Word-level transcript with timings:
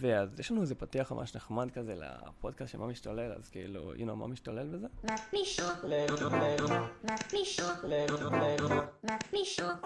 ואז 0.00 0.40
יש 0.40 0.50
לנו 0.50 0.60
איזה 0.62 0.74
פתיח 0.74 1.12
ממש 1.12 1.36
נחמד 1.36 1.70
כזה 1.70 1.94
לפודקאסט 1.94 2.72
של 2.72 2.78
מה 2.78 2.86
משתולל, 2.86 3.32
אז 3.32 3.48
כאילו, 3.48 3.94
know, 3.94 4.14
מה 4.14 4.26
משתולל 4.26 4.68
בזה? 4.68 4.86
מה 5.04 5.14
משתולל? 5.34 6.06
מה 7.04 7.16
משתולל? 7.32 8.06
מה 9.02 9.16
משתולל? 9.34 9.76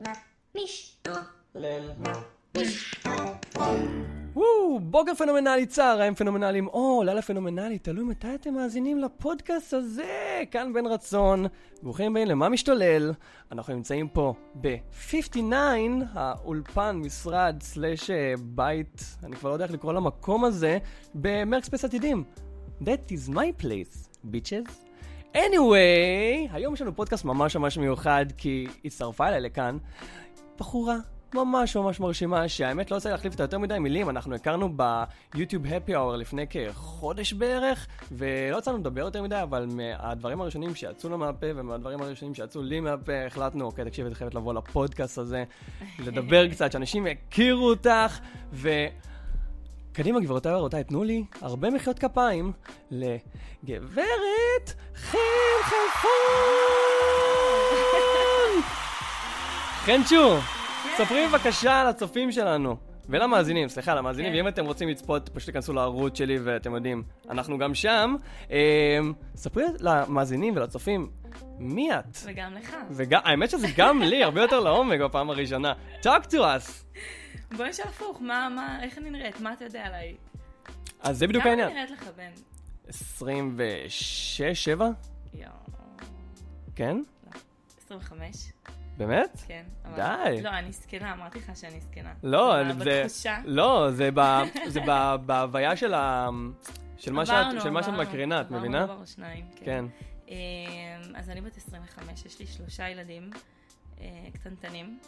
מה 0.00 0.12
משתולל? 0.54 1.92
מה 1.98 2.12
משתולל? 2.56 4.27
וואו, 4.38 4.80
בוקר 4.80 5.14
פנומנלי, 5.14 5.66
צהריים 5.66 6.14
פנומנליים, 6.14 6.68
או 6.68 7.02
לילה 7.04 7.22
פנומנלי, 7.22 7.78
תלוי 7.78 8.04
מתי 8.04 8.34
אתם 8.34 8.54
מאזינים 8.54 8.98
לפודקאסט 8.98 9.74
הזה. 9.74 10.42
כאן 10.50 10.72
בן 10.72 10.86
רצון, 10.86 11.46
ברוכים 11.82 12.10
הבאים 12.10 12.28
למה 12.28 12.48
משתולל. 12.48 13.12
אנחנו 13.52 13.74
נמצאים 13.74 14.08
פה 14.08 14.34
ב-59, 14.60 15.54
האולפן, 16.12 16.96
משרד, 16.96 17.56
סלאש 17.60 18.10
אה, 18.10 18.34
בית, 18.40 19.16
אני 19.24 19.36
כבר 19.36 19.48
לא 19.48 19.54
יודע 19.54 19.64
איך 19.64 19.72
לקרוא 19.72 19.92
למקום 19.92 20.44
הזה, 20.44 20.78
במרקספייס 21.14 21.84
עתידים. 21.84 22.24
That 22.82 23.10
is 23.10 23.30
my 23.30 23.62
place, 23.62 24.08
bitches. 24.24 24.70
anyway, 25.34 26.52
היום 26.52 26.74
יש 26.74 26.82
לנו 26.82 26.96
פודקאסט 26.96 27.24
ממש 27.24 27.56
ממש 27.56 27.78
מיוחד, 27.78 28.26
כי 28.36 28.66
הצטרפה 28.84 29.28
אליי 29.28 29.40
לכאן 29.40 29.78
בחורה 30.58 30.96
ממש 31.34 31.76
ממש 31.76 32.00
מרשימה, 32.00 32.48
שהאמת 32.48 32.90
לא 32.90 32.96
רוצה 32.96 33.10
להחליף 33.10 33.34
את 33.34 33.40
היותר 33.40 33.58
מדי 33.58 33.78
מילים, 33.78 34.10
אנחנו 34.10 34.34
הכרנו 34.34 34.76
ביוטיוב 35.34 35.66
הפי 35.66 35.96
אאואר 35.96 36.16
לפני 36.16 36.46
כחודש 36.50 37.32
בערך, 37.32 37.86
ולא 38.12 38.58
יצא 38.58 38.70
לנו 38.70 38.80
לדבר 38.80 39.00
יותר 39.00 39.22
מדי, 39.22 39.42
אבל 39.42 39.66
מהדברים 39.66 40.40
הראשונים 40.40 40.74
שיצאו 40.74 41.10
לו 41.10 41.18
מהפה, 41.18 41.46
ומהדברים 41.56 42.00
הראשונים 42.00 42.34
שיצאו 42.34 42.62
לי 42.62 42.80
מהפה, 42.80 43.26
החלטנו, 43.26 43.64
אוקיי, 43.64 43.84
תקשיב, 43.84 44.06
את 44.06 44.14
חייבת 44.14 44.34
לבוא 44.34 44.54
לפודקאסט 44.54 45.18
הזה, 45.18 45.44
לדבר 46.06 46.48
קצת, 46.48 46.72
שאנשים 46.72 47.06
יכירו 47.06 47.70
אותך, 47.70 48.18
ו... 48.52 48.70
קדימה, 49.92 50.20
גבירותיי 50.20 50.54
ורבותיי, 50.54 50.84
תנו 50.84 51.04
לי 51.04 51.24
הרבה 51.42 51.70
מחיאות 51.70 51.98
כפיים 51.98 52.52
לגברת 52.90 54.72
חן 54.94 55.18
חלפון! 55.62 56.08
חנצ'ו, 59.84 60.38
ספרי 60.98 61.26
בבקשה 61.28 61.84
לצופים 61.84 62.32
שלנו. 62.32 62.76
ולמאזינים, 63.08 63.68
סליחה, 63.68 63.94
למאזינים, 63.94 64.32
כן. 64.32 64.36
ואם 64.36 64.48
אתם 64.48 64.66
רוצים 64.66 64.88
לצפות, 64.88 65.28
פשוט 65.28 65.48
תיכנסו 65.48 65.72
לערוץ 65.72 66.18
שלי 66.18 66.38
ואתם 66.38 66.74
יודעים, 66.74 67.02
אנחנו 67.30 67.58
גם 67.58 67.74
שם. 67.74 68.16
אה, 68.50 68.98
ספרי 69.36 69.64
למאזינים 69.80 70.56
ולצופים, 70.56 71.10
מי 71.58 71.94
את? 71.94 72.18
וגם 72.24 72.54
לך. 72.54 72.76
וגם, 72.90 73.20
האמת 73.24 73.50
שזה 73.50 73.66
גם 73.76 74.02
לי, 74.02 74.24
הרבה 74.24 74.42
יותר 74.42 74.60
לעומק 74.60 75.00
בפעם 75.00 75.30
הראשונה. 75.30 75.72
talk 76.02 76.26
to 76.30 76.34
us! 76.34 76.98
בוא 77.56 77.66
נשאל 77.66 77.88
הפוך, 77.88 78.22
מה, 78.22 78.48
מה, 78.48 78.78
איך 78.82 78.98
אני 78.98 79.10
נראית? 79.10 79.40
מה 79.40 79.52
אתה 79.52 79.64
יודע 79.64 79.86
עליי? 79.86 80.14
אז 81.00 81.18
זה 81.18 81.26
בדיוק 81.26 81.42
כמה 81.42 81.50
העניין. 81.50 81.68
אני 81.68 81.76
נראית 81.76 81.90
לך, 81.90 82.10
בן? 82.16 82.30
26, 82.88 84.42
7? 84.42 84.88
יואו. 85.34 85.50
כן? 86.76 86.96
25? 87.84 88.52
באמת? 88.98 89.40
כן. 89.46 89.64
אבל- 89.84 89.96
די. 89.96 90.42
לא, 90.42 90.48
אני 90.50 90.72
זקנה, 90.72 91.12
אמרתי 91.12 91.38
לך 91.38 91.50
שאני 91.56 91.80
זקנה. 91.80 92.12
לא, 92.22 92.54
זה... 92.78 92.84
בתחושה. 92.84 93.38
לא, 93.44 93.90
זה 93.90 94.10
ב- 94.14 94.42
זה 94.66 94.80
ב- 94.88 95.16
בהוויה 95.26 95.76
של 95.76 95.94
ה... 95.94 96.28
של 96.96 97.12
מה 97.12 97.26
שאת 97.26 97.34
עברנו, 97.34 97.60
של 97.60 97.70
מה 97.70 97.82
שאת 97.82 97.92
עברנו, 97.92 98.08
מקרינה, 98.08 98.40
את 98.40 98.46
עברנו 98.46 98.60
מבינה? 98.60 98.84
דבר 98.84 98.96
או 99.00 99.06
שניים, 99.06 99.46
כן. 99.56 99.84
אמ, 100.28 100.34
אז 101.14 101.30
אני 101.30 101.40
בת 101.40 101.56
25, 101.56 102.24
יש 102.26 102.38
לי 102.40 102.46
שלושה 102.46 102.88
ילדים 102.88 103.30
אה, 104.00 104.06
קטנטנים, 104.34 104.98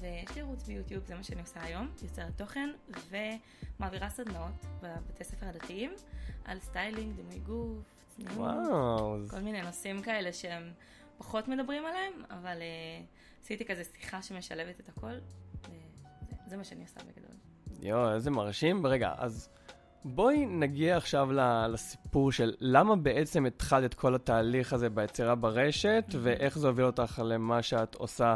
ויש 0.00 0.34
לי 0.36 0.40
ערוץ 0.40 0.62
ביוטיוב, 0.66 1.04
זה 1.04 1.14
מה 1.14 1.22
שאני 1.22 1.40
עושה 1.40 1.62
היום, 1.62 1.88
יוצרת 2.02 2.38
תוכן, 2.38 2.70
ומעבירה 3.10 4.08
סדנאות 4.08 4.66
בבתי 4.82 5.24
ספר 5.24 5.46
הדתיים 5.46 5.92
על 6.44 6.58
styling, 6.60 7.16
דימוי 7.16 7.38
גוף, 7.38 7.78
צניעות. 8.08 9.30
כל 9.30 9.40
מיני 9.40 9.62
נושאים 9.62 10.02
כאלה 10.02 10.32
שהם 10.32 10.70
פחות 11.18 11.48
מדברים 11.48 11.86
עליהם, 11.86 12.12
אבל 12.30 12.56
אה, 12.62 13.04
עשיתי 13.42 13.64
כזה 13.64 13.82
שיחה 13.84 14.22
שמשלבת 14.22 14.80
את 14.80 14.88
הכל, 14.88 15.12
וזה 15.62 15.76
זה 16.46 16.56
מה 16.56 16.64
שאני 16.64 16.82
עושה 16.82 17.00
בגדול. 17.00 17.36
יואו, 17.82 18.14
איזה 18.14 18.30
מרשים. 18.30 18.86
רגע, 18.86 19.12
אז 19.18 19.48
בואי 20.04 20.46
נגיע 20.46 20.96
עכשיו 20.96 21.28
לסיפור 21.72 22.32
של 22.32 22.54
למה 22.60 22.96
בעצם 22.96 23.46
התחלת 23.46 23.84
את 23.84 23.94
כל 23.94 24.14
התהליך 24.14 24.72
הזה 24.72 24.90
ביצירה 24.90 25.34
ברשת, 25.34 26.04
ואיך 26.22 26.58
זה 26.58 26.68
הוביל 26.68 26.84
אותך 26.84 27.22
למה 27.24 27.62
שאת 27.62 27.94
עושה 27.94 28.34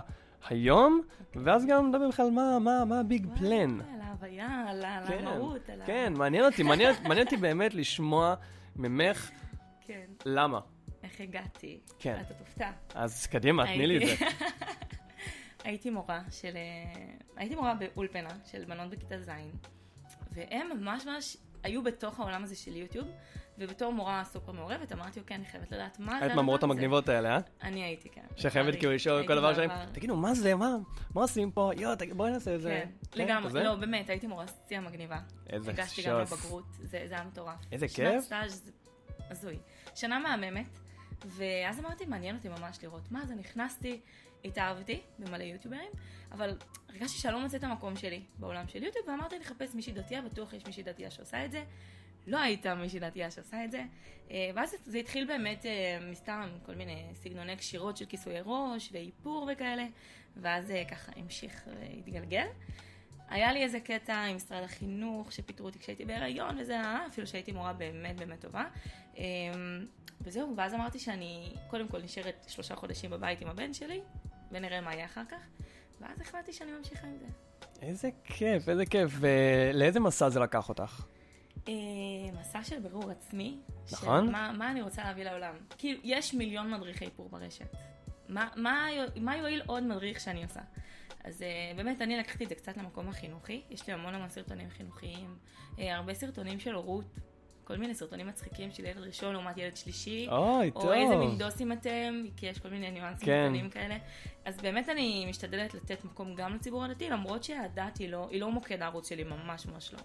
היום, 0.48 1.00
ואז 1.34 1.66
גם 1.66 1.88
נדבר 1.88 2.08
בכלל 2.08 2.30
מה, 2.30 2.58
מה, 2.58 2.84
מה 2.84 3.00
הביג 3.00 3.26
פלן. 3.38 3.80
על 3.80 4.00
ההוויה, 4.00 4.64
על 4.68 4.84
כן, 5.08 5.26
המהות. 5.26 5.70
כן, 5.86 6.12
מעניין 6.16 6.44
אותי, 6.44 6.62
מעניין, 6.62 6.94
מעניין 7.02 7.26
אותי 7.26 7.36
באמת 7.36 7.74
לשמוע 7.74 8.34
ממך 8.76 9.30
כן. 9.86 10.06
למה. 10.26 10.60
איך 11.20 11.28
הגעתי? 11.28 11.80
כן. 11.98 12.20
אתה 12.20 12.34
תופתע. 12.34 12.70
אז 12.94 13.26
קדימה, 13.26 13.66
תני 13.66 13.86
לי 13.86 13.96
את 13.96 14.18
זה. 14.18 14.26
הייתי 15.64 15.90
מורה 15.90 16.20
של... 16.30 16.56
אה, 16.56 17.04
הייתי 17.36 17.54
מורה 17.54 17.74
באולפנה 17.74 18.28
של 18.50 18.64
בנות 18.64 18.90
בכיתה 18.90 19.20
ז', 19.20 19.30
והם 20.32 20.68
ממש 20.80 21.06
ממש 21.06 21.36
היו 21.62 21.82
בתוך 21.82 22.20
העולם 22.20 22.44
הזה 22.44 22.56
של 22.56 22.76
יוטיוב, 22.76 23.08
ובתור 23.58 23.92
מורה 23.92 24.24
סופר 24.24 24.52
מעורבת 24.52 24.92
אמרתי, 24.92 25.20
אוקיי, 25.20 25.36
אני 25.36 25.44
חייבת 25.44 25.72
לדעת 25.72 25.98
מה 25.98 26.20
זה 26.20 26.26
את 26.26 26.32
מהמורות 26.32 26.62
הדבר 26.62 26.72
הזה." 26.72 26.80
המגניבות 26.80 27.08
האלה, 27.08 27.36
אה? 27.36 27.40
אני 27.62 27.82
הייתי, 27.82 28.08
כן. 28.08 28.26
שחייבת 28.36 28.74
כאילו 28.78 28.92
לשאול 28.92 29.26
כל 29.26 29.34
דבר 29.36 29.54
שלהם. 29.54 29.70
תגידו, 29.92 30.16
מה 30.16 30.34
זה, 30.34 30.54
מה, 30.54 30.76
מה 31.14 31.20
עושים 31.20 31.50
פה? 31.50 31.70
יואו, 31.76 31.94
בואי 32.16 32.30
נעשה 32.30 32.54
את 32.54 32.60
זה. 32.60 32.82
כן, 33.10 33.22
לגמרי. 33.22 33.48
כזה? 33.48 33.62
לא, 33.62 33.74
באמת, 33.74 34.10
הייתי 34.10 34.26
מורה 34.26 34.44
שיא 34.68 34.78
המגניבה. 34.78 35.18
איזה 35.50 35.70
הגשתי 35.70 36.02
גם 36.02 36.26
שוס. 36.26 36.32
לבגרות, 36.32 36.64
זה 36.70 37.02
זה 37.06 37.14
היה 37.14 37.24
מטורף. 37.24 37.58
איזה 37.72 37.88
שנת 37.88 38.12
כיף. 38.12 38.24
סטאז' 38.24 38.62
זה 38.64 38.72
הזוי. 39.30 39.58
שנה 39.94 40.18
מהממת, 40.18 40.78
ואז 41.26 41.80
אמרתי, 41.80 42.06
מעניין 42.06 42.36
אותי 42.36 42.48
ממש 42.48 42.78
לראות 42.82 43.02
מה 43.10 43.26
זה, 43.26 43.34
נכנסתי, 43.34 44.00
התאהבתי 44.44 45.00
במלא 45.18 45.42
יוטיוברים, 45.42 45.90
אבל 46.32 46.56
הרגשתי 46.88 47.18
שאני 47.18 47.34
לא 47.34 47.40
מוצאת 47.40 47.58
את 47.58 47.64
המקום 47.64 47.96
שלי 47.96 48.22
בעולם 48.38 48.68
של 48.68 48.82
יוטיוב, 48.82 49.08
ואמרתי 49.08 49.38
לחפש 49.38 49.74
מישהי 49.74 49.92
דתייה, 49.92 50.22
בטוח 50.22 50.52
יש 50.52 50.66
מישהי 50.66 50.82
דתייה 50.82 51.10
שעושה 51.10 51.44
את 51.44 51.52
זה. 51.52 51.64
לא 52.26 52.38
הייתה 52.38 52.74
מישהי 52.74 53.00
דתייה 53.00 53.30
שעושה 53.30 53.64
את 53.64 53.70
זה. 53.70 53.82
אה, 54.30 54.50
ואז 54.54 54.74
זה 54.86 54.98
התחיל 54.98 55.26
באמת 55.26 55.66
אה, 55.66 55.98
מסתם 56.10 56.48
כל 56.66 56.74
מיני 56.74 57.04
סגנוני 57.14 57.56
קשירות 57.56 57.96
של 57.96 58.04
כיסויי 58.04 58.40
ראש 58.44 58.88
ואיפור 58.92 59.50
וכאלה, 59.52 59.86
ואז 60.36 60.70
אה, 60.70 60.84
ככה 60.90 61.12
המשיך 61.16 61.64
והתגלגל. 61.66 62.46
היה 63.30 63.52
לי 63.52 63.62
איזה 63.62 63.80
קטע 63.80 64.14
עם 64.14 64.36
משרד 64.36 64.62
החינוך, 64.62 65.32
שפיטרו 65.32 65.66
אותי 65.66 65.78
כשהייתי 65.78 66.04
בהיריון, 66.04 66.58
וזה 66.58 66.72
היה, 66.72 67.06
אפילו 67.06 67.26
שהייתי 67.26 67.52
מורה 67.52 67.72
באמת 67.72 68.16
באמת 68.16 68.40
טובה. 68.40 68.64
אמ, 69.16 69.22
וזהו, 70.20 70.54
ואז 70.56 70.74
אמרתי 70.74 70.98
שאני 70.98 71.54
קודם 71.68 71.88
כל 71.88 72.02
נשארת 72.02 72.44
שלושה 72.48 72.76
חודשים 72.76 73.10
בבית 73.10 73.40
עם 73.40 73.48
הבן 73.48 73.74
שלי, 73.74 74.00
ונראה 74.52 74.80
מה 74.80 74.94
יהיה 74.94 75.04
אחר 75.04 75.22
כך. 75.28 75.40
ואז 76.00 76.20
החלטתי 76.20 76.52
שאני 76.52 76.72
ממשיכה 76.72 77.06
עם 77.06 77.16
זה. 77.20 77.26
איזה 77.82 78.10
כיף, 78.24 78.68
איזה 78.68 78.86
כיף. 78.86 79.12
ולאיזה 79.20 80.00
מסע 80.00 80.28
זה 80.28 80.40
לקח 80.40 80.68
אותך? 80.68 81.04
אה, 81.68 81.72
מסע 82.40 82.64
של 82.64 82.80
בירור 82.80 83.10
עצמי. 83.10 83.58
נכון. 83.92 84.26
של 84.26 84.32
מה, 84.32 84.52
מה 84.52 84.70
אני 84.70 84.82
רוצה 84.82 85.04
להביא 85.04 85.24
לעולם. 85.24 85.54
כאילו, 85.78 86.00
יש 86.04 86.34
מיליון 86.34 86.70
מדריכי 86.70 87.04
איפור 87.04 87.28
ברשת. 87.28 87.76
מה, 88.28 88.48
מה, 88.56 88.88
מה 89.16 89.36
יועיל 89.36 89.62
עוד 89.66 89.82
מדריך 89.82 90.20
שאני 90.20 90.44
עושה? 90.44 90.60
אז 91.24 91.40
uh, 91.42 91.76
באמת, 91.76 92.02
אני 92.02 92.16
לקחתי 92.16 92.44
את 92.44 92.48
זה 92.48 92.54
קצת 92.54 92.76
למקום 92.76 93.08
החינוכי. 93.08 93.62
יש 93.70 93.86
לי 93.86 93.92
המון 93.92 94.14
המון 94.14 94.28
סרטונים 94.28 94.70
חינוכיים, 94.70 95.36
uh, 95.76 95.80
הרבה 95.80 96.14
סרטונים 96.14 96.60
של 96.60 96.74
הורות, 96.74 97.20
כל 97.64 97.76
מיני 97.76 97.94
סרטונים 97.94 98.26
מצחיקים 98.26 98.70
של 98.70 98.84
ילד 98.84 98.98
ראשון 98.98 99.32
לעומת 99.32 99.58
ילד 99.58 99.76
שלישי. 99.76 100.28
אוי, 100.30 100.70
טוב. 100.70 100.84
או 100.84 100.92
איזה 100.92 101.16
מין 101.16 101.38
דוסים 101.38 101.72
אתם, 101.72 102.22
כי 102.36 102.46
יש 102.46 102.58
כל 102.58 102.68
מיני 102.68 102.90
ניואנסים 102.90 103.26
כן. 103.26 103.46
קטנים 103.46 103.70
כאלה. 103.70 103.96
אז 104.44 104.56
באמת 104.56 104.88
אני 104.88 105.26
משתדלת 105.28 105.74
לתת 105.74 106.04
מקום 106.04 106.34
גם 106.34 106.54
לציבור 106.54 106.84
הדתי, 106.84 107.10
למרות 107.10 107.44
שהדת 107.44 107.98
היא 107.98 108.08
לא, 108.08 108.28
היא 108.30 108.40
לא 108.40 108.50
מוקד 108.50 108.82
הערוץ 108.82 109.08
שלי, 109.08 109.24
ממש 109.24 109.66
ממש 109.66 109.94
לא. 109.94 110.00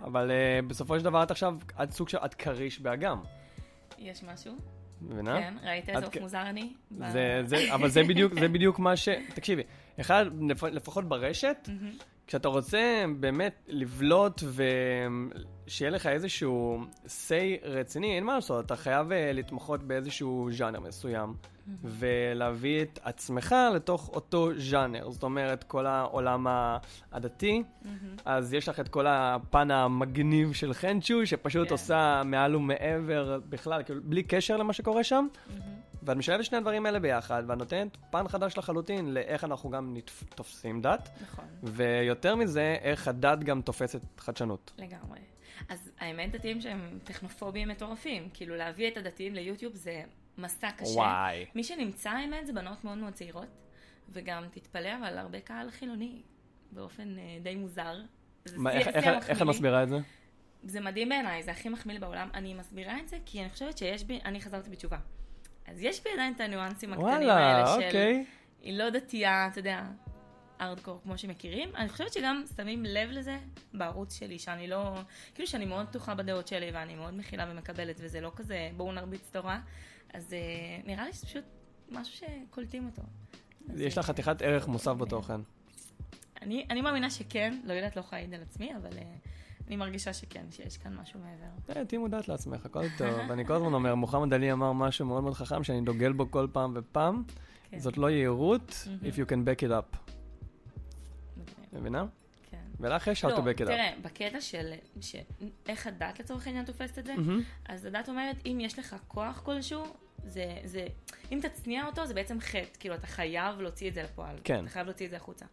אבל 0.00 0.30
uh, 0.30 0.66
בסופו 0.66 0.98
של 0.98 1.04
דבר 1.04 1.22
את 1.22 1.30
עכשיו, 1.30 1.54
את 1.82 1.92
סוג 1.92 2.08
של, 2.08 2.18
את 2.18 2.34
כריש 2.34 2.80
באגם, 2.80 3.22
יש 3.98 4.22
משהו? 4.22 4.73
מבינה? 5.02 5.40
כן, 5.40 5.54
ראית 5.64 5.88
איזה 5.88 6.06
עוף 6.06 6.16
מוזר 6.16 6.42
אני? 6.42 6.72
זה, 7.12 7.42
זה, 7.44 7.74
אבל 7.74 7.88
זה 7.88 8.02
בדיוק, 8.02 8.34
זה 8.40 8.48
בדיוק 8.48 8.78
מה 8.78 8.96
ש... 8.96 9.08
תקשיבי, 9.34 9.62
אחד, 10.00 10.26
לפ- 10.48 10.62
לפחות 10.62 11.04
ברשת. 11.08 11.68
כשאתה 12.26 12.48
רוצה 12.48 12.78
באמת 13.20 13.54
לבלוט 13.68 14.42
ושיהיה 15.66 15.90
לך 15.90 16.06
איזשהו 16.06 16.80
say 17.06 17.32
רציני, 17.64 18.16
אין 18.16 18.24
מה 18.24 18.34
לעשות, 18.34 18.66
אתה 18.66 18.76
חייב 18.76 19.12
אה, 19.12 19.32
להתמחות 19.32 19.82
באיזשהו 19.82 20.48
ז'אנר 20.52 20.80
מסוים, 20.80 21.34
ולהביא 21.82 22.82
את 22.82 22.98
עצמך 23.02 23.54
לתוך 23.74 24.08
אותו 24.08 24.48
ז'אנר. 24.56 25.10
זאת 25.10 25.22
אומרת, 25.22 25.64
כל 25.64 25.86
העולם 25.86 26.46
הדתי, 27.12 27.62
אז 28.24 28.54
יש 28.54 28.68
לך 28.68 28.80
את 28.80 28.88
כל 28.88 29.06
הפן 29.08 29.70
המגניב 29.70 30.52
של 30.52 30.74
חנצ'ו, 30.74 31.26
שפשוט 31.26 31.68
כן. 31.68 31.74
עושה 31.74 32.22
מעל 32.24 32.56
ומעבר 32.56 33.40
בכלל, 33.48 33.82
כאילו, 33.82 34.00
בלי 34.04 34.22
קשר 34.22 34.56
למה 34.56 34.72
שקורה 34.72 35.04
שם. 35.04 35.26
ואת 36.02 36.16
משלבת 36.16 36.44
שני 36.44 36.58
הדברים 36.58 36.86
האלה 36.86 36.98
ביחד, 37.00 37.42
ואת 37.46 37.58
נותנת 37.58 37.96
פן 38.10 38.28
חדש 38.28 38.58
לחלוטין 38.58 39.14
לאיך 39.14 39.44
אנחנו 39.44 39.70
גם 39.70 39.94
נתפ- 39.96 40.34
תופסים 40.34 40.80
דת, 40.82 41.08
נכון. 41.22 41.44
ויותר 41.62 42.34
מזה, 42.36 42.76
איך 42.80 43.08
הדת 43.08 43.38
גם 43.44 43.62
תופסת 43.62 44.00
חדשנות. 44.18 44.72
לגמרי. 44.78 45.18
אז 45.68 45.90
האמת 45.98 46.32
דתיים 46.32 46.60
שהם 46.60 46.98
טכנופובים 47.04 47.68
מטורפים. 47.68 48.28
כאילו 48.34 48.56
להביא 48.56 48.88
את 48.88 48.96
הדתיים 48.96 49.34
ליוטיוב 49.34 49.74
זה 49.74 50.02
מסע 50.38 50.70
קשה. 50.70 50.90
וואי. 50.90 51.46
מי 51.54 51.64
שנמצא 51.64 52.10
האמת 52.10 52.46
זה 52.46 52.52
בנות 52.52 52.84
מאוד 52.84 52.98
מאוד 52.98 53.12
צעירות, 53.12 53.48
וגם 54.08 54.44
תתפלא 54.50 54.88
אבל 55.00 55.18
הרבה 55.18 55.40
קהל 55.40 55.70
חילוני, 55.70 56.22
באופן 56.72 57.18
אה, 57.18 57.38
די 57.42 57.54
מוזר. 57.54 58.00
מה, 58.56 58.72
איך- 58.72 58.88
איך- 58.88 59.30
איך 59.30 59.42
את. 59.42 59.46
מסבירה 59.46 59.82
את 59.82 59.88
זה? 59.88 59.98
זה 60.64 60.80
מדהים 60.80 61.08
בעיניי, 61.08 61.42
זה 61.42 61.50
הכי 61.50 61.68
מחמיא 61.68 61.94
לי 61.94 62.00
בעולם. 62.00 62.28
אני 62.34 62.54
מסבירה 62.54 63.00
את 63.00 63.08
זה 63.08 63.16
כי 63.26 63.40
אני 63.40 63.50
חושבת 63.50 63.78
שיש 63.78 64.04
בי, 64.04 64.20
אני 64.24 64.40
חזרתי 64.40 64.70
בתשובה. 64.70 64.98
אז 65.66 65.82
יש 65.82 66.02
בי 66.04 66.10
עדיין 66.12 66.32
את 66.32 66.40
הניואנסים 66.40 66.92
הקטנים 66.92 67.08
וואלה, 67.10 67.34
האלה 67.34 67.66
של... 67.66 67.86
אוקיי. 67.86 68.24
היא 68.62 68.78
לא 68.78 68.90
דתייה, 68.90 69.46
אתה 69.46 69.58
יודע, 69.58 69.82
ארדקור 70.60 71.00
כמו 71.02 71.18
שמכירים. 71.18 71.76
אני 71.76 71.88
חושבת 71.88 72.12
שגם 72.12 72.42
שמים 72.56 72.84
לב 72.84 73.10
לזה 73.10 73.38
בערוץ 73.74 74.18
שלי, 74.18 74.38
שאני 74.38 74.68
לא... 74.68 74.94
כאילו 75.34 75.46
שאני 75.48 75.64
מאוד 75.64 75.88
פתוחה 75.88 76.14
בדעות 76.14 76.48
שלי, 76.48 76.70
ואני 76.72 76.94
מאוד 76.94 77.14
מכילה 77.18 77.46
ומקבלת, 77.50 77.96
וזה 78.00 78.20
לא 78.20 78.32
כזה 78.36 78.70
בואו 78.76 78.92
נרביץ 78.92 79.30
תורה. 79.32 79.60
אז 80.14 80.32
אה, 80.32 80.38
נראה 80.86 81.04
לי 81.04 81.12
שזה 81.12 81.26
פשוט 81.26 81.44
משהו 81.90 82.26
שקולטים 82.26 82.86
אותו. 82.86 83.02
יש 83.76 83.98
לך 83.98 84.04
אה, 84.04 84.08
חתיכת 84.08 84.42
ערך 84.42 84.68
מוסף 84.68 84.92
בתוכן. 84.92 85.40
אני, 86.42 86.66
אני 86.70 86.80
מאמינה 86.80 87.10
שכן, 87.10 87.60
לא 87.64 87.72
יודעת, 87.72 87.96
לא 87.96 88.00
יכולה 88.00 88.20
להעיד 88.20 88.34
על 88.34 88.42
עצמי, 88.42 88.76
אבל 88.76 88.98
אה, 88.98 89.02
אני 89.68 89.76
מרגישה 89.76 90.12
שכן, 90.12 90.44
שיש 90.50 90.76
כאן 90.76 90.96
משהו 90.96 91.20
מעבר. 91.20 91.84
תהיי 91.84 91.98
מודעת 91.98 92.28
לעצמך, 92.28 92.66
הכל 92.66 92.84
טוב. 92.98 93.08
ואני 93.28 93.46
כל 93.46 93.52
הזמן 93.52 93.74
אומר, 93.74 93.94
מוחמד 93.94 94.34
עלי 94.34 94.52
אמר 94.52 94.72
משהו 94.72 95.06
מאוד 95.06 95.22
מאוד 95.22 95.34
חכם, 95.34 95.64
שאני 95.64 95.80
דוגל 95.80 96.12
בו 96.12 96.30
כל 96.30 96.46
פעם 96.52 96.72
ופעם. 96.74 97.22
כן. 97.70 97.78
זאת 97.78 97.98
לא 97.98 98.10
יהירות, 98.10 98.88
if 99.02 99.14
you 99.14 99.30
can 99.30 99.48
back 99.48 99.68
it 99.68 99.70
up. 99.70 100.12
מבינה? 101.72 102.04
כן. 102.50 102.58
ולך 102.80 103.06
יש 103.06 103.24
how 103.24 103.28
to 103.28 103.30
לא, 103.30 103.38
back 103.38 103.58
it 103.58 103.62
up. 103.62 103.64
תראה, 103.64 103.94
בקטע 104.02 104.40
של. 104.40 104.72
איך 105.68 105.86
הדת 105.86 106.20
לצורך 106.20 106.46
העניין 106.46 106.64
תופסת 106.64 106.98
את 106.98 107.06
זה. 107.06 107.14
אז 107.68 107.84
הדת 107.84 108.08
אומרת, 108.08 108.36
אם 108.46 108.58
יש 108.60 108.78
לך 108.78 108.96
כוח 109.08 109.40
כלשהו, 109.44 109.84
זה, 110.26 110.56
זה, 110.64 110.86
אם 111.32 111.38
תצניע 111.42 111.86
אותו, 111.86 112.06
זה 112.06 112.14
בעצם 112.14 112.40
חטא, 112.40 112.78
כאילו, 112.78 112.94
אתה 112.94 113.06
חייב 113.06 113.60
להוציא 113.60 113.88
את 113.88 113.94
זה 113.94 114.02
לפועל. 114.02 114.36
כן. 114.44 114.60
אתה 114.64 114.70
חייב 114.70 114.86
להוציא 114.86 115.06
את 115.06 115.10
זה 115.10 115.16
החוצה. 115.16 115.46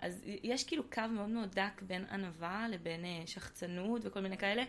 אז 0.00 0.22
יש 0.42 0.64
כאילו 0.64 0.82
קו 0.92 1.02
מאוד 1.10 1.28
מאוד 1.28 1.48
דק 1.54 1.82
בין 1.82 2.04
ענווה 2.10 2.66
לבין 2.70 3.04
אה, 3.04 3.22
שחצנות 3.26 4.00
וכל 4.04 4.20
מיני 4.20 4.36
כאלה, 4.38 4.62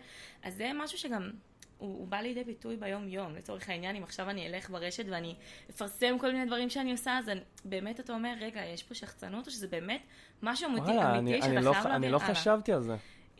אז 0.43 0.55
זה 0.55 0.71
משהו 0.75 0.97
שגם... 0.97 1.31
הוא, 1.77 1.97
הוא 1.99 2.07
בא 2.07 2.17
לידי 2.17 2.43
ביטוי 2.43 2.75
ביום-יום, 2.77 3.35
לצורך 3.35 3.69
העניין, 3.69 3.95
אם 3.95 4.03
עכשיו 4.03 4.29
אני 4.29 4.47
אלך 4.47 4.69
ברשת 4.69 5.05
ואני 5.09 5.35
אפרסם 5.69 6.17
כל 6.19 6.31
מיני 6.31 6.45
דברים 6.45 6.69
שאני 6.69 6.91
עושה, 6.91 7.17
אז 7.17 7.29
אני, 7.29 7.39
באמת 7.65 7.99
אתה 7.99 8.13
אומר, 8.13 8.33
רגע, 8.41 8.65
יש 8.65 8.83
פה 8.83 8.93
שחצנות, 8.95 9.45
או 9.47 9.51
שזה 9.51 9.67
באמת 9.67 10.01
משהו 10.43 10.69
אמיתי, 10.69 10.81
וואלה, 10.85 11.17
אמיתי 11.19 11.33
אני- 11.33 11.41
שאתה 11.41 11.57
אני 11.57 11.65
לא 11.65 11.71
חייב 11.73 11.83
ח- 11.83 11.87
אני 11.95 12.09
לא. 12.11 12.19
חשבתי 12.19 12.73
על 12.73 12.81
זה. 12.81 12.95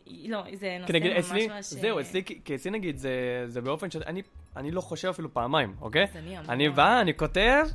לא, 0.06 0.44
זה 0.54 0.76
נושא 0.80 0.92
ממש 1.32 1.42
ממש... 1.48 1.64
זהו, 1.64 1.96
אה, 1.96 2.02
אצלי, 2.02 2.24
כי- 2.24 2.54
אצלי 2.54 2.70
נגיד 2.70 2.96
זה 2.96 3.10
זה 3.46 3.60
באופן 3.60 3.90
שאני 3.90 4.04
אני 4.04 4.22
לא 4.56 4.80
חושב 4.80 5.08
אפילו 5.08 5.34
פעמיים, 5.34 5.76
אוקיי? 5.80 6.04
אז 6.04 6.16
אני 6.16 6.36
המון. 6.36 6.50
אני 6.50 6.68
בא, 6.68 7.00
אני 7.00 7.14
כותב, 7.16 7.66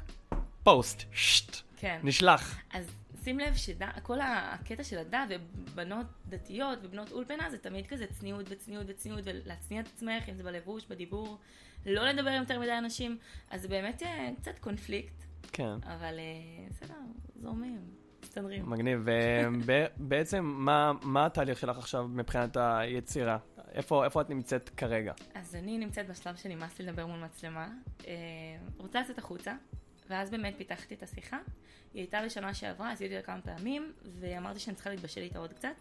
פוסט, 0.64 1.04
שט, 1.12 1.56
כן. 1.78 2.00
נשלח. 2.04 2.60
אז 2.74 2.86
שים 3.24 3.40
לב 3.40 3.56
שכל 3.56 4.20
הקטע 4.22 4.84
של 4.84 4.98
הדת 4.98 5.20
ובנות 5.30 6.06
דתיות 6.30 6.80
ובנות 6.84 7.12
אולפנה 7.12 7.50
זה 7.50 7.58
תמיד 7.58 7.88
כזה 7.88 8.06
צניעות 8.08 8.46
וצניעות 8.50 8.86
וצניעות 8.90 9.22
ולהצניע 9.24 9.82
את 9.82 9.88
עצמך, 9.88 10.30
אם 10.30 10.36
זה 10.36 10.44
בלבוש, 10.44 10.86
בדיבור, 10.90 11.38
לא 11.86 12.06
לדבר 12.06 12.30
עם 12.30 12.42
יותר 12.42 12.60
מדי 12.60 12.78
אנשים, 12.78 13.18
אז 13.52 13.62
זה 13.62 13.68
באמת 13.68 14.04
אה, 14.04 14.30
קצת 14.42 14.60
קונפליקט, 14.60 15.24
כן. 15.52 15.74
אבל 15.84 16.20
אה, 16.20 16.68
בסדר, 16.70 16.94
זורמים, 17.42 17.80
מסתדרים. 18.24 18.70
מגניב. 18.70 19.08
ובעצם, 19.66 20.44
מה, 20.46 20.92
מה 21.02 21.26
התהליך 21.26 21.60
שלך 21.60 21.78
עכשיו 21.78 22.08
מבחינת 22.08 22.58
היצירה? 22.60 23.38
איפה, 23.74 24.06
איפה 24.06 24.22
את 24.22 24.30
נמצאת 24.30 24.70
כרגע? 24.70 25.14
אז 25.34 25.56
אני 25.56 25.78
נמצאת 25.78 26.08
בשלב 26.08 26.36
שנמאס 26.36 26.80
לי 26.80 26.86
לדבר 26.86 27.06
מול 27.06 27.20
מצלמה, 27.20 27.70
אה, 28.08 28.14
רוצה 28.78 29.02
לצאת 29.02 29.18
החוצה, 29.18 29.56
ואז 30.10 30.30
באמת 30.30 30.54
פיתחתי 30.58 30.96
את 30.96 31.04
השיחה. 31.04 31.38
היא 31.94 32.02
הייתה 32.02 32.22
בשנה 32.26 32.54
שעברה, 32.54 32.92
עשיתי 32.92 33.18
אותה 33.18 33.26
כמה 33.26 33.42
פעמים, 33.42 33.94
ואמרתי 34.20 34.60
שאני 34.60 34.76
צריכה 34.76 34.90
להתבשל 34.90 35.22
איתה 35.22 35.40
עוד 35.40 35.54
קצת. 35.54 35.76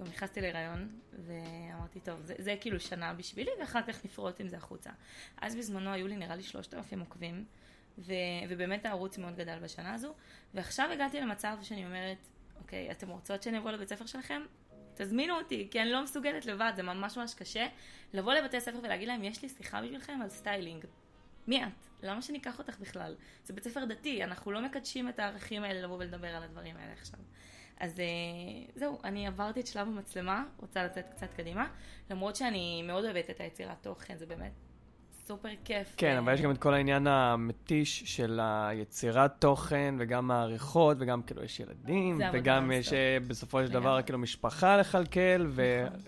גם 0.00 0.06
נכנסתי 0.06 0.40
להיריון, 0.40 0.88
ואמרתי, 1.12 2.00
טוב, 2.00 2.20
זה, 2.20 2.34
זה 2.38 2.54
כאילו 2.60 2.80
שנה 2.80 3.14
בשבילי, 3.14 3.50
ואחר 3.60 3.82
כך 3.82 4.04
נפרוט 4.04 4.40
עם 4.40 4.48
זה 4.48 4.56
החוצה. 4.56 4.90
אז 5.40 5.56
בזמנו 5.56 5.92
היו 5.92 6.06
לי 6.06 6.16
נראה 6.16 6.36
לי 6.36 6.42
3,000 6.42 7.00
עוקבים, 7.00 7.44
ו, 7.98 8.12
ובאמת 8.48 8.86
הערוץ 8.86 9.18
מאוד 9.18 9.36
גדל 9.36 9.58
בשנה 9.58 9.94
הזו, 9.94 10.14
ועכשיו 10.54 10.90
הגעתי 10.92 11.20
למצב 11.20 11.58
שאני 11.62 11.86
אומרת, 11.86 12.18
אוקיי, 12.58 12.90
אתם 12.90 13.08
רוצות 13.08 13.42
שאני 13.42 13.58
אבוא 13.58 13.70
לבית 13.70 13.88
ספר 13.88 14.06
שלכם? 14.06 14.42
תזמינו 14.98 15.38
אותי, 15.38 15.68
כי 15.70 15.82
אני 15.82 15.90
לא 15.90 16.02
מסוגלת 16.02 16.46
לבד, 16.46 16.72
זה 16.76 16.82
ממש 16.82 17.18
ממש 17.18 17.34
קשה. 17.34 17.66
לבוא 18.12 18.34
לבתי 18.34 18.60
ספר 18.60 18.78
ולהגיד 18.82 19.08
להם, 19.08 19.24
יש 19.24 19.42
לי 19.42 19.48
שיחה 19.48 19.82
בשבילכם 19.82 20.18
על 20.22 20.28
styling. 20.28 20.84
מי 21.46 21.64
את? 21.64 21.86
למה 22.02 22.22
שניקח 22.22 22.58
אותך 22.58 22.78
בכלל? 22.78 23.14
זה 23.44 23.54
בית 23.54 23.64
ספר 23.64 23.84
דתי, 23.84 24.24
אנחנו 24.24 24.52
לא 24.52 24.62
מקדשים 24.62 25.08
את 25.08 25.18
הערכים 25.18 25.62
האלה 25.62 25.82
לבוא 25.82 25.96
ולדבר 25.96 26.28
על 26.28 26.42
הדברים 26.42 26.76
האלה 26.76 26.92
עכשיו. 26.92 27.20
אז 27.80 28.00
אה, 28.00 28.04
זהו, 28.74 28.98
אני 29.04 29.26
עברתי 29.26 29.60
את 29.60 29.66
שלב 29.66 29.86
המצלמה, 29.86 30.44
רוצה 30.56 30.84
לצאת 30.84 31.04
קצת 31.10 31.34
קדימה, 31.36 31.68
למרות 32.10 32.36
שאני 32.36 32.82
מאוד 32.82 33.04
אוהבת 33.04 33.30
את 33.30 33.40
היצירת 33.40 33.82
תוכן, 33.82 34.16
זה 34.16 34.26
באמת 34.26 34.52
סופר 35.28 35.48
כיף. 35.64 35.94
כן, 35.96 36.14
אה, 36.14 36.18
אבל 36.18 36.34
יש 36.34 36.40
גם 36.40 36.50
את 36.50 36.58
כל 36.58 36.74
העניין 36.74 37.06
המתיש 37.06 38.02
של 38.16 38.40
היצירת 38.42 39.32
תוכן, 39.38 39.94
וגם 39.98 40.30
העריכות, 40.30 40.96
וגם 41.00 41.22
כאילו 41.22 41.44
יש 41.44 41.60
ילדים, 41.60 42.20
וגם. 42.32 42.70
יש 42.70 42.92
אה, 42.92 43.18
בסופו 43.26 43.62
של 43.62 43.72
דבר. 43.72 44.02
כאילו 44.02 44.18
משפחה 44.18 44.76
לכלכל, 44.76 45.20
נכון. 45.38 45.50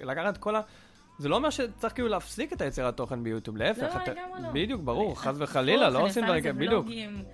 ולקחת 0.01 0.37
כל 0.37 0.57
ה... 0.57 0.61
זה 1.21 1.29
לא 1.29 1.37
אומר 1.37 1.51
שצריך 1.51 1.95
כאילו 1.95 2.09
להפסיק 2.09 2.53
את 2.53 2.61
היצירת 2.61 2.97
תוכן 2.97 3.23
ביוטיוב, 3.25 3.57
להפך. 3.57 3.83
לא, 3.83 4.13
לגמרי 4.13 4.43
לא. 4.43 4.49
בדיוק, 4.53 4.83
ברור, 4.83 5.21
חס 5.21 5.35
וחלילה, 5.39 5.91
לא 5.91 6.07
עושים 6.07 6.25
דברים 6.25 6.43
כאלה, 6.43 6.55
בדיוק. 6.55 6.87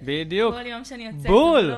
בדיוק, 0.02 0.54
כל 0.54 0.66
יום 0.66 0.84
שאני 0.84 1.06
יוצאת 1.06 1.26
בול. 1.26 1.74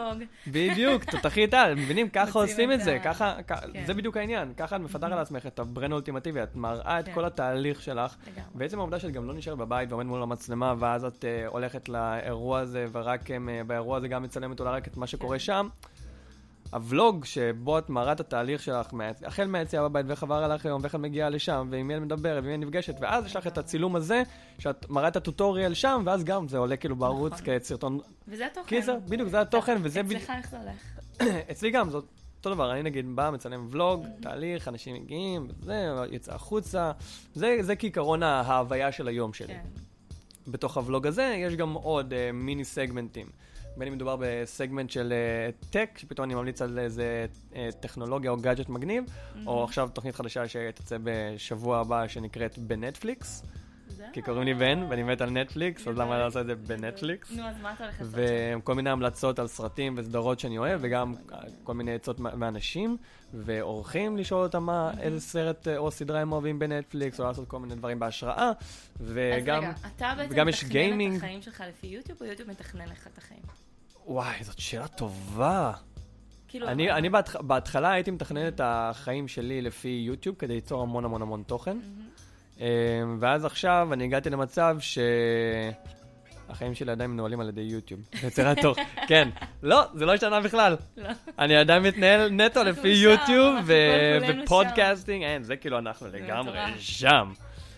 בדיוק, 0.47 1.05
תותחי 1.05 1.47
טל, 1.47 1.75
מבינים? 1.77 2.09
ככה 2.09 2.39
עושים 2.39 2.73
את 2.73 2.81
זה, 2.81 2.99
ככה, 3.05 3.35
כן. 3.47 3.87
זה 3.87 3.95
בדיוק 3.95 4.17
העניין, 4.17 4.53
ככה 4.57 4.77
את 4.77 4.81
מפתחת 4.81 5.11
לעצמך 5.11 5.47
את 5.47 5.59
ה 5.59 5.65
brand 5.65 5.93
האולטימטיבי, 5.93 6.43
את 6.43 6.57
מראה 6.57 7.01
את 7.01 7.05
כן. 7.05 7.15
כל 7.15 7.25
התהליך 7.25 7.83
שלך. 7.83 8.17
ועצם 8.55 8.79
העובדה 8.79 8.99
שאת 8.99 9.13
גם 9.13 9.27
לא 9.27 9.35
נשארת 9.35 9.59
בבית 9.59 9.89
ועומדת 9.91 10.09
מול 10.09 10.23
המצלמה, 10.23 10.75
ואז 10.79 11.05
את 11.05 11.25
אה, 11.25 11.47
הולכת 11.47 11.89
לאירוע 11.89 12.61
הזה, 12.61 12.87
ורק 12.93 13.31
אה, 13.31 13.37
באירוע 13.67 13.97
הזה 13.97 14.09
גם 14.09 14.23
מצלמת 14.23 14.61
אולי 14.61 14.71
רק 14.71 14.89
את 14.89 14.97
מה 14.97 15.07
שקורה 15.07 15.37
כן. 15.37 15.45
שם. 15.45 15.69
הוולוג 16.73 17.25
שבו 17.25 17.79
את 17.79 17.91
מראה 17.91 18.13
את 18.13 18.21
התהליך 18.21 18.63
שלך, 18.63 18.87
החל 19.25 19.47
מהיציאה 19.47 19.83
בבית 19.89 20.07
ואיך 20.09 20.23
עבר 20.23 20.45
עליך 20.45 20.67
היום, 20.67 20.83
ואיך 20.83 20.95
את 20.95 21.01
מגיעה 21.01 21.29
לשם, 21.29 21.69
ועם 21.71 21.89
מי 21.89 21.97
את 21.97 22.01
מדברת, 22.01 22.45
ועם 22.45 22.47
מי 22.47 22.55
את 22.55 22.61
נפגשת, 22.61 22.95
ואז 23.01 23.27
יש 23.27 23.37
לך 23.37 23.47
את 23.47 23.59
הצילום 23.59 23.97
הזה, 23.97 24.23
שאת 24.59 24.91
מראה 24.91 25.09
את 25.09 25.17
הטוטוריאל 25.17 25.75
שם, 25.75 26.03
ואז 26.07 26.25
גם 26.25 26.49
זה 26.49 26.59
עולה 26.59 26.77
כאילו 26.77 26.97
בערוץ 26.97 27.33
נכון. 27.33 27.45
כסרטון. 27.59 28.01
וזה 28.29 28.47
התוכן. 28.47 28.67
קיצר, 28.67 28.97
בדיוק, 29.09 29.29
זה 29.29 29.41
התוכן, 29.41 29.79
וזה. 29.83 30.01
אצלך 30.01 30.31
איך 30.31 30.51
זה 30.51 30.57
הולך? 30.59 30.99
אצלי 31.51 31.71
גם, 31.71 31.91
זאת 31.91 32.05
אותו 32.39 32.55
דבר, 32.55 32.73
אני 32.73 32.83
נגיד 32.83 33.17
בא, 33.17 33.31
מצלם 33.33 33.67
ולוג, 33.71 34.07
תהליך, 34.21 34.69
אנשים 34.69 34.97
מגיעים, 34.97 35.49
זה, 35.63 35.89
יוצא 36.11 36.35
החוצה, 36.35 36.93
זה, 37.35 37.57
זה 37.61 37.77
כעיקרון 37.77 38.23
ההוויה 38.23 38.93
של 38.93 39.09
היום 39.09 39.33
שלי. 39.33 39.47
כן. 39.47 39.63
בתוך 40.47 40.77
הוולוג 40.77 41.07
הזה 41.07 41.35
יש 41.39 41.55
גם 41.55 41.73
עוד 41.73 42.13
אה, 42.13 42.33
מיני 42.33 42.65
סגמנטים. 42.65 43.27
בין 43.79 43.89
אם 43.89 43.95
מדובר 43.95 44.17
בסגמנט 44.21 44.91
של 44.91 45.13
אה, 45.13 45.71
tech, 45.71 45.91
שפתאום 45.97 46.25
אני 46.25 46.35
ממליץ 46.35 46.63
על 46.63 46.79
איזה 46.79 47.27
אה, 47.53 47.57
טכנולוגיה 47.81 48.31
או 48.31 48.37
גאדג'ט 48.37 48.69
מגניב, 48.69 49.05
או 49.47 49.65
עכשיו 49.65 49.89
תוכנית 49.93 50.15
חדשה 50.15 50.49
שתצא 50.49 50.97
בשבוע 51.03 51.79
הבא 51.79 52.09
שנקראת 52.09 52.59
בנטפליקס. 52.59 53.43
כי 54.13 54.23
קוראים 54.23 54.43
לי 54.43 54.55
בן 54.55 54.83
ואני 54.89 55.03
מת 55.03 55.21
על 55.21 55.31
נטפליקס, 55.31 55.89
אז. 55.89 55.99
למה 55.99 56.19
לא 56.19 56.25
לעשות 56.25 56.41
את 56.41 56.47
זה 56.47 56.55
בנטפליקס? 56.55 57.31
נו, 57.31 57.43
אז 57.43 57.55
מה 57.63 57.73
אתה 57.73 57.85
הולך 57.85 58.01
לעשות? 58.01 58.15
וכל 58.59 58.75
מיני 58.75 58.91
המלצות 58.91 59.39
על 59.39 59.47
סרטים 59.47 59.95
וסדרות 59.97 60.41
שאני 60.41 60.59
אוהב, 60.59 60.81
וגם 60.83 61.15
כל 61.65 61.75
מיני 61.75 61.95
עצות 61.95 62.21
מאנשים, 62.21 62.97
ואורחים 63.35 64.17
לשאול 64.17 64.43
אותם 64.43 64.63
מה, 64.63 64.91
איזה 65.01 65.21
סרט 65.21 65.69
אה, 65.69 65.77
או 65.77 65.91
סדרה 65.91 66.21
הם 66.21 66.33
אוהבים 66.33 66.59
בנטפליקס, 66.59 67.21
או 67.21 67.25
לעשות 67.25 67.49
כל 67.49 67.59
מיני 67.59 67.75
דברים 67.75 67.99
בהשראה, 67.99 68.53
אז 69.01 69.13
וגם, 69.15 69.63
רגע, 69.63 69.73
אתה 69.97 70.15
בעצם 70.17 70.49
יש 70.49 70.55
מתכנן 70.55 70.71
גיימינג. 70.73 71.15
את 71.15 71.23
החיים 71.23 71.43
שלך 71.43 71.65
לפי 71.69 71.87
יוטיוב, 71.87 72.19
או 72.21 72.27
יוטיוב 72.27 72.51
מתכנן 72.51 72.89
לך 72.89 73.07
את 73.07 73.19
החיים? 73.19 73.43
וואי, 74.09 74.37
זאת 74.45 74.59
שאלה 74.59 74.89
טובה. 74.89 75.73
כאילו... 76.49 76.69
אני, 76.69 76.91
אבל- 76.91 76.99
אני 76.99 77.09
בהתח... 77.09 77.37
בהתחלה 77.37 77.93
הייתי 77.93 78.11
מתכנן 78.11 78.49
את 78.49 78.61
החיים 78.65 79.29
שלי 79.29 79.63
לפי 79.63 80.03
יוטיוב 80.07 80.37
כדי 80.39 80.55
ליצור 80.55 80.83
המון 80.83 81.05
המון 81.05 81.23
המון 81.23 81.43
תוכן. 81.47 81.77
אמ, 82.61 82.65
ואז 83.21 83.45
עכשיו 83.45 83.89
אני 83.93 84.05
הגעתי 84.05 84.31
למצב 84.31 84.77
שהחיים 86.49 86.75
שלי 86.75 86.93
עדיין 86.93 87.11
מנוהלים 87.11 87.41
על 87.41 87.49
ידי 87.49 87.61
יוטיוב. 87.61 88.01
יצירת 88.27 88.59
תוכן. 88.59 88.85
כן. 89.09 89.29
לא, 89.63 89.83
זה 89.95 90.07
לא 90.07 90.15
השתנה 90.15 90.41
בכלל. 90.41 90.77
לא. 90.97 91.09
אני 91.39 91.57
עדיין 91.57 91.83
מתנהל 91.83 92.31
נטו 92.31 92.65
לפי 92.65 92.89
יוטיוב 92.89 93.57
ופודקאסטינג, 94.45 95.25
אין, 95.25 95.43
זה 95.43 95.57
כאילו 95.57 95.79
אנחנו 95.79 96.07
לגמרי. 96.13 96.59
שם. 96.79 97.33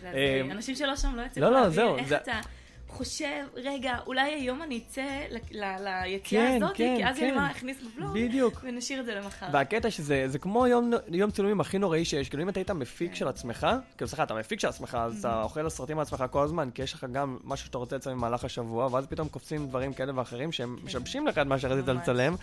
אמ. 0.05 0.51
אנשים 0.51 0.75
שלא 0.75 0.97
שם 0.97 1.15
לא 1.17 1.23
יצליחו 1.23 1.51
לא, 1.51 1.57
לא, 1.57 1.63
להבין 1.63 1.99
איך 1.99 2.13
אתה 2.13 2.41
חושב, 2.91 3.45
רגע, 3.55 3.97
אולי 4.07 4.33
היום 4.35 4.63
אני 4.63 4.81
אצא 4.87 5.03
ל- 5.31 5.65
ל- 5.65 6.05
ליציאה 6.05 6.47
כן, 6.47 6.63
הזאת, 6.63 6.77
כן, 6.77 6.95
כי 6.97 7.07
אז 7.07 7.19
אני 7.19 7.31
כן. 7.31 7.35
מה 7.37 7.49
להכניס 7.49 7.77
בבלוג, 7.83 8.15
בדיוק. 8.15 8.61
ונשאיר 8.65 9.01
את 9.01 9.07
זה 9.07 9.15
למחר. 9.15 9.47
והקטע 9.53 9.91
שזה 9.91 10.25
זה 10.29 10.39
כמו 10.39 10.67
יום, 10.67 10.93
יום 11.09 11.31
צילומים 11.31 11.61
הכי 11.61 11.79
נוראי 11.79 12.05
שיש, 12.05 12.29
כאילו 12.29 12.43
אם 12.43 12.49
אתה 12.49 12.61
היית 12.61 12.71
מפיק 12.71 13.11
כן. 13.11 13.17
של 13.17 13.29
עצמך, 13.29 13.67
כאילו 13.97 14.09
סליחה, 14.09 14.23
אתה 14.23 14.35
מפיק 14.35 14.61
של 14.61 14.69
עצמך, 14.69 14.99
אז 15.01 15.19
אתה 15.19 15.43
אוכל 15.43 15.63
לסרטים 15.63 15.99
על 15.99 16.03
עצמך 16.03 16.25
כל 16.31 16.43
הזמן, 16.43 16.71
כי 16.75 16.83
יש 16.83 16.95
לך 16.95 17.07
גם 17.13 17.39
משהו 17.45 17.67
שאתה 17.67 17.79
רוצה 17.79 17.97
לצלם 17.97 18.17
במהלך 18.17 18.45
השבוע, 18.45 18.89
ואז 18.93 19.07
פתאום 19.07 19.29
קופצים 19.29 19.67
דברים 19.67 19.93
כאלה 19.93 20.13
ואחרים 20.15 20.53
שהם 20.53 20.77
משבשים 20.85 21.27
לך 21.27 21.39
את 21.39 21.47
מה 21.47 21.59
שרצית 21.59 21.87
כן. 21.87 21.97
לצלם, 21.97 22.35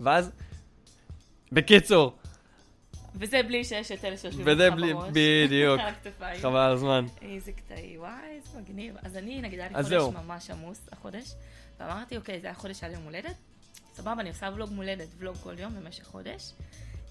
ואז... 0.00 0.30
בקיצור, 1.52 2.16
וזה 3.18 3.42
בלי 3.42 3.64
שיש 3.64 3.92
את 3.92 4.04
אלה 4.04 4.16
שיושבים 4.16 4.46
לך 4.48 4.74
בראש. 4.74 5.10
בדיוק. 5.12 5.80
חבל 6.42 6.58
על 6.58 6.72
הזמן. 6.72 7.06
איזה 7.22 7.52
קטעי, 7.52 7.98
וואי, 7.98 8.12
איזה 8.36 8.60
מגניב. 8.60 8.94
אז 9.02 9.16
אני, 9.16 9.42
נגיד, 9.42 9.58
היה 9.58 9.68
לי 9.68 9.74
חודש 9.74 9.88
זהו. 9.88 10.12
ממש 10.12 10.50
עמוס 10.50 10.88
החודש, 10.92 11.34
ואמרתי, 11.80 12.16
אוקיי, 12.16 12.40
זה 12.40 12.46
היה 12.46 12.54
חודש 12.54 12.84
על 12.84 12.92
יום 12.92 13.02
הולדת, 13.02 13.36
סבבה, 13.94 14.20
אני 14.20 14.28
עושה 14.28 14.48
ולוג 14.54 14.70
מולדת, 14.72 15.08
ולוג 15.18 15.36
כל 15.36 15.58
יום 15.58 15.74
במשך 15.74 16.04
חודש. 16.04 16.52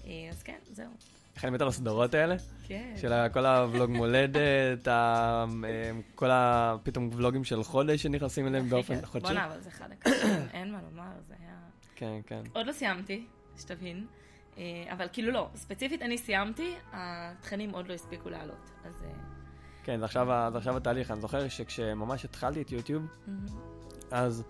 אה, 0.06 0.10
אז 0.30 0.42
כן, 0.42 0.58
זהו. 0.72 0.90
איך 1.36 1.44
אני 1.44 1.52
מת 1.52 1.60
על 1.60 1.68
הסדרות 1.68 2.14
האלה? 2.14 2.36
כן. 2.66 2.94
של 3.00 3.12
כל 3.32 3.46
הוולוג 3.46 3.90
מולדת, 3.90 4.88
כל 6.14 6.30
ה... 6.30 6.76
פתאום 6.82 7.10
ולוגים 7.12 7.44
של 7.44 7.62
חודש 7.62 8.02
שנכנסים 8.02 8.46
אליהם 8.46 8.68
באופן. 8.68 9.06
חודשי. 9.06 9.26
בואנה, 9.26 9.46
אבל 9.46 9.60
זה 9.60 9.68
אחד 9.68 9.88
הקשים, 9.92 10.28
אין 10.54 10.72
מה 10.72 10.78
לומר, 10.90 11.10
זה 11.28 11.34
היה... 11.40 11.54
כן, 11.96 12.20
כן. 12.26 12.42
עוד 12.52 12.66
לא 12.66 12.72
סיימתי, 12.72 13.24
שתבין. 13.58 14.06
אה, 14.58 14.84
אבל 14.92 15.06
כאילו 15.12 15.32
לא, 15.32 15.48
ספציפית 15.54 16.02
אני 16.02 16.18
סיימתי, 16.18 16.74
התכנים 16.92 17.70
עוד 17.70 17.88
לא 17.88 17.94
הספיקו 17.94 18.30
לעלות. 18.30 18.70
אז... 18.84 19.02
אה, 19.04 19.10
כן, 19.84 19.98
זה 19.98 20.04
עכשיו 20.04 20.48
זה 20.52 20.58
עכשיו 20.58 20.76
התהליך. 20.76 21.10
אני 21.10 21.20
זוכר 21.20 21.48
שכשממש 21.48 22.24
התחלתי 22.24 22.62
את 22.62 22.72
יוטיוב, 22.72 23.06
מהמם. 23.26 23.46
אז 24.10 24.44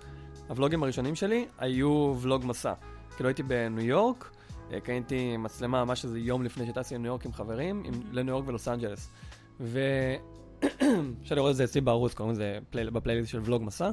הוולוגים 0.48 0.82
הראשונים 0.82 1.14
שלי 1.14 1.46
היו 1.58 2.14
ולוג 2.20 2.44
מסע. 2.44 2.72
כאילו 3.16 3.28
הייתי 3.28 3.42
בניו 3.42 3.84
יורק, 3.84 4.30
אה, 4.72 4.80
קניתי 4.80 5.36
מצלמה 5.36 5.84
ממש 5.84 6.04
איזה 6.04 6.18
יום 6.18 6.42
לפני 6.42 6.66
שטסתי 6.66 6.94
לניו 6.94 7.06
יורק 7.06 7.26
עם 7.26 7.32
חברים, 7.32 7.82
עם, 7.84 7.94
לניו 8.12 8.34
יורק 8.34 8.48
ולוס 8.48 8.68
אנג'לס. 8.68 9.10
ואפשר 9.60 11.34
לראות 11.36 11.50
את 11.50 11.56
זה 11.56 11.64
אצלי 11.64 11.80
בערוץ, 11.80 12.14
קוראים 12.14 12.32
לזה 12.32 12.58
פלי... 12.70 12.90
בפלייליסט 12.90 13.30
של 13.30 13.40
ולוג 13.44 13.62
מסע. 13.62 13.90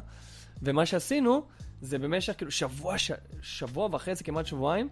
ומה 0.62 0.86
שעשינו, 0.86 1.46
זה 1.82 2.00
במשך 2.00 2.34
כאילו 2.38 2.52
שבוע, 2.52 2.98
ש... 2.98 3.12
שבוע 3.42 3.90
וחצי, 3.92 4.24
כמעט 4.24 4.46
שבועיים, 4.46 4.90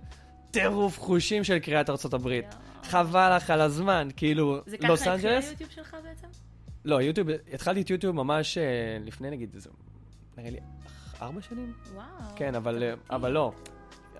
טירוף 0.52 1.00
חושים 1.00 1.44
של 1.44 1.60
קריאת 1.60 1.90
ארצות 1.90 2.14
הברית. 2.14 2.56
חבל 2.84 3.36
לך 3.36 3.50
על 3.50 3.62
הזמן, 3.62 4.08
כאילו, 4.18 4.62
זה 4.66 4.78
לוס 4.82 5.02
ככה 5.02 5.14
התחיל 5.14 5.30
אנג'לס. 5.30 5.50
היוטיוב 5.50 5.70
שלך 5.70 5.98
בעצם? 6.04 6.28
לא, 6.86 7.02
יוטיוב, 7.02 7.28
התחלתי 7.54 7.82
את 7.82 7.90
יוטיוב 7.90 8.16
ממש 8.16 8.58
אה, 8.58 8.64
לפני 9.06 9.30
נגיד, 9.32 9.50
איזה, 9.56 9.70
נראה 10.38 10.50
לי, 10.50 10.60
ארבע 11.22 11.42
שנים? 11.42 11.74
וואו. 11.94 12.06
כן, 12.36 12.56
אבל, 12.56 12.84
אה. 12.84 12.94
אבל 13.16 13.32
לא. 13.32 13.52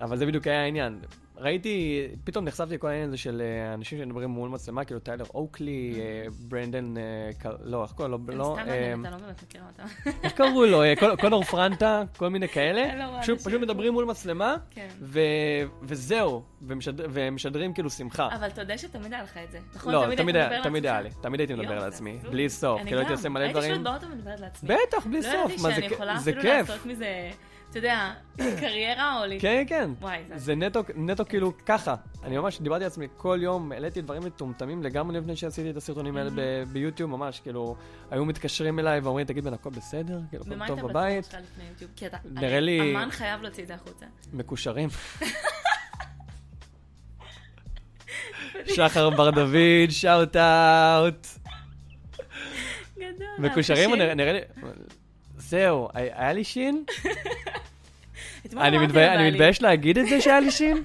אבל 0.00 0.16
זה 0.16 0.26
בדיוק 0.26 0.46
היה 0.46 0.62
העניין. 0.62 0.98
ראיתי, 1.42 2.06
פתאום 2.24 2.44
נחשפתי 2.44 2.74
לכל 2.74 2.88
העניין 2.88 3.08
הזה 3.08 3.16
של 3.16 3.42
אה, 3.44 3.74
אנשים 3.74 3.98
שמדברים 3.98 4.30
מול 4.30 4.48
מצלמה, 4.50 4.84
כאילו 4.84 5.00
טיילר 5.00 5.24
אוקלי, 5.34 5.94
אה, 6.00 6.24
ברנדן, 6.48 6.94
אה, 6.96 7.02
לא, 7.64 7.82
איך 7.82 7.92
קוראים 7.92 8.12
לו? 8.12 8.18
הם 8.32 8.38
לא, 8.38 8.56
סתם 8.58 8.68
מעניין, 8.68 9.00
אתה 9.06 9.10
לא 9.10 9.16
באמת 9.16 9.42
מכיר 9.42 9.62
אותם. 9.72 10.10
איך 10.22 10.32
קראו 10.32 10.66
לו? 10.66 10.82
קונור- 11.20 11.44
פרנטה, 11.44 12.02
כל 12.16 12.28
מיני 12.28 12.48
כאלה. 12.56 13.10
מה 13.10 13.22
פשוט 13.22 13.46
מדברים 13.60 13.92
מול 13.92 14.04
מצלמה, 14.04 14.56
כן. 14.70 14.88
וזהו, 15.82 16.42
ומשדר- 16.62 17.06
ומשדרים 17.10 17.74
כאילו 17.74 17.90
שמחה. 17.90 18.28
אבל 18.34 18.50
תודה 18.50 18.78
שתמיד 18.78 19.12
היה 19.12 19.22
לך 19.22 19.36
את 19.44 19.52
זה. 19.52 19.58
נכון? 19.74 19.92
לא, 19.92 20.04
תמיד 20.16 20.36
היה- 20.36 20.62
תמיד 20.62 20.86
היה 20.86 21.00
לי? 21.00 21.10
תמיד 21.20 21.40
הייתי 21.40 21.54
מדבר 21.54 21.72
על 21.82 21.88
עצמי. 21.88 22.18
בלי 22.30 22.48
סוף, 22.48 22.80
אני 22.80 22.86
כאילו 22.86 22.98
הייתי 23.00 23.12
גם. 23.12 23.16
עושה 23.18 23.28
מלא 23.28 23.40
הייתי. 23.44 23.60
פשוט 23.60 23.80
באוטו 23.80 24.06
ומדברת 24.06 24.40
לעצמי. 24.40 24.68
בטח, 24.88 25.06
בלי 25.06 25.16
לא 25.16 25.22
סוף, 25.22 25.32
ידעתי 25.52 25.62
מה 25.62 25.70
שאני 25.74 25.88
זה 25.88 25.94
יכולה 25.94 26.16
אפילו 26.18 26.42
כיף. 26.42 26.66
אתה 27.72 27.78
יודע, 27.78 28.12
קריירה 28.36 29.20
או 29.20 29.26
לי. 29.26 29.40
כן, 29.40 29.64
כן. 29.66 29.90
וואי, 30.00 30.18
זה... 30.28 30.38
זה 30.38 30.54
נטו, 30.54 30.80
נטו 30.94 31.24
כאילו 31.26 31.52
ככה. 31.66 31.94
אני 32.24 32.38
ממש 32.38 32.60
דיברתי 32.60 32.84
לעצמי 32.84 33.06
כל 33.16 33.38
יום, 33.42 33.72
העליתי 33.72 34.00
דברים 34.00 34.22
מטומטמים 34.22 34.82
לגמרי 34.82 35.18
לפני 35.20 35.36
שעשיתי 35.36 35.70
את 35.70 35.76
הסרטונים 35.76 36.16
האלה 36.16 36.30
ב- 36.34 36.64
ביוטיוב, 36.72 37.10
ממש, 37.10 37.40
כאילו, 37.40 37.76
היו 38.10 38.24
מתקשרים 38.24 38.78
אליי 38.78 39.00
ואומרים, 39.00 39.26
תגיד 39.26 39.44
בן, 39.44 39.52
הכל 39.54 39.70
בסדר? 39.70 40.20
כאילו, 40.30 40.44
ומה 40.46 40.64
הכל 40.64 40.72
הייתה 40.72 40.82
טוב 40.82 40.90
בבית? 40.90 41.24
שלך 41.24 41.34
לפני 41.34 41.64
יוטיוב? 41.70 41.90
כי 41.96 42.06
אתה... 42.06 42.16
נראה 42.24 42.60
לי- 42.60 42.94
אמן 42.96 43.10
חייב 43.10 43.42
להוציא 43.42 43.62
את 43.62 43.68
זה 43.68 43.74
החוצה. 43.74 44.06
מקושרים. 44.32 44.88
שחר 48.74 49.10
בר 49.10 49.30
דוד, 49.30 49.56
שאוט 49.90 50.36
אאוט. 50.36 51.26
גדול. 52.98 53.26
מקושרים, 53.38 53.94
נראה 53.94 54.32
לי... 54.32 54.40
זהו, 55.52 55.88
היה 55.94 56.32
לי 56.32 56.44
שין? 56.44 56.84
אני 58.56 59.30
מתבייש 59.30 59.62
להגיד 59.62 59.98
את 59.98 60.06
זה 60.08 60.20
שהיה 60.20 60.40
לי 60.40 60.50
שין? 60.50 60.82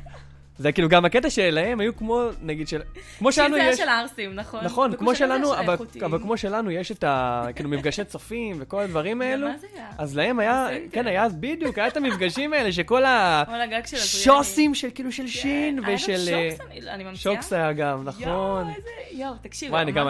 זה 0.57 0.71
כאילו 0.71 0.89
גם 0.89 1.05
הקטע 1.05 1.29
שלהם 1.29 1.79
היו 1.79 1.95
כמו, 1.95 2.23
נגיד, 2.41 2.67
של... 2.67 2.81
כמו 3.17 3.31
שלנו 3.31 3.55
זה 3.55 3.61
היה 3.61 3.71
יש... 3.71 3.77
של 3.77 3.89
הערסים, 3.89 4.33
נכון? 4.33 4.63
נכון, 4.63 4.95
כמו 4.95 5.15
שלנו, 5.15 5.47
של 5.47 5.53
אבל. 5.53 5.75
אבל 6.05 6.19
כמו 6.19 6.37
שלנו 6.37 6.71
יש 6.71 6.91
את 6.91 7.03
ה... 7.03 7.45
כאילו 7.55 7.69
מפגשי 7.69 8.03
צופים 8.03 8.55
וכל 8.59 8.81
הדברים 8.81 9.21
האלו, 9.21 9.47
מה 9.47 9.57
זה 9.57 9.67
היה? 9.75 9.87
אז 9.97 10.15
להם 10.17 10.39
היה, 10.39 10.67
בסדר. 10.71 10.85
כן, 10.91 11.07
היה 11.07 11.23
אז 11.23 11.35
בדיוק, 11.35 11.77
היה 11.77 11.87
את 11.87 11.97
המפגשים 11.97 12.53
האלה 12.53 12.71
שכל 12.71 13.05
ה... 13.05 13.43
או 13.47 13.53
על 13.53 13.61
הגג 13.61 13.85
של 13.85 13.97
כאילו 14.95 15.11
של 15.11 15.23
כן, 15.23 15.27
שין 15.27 15.83
היה 15.85 15.95
ושל... 15.95 16.11
גם 16.31 16.37
אה, 16.37 16.49
שוקס, 16.51 16.61
אני- 16.89 17.03
ממציאה. 17.03 17.15
שוקס 17.15 17.53
היה 17.53 17.73
גם, 17.73 18.03
יואו, 18.19 18.61
נכון. 18.61 18.69
איזה... 18.69 18.89
יואו, 19.11 19.33
תקשיב, 19.41 19.75
אני 19.75 19.91
גם-. 19.91 20.07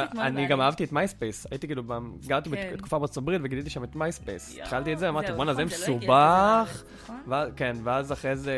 גם 0.50 0.62
אהבתי 0.62 0.84
את 0.84 0.92
מייספייס, 0.92 1.48
הייתי 1.52 1.68
כאילו, 1.68 1.84
גרתי 2.28 2.50
כן. 2.50 2.70
בתקופה 2.74 3.00
בארצות 3.00 3.18
הברית 3.18 3.42
וגיליתי 3.44 3.70
שם 3.70 3.84
את 3.84 3.96
מייספייס. 3.96 4.58
התחלתי 4.62 4.94
את 4.94 5.00
זה, 5.00 5.10
אמרתי, 5.10 5.32
בואנה, 5.32 5.54
זה 5.54 5.62
לא 5.62 5.68
מסובך. 5.68 6.84
נכון? 7.04 7.50
כן, 7.56 7.76
ואז 7.84 8.12
אחרי 8.12 8.36
זה, 8.36 8.58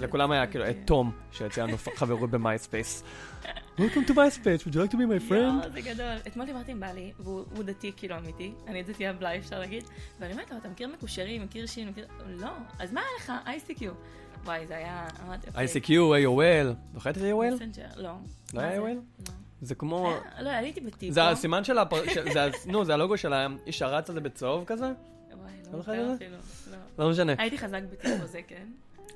לכולם 0.00 0.30
היה 0.30 0.46
כאילו 0.46 0.70
את 0.70 0.76
תום, 0.84 1.12
שהציע 1.32 1.64
לנו 1.66 1.76
חברות 1.96 2.30
במייספייס. 2.30 3.02
Welcome 3.78 4.08
to 4.08 4.12
MySpace, 4.12 4.64
would 4.66 4.74
you 4.74 4.78
like 4.78 4.92
to 4.92 4.96
be 4.96 5.06
my 5.06 5.28
friend? 5.30 5.32
יואו, 5.32 5.72
זה 5.72 5.80
גדול. 5.80 6.16
אתמול 6.26 6.46
דיברתי 6.46 6.72
עם 6.72 6.80
בעלי, 6.80 7.12
והוא 7.18 7.44
הוא 7.56 7.62
דתי 7.64 7.92
כאילו 7.96 8.18
אמיתי, 8.18 8.52
אני 8.66 8.82
דתייה 8.82 9.06
בלאי 9.06 9.38
אפשר 9.38 9.58
להגיד, 9.58 9.84
ואני 10.20 10.32
אומרת 10.32 10.50
לו, 10.50 10.56
אתה 10.56 10.68
מכיר 10.68 10.88
מקושרים, 10.88 11.42
מכיר 11.44 11.66
שין, 11.66 11.88
מכיר... 11.88 12.06
לא, 12.28 12.48
אז 12.78 12.92
מה 12.92 13.00
היה 13.00 13.10
לך? 13.18 13.32
ICQ. 13.68 13.82
וואי, 14.44 14.66
זה 14.66 14.76
היה... 14.76 15.06
ICQ, 15.54 15.88
AOL, 15.88 16.74
זוכרת 16.94 17.16
את 17.18 17.22
AOL? 17.22 17.54
מסנג'ר, 17.54 17.86
לא. 17.96 18.12
לא 18.54 18.60
היה? 18.60 18.80
AOL? 18.80 18.84
לא. 19.28 19.32
זה 19.62 19.74
כמו... 19.74 20.14
לא, 20.40 20.50
עליתי 20.50 20.80
בטיפו. 20.80 21.12
זה 21.12 21.28
הסימן 21.28 21.64
של 21.64 21.78
ה- 21.78 21.84
נו, 22.66 22.84
זה 22.84 22.94
הלוגו 22.94 23.18
של 23.18 23.32
האיש 23.32 23.82
הרץ 23.82 24.10
הזה 24.10 24.20
בצהוב 24.20 24.64
כזה? 24.64 24.84
וואי, 24.84 24.92
לא 25.66 25.72
לא 25.72 25.78
זוכר 25.78 25.78
זוכר 25.78 26.12
את 26.12 26.18
זה? 26.18 26.26
לא. 26.98 27.04
לא 27.04 27.10
משנה. 27.10 27.32
הייתי 27.38 27.58
חזק 27.58 27.80
בטיפו, 27.92 28.26
זה 28.26 28.40
כן. 28.48 28.66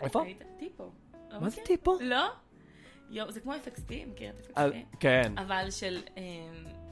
איפה? 0.00 0.25
טיפו. 0.58 0.90
לא 1.37 1.43
מה 1.43 1.49
זה? 1.49 1.61
טיפו? 1.64 1.99
לא? 2.00 2.28
יואו, 3.11 3.33
זה 3.33 3.40
כמו 3.40 3.55
FXP, 3.55 3.93
מכיר 4.12 4.31
את 4.31 4.59
אה, 4.59 4.69
FXP? 4.69 4.97
כן. 5.00 5.33
אבל 5.38 5.71
של 5.71 6.02
אמ, 6.16 6.23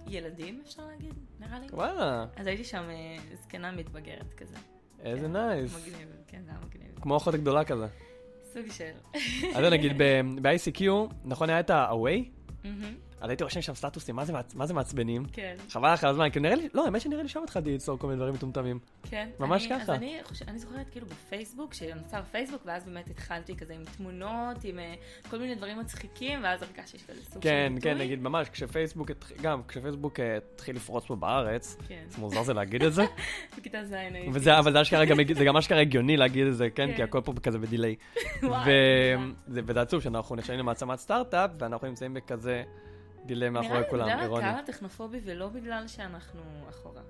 ילדים, 0.06 0.60
אפשר 0.66 0.86
להגיד, 0.86 1.14
נראה 1.40 1.58
לי. 1.58 1.66
וואלה, 1.72 2.26
אז 2.36 2.46
הייתי 2.46 2.64
שם 2.64 2.84
אה, 2.90 3.16
זקנה 3.42 3.72
מתבגרת 3.72 4.34
כזה. 4.34 4.56
איזה 5.00 5.26
כן, 5.26 5.32
נייס. 5.32 5.88
מגניב, 5.88 6.08
כן, 6.26 6.42
זה 6.44 6.50
היה 6.50 6.60
מגניב. 6.66 6.98
כמו 7.00 7.16
אחות 7.16 7.34
הגדולה 7.34 7.64
כזה. 7.64 7.86
סוג 8.52 8.70
של... 8.70 8.90
אז 9.56 9.72
נגיד 9.72 9.92
ב-ICQ, 10.42 10.82
נכון 11.24 11.50
היה 11.50 11.60
את 11.60 11.70
ה-Away? 11.70 12.28
אז 13.20 13.30
הייתי 13.30 13.44
רושם 13.44 13.62
שם 13.62 13.74
סטטוסים, 13.74 14.16
מה 14.16 14.24
זה 14.24 14.32
מעצ- 14.32 14.54
מה 14.54 14.66
זה 14.66 14.74
מעצבנים? 14.74 15.24
כן, 15.32 15.56
חבל 15.70 15.92
לך 15.92 16.04
על 16.04 16.10
הזמן, 16.10 16.30
כאילו 16.30 16.42
נראה 16.42 16.54
לי, 16.54 16.68
לא, 16.74 16.84
האמת 16.84 17.00
שנראה 17.00 17.22
לי 17.22 17.28
שם 17.28 17.42
התחלתי 17.44 17.70
ליצור 17.70 17.98
כל 17.98 18.06
מיני 18.06 18.16
דברים 18.16 18.34
מטומטמים. 18.34 18.78
כן. 19.02 19.28
ממש 19.40 19.62
אני- 19.62 19.70
ככה. 19.80 19.82
אז 19.82 19.90
אני 19.98 20.18
חושבת, 20.24 20.48
אני 20.48 20.58
זוכרת 20.58 20.88
כאילו 20.90 21.06
בפייסבוק, 21.06 21.74
שנוצר 21.74 22.22
פייסבוק, 22.22 22.62
ואז 22.66 22.84
באמת 22.84 23.10
התחלתי 23.10 23.56
כזה 23.56 23.74
עם 23.74 23.84
תמונות, 23.96 24.64
עם 24.64 24.78
אה, 24.78 24.94
כל 25.30 25.38
מיני 25.38 25.54
דברים 25.54 25.78
מצחיקים, 25.78 26.40
ואז 26.44 26.62
הרגשתי 26.62 26.98
שיש 26.98 27.06
כזה 27.06 27.24
סוג 27.24 27.42
של 27.42 27.48
כן, 27.48 27.72
ביטוי. 27.74 27.92
כן, 27.94 27.98
נגיד 27.98 28.22
ממש, 28.22 28.48
כשפייסבוק, 28.48 29.10
גם 29.42 29.60
כשפייסבוק 29.68 30.20
אה, 30.20 30.36
התחיל 30.54 30.76
לפרוץ 30.76 31.04
פה 31.06 31.16
בארץ, 31.16 31.76
כן, 31.88 32.04
זה 32.08 32.18
מוזר 32.20 32.42
זה 32.42 32.52
להגיד 32.54 32.82
את 32.82 32.92
זה, 32.92 33.04
בכיתה 33.58 33.84
ז' 33.84 33.92
הייתי. 33.92 34.28
וזה, 34.32 34.58
אבל 34.58 34.72
זה 34.72 34.82
אשכרה 34.82 35.04
גם, 35.04 35.16
זה 35.34 35.44
גם 35.44 35.56
אשכרה 35.56 35.80
הגיוני 35.80 36.16
להגיד 36.16 36.46
את 36.46 36.56
זה, 36.56 36.70
כן, 36.70 36.86
כן. 36.90 36.96
כי 36.96 37.02
הכל 37.02 37.20
פה 37.24 37.32
כזה 37.42 37.58
בדיליי. 37.58 37.96
וזה 39.48 39.80
עצוב 39.80 40.00
שאנחנו 40.02 40.36
נשארים 40.36 40.60
למעצמת 40.60 40.98
סטארט-אפ, 40.98 41.50
ואנחנו 41.58 41.88
נמצאים 41.88 42.14
בכזה 42.14 42.62
דיליי 43.26 43.50
מאחורי 43.50 43.82
כולם, 43.90 44.06
נראה 44.06 44.16
לי 44.16 44.22
אירוני. 44.22 44.40
בגלל 44.40 44.50
הקהל 44.50 44.64
הטכנופובי 44.64 45.20
ולא 45.24 45.48
בגלל 45.48 45.88
שאנחנו 45.88 46.40
אחורה. 46.70 47.02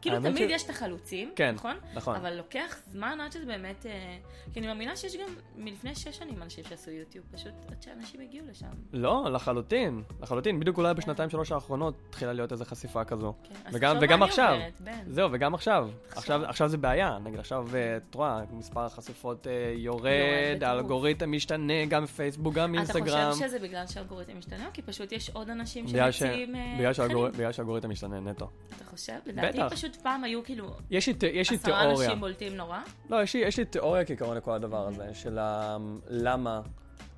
כאילו 0.00 0.20
תמיד 0.20 0.48
ש- 0.48 0.52
יש 0.52 0.64
את 0.64 0.70
החלוצים, 0.70 1.32
כן, 1.36 1.54
נכון? 1.54 1.76
נכון. 1.94 2.16
אבל 2.16 2.36
לוקח 2.36 2.76
זמן 2.92 3.18
עד 3.20 3.32
שזה 3.32 3.46
באמת... 3.46 3.86
אה, 3.86 4.16
כי 4.52 4.60
אני 4.60 4.66
מאמינה 4.66 4.96
שיש 4.96 5.16
גם 5.16 5.28
מלפני 5.56 5.94
שש 5.94 6.18
שנים 6.18 6.42
אנשים 6.42 6.64
שעשו 6.68 6.90
יוטיוב, 6.90 7.24
פשוט 7.30 7.52
עד 7.70 7.82
שאנשים 7.82 8.20
הגיעו 8.20 8.46
לשם. 8.50 8.66
לא, 8.92 9.28
לחלוטין, 9.32 10.02
לחלוטין. 10.22 10.60
בדיוק 10.60 10.78
אולי 10.78 10.94
בשנתיים 10.94 11.30
שלוש 11.30 11.52
האחרונות 11.52 11.94
התחילה 12.08 12.32
להיות 12.32 12.52
איזו 12.52 12.64
חשיפה 12.64 13.04
כזו. 13.04 13.34
כן. 13.42 13.54
אז 13.64 13.74
וגם, 13.74 13.94
תחשוב 13.94 14.02
וגם 14.08 14.22
אני 14.22 14.30
עכשיו. 14.30 14.52
עוברת, 14.52 14.80
בן. 14.80 15.12
זהו, 15.12 15.28
וגם 15.32 15.54
עכשיו. 15.54 15.88
עכשיו. 16.10 16.44
עכשיו. 16.44 16.68
זה 16.68 16.76
בעיה. 16.76 17.18
נגיד 17.24 17.38
עכשיו, 17.38 17.66
אה, 17.74 17.96
את 17.96 18.14
רואה, 18.14 18.40
מספר 18.50 18.80
החשיפות 18.84 19.46
אה, 19.46 19.72
יורד. 19.76 20.62
האלגוריתם 20.62 21.32
משתנה, 21.32 21.86
גם 21.88 22.04
בפייסבוק, 22.04 22.54
גם 22.54 22.64
אתה 22.64 22.72
באינסטגרם. 22.72 23.32
חושב 23.32 23.46
שזה 23.48 23.58
בגלל 23.58 23.86
שהאלגוריתם 23.86 24.38
משתנה, 24.38 24.66
או 24.66 24.70
כי 24.72 24.82
פשוט 24.82 25.12
יש 25.12 25.30
עוד 25.30 25.50
אנשים 25.50 25.88
שמציעים 25.88 26.56
אה, 26.56 26.76
בגלל 27.34 27.52
שהאלגוריתם 27.52 27.90
משתנה 27.90 28.20
נטו. 28.20 28.48
אתה 28.76 28.84
חושב? 28.84 29.12
לדעתי 29.26 29.58
בטח. 29.58 29.68
פשוט 29.90 30.02
פעם 30.02 30.24
היו 30.24 30.44
כאילו 30.44 30.66
יש 30.90 31.06
לי, 31.06 31.14
יש 31.32 31.50
לי 31.50 31.56
עשרה 31.56 31.82
תיאוריה. 31.82 32.06
אנשים 32.06 32.20
בולטים 32.20 32.56
נורא. 32.56 32.78
לא, 33.10 33.22
יש 33.22 33.34
לי, 33.34 33.40
יש 33.40 33.58
לי 33.58 33.64
תיאוריה 33.64 34.04
כעיקרון 34.04 34.36
לכל 34.36 34.52
הדבר 34.52 34.86
הזה, 34.88 35.14
של 35.14 35.38
ה- 35.38 35.76
למה 36.10 36.60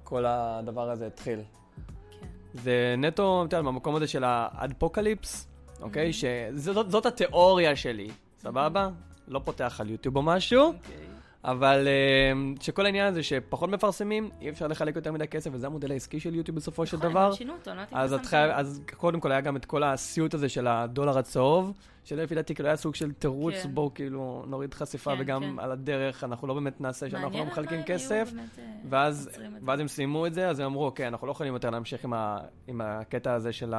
כל 0.05 0.25
הדבר 0.27 0.91
הזה 0.91 1.07
התחיל. 1.07 1.39
כן. 1.41 2.27
זה 2.55 2.95
נטו, 2.99 3.45
אתה 3.49 3.57
יודע, 3.57 3.69
במקום 3.69 3.97
הזה 3.97 4.07
של 4.07 4.25
האדפוקליפס, 4.27 5.49
אוקיי? 5.81 6.11
שזאת 6.13 6.91
זאת 6.91 7.07
התיאוריה 7.07 7.77
שלי, 7.77 8.09
סבבה? 8.39 8.89
לא 9.29 9.41
פותח 9.45 9.77
על 9.81 9.91
יוטיוב 9.91 10.17
או 10.17 10.23
משהו, 10.23 10.63
אוקיי. 10.67 10.97
אבל 11.45 11.89
אה, 11.89 12.33
שכל 12.61 12.87
העניין 12.87 13.07
הזה 13.07 13.23
שפחות 13.23 13.71
מפרסמים, 13.71 14.31
אי 14.41 14.49
אפשר 14.51 14.67
לחלק 14.67 14.97
יותר 14.97 15.13
מדי 15.13 15.27
כסף, 15.27 15.51
וזה 15.53 15.67
המודל 15.67 15.91
העסקי 15.93 16.21
של 16.21 16.35
יוטיוב 16.35 16.57
בסופו 16.57 16.87
של 16.87 16.97
נכון, 16.97 17.11
דבר. 17.11 17.27
הם 17.27 17.33
שינו 17.33 17.53
אותו, 17.55 17.71
לא 17.75 17.83
לב. 17.83 18.51
אז 18.53 18.81
קודם 18.97 19.21
כל 19.21 19.33
היה 19.33 19.41
גם 19.41 19.57
את 19.57 19.65
כל 19.65 19.83
הסיוט 19.83 20.35
הזה 20.35 20.49
של 20.49 20.67
הדולר 20.67 21.19
הצהוב, 21.19 21.73
שלפי 22.11 22.35
דעתי 22.35 22.55
כאילו 22.55 22.69
היה 22.69 22.77
סוג 22.77 22.95
של 22.95 23.13
תירוץ, 23.13 23.55
כן. 23.55 23.75
בואו 23.75 23.95
כאילו 23.95 24.45
נוריד 24.47 24.75
חשיפה, 24.75 25.17
כן, 25.17 25.21
וגם 25.21 25.43
כן. 25.43 25.59
על 25.59 25.73
הדרך 25.73 26.25
אנחנו 26.25 26.49
לא 26.49 26.55
באמת 26.55 26.81
נעשה 26.81 27.11
שאנחנו 27.11 27.39
לא 27.39 27.45
מחלקים 27.45 27.79
היו 27.79 27.87
כסף. 27.87 28.31
באמת, 28.33 28.59
אה, 28.59 28.65
ואז. 28.89 29.31
ואז 29.67 29.81
הם 29.81 29.89
סיימו 29.89 30.27
את 30.27 30.35
זה, 30.35 30.49
אז 30.49 30.61
הם 30.61 30.67
אמרו, 30.67 30.85
אוקיי, 30.85 31.09
אנחנו 31.09 31.27
לא 31.27 31.33
יכולים 31.33 31.55
יותר 31.55 31.71
להמשיך 31.71 32.05
עם, 32.05 32.13
ה, 32.13 32.39
עם 32.67 32.81
הקטע 32.81 33.33
הזה 33.33 33.53
של 33.53 33.75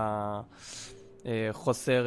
החוסר 1.25 2.05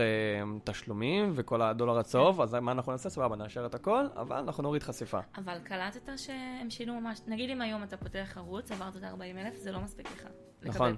תשלומים 0.64 1.32
וכל 1.34 1.62
הדולר 1.62 1.98
הצהוב, 1.98 2.40
אז 2.40 2.54
מה 2.54 2.72
אנחנו 2.72 2.92
נעשה? 2.92 3.08
סבבה, 3.08 3.36
נאשר 3.36 3.66
את 3.66 3.74
הכל, 3.74 4.04
אבל 4.16 4.36
אנחנו 4.36 4.62
נוריד 4.62 4.82
חשיפה. 4.82 5.18
אבל 5.36 5.58
קלטת 5.64 6.08
שהם 6.16 6.70
שינו 6.70 7.00
ממש, 7.00 7.20
נגיד 7.26 7.50
אם 7.50 7.60
היום 7.60 7.82
אתה 7.82 7.96
פותח 7.96 8.32
ערוץ, 8.36 8.72
עברת 8.72 8.96
את 8.96 9.02
ה-40 9.02 9.38
אלף, 9.38 9.56
זה 9.56 9.72
לא 9.72 9.80
מספיק 9.80 10.12
לך. 10.12 10.28
נכון. 10.62 10.96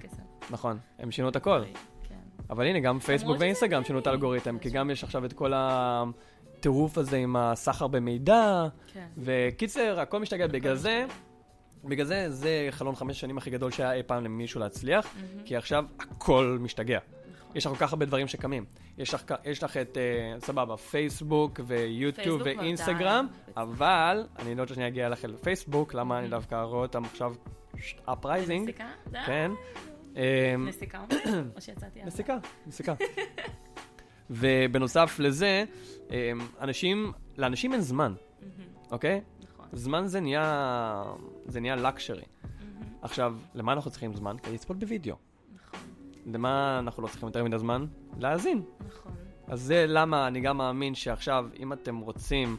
נכון, 0.49 0.77
הם 0.99 1.11
שינו 1.11 1.29
את 1.29 1.35
הכל. 1.35 1.63
אבל 2.49 2.65
הנה, 2.65 2.79
גם 2.79 2.99
פייסבוק 2.99 3.37
ואינסטגרם 3.39 3.83
שינו 3.83 3.99
את. 3.99 4.07
האלגוריתם, 4.07 4.59
כי 4.59 4.69
גם 4.69 4.89
יש 4.89 5.03
עכשיו 5.03 5.25
את 5.25 5.33
כל 5.33 5.53
הטירוף 5.55 6.97
הזה 6.97 7.17
עם 7.17 7.35
הסחר 7.35 7.87
במידע, 7.87 8.67
כן. 8.93 9.05
וקיצר, 9.17 9.99
הכל 9.99 10.19
משתגע. 10.19 10.47
בגלל 10.47 10.75
זה, 10.75 11.05
בגלל 11.83 12.05
זה, 12.05 12.25
זה 12.29 12.67
חלון 12.71 12.95
חמש 12.95 13.19
שנים 13.19 13.37
הכי 13.37 13.49
גדול 13.49 13.71
שהיה 13.71 13.93
אי 13.93 14.03
פעם 14.03 14.23
למישהו 14.23 14.59
להצליח, 14.59 15.07
מהמם. 15.15 15.43
כי 15.45 15.55
עכשיו 15.55 15.85
הכל 15.99 16.57
משתגע. 16.61 16.99
נכון. 17.39 17.51
יש 17.55 17.65
לך 17.65 17.71
כל 17.71 17.77
כך 17.79 17.93
הרבה 17.93 18.05
דברים 18.05 18.27
שקמים. 18.27 18.65
יש 18.97 19.13
לך, 19.13 19.23
יש 19.45 19.63
לך 19.63 19.77
את, 19.77 19.97
אה, 19.97 20.39
סבבה, 20.39 20.77
פייסבוק 20.77 21.59
ויוטיוב 21.67 22.41
ואינסטגרם. 22.45 23.27
אבל, 23.57 24.23
אני 24.39 24.55
לא 24.55 24.61
רוצה 24.61 24.73
שאני 24.73 24.87
אגיע 24.87 25.09
לך 25.09 25.23
לפייסבוק, 25.23 25.93
למה 25.93 26.19
אני 26.19 26.27
דווקא 26.27 26.55
רואה 26.55 26.81
אותם 26.81 27.05
עכשיו 27.05 27.33
אפרייזינג? 28.05 28.71
כן. 29.25 29.51
אמ, 30.17 30.67
נסיקה 30.67 30.97
אומרת? 30.97 31.45
או 31.55 31.61
שיצאתי 31.61 31.99
על 32.01 32.09
זה? 32.09 32.13
נסיקה, 32.13 32.37
נסיקה. 32.67 32.95
ובנוסף 34.29 35.19
לזה, 35.19 35.63
אמ, 36.11 36.15
אנשים, 36.61 37.11
לאנשים 37.37 37.73
אין 37.73 37.81
זמן. 37.81 38.13
אוקיי? 38.91 39.21
נכון. 39.43 39.65
זמן 39.73 40.07
זה 40.07 40.19
נהיה, 40.19 41.03
זה 41.45 41.59
נהיה 41.59 41.75
לקשרי. 41.75 42.23
עכשיו, 43.01 43.35
למה 43.53 43.73
אנחנו 43.73 43.91
צריכים 43.91 44.13
זמן? 44.13 44.35
כדי 44.43 44.53
לצפות 44.53 44.79
בווידאו. 44.79 45.15
נכון. 45.55 45.79
למה 46.25 46.79
אנחנו 46.79 47.03
לא 47.03 47.07
צריכים 47.07 47.27
יותר 47.27 47.43
מדי 47.43 47.59
זמן? 47.59 47.85
להאזין. 48.19 48.61
נכון. 48.87 49.11
אז 49.47 49.61
זה 49.61 49.85
למה 49.87 50.27
אני 50.27 50.41
גם 50.41 50.57
מאמין 50.57 50.95
שעכשיו, 50.95 51.45
אם 51.59 51.73
אתם 51.73 51.97
רוצים 51.97 52.57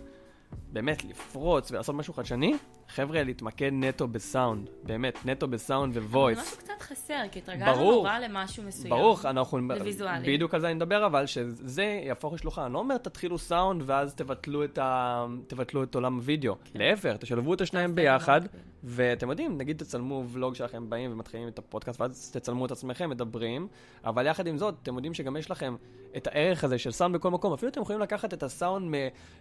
באמת 0.73 1.05
לפרוץ 1.05 1.71
ולעשות 1.71 1.95
משהו 1.95 2.15
חדשני, 2.15 2.55
חבר'ה, 2.89 3.23
להתמקד 3.23 3.71
נטו 3.73 4.09
בסאונד. 4.09 4.71
באמת, 4.83 5.27
נטו 5.27 5.49
בסאונד 5.49 5.97
אבל 5.97 6.07
voice. 6.07 6.39
משהו 6.39 6.57
קצת 6.59 6.81
חסר, 6.81 7.23
כי 7.33 7.39
התרגלנו. 7.39 7.81
נורא 7.81 8.19
למשהו 8.19 8.63
מסוים. 8.63 8.91
ברור, 8.91 9.19
אנחנו... 9.25 9.59
וויזואלי. 9.81 10.35
בדיוק 10.35 10.55
על 10.55 10.61
זה 10.61 10.67
אני 10.67 10.75
מדבר, 10.75 11.07
אבל 11.07 11.27
שזה 11.27 11.83
יהפוך 11.83 12.35
לשלוחה. 12.35 12.67
אני 12.67 12.73
לא 12.73 12.79
אומר 12.79 12.97
תתחילו 12.97 13.39
סאונד 13.39 13.83
ואז 13.87 14.15
תבטלו 14.15 14.65
את, 14.65 14.79
ה... 14.79 15.27
תבטלו 15.47 15.83
את 15.83 15.95
עולם 15.95 16.15
הווידאו. 16.15 16.55
כן. 16.65 16.79
להפך, 16.79 17.17
תשלבו 17.17 17.55
את 17.55 17.61
השניים 17.61 17.95
ביחד, 17.95 18.41
במקביל. 18.43 18.61
ואתם 18.85 19.31
יודעים, 19.31 19.59
נגיד 19.59 19.79
תצלמו 19.79 20.25
ולוג 20.33 20.55
שלכם 20.55 20.91
באים 20.91 21.13
ומתחילים 21.13 21.49
את 21.49 21.59
הפודקאסט, 21.59 22.01
ואז 22.01 22.31
תצלמו 22.31 22.67
את 22.67 22.71
עצמכם, 22.71 23.11
מדברים, 23.11 23.69
אבל 24.05 24.27
יחד 24.27 24.47
עם 24.47 24.59
זאת, 24.59 24.75
אתם 24.83 24.95
יודעים 24.95 25.15
שגם 25.15 25.37
יש 25.37 25.51
לכם 25.51 25.77
את 26.17 26.27
הערך 26.27 26.65
הזה 26.65 26.79
של 26.79 26.91
סאונד 26.91 27.15
בכל 27.15 27.31
מקום. 27.31 27.53
אפילו 27.53 27.71
אתם 27.71 27.81
יכולים 27.81 28.01
לקחת 28.01 28.35
את 28.35 28.43
הסאונד 28.43 28.95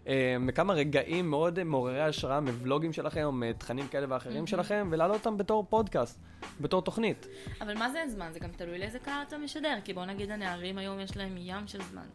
אה, 0.08 0.36
מכמה 0.40 0.74
רגעים 0.74 1.30
מאוד 1.30 1.64
מעוררי 1.64 2.02
השראה, 2.02 2.40
מוולוגים 2.40 2.94
שלכם, 2.94 3.22
או 3.44 3.50
מתכנים 3.50 3.88
כאלה 3.88 4.06
ואחרים 4.10 4.48
שלכם, 4.48 4.88
ולהעלות 4.92 5.18
אותם 5.18 5.38
בתור 5.38 5.66
פודקאסט, 5.70 6.20
בתור 6.62 6.82
תוכנית. 6.82 7.28
אבל 7.62 7.78
מה 7.78 7.90
זה 7.90 8.00
אין 8.00 8.10
זמן? 8.10 8.30
זה 8.34 8.40
גם 8.40 8.50
תלוי 8.52 8.80
לאיזה 8.80 9.00
קהל 9.00 9.24
אתה 9.28 9.38
משדר, 9.38 9.78
כי 9.84 9.94
בוא 9.94 10.06
נגיד 10.06 10.32
הנערים 10.32 10.78
היום 10.78 11.00
יש 11.00 11.18
להם 11.18 11.36
ים 11.38 11.68
של 11.68 11.82
זמן. 11.82 12.06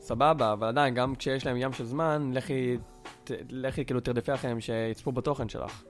סבבה, 0.00 0.52
אבל 0.52 0.68
עדיין, 0.68 0.94
גם 0.94 1.14
כשיש 1.14 1.46
להם 1.46 1.56
ים 1.56 1.72
של 1.72 1.84
זמן, 1.84 2.30
לכי, 2.34 2.76
ת, 3.24 3.30
לכי 3.50 3.84
כאילו 3.84 4.00
תרדפי 4.00 4.34
אחריהם 4.34 4.60
שיצפו 4.60 5.12
בתוכן 5.12 5.48
שלך, 5.48 5.82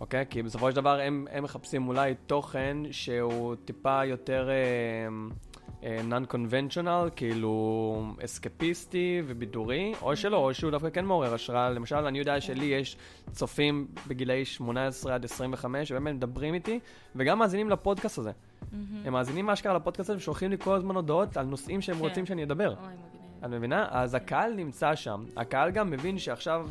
אוקיי? 0.00 0.24
כי 0.30 0.42
בסופו 0.42 0.70
של 0.70 0.76
דבר 0.76 1.00
הם, 1.00 1.26
הם 1.30 1.44
מחפשים 1.44 1.88
אולי 1.88 2.14
תוכן 2.26 2.76
שהוא 2.90 3.54
טיפה 3.64 4.04
יותר 4.04 4.48
non-conventional, 5.82 7.10
כאילו 7.16 8.04
אסקפיסטי 8.24 9.22
ובידורי, 9.26 9.94
או 10.02 10.16
שלא, 10.16 10.36
או 10.36 10.54
שהוא 10.54 10.70
דווקא 10.70 10.90
כן 10.90 11.04
מעורר 11.04 11.34
השראה. 11.34 11.70
למשל, 11.70 11.96
אני 11.96 12.18
יודע 12.18 12.40
שלי 12.40 12.64
יש 12.64 12.96
צופים 13.32 13.86
בגילאי 14.08 14.44
18 14.44 15.14
עד 15.14 15.24
25, 15.24 15.88
שבאמת 15.88 16.14
מדברים 16.14 16.54
איתי, 16.54 16.80
וגם 17.16 17.38
מאזינים 17.38 17.70
לפודקאסט 17.70 18.18
הזה. 18.18 18.30
הם 19.04 19.12
מאזינים 19.12 19.50
אשכרה 19.50 19.74
לפודקאסט 19.74 20.10
הזה 20.10 20.18
ושולחים 20.18 20.50
לי 20.50 20.58
כל 20.58 20.74
הזמן 20.74 20.94
הודעות 20.94 21.36
על 21.36 21.46
נושאים 21.46 21.80
שהם 21.80 21.96
כן. 21.96 22.00
רוצים 22.00 22.26
שאני 22.26 22.44
אדבר. 22.44 22.74
את 23.40 23.44
מבינה? 23.44 23.86
אז 23.90 24.14
הקהל 24.14 24.54
נמצא 24.54 24.94
שם. 24.94 25.24
הקהל 25.36 25.70
גם 25.70 25.90
מבין 25.90 26.18
שעכשיו, 26.18 26.68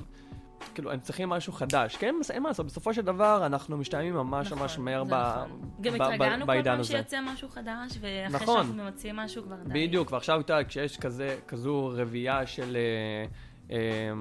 כאילו, 0.73 0.91
הם 0.91 0.99
צריכים 0.99 1.29
משהו 1.29 1.53
חדש. 1.53 1.95
כן, 1.95 2.15
אין 2.29 2.43
מה 2.43 2.49
לעשות, 2.49 2.65
בסופו 2.65 2.93
של 2.93 3.01
דבר 3.01 3.45
אנחנו 3.45 3.77
משתעממים 3.77 4.13
ממש 4.13 4.51
ממש 4.53 4.71
נכון, 4.73 4.85
מהר 4.85 5.03
זה 5.05 5.11
ב- 5.11 5.13
נכון. 5.15 5.61
גם 5.81 5.93
ב- 5.93 5.97
ב- 5.97 6.01
התרגלנו 6.01 6.41
כל 6.41 6.47
בעידן 6.47 6.71
פעם 6.71 6.79
הזה. 6.79 6.91
שיוצא 6.93 7.17
משהו 7.21 7.49
חדש, 7.49 7.97
ואחרי 8.01 8.35
נכון. 8.41 8.63
שאנחנו 8.63 8.83
ממצים 8.83 9.15
משהו 9.15 9.43
כבר 9.43 9.55
די. 9.65 9.87
בדיוק, 9.87 10.11
ועכשיו, 10.11 10.39
אתה 10.41 10.59
כשיש 10.67 10.97
כזה, 10.97 11.37
כזו 11.47 11.91
רביעייה 11.95 12.45
של, 12.47 12.77
אה, 12.77 13.75
אה, 13.75 14.11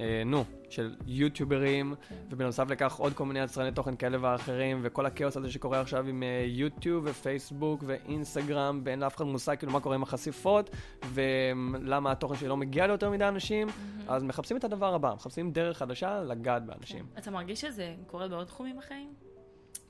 אה, 0.00 0.22
נו, 0.26 0.44
של 0.70 0.94
יוטיוברים, 1.06 1.94
כן. 2.08 2.14
ובנוסף 2.30 2.70
לכך 2.70 2.96
עוד 2.96 3.12
כל 3.12 3.24
מיני 3.24 3.40
יצרני 3.40 3.72
תוכן 3.72 3.96
כאלה 3.96 4.18
ואחרים, 4.20 4.80
וכל 4.82 5.06
הכאוס 5.06 5.36
הזה 5.36 5.50
שקורה 5.50 5.80
עכשיו 5.80 6.06
עם 6.08 6.22
אה, 6.22 6.44
יוטיוב 6.46 7.04
ופייסבוק 7.06 7.84
ואינסטגרם, 7.86 8.80
ואין 8.84 9.00
לאף 9.00 9.16
אחד 9.16 9.24
מושג 9.24 9.56
כאילו 9.58 9.72
מה 9.72 9.80
קורה 9.80 9.94
עם 9.94 10.02
החשיפות, 10.02 10.70
ולמה 11.12 12.12
התוכן 12.12 12.36
שלי 12.36 12.48
לא 12.48 12.56
מגיע 12.56 12.86
ליותר 12.86 13.10
מדי 13.10 13.28
אנשים, 13.28 13.68
אז 14.08 14.22
מחפשים 14.22 14.56
את 14.56 14.64
הדבר 14.64 14.94
הבא, 14.94 15.14
מחפשים 15.14 15.52
דרך 15.52 15.78
חדשה 15.78 16.22
לגעת 16.22 16.66
באנשים. 16.66 17.06
אתה 17.18 17.30
מרגיש 17.30 17.60
שזה 17.60 17.94
קורה 18.06 18.28
בעוד 18.28 18.46
תחומים 18.46 18.76
בחיים? 18.78 19.14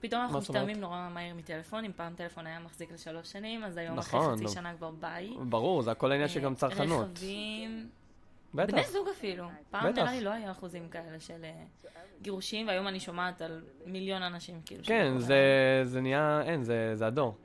פתאום 0.00 0.22
אנחנו? 0.22 0.38
משתלמים 0.38 0.80
נורא 0.80 1.08
מהר 1.14 1.34
מטלפונים, 1.34 1.92
פעם 1.96 2.14
טלפון 2.14 2.46
היה 2.46 2.60
מחזיק 2.60 2.92
לשלוש 2.92 3.32
שנים, 3.32 3.64
אז 3.64 3.76
היום 3.76 3.96
נכון, 3.96 4.20
אחרי. 4.20 4.46
חצי 4.46 4.54
שנה 4.54 4.74
כבר 4.74 4.90
ביי. 4.90 5.30
ברור, 5.48 5.82
זה 5.82 5.90
הכל 5.90 6.12
העניין 6.12 6.28
שגם 6.28 6.54
צרכנות. 6.54 7.06
רכבים, 7.06 7.88
בני 8.54 8.66
בטח. 8.66 8.90
זוג 8.90 9.08
אפילו. 9.08 9.44
פעם 9.70 9.92
בטח. 9.92 10.02
נראה 10.02 10.12
לי 10.12 10.20
לא 10.20 10.30
היה 10.30 10.50
אחוזים 10.50 10.88
כאלה 10.88 11.20
של 11.20 11.44
אה, 11.44 11.50
גירושים, 12.22 12.68
והיום 12.68 12.88
אני 12.88 13.00
שומעת 13.00 13.42
על 13.42 13.60
מיליון 13.86 14.22
אנשים 14.22 14.60
כאילו. 14.66 14.84
כן, 14.84 15.04
שדיברו 15.04 15.20
זה, 15.20 15.80
זה 15.84 16.00
נהיה, 16.00 16.42
אין, 16.44 16.64
זה, 16.64 16.92
זה 16.94 17.06
הדור. 17.06 17.36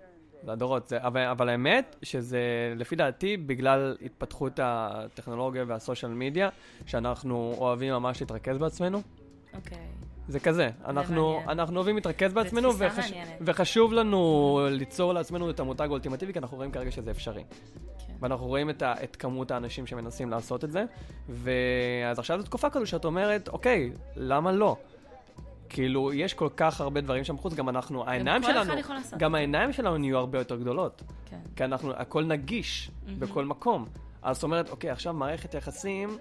זה 0.46 0.52
הדורות. 0.52 0.88
זה, 0.88 0.98
אבל, 1.02 1.22
אבל 1.22 1.50
האמת 1.50 1.96
שזה, 2.02 2.40
לפי 2.76 2.96
דעתי, 2.96 3.38
בגלל 3.38 3.98
התפתחות 4.02 4.60
הטכנולוגיה 4.64 5.64
והסושיאל 5.68 6.12
מדיה, 6.12 6.50
שאנחנו 6.86 7.56
אוהבים 7.58 7.94
ממש 7.94 8.22
להתרכז 8.22 8.58
בעצמנו. 8.58 9.02
אוקיי. 9.54 9.88
זה 10.28 10.40
כזה, 10.40 10.70
אנחנו. 10.86 11.42
אנחנו 11.48 11.76
אוהבים 11.76 11.96
להתרכז 11.96 12.34
בעצמנו, 12.34 12.78
וחש. 12.78 13.12
וחשוב 13.42 13.94
לנו 13.94 14.60
ליצור 14.72 15.14
לעצמנו 15.14 15.50
את 15.50 15.60
המותג 15.60 15.88
האולטימטיבי, 15.88 16.34
כי 16.34 16.40
אנחנו 16.40 16.58
רואים 16.58 16.72
כרגע 16.72 16.92
שזה 16.92 17.12
אפשרי. 17.12 17.44
כן. 18.08 18.14
ואנחנו 18.20 18.48
רואים 18.48 18.70
את, 18.70 18.82
ה, 18.82 18.94
את 19.04 19.16
כמות 19.16 19.52
האנשים 19.52 19.88
שמנסים 19.88 20.32
לעשות 20.32 20.64
את 20.64 20.72
זה, 20.72 20.84
ואז 21.30 22.20
עכשיו 22.20 22.40
זו 22.40 22.46
תקופה 22.46 22.70
כזו 22.70 22.86
שאת 22.86 23.06
אומרת, 23.06 23.48
אוקיי, 23.48 23.92
למה 24.16 24.52
לא? 24.52 24.78
כאילו, 25.70 26.14
יש 26.14 26.34
כל 26.34 26.50
כך 26.58 26.82
הרבה 26.82 27.02
דברים 27.02 27.24
שם 27.24 27.36
בחוץ, 27.36 27.54
גם 27.54 27.70
אנחנו, 27.70 28.08
העיניים 28.08 28.44
שלנו. 28.44 28.74
גם 29.18 29.36
העיניים 29.36 29.74
שלנו 29.74 29.98
נהיו 29.98 30.18
הרבה 30.18 30.38
יותר 30.38 30.56
גדולות. 30.56 31.04
כן. 31.26 31.40
כי 31.56 31.64
אנחנו, 31.64 31.94
הכל 31.96 32.24
נגיש 32.24 32.92
מהמם. 33.06 33.20
בכל 33.20 33.46
מקום. 33.46 33.86
אז 34.22 34.36
זאת 34.36 34.44
אומרת, 34.44 34.70
אוקיי, 34.70 34.90
עכשיו 34.90 35.14
מערכת 35.14 35.54
יחסים, 35.54 36.18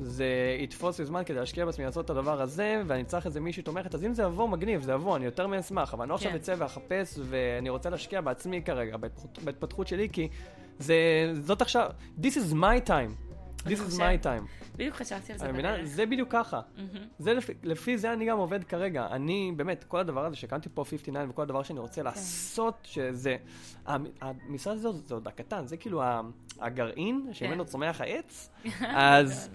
זה 0.00 0.26
יתפוס 0.60 0.98
לי 0.98 1.04
זמן 1.04 1.22
כדי 1.26 1.36
להשקיע 1.38 1.64
בעצמי 1.66 1.84
לעשות 1.84 2.04
את 2.04 2.10
הדבר 2.10 2.40
הזה, 2.42 2.82
ואני 2.86 3.04
צריך 3.04 3.26
איזה 3.26 3.40
מישהי 3.40 3.62
תומכת, 3.62 3.94
אז 3.94 4.04
אם 4.04 4.14
זה 4.14 4.22
יבוא, 4.22 4.48
מגניב, 4.48 4.82
זה 4.82 4.92
יבוא, 4.92 5.16
אני 5.16 5.24
יותר 5.24 5.46
מאשמח, 5.46 5.94
אבל 5.94 6.02
אני 6.02 6.10
לא 6.10 6.14
עכשיו 6.14 6.30
כן. 6.30 6.36
אצא 6.36 6.54
ואחפש, 6.58 7.18
ואני 7.24 7.68
רוצה 7.68 7.90
להשקיע 7.90 8.20
בעצמי 8.20 8.62
כרגע, 8.62 8.96
בהתפתחות- 9.44 9.86
שלי, 9.88 10.08
כי 10.12 10.28
זה, 10.78 10.94
זאת 11.40 11.62
עכשיו, 11.62 11.90
this 12.20 12.34
is 12.34 12.52
my 12.54 12.88
time. 12.88 13.12
This 13.66 13.90
is 13.90 13.98
my 13.98 14.24
time. 14.24 14.44
בדיוק 14.76 14.94
חשבתי 14.94 15.32
על 15.32 15.38
זה? 15.38 15.52
בדרך. 15.52 15.84
זה 15.84 16.06
בדיוק 16.06 16.32
ככה. 16.32 16.60
זה 17.18 17.34
לפי, 17.34 17.52
לפי 17.62 17.98
זה 17.98 18.12
אני 18.12 18.24
גם 18.26 18.38
עובד 18.38 18.64
כרגע. 18.64 19.06
אני, 19.10 19.52
באמת, 19.56 19.84
כל 19.88 19.98
הדבר 19.98 20.24
הזה 20.24 20.36
שהקמתי 20.36 20.68
פה 20.74 20.84
59 20.84 21.24
וכל 21.30 21.42
הדבר 21.42 21.62
שאני 21.62 21.80
רוצה 21.80 22.02
לעשות, 22.02 22.74
שזה... 22.82 23.36
המ- 23.86 24.06
המשרד 24.20 24.76
הזה 24.76 24.88
זה 24.92 25.14
עוד 25.14 25.28
הקטן, 25.28 25.66
זה 25.66 25.76
כאילו 25.76 26.02
הגרעין 26.60 27.28
שממנו 27.32 27.64
צומח 27.64 28.00
העץ, 28.00 28.50
אז 28.96 29.50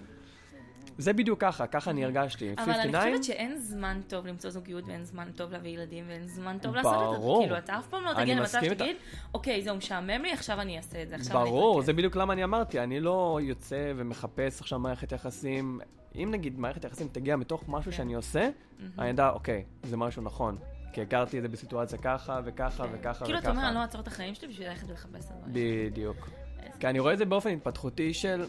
זה 0.98 1.12
בדיוק 1.12 1.40
ככה, 1.40 1.66
ככה 1.66 1.90
אני 1.90 2.04
הרגשתי. 2.04 2.54
אבל 2.58 2.72
אני 2.72 2.92
59, 2.92 3.10
חושבת 3.10 3.24
שאין 3.24 3.58
זמן 3.58 4.00
טוב 4.08 4.26
למצוא 4.26 4.50
זוגיות 4.50 4.84
ואין 4.86 5.04
זמן 5.04 5.30
טוב 5.36 5.52
להביא 5.52 5.70
ילדים 5.70 6.04
ואין 6.08 6.26
זמן 6.26 6.58
טוב 6.62 6.74
לעשות 6.74 6.94
את 6.94 7.10
זה. 7.10 7.16
ברור. 7.16 7.42
כאילו, 7.42 7.58
אתה 7.58 7.78
אף 7.78 7.86
פעם 7.88 8.04
לא 8.04 8.10
אני 8.10 8.22
תגיע 8.22 8.34
למצב. 8.34 8.60
שתגיד, 8.64 8.96
אוקיי, 9.34 9.62
זהו 9.62 9.76
משעמם 9.76 10.22
לי, 10.22 10.32
עכשיו 10.32 10.60
אני 10.60 10.76
אעשה 10.76 11.02
את 11.02 11.08
זה, 11.08 11.14
אני 11.14 11.24
ברור, 11.24 11.72
אתרכז." 11.72 11.86
זה 11.86 11.92
בדיוק 11.92 12.16
למה 12.16 12.32
אני 12.32 12.44
אמרתי, 12.44 12.80
אני 12.80 13.00
לא 13.00 13.38
יוצא 13.42 13.92
ומחפש 13.96 14.60
עכשיו 14.60 14.78
מערכת 14.78 15.12
יחסים. 15.12 15.80
אם 16.14 16.28
נגיד 16.30 16.58
מערכת 16.58 16.84
יחסים 16.84 17.08
תגיע 17.12 17.36
מתוך 17.36 17.64
משהו 17.68 17.90
כן. 17.90 17.96
שאני 17.96 18.14
עושה, 18.14 18.48
אני 18.98 19.10
אדע, 19.10 19.30
אוקיי, 19.30 19.64
זה 19.82 19.96
משהו 19.96 20.22
נכון. 20.22 20.58
כי 20.92 21.02
הכרתי 21.02 21.38
את 21.38 21.42
זה 21.42 21.48
בסיטואציה 21.48 21.98
ככה 21.98 22.40
וככה 22.44 22.84
כן. 22.84 22.90
וככה 22.94 23.24
כאילו, 23.24 23.38
אתה 23.38 23.50
אומר, 23.50 23.60
אני 23.60 23.74
לא 23.74 23.78
וככה. 23.78 23.82
אעצור 23.82 24.00
את 24.00 24.06
החיים 24.06 24.34
שלי 24.34 24.48
בשביל 24.48 24.68
ללכת 24.68 24.88
ולחפש 24.88 25.24
את 25.24 25.30
הדברים. 25.30 25.52
בדיוק. 25.90 26.30
כי 26.80 26.86
אני 26.86 26.98
רואה 26.98 27.12
את 27.12 27.18
זה 27.18 27.24
באופן 27.24 27.50
התפתחותי 27.50 28.14
של, 28.14 28.44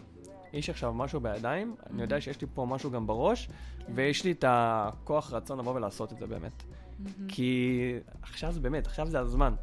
יש 0.54 0.70
עכשיו 0.70 0.94
משהו 0.94 1.20
בידיים, 1.20 1.76
אני 1.90 2.02
יודע 2.02 2.22
שיש 2.22 2.42
לי 2.42 2.48
פה 2.54 2.66
משהו 2.66 2.92
גם 2.92 3.08
בראש, 3.08 3.50
ויש 3.96 4.24
לי 4.24 4.32
את 4.32 4.46
הכוח 4.48 5.34
רצון 5.34 5.60
לבוא 5.60 5.76
ולעשות 5.76 6.14
את 6.14 6.18
זה 6.18 6.28
באמת. 6.28 6.64
מהמם. 7.00 7.28
כי 7.28 7.94
עכשיו 8.22 8.52
זה 8.52 8.60
באמת, 8.60 8.88
עכשיו 8.88 9.08
זה 9.08 9.20
הזמן. 9.20 9.54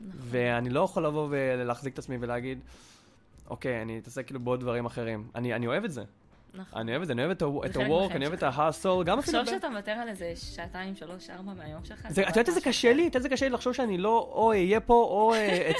נכון. 0.00 0.20
ואני 0.30 0.70
לא 0.70 0.80
יכול 0.80 1.06
לבוא 1.06 1.28
ולהחזיק 1.30 1.94
את 1.94 1.98
עצמי 1.98 2.16
ולהגיד, 2.20 2.58
אוקיי, 3.50 3.82
אני 3.82 3.98
אתעסק 3.98 4.26
כאילו 4.26 4.40
בעוד 4.40 4.60
דברים 4.60 4.86
אחרים. 4.86 5.28
אני, 5.34 5.54
אני 5.54 5.66
אוהב 5.66 5.84
את 5.84 5.92
זה. 5.92 6.04
נכון. 6.54 6.80
אני 6.80 6.90
אוהב 6.90 7.02
את 7.02 7.06
זה, 7.06 7.12
אני 7.12 7.24
אוהב 7.24 7.30
את 7.30 7.42
ה-work, 7.76 8.14
אני 8.14 8.26
אוהב 8.26 8.32
את. 8.32 8.42
ה-hustle, 8.42 9.04
גם 9.04 9.18
אפילו... 9.18 9.42
תחשוב 9.42 9.56
שאתה 9.56 9.68
מוותר 9.68 9.92
על 9.92 10.08
איזה 10.08 10.32
שעתיים, 10.36 10.94
שלוש, 10.96 11.30
ארבע 11.30 11.52
מהיום 11.52 11.84
שלך. 11.84 12.06
את 12.06 12.16
יודעת 12.16 12.48
איזה 12.48 12.60
קשה 12.60 12.92
לי? 12.92 13.02
את 13.02 13.06
יודעת 13.06 13.16
איזה 13.16 13.28
קשה 13.28 13.46
לי 13.46 13.54
לחשוב 13.54 13.72
שאני 13.72 13.98
לא 13.98 14.30
או 14.32 14.50
אהיה 14.50 14.80
פה 14.80 14.94
או 14.94 15.34
אה, 15.34 15.70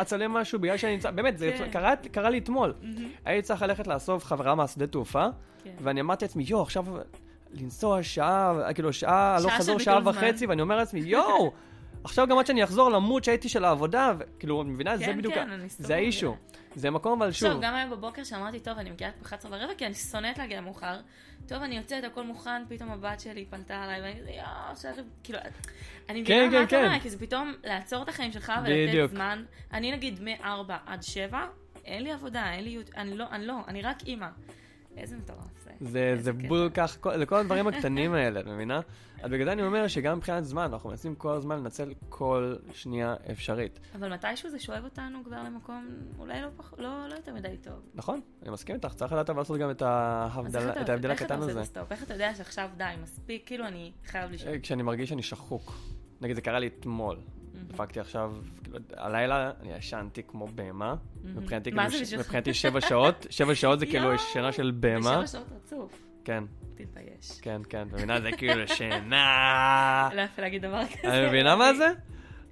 אצלם 0.00 0.32
משהו 0.32 0.58
בגלל 0.58 0.76
שאני 0.76 0.92
נמצא, 0.92 1.10
באמת, 1.10 1.38
זה 1.38 1.54
כן. 1.72 1.94
קרה, 2.12 2.30
לי 2.30 2.38
אתמול. 2.38 2.74
הייתי 3.24 3.46
צריך 3.46 3.62
ללכת 3.62 3.86
לאסוף 3.86 4.24
חברה 4.24 4.54
מהשדה 4.54 4.86
תעופה, 4.86 5.26
כן. 5.64 5.70
ואני 5.80 6.00
אמרתי 6.00 6.24
לעצמי, 6.24 6.44
יואו, 6.46 6.62
עכשיו 6.62 6.84
לנסוע 7.52 8.02
שעה, 8.02 8.72
כאילו 8.74 8.92
שעה, 8.92 9.38
לא 9.44 9.50
חזור 9.50 9.78
שעה. 9.78 9.98
וחצי, 10.04 10.46
ואני 10.46 10.62
אומר 10.62 10.76
לעצמי, 10.76 11.00
יואו, 11.00 11.52
עכשיו 12.04 12.26
גם 12.26 12.38
עד 12.38 12.46
שאני 12.46 12.64
אחזור 12.64 12.90
למוד 12.90 13.24
שהייתי 13.24 13.48
של 13.48 13.64
העבודה, 13.64 14.12
וכאילו, 14.18 14.62
את 14.62 14.66
מבינה? 14.66 14.96
זה 14.96 15.04
כן, 15.04 15.18
בדיוק, 15.18 15.34
כן, 15.34 15.48
זה 15.68 15.94
האישו. 15.94 16.36
זה 16.74 16.90
מקום, 16.90 17.22
אבל 17.22 17.32
שוב, 17.32 17.48
עכשיו, 17.48 17.62
גם 17.62 17.74
היום 17.74 17.90
בבוקר 17.90 18.24
שאמרתי, 18.24 18.60
טוב, 18.60 18.78
אני 18.78 18.90
מגיעה 18.90 19.10
ב-11 19.22 19.46
ורבע, 19.50 19.74
כי 19.78 19.86
אני 19.86 19.94
שונאת 19.94 20.38
להגיע 20.38 20.60
מאוחר. 20.60 21.00
טוב, 21.48 21.62
אני 21.62 21.76
יוצאת, 21.76 22.04
הכל 22.04 22.22
מוכן, 22.22 22.62
פתאום 22.68 22.90
הבת 22.90 23.20
שלי 23.20 23.44
פנתה 23.50 23.82
עליי, 23.82 24.00
ואני 24.00 24.20
כזה, 24.20 24.30
יואו, 24.30 24.70
עכשיו, 24.70 24.92
כאילו, 25.22 25.38
אני 26.08 26.24
כן, 26.24 26.46
מבינה 26.46 26.50
כן, 26.50 26.60
מה 26.60 26.66
כן. 26.66 26.86
אומר, 26.86 27.00
כי 27.00 27.10
זה 27.10 27.18
פתאום 27.18 27.54
לעצור 27.64 28.02
את 28.02 28.08
החיים 28.08 28.32
שלך. 28.32 28.52
ולתת 28.64 29.10
זמן. 29.10 29.44
אני 29.72 29.92
נגיד 29.92 30.22
מ-4 30.22 30.72
עד 30.86 31.02
7, 31.02 31.46
אין 31.84 32.02
לי 32.02 32.12
עבודה, 32.12 32.52
אין 32.52 32.64
לי... 32.64 32.78
אני 32.96 33.16
לא, 33.16 33.24
אני 33.30 33.46
לא, 33.46 33.54
אני 33.68 33.82
רק 33.82 34.02
אימא. 34.06 34.28
איזה 34.96 35.16
מטורף 35.16 35.64
זה. 35.64 35.70
זה, 35.80 36.14
זה. 36.18 36.32
בול 36.32 36.70
כך, 36.74 36.96
כל- 37.00 37.16
לכל 37.16 37.36
הדברים 37.36 37.66
הקטנים 37.66 38.12
האלה, 38.14 38.40
את 38.40 38.46
מבינה? 38.46 38.80
אז 39.22 39.30
בגלל 39.30 39.44
זה 39.44 39.52
אני 39.52 39.62
אומר 39.62 39.88
שגם 39.88 40.16
מבחינת 40.16 40.44
זמן, 40.44 40.68
אנחנו 40.72 40.90
מנסים 40.90 41.14
כל 41.14 41.32
הזמן 41.32 41.58
לנצל 41.58 41.92
כל 42.08 42.54
שנייה 42.72 43.14
אפשרית. 43.30 43.80
אבל 43.98 44.12
מתישהו 44.14 44.50
זה 44.50 44.58
שואב 44.58 44.84
אותנו 44.84 45.24
כבר 45.24 45.42
למקום 45.42 45.88
אולי 46.18 46.42
לא, 46.42 46.48
פח, 46.56 46.74
לא, 46.78 47.08
לא 47.08 47.14
יותר 47.14 47.34
מדי 47.34 47.56
טוב. 47.62 47.74
נכון, 47.94 48.20
אני 48.42 48.50
מסכים 48.50 48.74
איתך, 48.74 48.94
צריך 48.94 49.12
לדעת 49.12 49.30
אבל 49.30 49.38
לעשות 49.40 49.58
גם 49.60 49.70
את 49.70 49.82
ההבדל- 49.82 50.70
אתה- 50.70 50.92
ההבדל 50.92 51.10
איך 51.10 51.22
אתה 51.22 51.34
הקטן 51.34 51.48
עושה 51.48 51.60
הזה. 51.60 51.80
את? 51.80 51.92
איך 51.92 52.02
אתה 52.02 52.14
יודע 52.14 52.34
שעכשיו 52.34 52.70
די, 52.76 52.84
מספיק, 53.02 53.42
כאילו 53.46 53.66
אני 53.66 53.92
חייב 54.06 54.30
לישון. 54.30 54.48
אה, 54.48 54.58
כשאני 54.58 54.82
מרגיש 54.82 55.08
שאני 55.08 55.22
שחוק. 55.22 55.72
נגיד, 56.20 56.36
זה 56.36 56.42
קרה 56.42 56.58
לי 56.58 56.66
אתמול. 56.66 57.16
דפקתי 57.66 58.00
עכשיו, 58.00 58.34
כאילו, 58.62 58.78
הלילה 58.96 59.50
אני 59.60 59.72
ישנתי 59.72 60.22
כמו 60.22 60.46
בהמה. 60.46 60.94
מבחינתי, 61.24 61.72
כאילו, 61.72 61.90
ש-? 61.90 62.14
מבחינתי 62.14 62.54
שבע 62.54 62.80
שעות, 62.80 63.26
שבע 63.30 63.54
שעות 63.54 63.78
זה 63.78 63.86
כאילו 63.86 64.18
שינה 64.18 64.52
של 64.52 64.72
בהמה. 64.80 64.98
בשבע 65.00 65.26
שעות 65.26 65.52
רצוף. 65.52 66.02
כן, 66.24 66.44
תתבייש. 66.74 67.40
כן, 67.40 67.60
כן, 67.68 67.86
את 67.88 67.92
מבינה? 67.92 68.20
זה 68.20 68.30
כאילו 68.32 68.68
שינה. 68.68 70.08
לא 70.14 70.22
יפה 70.22 70.42
להגיד 70.42 70.62
דבר 70.62 70.82
כזה. 70.86 71.18
אני 71.18 71.26
מבינה 71.28 71.56
מה 71.56 71.74
זה? 71.74 71.92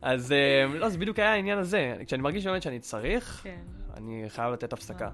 אז 0.03 0.33
אה, 0.33 0.67
לא, 0.79 0.89
זה 0.89 0.99
בדיוק 0.99 1.19
היה 1.19 1.33
העניין 1.33 1.59
הזה. 1.59 1.95
כשאני 2.07 2.23
מרגיש 2.23 2.47
באמת 2.47 2.63
שאני 2.63 2.79
צריך, 2.79 3.41
כן. 3.43 3.61
אני 3.97 4.25
חייב 4.29 4.53
לתת 4.53 4.73
הפסקה. 4.73 5.11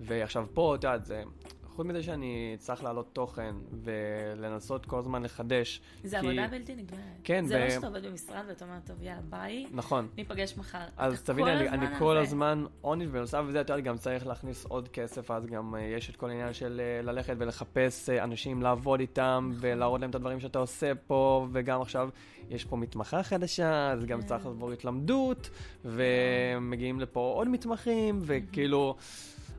ועכשיו 0.00 0.46
פה, 0.54 0.74
את 0.74 0.84
יודעת, 0.84 1.04
זה... 1.04 1.22
חוץ 1.76 1.86
מזה 1.86 2.02
שאני 2.02 2.56
צריך 2.58 2.84
להעלות 2.84 3.06
תוכן 3.12 3.54
ולנסות 3.84 4.86
כל 4.86 4.98
הזמן 4.98 5.22
לחדש. 5.22 5.80
זה 6.04 6.20
כי- 6.20 6.26
עבודה 6.26 6.46
בלתי 6.48 6.74
נגמרת. 6.74 7.00
כן, 7.24 7.44
זה 7.46 7.58
לא 7.58 7.64
ו- 7.64 7.70
שאתה 7.70 7.86
עובד 7.86 8.06
במשרד 8.06 8.44
ואתה 8.48 8.64
אומר, 8.64 8.76
טוב, 8.86 9.02
יאללה, 9.02 9.20
ביי, 9.30 9.66
נכון. 9.72 10.08
ניפגש 10.16 10.56
מחר. 10.58 10.78
אז 10.96 11.22
תביני, 11.22 11.52
אני, 11.52 11.68
אני 11.68 11.86
כל. 11.98 12.16
הזמן 12.16 12.64
אונית, 12.84 13.08
ובנוסף 13.08 13.42
לזה, 13.48 13.60
את 13.60 13.68
יודעת, 13.70 13.84
גם 13.84 13.96
צריך 13.98 14.26
להכניס 14.26 14.64
עוד 14.64 14.88
כסף, 14.88 15.30
אז 15.30 15.46
גם 15.46 15.74
אה, 15.74 15.80
יש 15.80 16.10
את 16.10 16.16
כל 16.16 16.30
העניין 16.30 16.52
של 16.52 16.80
אה, 16.84 17.02
ללכת 17.02 17.34
ולחפש 17.38 18.08
אה, 18.10 18.24
אנשים 18.24 18.62
לעבוד 18.62 19.00
איתם, 19.00 19.48
נכון. 19.50 19.58
ולהראות 19.60 20.00
להם 20.00 20.10
את 20.10 20.14
הדברים 20.14 20.40
שאתה 20.40 20.58
עושה 20.58 20.92
פה, 21.06 21.46
וגם 21.52 21.80
עכשיו 21.82 22.08
יש 22.50 22.64
פה 22.64 22.76
מתמחה 22.76 23.22
חדשה, 23.22 23.90
אז 23.92 24.04
גם. 24.04 24.22
צריך 24.22 24.46
לעבור 24.46 24.72
התלמדות, 24.72 25.50
ומגיעים 25.84 27.00
לפה 27.00 27.32
עוד 27.36 27.48
מתמחים, 27.48 28.20
וכאילו, 28.22 28.96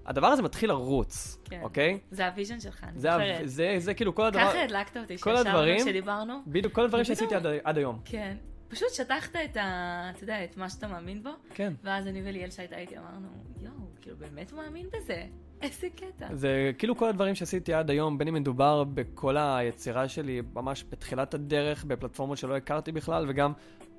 הדבר 0.07 0.27
הזה 0.27 0.41
מתחיל 0.43 0.69
לרוץ, 0.69 1.37
כן. 1.45 1.59
אוקיי? 1.63 1.99
זה 2.11 2.27
ה 2.27 2.32
vision 2.32 2.60
שלך, 2.59 2.83
אני 2.83 2.99
זה, 2.99 3.09
זוכרת. 3.11 3.49
זה, 3.49 3.75
זה 3.77 3.93
כאילו 3.93 4.15
כל 4.15 4.25
הדבר, 4.25 4.41
ככה 4.49 4.63
הדלקת 4.63 4.97
אותי, 4.97 5.17
כל 5.17 5.35
הדברים- 5.35 5.79
כשדיברנו. 5.79 6.33
בדיוק 6.47 6.73
כל 6.73 6.83
הדברים 6.85 7.03
שעשיתי 7.05 7.35
עד, 7.35 7.45
עד 7.63 7.77
היום. 7.77 7.99
כן. 8.05 8.37
פשוט 8.67 8.87
שטחת 8.93 9.35
את 9.35 9.57
ה... 9.57 10.11
אתה 10.15 10.23
יודע, 10.23 10.43
את 10.43 10.57
מה 10.57 10.69
שאתה 10.69 10.87
מאמין 10.87 11.23
בו, 11.23 11.29
כן. 11.53 11.73
ואז 11.83 12.07
אני 12.07 12.21
וליאל 12.25 12.49
שהייתה 12.49 12.77
איתי 12.77 12.97
אמרנו, 12.97 13.27
יואו, 13.61 13.73
כאילו 14.01 14.17
באמת 14.17 14.53
מאמין 14.53 14.85
בזה. 14.93 15.23
איזה 15.61 15.87
קטע. 15.95 16.27
זה 16.35 16.71
כאילו 16.77 16.97
כל 16.97 17.09
הדברים 17.09 17.35
שעשיתי 17.35 17.73
עד 17.73 17.89
היום, 17.89 18.17
בין 18.17 18.27
אם 18.27 18.33
מדובר 18.33 18.83
בכל 18.83 19.37
היצירה 19.37 20.07
שלי, 20.09 20.41
ממש 20.53 20.85
בתחילת 20.89 21.33
הדרך, 21.33 21.83
בפלטפורמות 21.83 22.37
שלא 22.37 22.55
הכרתי 22.55 22.91
בכלל, 22.91 23.25
וגם 23.29 23.53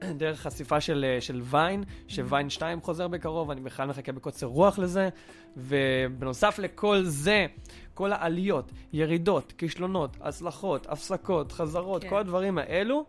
דרך 0.04 0.40
חשיפה 0.40 0.80
של, 0.80 1.04
אה, 1.08 1.20
של 1.20 1.40
ויין, 1.44 1.84
שוויין 2.08 2.50
2 2.50 2.80
חוזר 2.80 3.08
בקרוב, 3.08 3.50
אני 3.50 3.60
בכלל 3.60 3.88
מחכה 3.88 4.12
בקוצר 4.12 4.46
רוח 4.46 4.78
לזה, 4.78 5.08
ובנוסף 5.56 6.58
לכל 6.58 7.02
זה, 7.02 7.46
כל 7.94 8.12
העליות, 8.12 8.72
ירידות, 8.92 9.52
כישלונות, 9.58 10.16
הצלחות, 10.20 10.86
הפסקות, 10.86 11.52
חזרות, 11.52 12.02
כן. 12.02 12.10
כל 12.10 12.18
הדברים 12.18 12.58
האלו, 12.58 13.04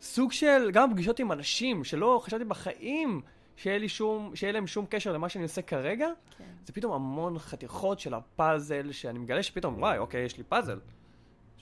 סוג 0.00 0.32
של, 0.32 0.70
גם 0.72 0.92
פגישות 0.92 1.18
עם 1.18 1.32
אנשים 1.32 1.84
שלא 1.84 2.20
חשבתי 2.24 2.44
בחיים 2.44 3.20
שיהיה, 3.56 3.78
לי 3.78 3.88
שום, 3.88 4.36
שיהיה 4.36 4.52
להם 4.52 4.66
שום 4.66 4.86
קשר 4.86 5.12
למה 5.12 5.28
שאני 5.28 5.44
עושה 5.44 5.62
כרגע, 5.62 6.08
כן. 6.38 6.44
זה 6.64 6.72
פתאום 6.72 6.92
המון 6.92 7.38
חתיכות 7.38 8.00
של 8.00 8.14
הפאזל, 8.14 8.92
שאני 8.92 9.18
מגלה 9.18 9.42
שפתאום, 9.42 9.78
וואי, 9.78 9.98
אוקיי, 9.98 10.24
יש 10.24 10.38
לי 10.38 10.44
פאזל. 10.44 10.78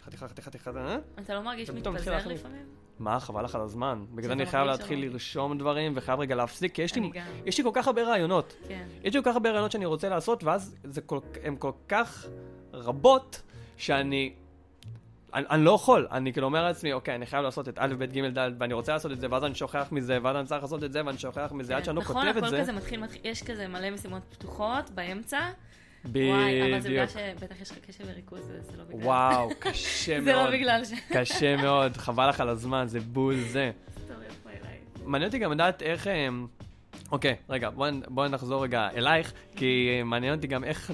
חתיכה, 0.04 0.28
חתיכה, 0.28 0.50
חתיכה, 0.50 0.70
אה? 0.76 0.98
אתה 1.18 1.34
לא 1.34 1.42
מרגיש 1.42 1.70
מתפזר. 1.70 2.28
לפעמים? 2.28 2.79
מה, 3.00 3.20
חבל 3.20 3.44
לך 3.44 3.54
על 3.54 3.60
הזמן. 3.60 4.04
בגלל 4.14 4.26
זה 4.26 4.32
אני 4.32 4.46
חייב 4.46 4.66
להתחיל. 4.66 5.04
לרשום 5.04 5.58
דברים, 5.58 5.92
וחייב 5.96 6.20
רגע 6.20 6.34
להפסיק, 6.34 6.74
כי 6.74 6.82
יש 6.82 6.94
לי. 6.94 7.10
יש 7.46 7.58
לי 7.58 7.64
כל 7.64 7.70
כך 7.72 7.86
הרבה 7.86 8.02
רעיונות. 8.02 8.56
כן. 8.68 8.86
יש 9.04 9.14
לי 9.14 9.22
כל 9.22 9.30
כך 9.30 9.34
הרבה 9.36 9.50
רעיונות 9.50 9.72
שאני 9.72 9.86
רוצה 9.86 10.08
לעשות, 10.08 10.44
ואז 10.44 10.76
זה 10.84 11.00
כל, 11.00 11.18
הן 11.44 11.56
כל 11.58 11.72
כך 11.88 12.26
רבות, 12.72 13.42
שאני... 13.76 14.32
אני, 15.34 15.44
אני 15.50 15.64
לא 15.64 15.70
יכול, 15.70 16.08
אני 16.10 16.32
כאילו 16.32 16.46
אומר 16.46 16.62
לעצמי, 16.64 16.92
אוקיי, 16.92 17.14
אני 17.14 17.26
חייב 17.26 17.42
לעשות 17.42 17.68
את 17.68 17.78
א', 17.78 17.94
ב', 17.98 18.04
ג', 18.04 18.38
ד', 18.38 18.50
ואני 18.58 18.74
רוצה 18.74 18.92
לעשות 18.92 19.12
את 19.12 19.20
זה, 19.20 19.26
ואז 19.30 19.44
אני 19.44 19.54
שוכח 19.54 19.88
מזה, 19.92 20.18
ואז 20.22 20.36
אני 20.36 20.46
צריך 20.46 20.62
לעשות 20.62 20.84
את 20.84 20.92
זה, 20.92 21.02
ואני 21.06 21.18
שוכח 21.18 21.52
מזה, 21.52 21.76
עד 21.76 21.84
שאני 21.84 21.96
לא 21.96 22.02
נכון, 22.02 22.16
כותב 22.16 22.28
את 22.28 22.36
הכל 22.36 22.48
זה. 22.48 22.60
כזה 22.60 22.72
מתחיל, 22.72 23.00
מתחיל, 23.00 23.20
יש 23.24 23.42
כזה 23.42 23.68
מלא 23.68 23.90
משימות 23.90 24.22
פתוחות 24.30 24.90
באמצע. 24.90 25.38
וואי, 26.04 26.72
אבל 26.72 26.80
זה 26.80 26.88
בגלל 26.88 27.06
בדיוק. 27.06 27.20
שבטח 27.38 27.60
יש 27.62 27.70
לך 27.70 27.78
קשב 27.78 28.04
וריכוז, 28.06 28.40
וזה 28.40 28.76
לא 28.76 28.84
בגלל... 28.84 29.00
וואו, 29.02 29.50
קשה 29.58 30.20
זה 30.20 30.32
מאוד. 30.32 30.46
לא 30.46 30.50
בגלל 30.50 30.84
ש... 30.84 30.92
קשה 31.12 31.56
מאוד, 31.56 31.96
חבל 31.96 32.28
לך 32.28 32.40
על 32.40 32.48
הזמן, 32.48 32.84
זה 32.86 33.00
בול 33.00 33.36
זה. 33.36 33.70
מעניין 35.04 35.28
אותי 35.28 35.38
גם 35.38 35.52
לדעת 35.52 35.82
איך... 35.82 36.06
אמ, 36.06 36.46
אוקיי, 37.12 37.36
רגע, 37.48 37.70
בואי 37.70 37.90
בוא 38.08 38.28
נחזור 38.28 38.62
רגע 38.62 38.88
אלייך, 38.96 39.32
כי 39.56 40.00
מעניין 40.04 40.34
אותי 40.34 40.46
גם 40.46 40.64
איך... 40.64 40.92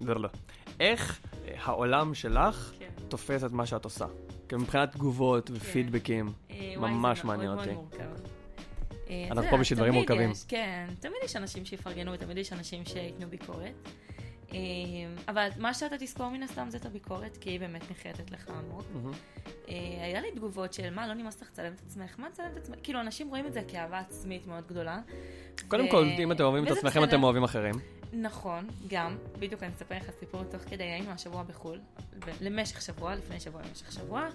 לא, 0.00 0.20
לא. 0.20 0.28
איך 0.80 1.20
העולם 1.64 2.14
שלך 2.14 2.72
כן. 2.78 2.86
תופס 3.08 3.44
את 3.44 3.52
מה 3.52 3.66
שאת 3.66 3.84
עושה. 3.84 4.06
כאילו 4.48 4.62
מבחינת 4.62 4.92
תגובות 4.92 5.50
ופידבקים. 5.54 6.32
אה, 6.50 6.74
ממש 6.78 7.20
זה 7.20 7.26
מעניין 7.26 7.50
אותי. 7.50 7.70
אה, 9.10 9.26
אנחנו 9.30 9.42
אתה 9.42 9.50
פה 9.50 9.56
בשביל 9.56 9.76
דברים 9.76 9.94
מורכבים. 9.94 10.32
כן, 10.48 10.86
תמיד 11.00 11.16
יש 11.24 11.36
אנשים 11.36 11.64
שיפרגנו 11.64 12.12
ותמיד 12.12 12.38
יש 12.38 12.52
אנשים 12.52 12.84
שייתנו 12.84 13.26
ביקורת. 13.28 13.88
אה, 14.52 14.58
אבל 15.28 15.48
מה 15.58 15.74
שאתה 15.74 15.98
תזכור 15.98 16.28
מן 16.28 16.42
הסתם 16.42 16.66
זה 16.70 16.76
את 16.76 16.86
הביקורת, 16.86 17.36
כי 17.36 17.50
היא 17.50 17.60
באמת 17.60 17.90
נחרטת 17.90 18.30
לך 18.30 18.48
עמוק. 18.48 18.86
אה, 19.68 19.74
היה 20.04 20.20
לי 20.20 20.30
תגובות 20.30 20.72
של 20.72 20.94
מה, 20.94 21.06
לא 21.06 21.14
נמאס 21.14 21.42
לך 21.42 21.48
לצלם 21.52 21.72
את 21.72 21.80
עצמך? 21.86 22.18
מה 22.18 22.28
לצלם 22.28 22.46
את 22.52 22.56
עצמך? 22.56 22.76
כאילו, 22.82 23.00
אנשים 23.00 23.28
רואים 23.28 23.46
את 23.46 23.52
זה 23.52 23.62
כאהבה 23.68 23.98
עצמית 23.98 24.46
מאוד 24.46 24.66
גדולה. 24.66 25.00
קודם 25.68 25.90
כל, 25.90 26.08
אם 26.18 26.32
אתם 26.32 26.44
אוהבים 26.44 26.64
את 26.64 26.70
עצמכם. 26.70 27.04
אתם 27.04 27.22
אוהבים 27.22 27.44
אחרים. 27.44 27.74
נכון, 28.12 28.68
גם. 28.88 29.16
בדיוק 29.38 29.62
אני 29.62 29.72
אספר 29.72 29.96
לך 29.96 30.10
סיפור 30.20 30.44
תוך 30.44 30.62
כדי, 30.62 30.84
היינו 30.84 31.10
השבוע 31.10 31.42
בחו"ל, 31.42 31.78
למשך 32.40 32.82
שבוע, 32.82 33.14
לפני 33.14 33.40
שבוע 33.40 33.62
למשך 33.68 33.92
שבוע, 33.92 34.28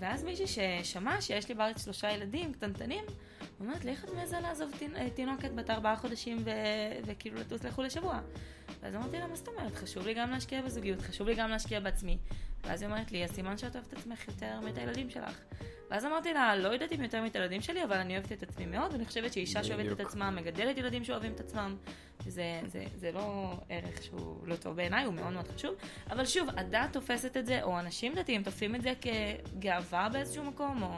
ואז 0.00 0.24
מישהי 0.24 0.46
ששמע 0.46 1.20
שיש 1.20 1.48
לי 1.48 1.54
בארץ 1.54 1.84
שלושה 1.84 2.10
ילדים 2.10 2.52
קטנטנים, 2.52 3.04
אומרת 3.60 3.84
לי, 3.84 3.90
איך 3.90 4.04
את 4.04 4.10
מעזה 4.14 4.40
לעזוב 4.40 4.70
אה, 4.96 5.10
תינוקת 5.10 5.50
בת 5.50 5.70
ארבעה 5.70 5.96
חודשים 5.96 6.38
ו- 6.44 6.50
וכאילו 7.06 7.40
לטוס 7.40 7.64
לחו"ל 7.64 7.84
לשבוע? 7.84 8.20
ואז 8.82 8.94
אמרתי 8.94 9.18
לה, 9.18 9.26
מה 9.26 9.36
זאת 9.36 9.48
אומרת? 9.48 9.74
חשוב 9.74 10.06
לי 10.06 10.14
גם 10.14 10.30
להשקיע 10.30 10.62
בזוגיות, 10.62 11.02
חשוב 11.02 11.28
לי 11.28 11.34
גם 11.34 11.50
להשקיע 11.50 11.80
בעצמי. 11.80 12.18
ואז 12.64 12.82
היא 12.82 12.90
אומרת 12.90 13.12
לי, 13.12 13.24
אז 13.24 13.30
סימן 13.30 13.58
שאת 13.58 13.76
אוהבת 13.76 13.92
את 13.92 13.98
עצמך 13.98 14.28
יותר 14.28 14.60
מאת 14.60 14.78
הילדים 14.78 15.10
שלך. 15.10 15.40
ואז 15.90 16.04
אמרתי 16.04 16.32
לה, 16.32 16.56
לא 16.56 16.68
יודעת 16.68 16.92
אם 16.92 17.02
יותר 17.02 17.22
מאת 17.22 17.36
הילדים 17.36 17.60
שלי, 17.60 17.84
אבל 17.84 17.96
אני 17.96 18.14
אוהבת 18.18 18.32
את 18.32 18.42
עצמי 18.42 18.66
מאוד, 18.66 18.92
ואני 18.92 19.04
חושבת 19.04 19.32
שאישה 19.32 19.64
שאוהבת 19.64 19.92
את. 19.92 20.00
עצמה, 20.00 20.30
מגדלת 20.30 20.78
ילדים 20.78 21.04
שאוהבים 21.04 21.32
את 21.32 21.40
עצמם, 21.40 21.76
זה, 22.26 22.60
זה, 22.66 22.84
זה 22.96 23.12
לא 23.12 23.52
ערך 23.68 24.02
שהוא 24.02 24.46
לא 24.46 24.56
טוב 24.56 24.76
בעיניי, 24.76 25.04
הוא 25.04 25.14
מאוד 25.14 25.32
מאוד 25.32 25.48
חשוב. 25.48 25.74
אבל 26.10 26.24
שוב, 26.24 26.48
הדת 26.56 26.92
תופסת 26.92 27.36
את 27.36 27.46
זה, 27.46 27.62
או 27.62 27.78
אנשים 27.78 28.14
דתיים 28.14 28.42
תופסים 28.42 28.74
את 28.74 28.82
זה 28.82 28.92
כגאווה 29.00 30.08
באיזשהו 30.08 30.44
מקום, 30.44 30.82
או 30.82 30.88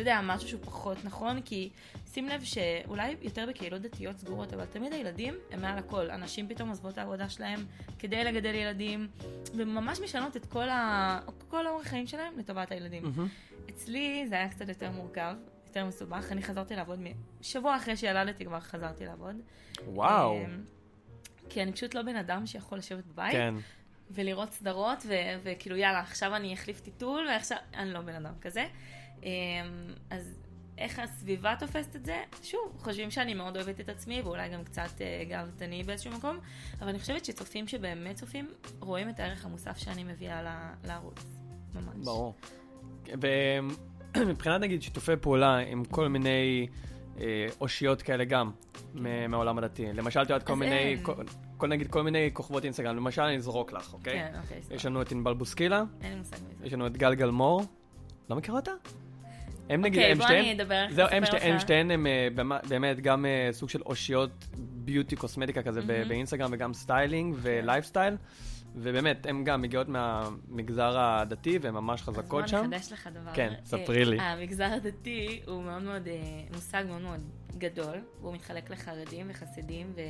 אתה 0.00 0.08
יודע, 0.08 0.20
משהו 0.22 0.48
שהוא 0.48 0.60
פחות 0.64 1.04
נכון, 1.04 1.40
כי 1.42 1.70
שים 2.12 2.28
לב 2.28 2.42
שאולי 2.44 3.16
יותר 3.22 3.46
בקהילות 3.48 3.82
דתיות 3.82 4.18
סגורות, 4.18 4.52
אבל 4.52 4.64
תמיד 4.64 4.92
הילדים 4.92 5.34
הם 5.50 5.60
מעל 5.60 5.78
הכל. 5.78 6.10
אנשים 6.10 6.48
פתאום 6.48 6.68
עוזבות 6.68 6.92
את 6.92 6.98
העבודה 6.98 7.28
שלהם 7.28 7.60
כדי 7.98 8.24
לגדל 8.24 8.54
ילדים, 8.54 9.08
וממש 9.56 10.00
משנות 10.00 10.36
את 10.36 10.46
כל, 10.46 10.68
ה... 10.68 11.20
כל 11.48 11.66
האורח 11.66 11.86
חיים 11.86 12.06
שלהם 12.06 12.38
לטובת 12.38 12.72
הילדים. 12.72 13.02
מהמם. 13.02 13.28
אצלי 13.70 14.26
זה 14.28 14.34
היה 14.34 14.48
קצת 14.48 14.68
יותר 14.68 14.90
מורכב, 14.90 15.34
יותר 15.66 15.84
מסובך. 15.84 16.32
אני 16.32 16.42
חזרתי 16.42 16.76
לעבוד, 16.76 17.00
שבוע 17.40 17.76
אחרי 17.76 17.96
שילדתי 17.96 18.44
כבר 18.44 18.60
חזרתי 18.60 19.04
לעבוד. 19.04 19.36
וואו. 19.86 20.36
אמ, 20.36 20.64
כי 21.48 21.62
אני 21.62 21.72
פשוט 21.72 21.94
לא 21.94 22.02
בן 22.02 22.16
אדם 22.16 22.46
שיכול 22.46 22.78
לשבת 22.78 23.04
בבית 23.04 23.32
כן. 23.32 23.54
ולראות 24.10 24.52
סדרות, 24.52 24.98
ו- 25.06 25.40
וכאילו 25.42 25.76
יאללה, 25.76 26.00
עכשיו 26.00 26.36
אני 26.36 26.54
אחליף 26.54 26.80
טיטול, 26.80 27.26
ועכשיו... 27.28 27.58
אני 27.74 27.92
לא 27.92 28.00
בן 28.00 28.14
אדם 28.14 28.34
כזה. 28.40 28.66
אמ, 29.22 29.28
אז 30.10 30.34
איך 30.78 30.98
הסביבה 30.98 31.54
תופסת 31.58 31.96
את 31.96 32.04
זה? 32.04 32.22
שוב, 32.42 32.60
חושבים 32.78 33.10
שאני 33.10 33.34
מאוד 33.34 33.56
אוהבת 33.56 33.80
את 33.80 33.88
עצמי, 33.88 34.20
ואולי 34.22 34.48
גם 34.48 34.64
קצת 34.64 35.00
אה, 35.00 35.24
גאוותני 35.28 35.82
באיזשהו 35.82 36.12
מקום, 36.12 36.38
אבל 36.80 36.88
אני 36.88 36.98
חושבת 36.98 37.24
שצופים 37.24 37.68
שבאמת 37.68 38.16
צופים, 38.16 38.48
רואים 38.80 39.08
את 39.08 39.20
הערך 39.20 39.44
המוסף 39.44 39.76
שאני 39.78 40.04
מביאה 40.04 40.42
לערוץ. 40.84 41.24
ממש. 41.74 42.04
ברור. 42.04 42.34
ומבחינת 44.16 44.60
נגיד 44.64 44.82
שיתופי 44.82 45.16
פעולה 45.20 45.56
עם 45.56 45.84
כל 45.84 46.08
מיני 46.08 46.66
אה, 47.20 47.46
אושיות 47.60 48.02
כאלה 48.02 48.24
גם 48.24 48.50
מ- 48.94 49.30
מהעולם 49.30 49.58
הדתי. 49.58 49.86
למשל, 49.92 50.22
את 50.22 50.30
יודעת 50.30 50.46
כל 50.46 50.56
מיני. 50.56 50.96
כל, 51.02 51.12
כל 51.56 51.66
נגיד 51.68 51.90
כל 51.90 52.02
מיני 52.02 52.30
כוכבות 52.32 52.64
אינסטגרם, 52.64 52.96
למשל 52.96 53.22
אני 53.22 53.36
אזרוק 53.36 53.72
לך, 53.72 53.92
אוקיי? 53.94 54.12
כן, 54.12 54.32
אוקיי, 54.42 54.58
יש 54.58 54.64
סבבה. 54.66 54.90
לנו 54.90 55.02
את 55.02 55.12
ענבל 55.12 55.34
בוסקילה, 55.34 55.82
אין 56.02 56.12
לי 56.12 56.18
מושג 56.18 56.36
מזה. 56.54 56.66
יש 56.66 56.72
לנו 56.72 56.86
את 56.86 56.96
גל 56.96 57.14
גלמור, 57.14 57.62
לא 58.30 58.36
מכירה 58.36 58.58
אותה? 58.58 58.70
הם 59.70 59.80
נגיד, 59.80 59.98
אוקיי, 59.98 60.12
הם 60.12 60.18
בוא 60.18 60.26
שתיהן, 60.26 60.44
אני 60.44 60.52
אדבר, 60.52 60.86
זהו, 60.90 61.06
הם. 61.40 61.58
שתיהן 61.58 61.90
הם 61.90 62.06
אה, 62.06 62.28
באמת 62.68 63.00
גם 63.00 63.26
אה, 63.26 63.48
סוג 63.52 63.68
של 63.68 63.82
אושיות 63.86 64.46
ביוטי 64.58 65.16
קוסמטיקה 65.16 65.62
כזה. 65.62 65.80
באינסטגרם 65.80 66.50
וגם 66.52 66.74
סטיילינג 66.74 67.36
ולייפסטייל. 67.38 68.16
ובאמת, 68.76 69.26
הן 69.26 69.44
גם 69.44 69.62
מגיעות 69.62 69.88
מהמגזר 69.88 70.98
הדתי 70.98 71.58
והן 71.62 71.74
ממש 71.74 72.02
חזקות 72.02 72.44
אז 72.44 72.50
שם. 72.50 72.56
בוא 72.56 72.66
נחדש 72.66 72.92
לך 72.92 73.08
דבר. 73.12 73.30
כן, 73.34 73.52
אה, 73.52 73.64
ספרי 73.64 74.04
לי. 74.04 74.20
המגזר 74.20 74.72
הדתי 74.72 75.40
הוא 75.46 75.62
מאוד 75.62 75.82
מאוד, 75.82 76.08
מושג 76.54 76.84
מאוד 76.88 77.02
מאוד 77.02 77.20
גדול, 77.58 77.96
והוא 78.20 78.34
מתחלק 78.34 78.70
לחרדים 78.70 79.26
וחסידים, 79.30 79.92
ו... 79.96 80.00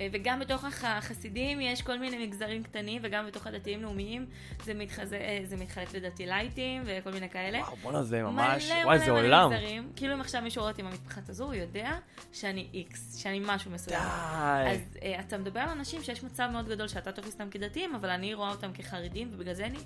אה, 0.00 0.06
וגם 0.12 0.40
בתוך 0.40 0.64
הח- 0.64 0.84
החסידים 0.84 1.60
יש 1.60 1.82
כל 1.82 1.98
מיני 1.98 2.26
מגזרים 2.26 2.62
קטנים, 2.62 3.02
וגם 3.04 3.26
בתוך 3.26 3.46
הדתיים 3.46 3.82
לאומיים 3.82 4.26
זה, 4.64 4.74
מתחזה, 4.74 5.16
אה, 5.16 5.40
זה 5.44 5.56
מתחלק 5.56 5.94
לדתי 5.94 6.26
לייטים 6.26 6.82
וכל 6.86 7.10
מיני 7.10 7.28
כאלה. 7.30 7.58
וואו, 7.58 7.76
בואנה 7.76 8.02
זה 8.02 8.22
ממש, 8.22 8.70
מלא 8.70 8.84
וואי 8.84 8.96
מלא 8.96 9.06
זה 9.06 9.12
מלא 9.12 9.20
עולם. 9.20 9.50
מגזרים. 9.50 9.92
כאילו 9.96 10.14
אם 10.14 10.20
עכשיו 10.20 10.42
מישהו 10.42 10.60
רואה 10.60 10.72
אותי 10.72 10.82
מהמטפחת 10.82 11.28
הזו, 11.28 11.44
הוא 11.44 11.54
יודע 11.54 11.98
שאני 12.32 12.68
איקס, 12.74 13.16
שאני 13.16 13.40
משהו 13.44 13.70
מסוים. 13.70 14.00
די. 14.00 14.70
אז 14.70 14.96
uh, 14.96 15.20
אתה 15.20 15.38
מדבר 15.38 15.60
על 15.60 15.68
אנשים 15.68 16.02
שיש 16.02 16.24
מצב 16.24 16.48
מאוד 16.52 16.68
גדול 16.68 16.88
שאתה 16.88 17.12
תופס 17.12 17.32
אותם 17.32 17.50
כדתיים, 17.50 17.94
אבל 17.94 18.10
אני 18.10 18.34
רואה 18.34 18.50
אותם 18.50 18.72
כחרדים, 18.72 19.30
ובגלל 19.32 19.54
זה 19.54 19.66
אני, 19.66 19.78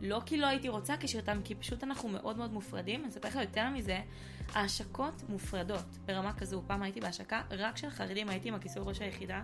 לא 0.00 0.20
כי 0.26 0.36
לא 0.36 0.46
הייתי 0.46 0.68
רוצה 0.68 0.94
כשאותם, 1.00 1.40
כי 1.44 1.54
פשוט 1.54 1.84
אנחנו 1.84 2.08
מאוד 2.08 2.38
מאוד 2.38 2.52
מופרדים. 2.52 3.00
אני 3.00 3.08
אספר 3.08 3.28
לך 3.28 3.34
יותר 3.34 3.68
מזה, 3.68 4.00
ההשקות 4.52 5.22
מופרדות 5.28 5.98
ברמה 6.06 6.32
כזו. 6.32 6.62
פעם 6.66 6.82
הייתי 6.82 7.00
בהשקה, 7.00 7.42
רק 7.50 7.76
של 7.76 7.90
חרדים 7.90 8.28
הייתי 8.28 8.48
עם 8.48 8.54
הכיסוי 8.54 8.82
ראש 8.86 9.00
היחידה. 9.00 9.42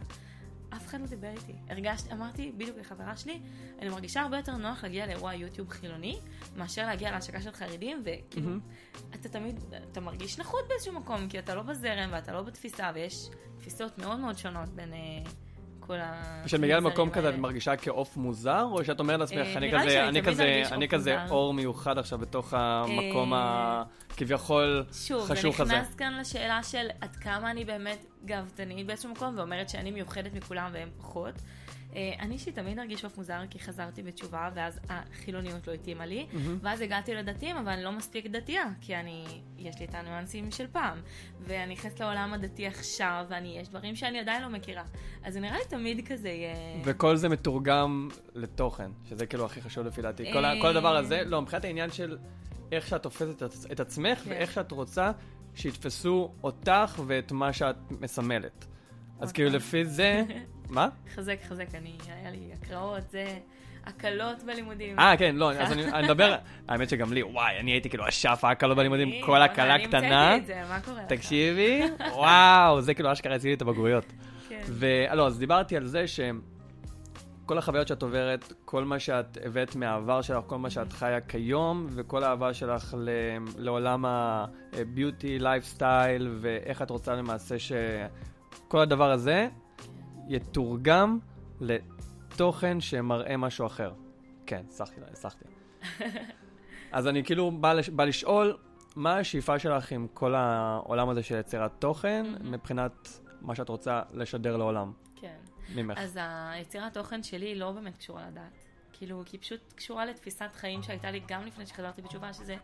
אף 0.71 0.87
אחד 0.87 1.01
לא 1.01 1.07
דיבר 1.07 1.31
איתי. 1.31 1.53
הרגשתי, 1.69 2.13
אמרתי 2.13 2.53
בדיוק 2.57 2.79
לחברה 2.79 3.17
שלי, 3.17 3.41
אני 3.79 3.89
מרגישה 3.89 4.21
הרבה 4.21 4.37
יותר 4.37 4.57
נוח 4.57 4.83
להגיע 4.83 5.07
לאירוע 5.07 5.35
יוטיוב 5.35 5.69
חילוני, 5.71 6.19
מאשר 6.57 6.87
להגיע 6.87 7.11
להשקה 7.11 7.41
של 7.41 7.53
חרדים, 7.53 8.03
וכאילו, 8.05 8.47
מהמם. 8.49 8.61
אתה 9.11 9.29
תמיד, 9.29 9.61
אתה 9.93 10.01
מרגיש 10.01 10.39
נחות 10.39 10.65
באיזשהו 10.69 10.93
מקום, 10.93 11.29
כי 11.29 11.39
אתה 11.39 11.55
לא 11.55 11.63
בזרם 11.63 12.09
ואתה 12.13 12.33
לא 12.33 12.43
בתפיסה, 12.43 12.91
ויש 12.95 13.29
תפיסות 13.59 13.99
מאוד 13.99 14.19
מאוד 14.19 14.39
שונות 14.39 14.69
בין 14.69 14.93
אה, 14.93 14.99
כל 15.87 16.01
ה... 16.01 16.43
כשאת 16.45 16.61
מגיעה 16.61 16.81
למקום 16.81 17.11
כזה, 17.11 17.29
את. 17.29 17.35
מרגישה 17.35 17.77
כעוף 17.77 18.17
מוזר, 18.17 18.67
או 18.71 18.85
שאת 18.85 19.01
אומרת 19.01 19.21
לעצמך, 19.21 19.47
אה, 19.47 19.57
אני 19.57 19.73
כזה, 19.73 20.09
אני 20.09 20.23
כזה, 20.23 20.63
אני 20.73 20.89
כזה 20.89 21.19
מוזר." 21.19 21.35
אור 21.35 21.55
מיוחד 21.55 21.99
עכשיו 21.99 22.19
בתוך 22.19 22.55
המקום 22.55 23.35
אה, 23.35 23.83
הכביכול 24.11 24.85
שוב, 24.93 25.27
זה 25.27 25.35
חשוך 25.35 25.61
הזה. 25.61 25.75
נכנס 25.75 25.95
כאן 25.95 26.19
לשאלה 26.21 26.63
של 26.63 26.87
עד 27.01 27.17
כמה 27.17 27.51
אני 27.51 27.65
באמת 27.65 28.07
גאוותנית 28.25 28.87
באיזשהו 28.87 29.11
מקום, 29.11 29.39
ואומרת 29.39 29.69
שאני 29.69 29.91
מיוחדת 29.91 30.35
מכולם 30.35 30.71
והם 30.73 30.89
פחות. 30.99 31.35
אה, 31.97 32.13
אני 32.21 32.35
אישית 32.35 32.55
תמיד 32.55 32.79
ארגיש 32.79 33.05
עוף 33.05 33.17
מוזר 33.17 33.41
כי 33.51 33.59
חזרתי 33.59 34.03
בתשובה, 34.03 34.51
ואז 34.55 34.81
החילוניות 34.89 35.67
לא 35.67 35.73
התאימה 35.73 36.07
לי, 36.07 36.27
מהמם. 36.33 36.59
ואז 36.63 36.81
הגעתי 36.81 37.15
לדתיים, 37.15 37.57
אבל 37.57 37.73
אני 37.73 37.85
לא 37.85 37.93
מספיק 37.93 38.27
דתייה, 38.27 38.65
כי 38.81 38.97
אני, 38.97 39.25
יש 39.59 39.81
לי 39.81 39.85
את 39.85 39.95
הניואנסים 39.95 40.51
של 40.51 40.67
פעם, 40.73 40.99
ואני 41.41 41.73
נכנסת 41.73 42.01
לעולם 42.01 42.35
הדתי 42.35 42.67
עכשיו, 42.67 43.25
ואני, 43.29 43.59
יש 43.61 43.69
דברים 43.69 43.97
שאני 43.97 44.19
עדיין 44.19 44.43
לא 44.43 44.49
מכירה. 44.49 44.85
אז 45.25 45.35
זה 45.35 45.41
נראה 45.41 45.59
לי 45.59 45.65
תמיד 45.69 46.07
כזה 46.09 46.29
יהיה... 46.29 46.55
וכל 46.85 47.17
זה 47.17 47.29
מתורגם 47.29 48.09
לתוכן, 48.35 48.91
שזה 49.09 49.27
כאילו 49.27 49.45
הכי 49.45 49.63
חשוב 49.63 49.87
לפי 49.87 50.03
דעתי. 50.03 50.33
כל. 50.33 50.45
כל 50.61 50.69
הדבר 50.69 50.97
הזה, 50.97 51.23
לא, 51.27 51.43
מבחינת 51.43 51.65
העניין 51.65 51.91
של 51.91 52.19
איך 52.73 52.87
שאת 52.87 53.03
תופסת 53.03 53.43
את 53.73 53.81
עצמך, 53.81 54.19
כן. 54.19 54.31
ואיך 54.31 54.53
שאת 54.53 54.73
רוצה 54.73 55.13
שיתפסו 55.55 56.33
אותך 56.43 57.01
ואת 57.07 57.33
מה 57.33 57.53
שאת 57.53 57.77
מסמלת. 58.01 58.67
אז 59.21 59.29
אוקיי. 59.29 59.45
כאילו 59.45 59.57
לפי 59.57 59.85
זה, 59.85 60.25
מה? 60.71 60.89
חזק, 61.15 61.37
חזק, 61.49 61.67
אני, 61.75 61.93
היה 62.21 62.31
לי 62.31 62.51
הקראות, 62.63 63.11
זה 63.11 63.39
הקלות 63.87 64.43
בלימודים. 64.43 64.99
אה, 64.99 65.17
כן, 65.17 65.37
לא, 65.37 65.53
אז 65.53 65.73
אני 65.73 65.93
אני 65.93 66.05
מדבר, 66.07 66.37
האמת 66.69 66.89
שגם 66.89 67.13
לי, 67.13 67.23
וואי, 67.23 67.59
אני 67.61 67.71
הייתי 67.71 67.89
כאילו 67.89 68.09
אשף 68.09 68.41
ההקלות 68.43 68.77
בלימודים, 68.77 69.09
אני- 69.09 69.23
כל 69.27 69.43
הקלה 69.43 69.75
אני 69.75 69.87
קטנה. 69.89 70.33
המצאתי 70.33 70.41
את 70.43 70.47
זה, 70.47 70.63
מה 70.69 70.81
קורה 70.81 71.03
לך? 71.03 71.09
תקשיבי, 71.09 71.83
וואו, 72.17 72.81
זה 72.81 72.95
כאילו 72.95 73.13
אשכרה 73.13 73.35
הציל 73.35 73.51
לי 73.51 73.55
את 73.57 73.63
הבגרויות. 73.63 74.05
כן. 74.49 74.63
ולא, 74.67 75.27
אז 75.27 75.39
דיברתי 75.39 75.77
על 75.77 75.85
זה 75.87 76.05
שכל 76.07 77.59
החוויות 77.59 77.89
שאת 77.89 78.03
עוברת, 78.03 78.53
כל 78.65 78.85
מה 78.85 78.99
שאת 78.99 79.39
הבאת 79.45 79.77
מהעבר 79.77 80.23
שלך, 80.23 80.39
כל 80.47 80.59
מה 80.59 80.71
שאת 80.71 80.93
חיה 80.93 81.21
כיום, 81.21 81.87
וכל 81.91 82.25
האהבה 82.25 82.55
שלך 82.55 82.95
ל- 82.99 83.09
לעולם 83.59 84.05
הביוטי, 84.73 85.39
לייפסטייל, 85.39 86.29
ואיך 86.41 86.83
את 86.83 86.91
רוצה 86.91 87.15
למעשה 87.15 87.55
שכל 87.59 88.81
הדבר 88.81 89.11
הזה 89.11 89.49
יתורגם 90.29 91.19
לתוכן 91.61 92.81
שמראה 92.81 93.37
משהו 93.37 93.67
אחר. 93.67 93.93
כן, 94.47 94.63
סלחתי 94.69 95.01
סלחתי. 95.15 95.45
אז 96.93 97.07
אני 97.09 97.25
כאילו 97.25 97.51
בא, 97.51 97.73
לש... 97.73 97.89
בא 97.89 98.05
לשאול, 98.05 98.57
מה 98.97 99.19
השאיפה 99.19 99.59
שלך 99.59 99.93
עם 99.93 100.07
כל 100.15 100.35
העולם 100.35 101.09
הזה 101.09 101.23
של 101.23 101.41
יצירת 101.41 101.73
תוכן, 101.79 102.27
מהמם. 102.33 102.53
מבחינת 102.53 103.09
מה 103.41 103.55
שאת 103.55 103.69
רוצה 103.69 104.03
לשדר 104.15 104.57
לעולם, 104.57 104.93
כן. 105.17 105.37
ממך? 105.75 105.99
אז 105.99 106.19
היצירת 106.23 106.95
תוכן 106.95 107.23
שלי 107.23 107.55
לא 107.55 107.73
באמת 107.73 107.97
קשורה 107.97 108.27
לדת. 108.27 108.65
כאילו, 108.93 109.23
כי 109.27 109.37
היא 109.37 109.43
פשוט 109.43 109.73
קשורה 109.75 110.07
לתפיסת 110.07 110.51
חיים 110.55 110.83
שהייתה 110.83 111.11
לי 111.11 111.21
גם 111.29 111.47
לפני 111.47 111.67
שחזרתי 111.67 112.03
בתשובה, 112.03 112.33
שזה 112.33 112.57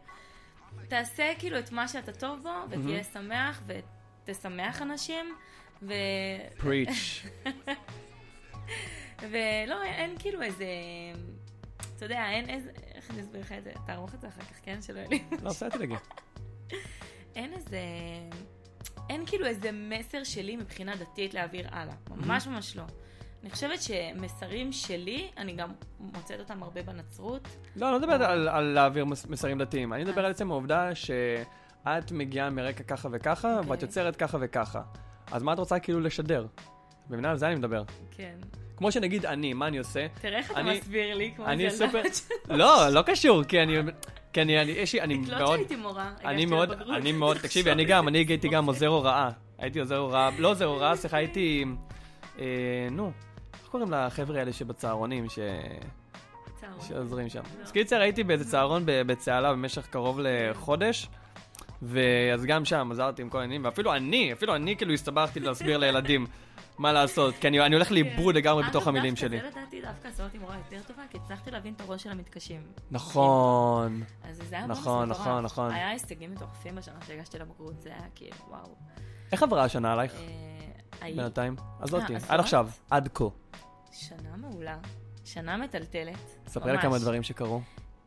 תעשה 0.88 1.33
כאילו 1.38 1.59
את 1.59 1.72
מה 1.72 1.88
שאתה 1.88 2.12
טוב 2.12 2.42
בו, 2.42 2.51
ותהיה 2.70 3.05
שמח, 3.05 3.62
ותשמח 3.66 4.83
אנשים, 4.83 5.35
ו... 5.83 5.92
פריץ'. 6.59 7.27
ולא, 9.31 9.83
אין, 9.83 10.18
כאילו 10.18 10.42
איזה... 10.42 10.66
אתה 11.97 12.05
יודע, 12.05 12.31
אין 12.31 12.49
איזה... 12.51 12.71
איך 12.95 13.11
אני 13.11 13.21
אסביר 13.21 13.40
לך 13.40 13.53
את 13.53 13.64
זה? 13.64 13.73
תערוך 13.87 14.14
את 14.14 14.21
זה 14.21 14.29
אחר 14.29 14.42
כך, 14.42 14.57
כן? 14.62 14.83
שלא 14.83 14.99
יהיה 14.99 15.09
לי... 15.09 15.25
לא, 15.42 15.51
בסדר, 15.51 15.68
תדאגי. 15.68 15.95
אין 17.37 17.53
איזה... 17.53 17.81
אין 19.11 19.27
כאילו 19.27 19.47
איזה 19.47 19.71
מסר 19.73 20.25
שלי 20.25 20.57
מבחינה 20.57 20.97
דתית 20.97 21.35
להעביר 21.35 21.68
הלאה. 21.73 21.95
ממש 22.11 22.47
ממש 22.47 22.77
לא. 22.77 22.83
אני 23.42 23.51
חושבת 23.51 23.83
שמסרים 23.83 24.73
שלי, 24.73 25.31
אני 25.37 25.53
גם 25.53 25.73
מוצאת 26.01 26.40
אותם 26.40 26.62
הרבה 26.62 26.83
בנצרות. 26.83 27.49
לא, 27.77 27.87
אני 27.87 27.92
לא 27.92 27.99
מדבר 27.99 28.25
על, 28.25 28.49
על 28.49 28.64
להעביר 28.64 29.05
מס- 29.05 29.27
מסרים 29.27 29.59
דתיים, 29.59 29.92
אני 29.92 30.05
מדבר 30.05 30.25
על 30.25 30.31
עצם 30.31 30.51
העובדה 30.51 30.95
שאת 30.95 32.12
מגיעה 32.12 32.51
מרקע 32.51 32.83
ככה 32.83 33.09
וככה, 33.12 33.59
אוקיי. 33.59 33.71
ואת 33.71 33.83
יוצרת 33.83 34.16
ככה 34.16 34.38
וככה. 34.40 34.83
אז 35.33 35.42
מה 35.42 35.53
את 35.53 35.59
רוצה 35.59 35.79
כאילו 35.79 36.01
לשדר? 36.01 36.47
מבינה? 37.11 37.31
על 37.31 37.37
זה 37.37 37.47
אני 37.47 37.55
מדבר. 37.55 37.83
כן. 38.11 38.35
כמו 38.77 38.92
שנגיד 38.92 39.27
אני, 39.27 39.53
מה 39.53 39.66
אני 39.66 39.79
עושה? 39.79 40.07
תראה 40.21 40.38
איך 40.38 40.51
אתה 40.51 40.62
מסביר 40.62 41.14
לי, 41.14 41.33
כמו 41.37 41.47
אני 41.47 41.71
זלדה. 41.71 41.87
סופר... 41.87 42.03
לא, 42.57 42.88
לא 42.88 43.03
קשור, 43.03 43.45
כי 43.45 43.62
אני... 43.62 43.79
כי 44.33 44.42
אני, 44.42 44.62
אני, 44.62 44.71
יש 44.71 44.92
לי, 44.92 45.01
אני 45.01 45.18
תקלוט 45.25 45.38
מאוד... 45.38 45.57
שהייתי 45.57 45.77
מורה. 45.77 46.12
אני 46.25 46.47
מאוד. 46.47 46.73
אני 46.73 47.12
מאוד, 47.12 47.37
תקשיבי, 47.38 47.73
אני 47.73 47.85
גם, 47.85 48.09
אני 48.09 48.18
הייתי 48.18 48.49
גם 48.49 48.66
עוזר 48.66 48.87
הוראה. 48.87 49.31
הייתי 49.59 49.81
עוזר 49.81 49.97
הוראה, 49.97 50.31
לא 50.38 50.51
עוזר 50.51 50.64
הוראה, 50.64 50.97
סליחה, 50.97 51.16
הייתי... 51.16 51.64
אה, 52.38 52.45
נו, 52.90 53.12
איך 53.62 53.68
קוראים 53.71 53.90
לחבר'ה 53.90 54.38
האלה 54.38 54.53
שבצהרונים, 54.53 55.29
ש... 55.29 55.38
שעוזרים 56.88 57.29
שם? 57.29 57.42
לא. 57.59 57.62
אז 57.62 57.73
קיצר, 57.73 58.01
הייתי 58.01 58.25
באיזה 58.25 58.51
צהרון 58.51 58.83
בצהלה 58.87 59.53
במשך 59.53 59.87
קרוב 59.87 60.21
לחודש, 60.23 61.09
ואז 61.83 62.45
גם 62.45 62.64
שם 62.64 62.88
עזרתי 62.92 63.23
עם 63.23 63.29
כל 63.29 63.38
העניינים, 63.38 63.64
ואפילו 63.64 63.95
אני, 63.95 64.33
אפילו 64.33 64.55
אני 64.57 64.77
כאילו 64.77 64.92
הסתבכתי 64.92 65.40
להסביר 65.40 65.79
לילדים 65.79 66.27
מה 66.79 66.92
לעשות, 66.92 67.35
כי 67.35 67.49
אני 67.49 67.61
אני 67.61 67.75
הולך 67.75 67.92
לאיבוד 67.92 68.35
לגמרי 68.35 68.64
בתוך 68.68 68.87
המילים 68.87 69.16
שלי. 69.16 69.40
זה 69.40 69.47
לדעתי 69.47 69.81
דווקא 69.81 70.09
עשה 70.09 70.25
אותי 70.25 70.38
מורה 70.38 70.57
יותר 70.57 70.83
טובה, 70.87 71.03
כי 71.11 71.18
הצלחתי 71.18 71.51
להבין 71.51 71.75
את 71.75 71.81
הראש 71.81 72.03
של 72.03 72.11
המתקשים. 72.11 72.61
נכון. 72.90 74.03
אז 74.23 74.37
זה 74.49 74.57
היה 74.57 74.66
נכון, 74.66 75.09
נכון. 75.09 75.45
נכון. 75.45 75.71
היה 75.71 75.88
הישגים 75.88 76.33
מטורפים 76.33 76.75
בשנה 76.75 76.99
שהגשתי 77.07 77.38
לבגרות, 77.38 77.83
זה 77.83 77.88
היה 77.88 78.07
כאילו, 78.14 78.37
וואו. 78.49 78.75
איך 79.33 79.42
עברה 79.42 79.64
השנה 79.64 79.92
עלייך 79.92 80.14
אה, 81.03 81.09
בינתיים? 81.16 81.57
אז 81.81 81.95
עד 81.95 82.11
לא? 82.11 82.16
עכשיו, 82.29 82.68
עד 82.90 83.09
כה. 83.14 83.25
שנה 83.92 84.37
מעולה, 84.37 84.77
שנה 85.25 85.57
מטלטלת. 85.57 86.38
ספרי 86.47 86.73
לי. 86.73 86.79
כמה 86.79 86.99
דברים 86.99 87.23
שקרו. 87.23 87.61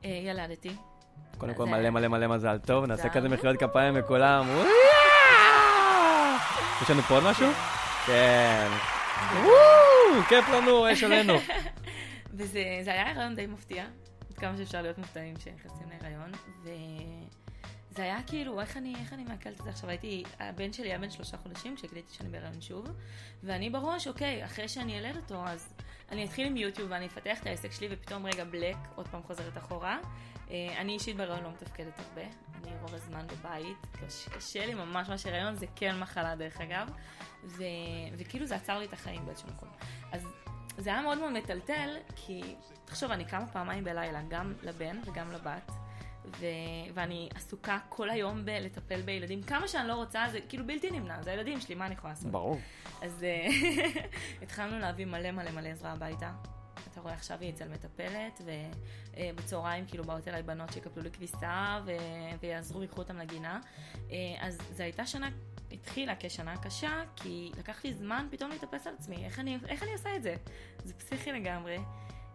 אה, 0.06 0.10
ילדתי. 0.10 0.76
קודם 1.38 1.54
כל 1.54 1.66
מלא 1.66 1.90
מלא 1.90 2.08
מלא 2.08 2.28
מזל 2.28 2.58
טוב, 2.58 2.86
נעשה 2.86 3.04
זה- 3.04 3.10
כזה 3.10 3.30
מחיאות 3.30 3.58
כפיים 3.60 3.98
לכולם. 3.98 4.46
יש 6.82 6.90
לנו 6.90 7.02
פה 7.02 7.14
עוד 7.14 7.24
משהו? 7.24 7.48
כן. 8.06 8.68
כיף 10.30 10.50
לנו, 10.50 10.92
אש 10.94 11.04
עלינו. 11.04 11.34
וזה 12.38 12.64
זה 12.82 12.92
היה 12.92 13.12
הריון 13.12 13.36
די 13.36 13.46
מפתיע, 13.46 13.84
עד 14.30 14.38
כמה 14.38 14.58
שאפשר 14.58 14.82
להיות 14.82 14.98
מופתעים 14.98 15.36
כשנכנסים 15.36 15.88
להיריון, 16.02 16.32
וזה 16.64 18.04
היה 18.04 18.18
כאילו, 18.28 18.62
איך 18.62 18.78
אני, 18.78 18.96
איך 19.02 19.14
אני 19.14 19.24
מעכלת 19.24 19.60
את 19.60 19.64
זה 19.64 19.70
עכשיו? 19.70 19.90
הייתי, 19.90 20.24
הבן 20.40 20.74
שלי 20.74 20.88
היה 20.88 20.98
בן 20.98 21.10
שלושה 21.10 21.38
חודשים 21.38 21.76
כשגיליתי 21.76 22.14
שאני 22.14 22.30
בהיריון 22.30 22.62
שוב, 22.62 22.86
ואני 23.44 23.70
בראש, 23.70 24.08
אוקיי, 24.08 24.46
אחרי 24.46 24.68
שאני 24.68 25.00
אלד 25.00 25.16
אותו, 25.16 25.44
אז 25.46 25.74
אני 26.12 26.26
אתחיל 26.26 26.48
עם 26.48 26.58
יוטיוב 26.58 26.92
ואני 26.92 27.06
אפתח 27.06 27.38
את 27.42 27.48
העסק 27.48 27.72
שלי, 27.72 27.88
ופתאום 27.92 28.26
רגע 28.26 28.44
בלק, 28.44 28.76
עוד 28.96 29.08
פעם 29.08 29.22
חוזרת 29.28 29.58
אחורה. 29.58 29.98
אה, 30.52 30.82
אני 30.82 30.94
אישית 30.94 31.18
בהיריון 31.18 31.44
לא 31.44 31.50
מתפקדת 31.50 32.00
הרבה, 32.00 32.22
אני 32.64 32.72
רוב 32.82 32.94
הזמן 32.94 33.28
בבית, 33.28 33.78
קשה, 33.92 34.30
קשה 34.30 34.66
לי 34.66 34.74
ממש 34.74 35.10
ממש 35.10 35.26
הריון, 35.26 35.56
זה 35.56 35.66
כן 35.76 36.00
מחלה 36.00 36.36
דרך 36.36 36.62
אגב, 36.62 36.90
ו, 37.44 37.64
וכאילו 38.18 38.46
זה 38.46 38.56
עצר 38.56 38.80
לי 38.80 38.86
את 38.86 38.94
החיים 38.94 39.26
באיזשהו 39.26 39.50
מקום. 39.50 39.70
אז 40.12 40.28
זה 40.78 40.90
היה 40.90 41.02
מאוד 41.02 41.18
מאוד 41.18 41.32
מטלטל, 41.32 41.98
כי 42.16 42.56
תחשוב, 42.86 43.12
אני 43.12 43.26
קמה 43.26 43.48
פעמיים 43.48 43.84
בלילה, 43.84 44.22
גם 44.30 44.54
לבן 44.64 45.00
וגם 45.06 45.32
לבת, 45.32 45.72
ו... 46.40 46.46
ואני 46.94 47.30
עסוקה 47.36 47.80
כל 47.90 48.10
היום 48.10 48.46
בלטפל 48.46 49.02
בילדים. 49.02 49.44
כמה 49.44 49.68
שאני 49.68 49.88
לא 49.88 49.94
רוצה, 49.94 50.26
זה 50.32 50.40
כאילו 50.50 50.68
בלתי 50.68 50.92
נמנע, 50.92 51.22
זה 51.22 51.32
הילדים 51.32 51.62
שלי, 51.62 51.76
מה 51.76 51.86
אני 51.86 51.94
יכולה 51.94 52.14
לעשות? 52.14 52.32
ברור. 52.32 52.60
אז 53.02 53.24
אה, 53.24 53.48
התחלנו 54.44 54.80
להביא 54.80 55.06
מלא 55.06 55.32
מלא 55.32 55.52
מלא 55.52 55.70
עזרה 55.70 55.92
הביתה. 55.92 56.32
אתה 56.92 57.02
רואה, 57.02 57.14
עכשיו 57.14 57.38
היא 57.42 57.54
אצל 57.54 57.68
מטפלת, 57.68 58.42
ובצהריים 59.14 59.86
כאילו 59.86 60.04
באות 60.04 60.28
אליי 60.28 60.44
בנות 60.44 60.74
שיקפלו 60.74 61.04
לי 61.04 61.12
כביסה 61.12 61.82
ו... 61.86 61.92
ויעזרו, 62.40 62.82
ייקחו 62.82 63.02
אותם 63.02 63.18
לגינה. 63.18 63.60
אה, 64.12 64.16
אז 64.40 64.58
זו 64.72 64.84
הייתה 64.84 65.06
שנה, 65.06 65.30
התחילה 65.72 66.14
כשנה 66.20 66.58
קשה, 66.58 67.04
כי 67.16 67.52
לקח 67.58 67.84
לי 67.84 67.94
זמן 67.94 68.28
פתאום 68.32 68.50
להתאפס 68.50 68.88
על 68.88 68.94
עצמי. 69.00 69.26
איך 69.26 69.40
אני, 69.40 69.58
איך 69.68 69.84
אני 69.84 69.94
עושה 69.94 70.16
את 70.16 70.24
זה? 70.24 70.36
זה 70.84 70.94
פסיכי 70.94 71.32
לגמרי. 71.32 71.78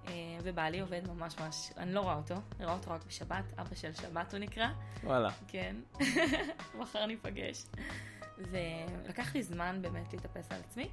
אה, 0.09 0.13
ובעלי 0.43 0.81
עובד 0.81 1.09
ממש 1.09 1.39
ממש, 1.39 1.73
אני 1.77 1.95
לא 1.95 2.01
רואה 2.01 2.15
אותו, 2.15 2.35
אני 2.35 2.65
רואה 2.65 2.77
אותו 2.77 2.91
רק 2.91 3.05
בשבת, 3.07 3.45
אבא 3.59 3.75
של 3.75 3.93
שבת 3.93 4.33
הוא 4.33 4.41
נקרא. 4.41 4.69
וואלה. 5.05 5.31
כן, 5.49 5.77
מחר 6.79 7.07
ניפגש. 7.07 7.67
ולקח 8.39 9.35
לי 9.35 9.43
זמן 9.43 9.79
באמת 9.83 10.13
להתאפס 10.13 10.53
על 10.53 10.61
עצמי. 10.61 10.89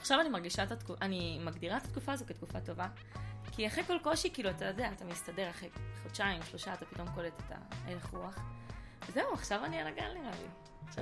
עכשיו 0.00 0.20
אני 0.20 0.28
מרגישה 0.28 0.62
את 0.62 0.72
התקופה, 0.72 1.04
אני 1.04 1.40
מגדירה 1.44 1.76
את 1.76 1.84
התקופה 1.84 2.12
הזו 2.12 2.24
כתקופה 2.28 2.60
טובה. 2.60 2.86
כי 3.52 3.66
אחרי 3.66 3.84
כל 3.84 3.96
קושי, 4.02 4.30
כאילו, 4.32 4.50
אתה 4.50 4.64
יודע, 4.64 4.88
אתה 4.96 5.04
מסתדר 5.04 5.50
אחרי 5.50 5.68
חודשיים, 6.02 6.42
שלושה, 6.42 6.74
אתה 6.74 6.84
פתאום 6.86 7.08
קולט 7.14 7.32
את 7.46 7.52
ההלך 7.86 8.06
רוח. 8.12 8.38
זהו, 9.14 9.32
עכשיו 9.32 9.64
אני 9.64 9.78
על 9.80 9.86
הגל 9.86 10.08
נראה 10.20 10.30
לי. 10.30 10.46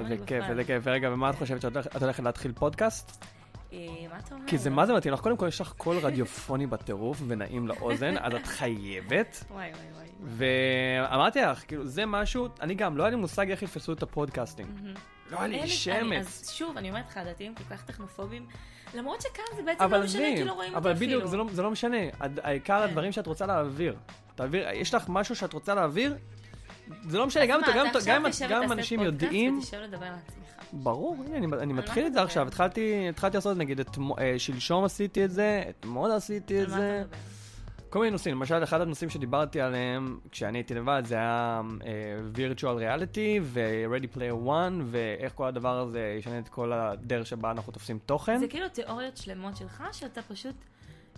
איזה 0.05 0.27
כיף. 0.27 0.45
איזה 0.51 0.65
כיף. 0.65 0.83
ורגע, 0.87 1.11
ומה 1.13 1.31
את 1.31 1.35
חושבת 1.35 1.61
שאת 1.61 2.03
הולכת- 2.03 2.23
להתחיל 2.23 2.53
פודקאסט? 2.53 3.25
אה, 3.73 3.79
מה 4.11 4.19
אתה 4.19 4.35
אומר? 4.35 4.47
כי 4.47 4.59
זה 4.59 4.71
מה 4.71 4.87
זה 4.87 4.93
מתאים 4.95 5.15
לך, 5.15 5.21
קודם 5.21 5.37
כל 5.37 5.49
יש 5.49 5.61
לך 5.61 5.73
קול 5.73 5.97
רדיופוני 5.99 6.67
בטירוף 6.67 7.23
ונעים 7.27 7.69
לאוזן, 7.69 8.15
אז 8.19 8.35
את 8.35 8.47
חייבת. 8.47 9.45
וואי 9.51 9.71
וואי 9.73 9.87
וואי. 9.93 10.07
ואמרתי 11.11 11.41
לך, 11.41 11.65
כאילו, 11.69 11.87
זה 11.87 12.07
משהו, 12.07 12.49
אני 12.61 12.75
גם, 12.75 12.97
לא 12.97 13.03
היה 13.03 13.11
לי 13.11 13.17
מושג 13.17 13.51
איך 13.51 13.63
יתפסו 13.63 13.93
את 13.93 14.03
הפודקאסטינג. 14.03 14.69
לא 15.31 15.45
אני- 15.45 15.69
שמץ. 15.69 16.27
אז 16.27 16.51
שוב, 16.51 16.77
אני 16.77 16.89
אומרת 16.89 17.05
לך, 17.09 17.17
הדתיים 17.17 17.55
כל 17.55 17.65
כך 17.71 17.83
טכנופובים, 17.85 18.47
למרות 18.95 19.21
שכאן 19.21 19.45
זה 19.57 19.63
בעצם 19.63 19.85
אבל 19.85 19.99
לא 19.99 20.05
משנה, 20.05 20.23
כי 20.37 20.45
לא 20.45 20.53
רואים 20.53 20.75
אבל 20.75 20.91
אותי 20.91 21.05
בדיוק, 21.07 21.23
אפילו. 21.23 21.31
זה 21.31 21.37
לא- 21.37 21.47
זה 21.53 21.63
לא 21.63 21.71
משנה. 21.71 21.97
העיקר 22.43 22.79
כן. 22.79 22.89
הדברים 22.89 23.13
שאת 23.13 23.27
רוצה 23.27 23.47
להעביר. 23.47 23.97
תעביר, 24.35 24.69
יש 24.73 24.95
לך 24.95 25.05
משהו 25.09 25.37
שאת 25.37 25.53
רוצה 25.53 25.75
להעביר, 25.75 26.17
זה 27.09 27.19
לא 27.19 27.27
משנה, 27.27 27.47
גם 27.47 27.61
מה, 27.61 27.67
אם- 27.67 27.77
גם- 27.77 27.87
אתה 27.87 27.99
גם 28.07 28.21
אם- 28.21 28.27
עכשיו 28.27 28.49
תשב 28.63 28.73
אנשים 28.73 29.01
ותעשה 29.01 29.11
פודקאסט 29.11 29.33
יודעים, 29.33 29.59
ותשב 29.59 29.77
לדבר 29.81 30.07
על 30.07 30.13
עצמך. 30.27 30.47
ברור, 30.73 31.17
הנה, 31.27 31.37
אני, 31.37 31.47
אני 31.63 31.73
מה 31.73 31.79
מתחיל 31.81 32.03
אתה 32.03 32.09
את 32.09 32.13
זה 32.13 32.23
עכשיו? 32.23 32.47
התחלתי, 32.49 33.07
התחלתי 33.09 33.37
לעשות, 33.37 33.57
נגיד, 33.57 33.81
אתמו- 33.81 34.19
אה, 34.19 34.35
שלשום 34.39 34.85
עשיתי 34.85 35.25
את 35.25 35.31
זה, 35.31 35.63
אתמול 35.71 36.13
עשיתי 36.13 36.63
את 36.63 36.69
על 36.69 36.71
מה 36.73 36.77
זה, 36.79 37.01
אתה 37.01 37.07
מדבר? 37.07 37.17
כל 37.91 37.99
מיני 37.99 38.11
נושאים, 38.11 38.35
למשל, 38.35 38.63
אחד 38.63 38.81
הנושאים 38.81 39.11
שדיברתי 39.11 39.61
עליהם 39.61 40.19
כשאני 40.31 40.59
הייתי 40.59 40.75
לבד, 40.75 41.03
זה 41.07 41.15
היה 41.15 41.61
uh, 41.79 41.85
virtual 42.37 42.63
reality 42.63 43.41
ו-ready 43.43 44.17
player 44.17 44.47
one, 44.47 44.83
ואיך 44.85 45.33
כל 45.35 45.47
הדבר 45.47 45.79
הזה 45.79 46.15
ישנה 46.19 46.39
את 46.39 46.49
כל 46.49 46.73
הדרך 46.73 47.27
שבה 47.27 47.51
אנחנו 47.51 47.73
תופסים 47.73 47.99
תוכן. 48.07 48.39
זה 48.39 48.49
כאילו 48.49 48.69
תיאוריות 48.69 49.17
שלמות 49.17 49.57
שלך, 49.57 49.83
שאתה 49.93 50.23
פשוט 50.23 50.55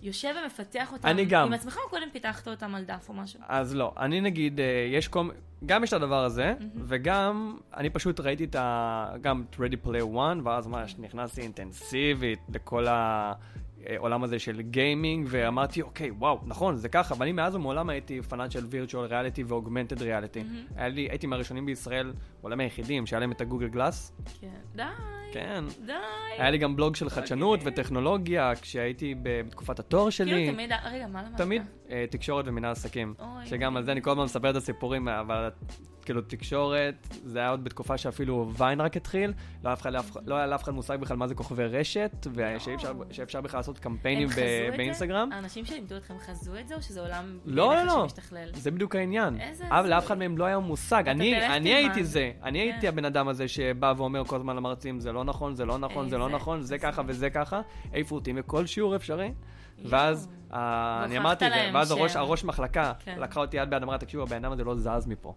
יושב 0.01 0.33
ומפתח 0.43 0.93
אותם. 0.93 1.07
אני 1.07 1.25
גם. 1.25 1.45
עם 1.45 1.53
עצמך 1.53 1.77
או 1.85 1.89
קודם 1.89 2.07
פיתחת 2.13 2.47
אותם 2.47 2.75
על 2.75 2.83
דף 2.83 3.09
או 3.09 3.13
משהו? 3.13 3.39
אז 3.47 3.75
לא, 3.75 3.93
אני 3.97 4.21
נגיד, 4.21 4.59
אה, 4.59 4.87
יש 4.91 5.07
כל... 5.07 5.29
גם 5.65 5.83
יש 5.83 5.89
את 5.89 5.93
הדבר 5.93 6.23
הזה, 6.23 6.53
וגם 6.75 7.57
אני 7.77 7.89
פשוט 7.89 8.19
ראיתי 8.19 8.43
את 8.43 8.55
ה... 8.55 9.11
גם 9.21 9.43
את 9.49 9.55
Ready 9.55 9.87
Player 9.87 10.15
One, 10.15 10.43
ואז 10.43 10.67
ממש 10.67 10.95
נכנסתי 10.99 11.41
אינטנסיבית 11.41 12.39
לכל 12.53 12.87
העולם 13.85 14.23
הזה 14.23 14.39
של 14.39 14.61
גיימינג, 14.61 15.27
ואמרתי, 15.29 15.81
אוקיי, 15.81 16.11
וואו, 16.11 16.39
נכון, 16.45 16.75
זה 16.75 16.89
ככה, 16.89 17.15
ואני 17.17 17.31
מאז 17.31 17.55
ומעולם 17.55 17.89
הייתי 17.89 18.21
פנאט 18.21 18.51
של 18.51 18.65
ו-augmented 19.45 19.99
reality. 19.99 20.39
היה 20.75 20.87
לי, 20.87 21.07
הייתי 21.09 21.27
מהראשונים 21.27 21.65
בישראל, 21.65 22.13
העולם 22.41 22.59
היחידים, 22.59 23.05
שהיה 23.05 23.19
להם 23.19 23.31
את 23.31 23.41
הגוגל 23.41 23.67
גלאס. 23.67 24.13
כן. 24.41 24.47
די, 24.75 24.83
כן. 25.31 25.63
די. 25.85 25.93
היה 26.37 26.49
לי 26.49 26.57
גם 26.57 26.75
בלוג 26.75 26.95
של 26.95 27.09
חדשנות 27.09 27.59
וטכנולוגיה, 27.63 28.51
כשהייתי 28.61 29.15
בתקופת 29.23 29.79
התואר 29.79 30.09
שלי. 30.09 30.31
כאילו 30.31 30.53
תמיד, 30.53 30.71
רגע, 30.91 31.07
מה 31.07 31.23
למדת? 31.23 31.37
תמיד 31.37 31.61
אה, 31.89 32.05
תקשורת 32.09 32.45
ומנהל 32.47 32.71
עסקים. 32.71 33.13
שגם 33.45 33.77
על 33.77 33.83
זה 33.83 33.91
אני 33.91 34.01
כל 34.01 34.11
הזמן 34.11 34.23
מספר 34.23 34.49
את 34.49 34.55
הסיפורים, 34.55 35.07
אבל 35.07 35.49
כאילו 36.09 36.21
תקשורת, 36.21 37.07
זה 37.23 37.39
היה 37.39 37.49
עוד 37.49 37.63
בתקופה 37.63 37.97
שאפילו 37.97 38.51
ויין 38.57 38.81
רק 38.81 38.97
התחיל, 38.97 39.33
לא, 39.63 39.73
אחד, 39.73 39.93
לאף- 39.93 40.17
לא 40.25 40.35
היה 40.35 40.47
לאף 40.47 40.63
אחד 40.63 40.71
מושג 40.73 40.97
בכלל 40.99 41.17
מה 41.17 41.27
זה 41.27 41.35
כוכבי 41.35 41.63
רשת, 41.65 42.27
ושאפשר 42.33 42.93
שאפשר 43.11 43.41
בכלל 43.41 43.59
לעשות 43.59 43.79
קמפיינים 43.79 44.27
ב-? 44.27 44.69
באינסטגרם. 44.77 45.29
האנשים 45.31 45.65
שלימדו 45.65 45.97
אתכם 45.97 46.13
חזו 46.19 46.51
את 46.59 46.67
זה, 46.67 46.75
או 46.75 46.81
שזה 46.81 47.01
עולם 47.01 47.39
לא, 47.45 47.75
לא, 47.75 47.83
לא. 47.83 48.07
זה 48.53 48.71
בדיוק 48.71 48.95
העניין. 48.95 49.37
אבל. 49.69 49.89
לאף 49.89 50.05
אחד 50.05 50.17
מהם 50.17 50.37
לא 50.37 50.45
היה 50.45 50.59
מושג. 50.59 51.03
אני. 51.07 51.35
הייתי 51.75 52.03
זה. 52.03 52.31
אני 52.43 52.59
הייתי 52.59 52.81
כן. 52.81 52.87
הבן 52.87 53.05
אדם 53.05 53.27
הזה 53.27 53.47
שבא 53.47 53.93
ואומר 53.97 54.23
כל 54.25 54.35
הזמן 54.35 54.55
למרצים, 54.55 54.99
זה 54.99 55.11
לא 55.11 55.23
נכון, 55.23 55.55
זה 55.55 55.65
לא 55.65 55.77
נכון, 55.77 56.09
זה 56.09 56.17
לא 56.17 56.29
נכון, 56.29 56.61
זה. 56.61 56.77
ככה 56.77 57.01
וזה 57.07 57.29
ככה. 57.29 57.61
העיפו 57.93 58.15
אותי 58.15 58.33
מכל 58.33 58.65
שיעור 58.65 58.95
אפשרי. 58.95 59.31
ואז 59.85 60.29
אה, 60.53 61.01
אני 61.05 61.17
אמרתי, 61.17 61.47
את 61.47 61.51
זה, 61.51 61.57
להם 61.57 61.75
ואז 61.75 61.91
הראש, 62.15 62.43
מחלקה 62.43 62.93
כן. 62.99 63.19
לקחה 63.19 63.39
אותי 63.39 63.57
יד 63.57 63.69
ביד, 63.69 63.83
אמרה, 63.83 63.97
תקשיבו, 63.97 64.23
הבן 64.23 64.35
אדם 64.35 64.51
הזה 64.51 64.63
לא 64.63 64.75
זז 64.75 65.07
מפה. 65.07 65.33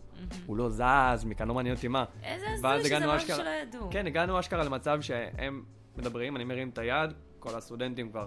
הוא 0.47 0.57
לא 0.57 0.69
זז 0.69 1.25
מכאן, 1.25 1.49
לא 1.49 1.55
מעניין 1.55 1.75
אותי 1.75 1.89
מה. 1.89 2.05
איזה 2.23 2.47
הזוי 2.55 2.85
שזה 2.85 3.07
משהו 3.07 3.29
שלא 3.29 3.51
ידעו. 3.63 3.89
כן, 3.91 4.07
הגענו 4.07 4.41
אשכרה 4.41 4.65
למצב 4.65 5.01
שהם 5.01 5.63
מדברים, 5.97 6.37
אני 6.37 6.45
מרים 6.45 6.69
את 6.69 6.79
היד, 6.79 7.11
כל 7.39 7.55
הסטודנטים 7.55 8.11
כבר. 8.11 8.27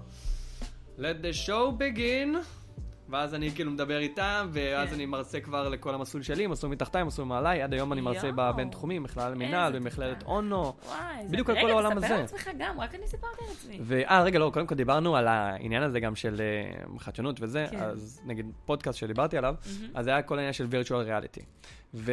Let 0.98 1.02
the 1.02 1.48
show 1.48 1.80
begin. 1.80 2.38
ואז 3.10 3.36
אני 3.36 3.52
כאילו 3.52 3.72
מדבר 3.72 3.98
איתם, 3.98 4.50
ואז 4.52 4.90
כן. 4.90 4.96
אני 4.96 5.06
מרצה 5.06 5.40
כבר 5.40 5.70
לכל 5.70 5.94
המסלול 5.94 6.24
שלי, 6.24 6.48
מסלול 6.48 6.72
מתחתיי, 6.72 7.04
מסלול 7.04 7.28
מעליי, 7.28 7.62
עד 7.62 7.74
היום 7.74 7.94
אני 7.94 8.02
מרצה. 8.02 8.30
בבינתחומי, 8.36 9.00
מכלל 9.00 9.34
מינהל, 9.34 9.80
במכללת. 9.80 10.24
אונו. 10.24 10.74
וואי, 10.86 11.26
בדיוק 11.30 11.50
על 11.50 11.56
כל 11.56 11.62
רגע, 11.62 11.74
העולם 11.74 11.92
תספר 11.92 12.06
הזה. 12.06 12.16
על 12.16 12.22
עצמך 12.22 12.50
גם, 12.58 12.80
רק 12.80 12.96
אני 12.96 13.08
סיפרתי 13.08 13.44
על 13.46 13.52
עצמי. 13.52 13.80
ואה, 13.82 14.24
רגע, 14.24 14.40
לא, 14.40 14.52
קודם 14.54 14.68
כל 14.68 14.76
דיברנו 14.76 15.16
על 15.16 15.28
העניין 15.28 15.84
הזה 15.84 16.00
גם 16.00 16.16
של 16.16 16.42
אה, 16.42 17.00
חדשנות 17.00 17.38
וזה, 17.42 17.66
כן. 17.72 17.80
אז 17.80 18.22
נגיד 18.26 18.46
פודקאסט 18.66 19.00
שדיברתי 19.00 19.38
עליו, 19.38 19.56
מהמם. 19.66 19.92
אז 19.96 20.06
זה 20.06 20.12
היה 20.12 20.22
כל 20.22 20.38
העניין 20.38 20.54
של 20.54 20.68
virtual 20.72 21.08
reality. 21.08 21.44
ו... 21.94 22.12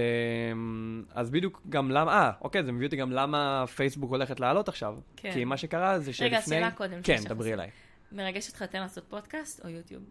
אז 1.15 1.31
בדיוק 1.31 1.63
גם 1.69 1.91
למה, 1.91 2.13
אה, 2.13 2.31
אוקיי, 2.41 2.65
זה 2.65 2.73
מביא 2.73 2.87
אותי 2.87 2.97
גם 2.97 3.13
למה 3.13 3.65
פייסבוק 3.67 4.11
הולכת 4.11 4.41
לעלות 4.41 4.69
עכשיו. 4.69 4.97
כן. 5.17 5.33
כי 5.33 5.45
מה 5.45 5.57
שקרה 5.57 5.99
זה 5.99 6.13
שלפני... 6.13 6.27
רגע, 6.27 6.43
שאלה 6.43 6.71
קודם, 6.71 7.03
כן, 7.03 7.17
דברי 7.25 7.53
אליי. 7.53 7.71
מרגש 8.13 8.49
אותך 8.49 8.61
יותר 8.61 8.81
לעשות 8.81 9.05
פודקאסט 9.09 9.65
או 9.65 9.69
יוטיוב? 9.69 10.03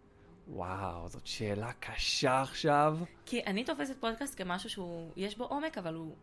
וואו, 0.53 1.09
זאת 1.09 1.27
שאלה 1.27 1.71
קשה 1.79 2.41
עכשיו. 2.41 2.97
כי 3.25 3.43
אני 3.45 3.63
תופסת 3.63 3.95
פודקאסט 3.99 4.37
כמשהו 4.37 4.69
שהוא, 4.69 5.11
יש 5.15 5.37
בו 5.37 5.43
עומק, 5.43 5.77
אבל 5.77 5.93
הוא... 5.93 6.15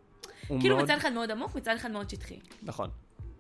הוא 0.49 0.61
כאילו 0.61 0.77
מאוד- 0.77 0.85
מצד 0.85 0.97
אחד 0.97 1.13
מאוד 1.13 1.31
עמוק, 1.31 1.55
מצד 1.55 1.75
אחד 1.77 1.91
מאוד 1.91 2.11
שטחי. 2.11 2.39
נכון. 2.63 2.91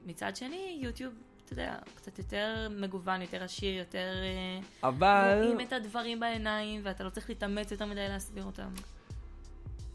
מצד 0.06 0.36
שני, 0.36 0.78
יוטיוב, 0.80 1.14
אתה 1.44 1.52
יודע, 1.52 1.76
קצת 1.94 2.18
יותר 2.18 2.68
מגוון, 2.70 3.22
יותר 3.22 3.44
עשיר, 3.44 3.78
יותר... 3.78 4.06
אה, 4.22 4.88
אבל... 4.88 5.40
רואים 5.42 5.60
את 5.60 5.72
הדברים 5.72 6.20
בעיניים, 6.20 6.80
ואתה 6.84 7.04
לא 7.04 7.10
צריך 7.10 7.28
להתאמץ 7.28 7.70
יותר 7.72 7.84
מדי 7.84 8.08
להסביר 8.08 8.44
אותם. 8.44 8.68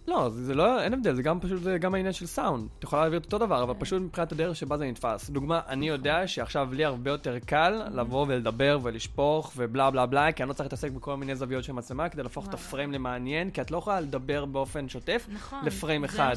לא, 0.08 0.30
זה, 0.30 0.44
זה 0.46 0.54
לא, 0.56 0.82
אין 0.84 0.94
הבדל, 0.94 1.16
זה 1.16 1.24
גם 1.24 1.40
פשוט, 1.40 1.62
זה 1.62 1.78
גם 1.78 1.94
העניין 1.94 2.14
של 2.14 2.26
סאונד. 2.26 2.68
את 2.80 2.84
יכולה 2.84 3.02
להעביר 3.02 3.20
את 3.20 3.26
אותו 3.26 3.38
דבר, 3.38 3.64
אבל. 3.64 3.74
פשוט 3.80 4.02
מבחינת 4.02 4.32
הדרך 4.32 4.56
שבה 4.56 4.78
זה 4.78 4.86
נתפס. 4.86 5.30
דוגמה, 5.30 5.60
אני 5.68 5.86
נכון. 5.86 6.00
יודע 6.00 6.28
שעכשיו 6.28 6.70
לי 6.74 6.86
הרבה 6.86 7.12
יותר 7.12 7.40
קל 7.40 7.82
לבוא 7.94 8.26
ולדבר 8.28 8.80
ולשפוך 8.84 9.54
ובלה 9.58 9.92
בלה 9.92 10.06
בלה, 10.06 10.32
כי 10.32 10.44
אני 10.44 10.50
לא 10.50 10.54
צריך 10.54 10.66
להתעסק 10.66 10.92
בכל 10.92 11.18
מיני 11.18 11.36
זוויות 11.36 11.64
של 11.64 11.74
מצלמה 11.74 12.10
כדי 12.10 12.24
להפוך 12.24 12.48
את. 12.50 12.54
הפריים 12.54 12.92
למעניין, 12.92 13.52
כי 13.52 13.62
את 13.62 13.72
לא 13.72 13.78
יכולה 13.78 14.00
לדבר 14.00 14.46
באופן 14.46 14.90
שוטף. 14.90 15.28
נכון. 15.34 15.60
לפריים 15.66 16.04
אחד. 16.04 16.36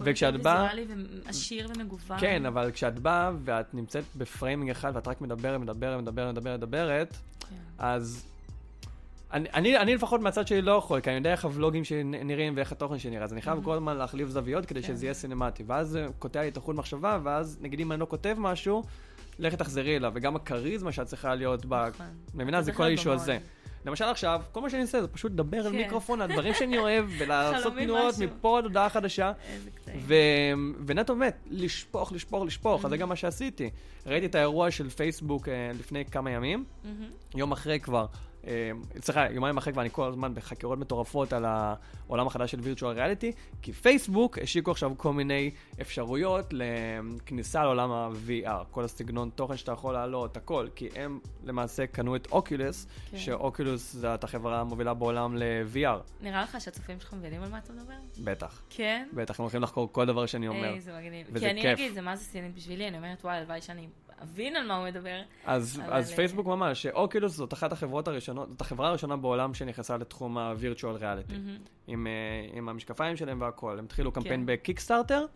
וכשאת 0.00 0.42
באה- 0.42 0.68
ועשיר 1.26 1.68
ומגוון. 1.76 2.18
כן, 2.20 2.46
אבל 2.46 2.70
כשאת 2.70 2.98
באה 2.98 3.30
ואת 3.44 3.74
נמצאת 3.74 4.04
בפריימינג 4.16 4.70
אחד 4.70 4.92
ואת 4.94 5.08
רק 5.08 5.20
מדברת, 5.20 5.60
מדברת, 5.60 6.00
מדברת, 6.00 6.28
מדברת, 6.34 6.58
מדברת, 6.58 7.16
כן. 7.40 7.54
אז... 7.78 8.26
אני, 9.32 9.48
אני, 9.54 9.78
אני 9.78 9.94
לפחות 9.94 10.20
מהצד 10.20 10.46
שלי 10.46 10.62
לא 10.62 10.72
יכול, 10.72 11.00
כי 11.00 11.10
אני 11.10 11.16
יודע 11.16 11.32
איך 11.32 11.44
הוולוגים 11.44 11.84
שנראים 11.84 12.52
ואיך 12.56 12.72
התוכן 12.72 12.98
שנראה, 12.98 13.24
אז 13.24 13.32
אני 13.32 13.42
חייב 13.42 13.58
Mhm. 13.58 13.64
כל 13.64 13.72
הזמן 13.74 13.96
להחליף 13.96 14.28
זוויות 14.28 14.66
כדי 14.66 14.82
כן. 14.82 14.88
שזה 14.88 15.06
יהיה 15.06 15.14
סינמטי, 15.14 15.64
ואז 15.66 15.88
זה 15.88 16.06
קוטע 16.18 16.40
לי 16.42 16.48
את 16.48 16.56
החוט 16.56 16.76
מחשבה, 16.76 17.18
ואז 17.22 17.58
נגיד 17.60 17.80
אם 17.80 17.92
אני 17.92 18.00
לא 18.00 18.06
כותב 18.10 18.34
משהו, 18.38 18.82
לכי 19.38 19.56
תחזרי 19.56 19.96
אליו, 19.96 20.12
וגם 20.14 20.36
הכריזמה 20.36 20.92
שאת 20.92 21.06
צריכה 21.06 21.34
להיות 21.34 21.66
בה, 21.66 21.88
נכון. 21.94 22.06
מבינה? 22.34 22.62
זה 22.62 22.72
כל 22.72 22.82
האישו. 22.84 23.12
הזה. 23.12 23.38
למשל 23.86 24.04
עכשיו, 24.04 24.42
כל 24.52 24.60
מה 24.60 24.70
שאני 24.70 24.82
עושה 24.82 25.00
זה 25.02 25.08
פשוט 25.08 25.32
לדבר 25.32 25.66
על 25.66 25.72
כן. 25.72 25.78
מיקרופון, 25.78 26.20
על 26.20 26.32
דברים 26.32 26.54
שאני 26.54 26.78
אוהב, 26.78 27.04
ולעשות 27.18 27.72
תנועות. 27.78 28.14
מפה 28.18 28.58
עד 28.58 28.64
הודעה 28.64 28.88
חדשה. 28.88 29.32
איזה. 29.52 29.70
ו... 29.94 30.14
ונטו 30.86 31.14
באמת, 31.16 31.36
לשפוך, 31.50 32.12
לשפוך, 32.12 32.44
לשפוך, 32.44 32.84
אז 32.84 32.90
זה 32.90 32.96
גם 32.96 33.08
מה 33.08 33.16
שעשיתי. 33.16 33.70
ראיתי 34.06 34.26
את 34.26 34.34
האירוע 34.34 34.70
של 34.70 34.90
פייסבוק 34.90 35.48
אה, 35.48 35.70
לפני 35.78 36.04
כמה 36.04 36.30
ימים, 36.30 36.64
מהמם. 36.84 37.10
יום 37.34 37.52
אחרי 37.52 37.80
כבר, 37.80 38.06
אה, 38.46 38.70
סליחה, 39.00 39.26
יומיים 39.30 39.56
אחרי 39.56 39.72
כבר 39.72 39.82
אני 39.82 39.90
כל 39.92 40.08
הזמן 40.08 40.34
בחקירות 40.34 40.78
מטורפות 40.78 41.32
על 41.32 41.44
העולם 41.44 42.26
החדש 42.26 42.50
של 42.50 42.60
וירטואל 42.60 42.96
ריאליטי, 42.96 43.32
כי 43.62 43.72
פייסבוק 43.72 44.38
השיקו 44.38 44.70
עכשיו 44.70 44.92
כל 44.96 45.12
מיני 45.12 45.50
אפשרויות 45.80 46.46
לכניסה 46.52 47.62
לעולם 47.62 47.92
ה-VR, 47.92 48.64
כל 48.70 48.84
הסגנון 48.84 49.30
תוכן 49.34 49.56
שאתה 49.56 49.72
יכול 49.72 49.94
להעלות, 49.94 50.36
הכל, 50.36 50.68
כי 50.74 50.88
הם 50.96 51.18
למעשה 51.44 51.86
קנו 51.86 52.16
את 52.16 52.28
אוקולוס, 52.32 52.86
כן. 53.10 53.18
שאוקולוס 53.18 53.92
זאת 53.92 54.24
החברה 54.24 54.60
המובילה 54.60 54.94
בעולם 54.94 55.36
ל-VR, 55.36 55.98
נראה 56.20 56.42
לך 56.42 56.60
שהצופים 56.60 57.00
שלך 57.00 57.14
מבינים 57.14 57.42
על 57.42 57.50
מה 57.50 57.58
אתה 57.58 57.72
מדבר? 57.72 57.94
בטח. 58.24 58.62
כן. 58.70 59.08
בטח, 59.12 59.40
הם 59.40 59.42
הולכים 59.42 59.62
לחקור 59.62 59.75
כל 59.92 60.06
דבר 60.06 60.26
שאני 60.26 60.48
אומר. 60.48 60.74
איזה 60.74 60.98
מגניב. 60.98 61.26
וזה 61.30 61.38
כי 61.38 61.50
אני 61.50 61.62
כיף. 61.62 61.78
נגיד, 61.78 61.94
זה 61.94 62.00
מה 62.00 62.16
זה 62.16 62.24
סינית 62.24 62.54
בשבילי, 62.54 62.88
אני 62.88 62.96
אומרת, 62.96 63.24
וואי, 63.24 63.36
הלוואי 63.36 63.60
שאני 63.60 63.88
אבין 64.22 64.56
על 64.56 64.66
מה 64.66 64.76
הוא 64.76 64.86
מדבר. 64.86 65.20
אז, 65.44 65.80
אבל, 65.84 65.92
אז 65.92 66.10
אה, 66.10 66.16
פייסבוק 66.16 66.46
ממש, 66.46 66.86
אוקילוס 66.86 67.32
זאת 67.32 67.52
אחת 67.52 67.72
החברות 67.72 68.08
הראשונות, 68.08 68.48
זאת 68.48 68.60
החברה 68.60 68.88
הראשונה 68.88 69.16
בעולם 69.16 69.54
שנכנסה 69.54 69.96
לתחום 69.96 70.38
ה-virtual 70.38 71.00
reality. 71.00 71.34
עם, 71.86 72.06
אה, 72.06 72.12
עם 72.58 72.68
המשקפיים 72.68 73.16
שלהם 73.16 73.40
והכל. 73.40 73.78
הם 73.78 73.84
התחילו 73.84 74.12
קמפיין 74.12 74.40
כן. 74.40 74.46
בקיקסטארטר, 74.46 75.26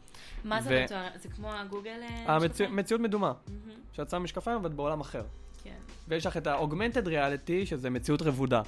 מה 0.45 0.62
זה 0.62 0.70
ו- 0.70 0.84
מתואר? 0.84 1.09
זה 1.16 1.28
כמו 1.28 1.53
הגוגל? 1.53 2.01
אה, 2.28 2.38
משקפיים? 2.38 2.72
המציאות 2.72 3.01
מדומה, 3.01 3.32
מהמם. 3.49 3.80
שאת 3.93 4.11
שמה 4.11 4.20
משקפיים 4.20 4.64
ואת 4.64 4.74
בעולם 4.74 5.01
אחר. 5.01 5.22
כן. 5.64 5.76
ויש 6.09 6.26
לך 6.26 6.36
את 6.36 6.47
ה-augmented 6.47 7.07
reality, 7.07 7.66
שזה 7.66 7.91
מציאות 7.91 8.22
רבודה. 8.22 8.62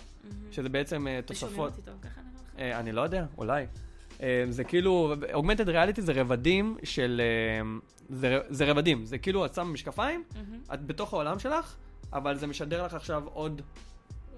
שזה 0.50 0.68
בעצם 0.68 0.96
אה, 0.96 1.00
ושומעים 1.00 1.22
תוספות... 1.22 1.70
אותי 1.70 1.82
טוב 1.82 1.94
ככה? 2.02 2.20
אה, 2.58 2.78
אני 2.78 2.92
לא 2.92 3.00
יודע, 3.00 3.24
אולי. 3.38 3.66
אה, 4.22 4.44
זה 4.48 4.64
כאילו, 4.64 5.14
augmented 5.32 5.66
reality 5.68 6.00
זה 6.00 6.12
רבדים 6.12 6.76
של... 6.82 7.20
אה, 7.24 7.68
זה, 8.08 8.38
זה 8.48 8.64
רבדים, 8.70 9.04
זה 9.04 9.18
כאילו 9.18 9.46
את 9.46 9.54
שמה 9.54 9.64
משקפיים, 9.64 10.24
מהמם. 10.34 10.60
את 10.74 10.86
בתוך 10.86 11.12
העולם 11.12 11.38
שלך, 11.38 11.74
אבל 12.12 12.36
זה 12.36 12.46
משדר 12.46 12.84
לך 12.84 12.94
עכשיו 12.94 13.22
עוד 13.32 13.62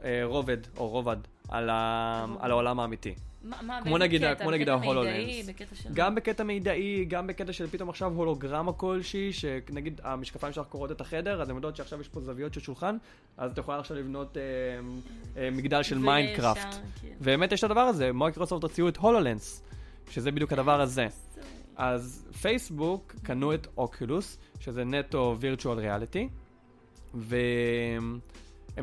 אה, 0.05 0.21
רובד 0.25 0.57
או 0.77 0.89
רובד 0.89 1.17
על, 1.49 1.71
ה. 1.71 2.27
על 2.41 2.51
העולם 2.51 2.81
האמיתי. 2.81 3.15
מה- 3.45 3.57
מה, 3.63 3.81
כמו 3.85 3.99
נגיד 3.99 4.21
קטע? 4.21 4.35
כמו 4.35 4.51
נגיד 4.51 4.69
ה 4.69 4.76
HoloLens. 4.76 5.47
של... 5.75 5.89
גם 5.95 6.15
בקטע 6.15 6.43
מידעי, 6.45 7.05
גם 7.05 7.27
בקטע 7.27 7.53
של 7.53 7.67
פתאום 7.67 7.89
עכשיו 7.89 8.13
הולוגרמה 8.13 8.73
כלשהי, 8.73 9.33
שנגיד 9.33 10.01
המשקפיים 10.05 10.53
שלך 10.53 10.67
קוראות 10.67 10.91
את 10.91 11.01
החדר, 11.01 11.43
אז 11.43 11.49
הן 11.49 11.55
יודעות 11.55 11.77
שעכשיו 11.77 12.01
יש 12.01 12.09
פה 12.09 12.21
זוויות 12.21 12.55
של 12.55 12.61
שולחן, 12.61 12.97
אז 13.37 13.51
את 13.53 13.59
יכולה 13.59 13.79
עכשיו 13.79 13.97
לבנות 13.97 14.37
אה, 14.37 14.43
אה, 15.43 15.51
מגדל 15.51 15.83
של 15.83 15.99
Minecraft. 15.99 16.75
כן. 17.03 17.09
ובאמת 17.21 17.53
יש 17.53 17.61
את 17.61 17.71
הדבר 17.71 17.81
הזה, 17.81 18.13
מייקרוסופט 18.13 18.63
הוציאו 18.63 18.89
את 18.89 18.97
הולולנס, 18.97 19.63
שזה 20.11 20.33
בדיוק 20.33 20.53
הדבר 20.53 20.81
הזה. 20.81 21.07
אז 21.77 22.27
פייסבוק 22.43 23.15
קנו 23.23 23.55
את 23.55 23.67
אוקולוס, 23.77 24.39
שזה 24.61 24.85
נטו 24.85 25.37
וירטואל 25.41 25.79
ריאליטי, 25.79 26.29
והם 27.15 28.21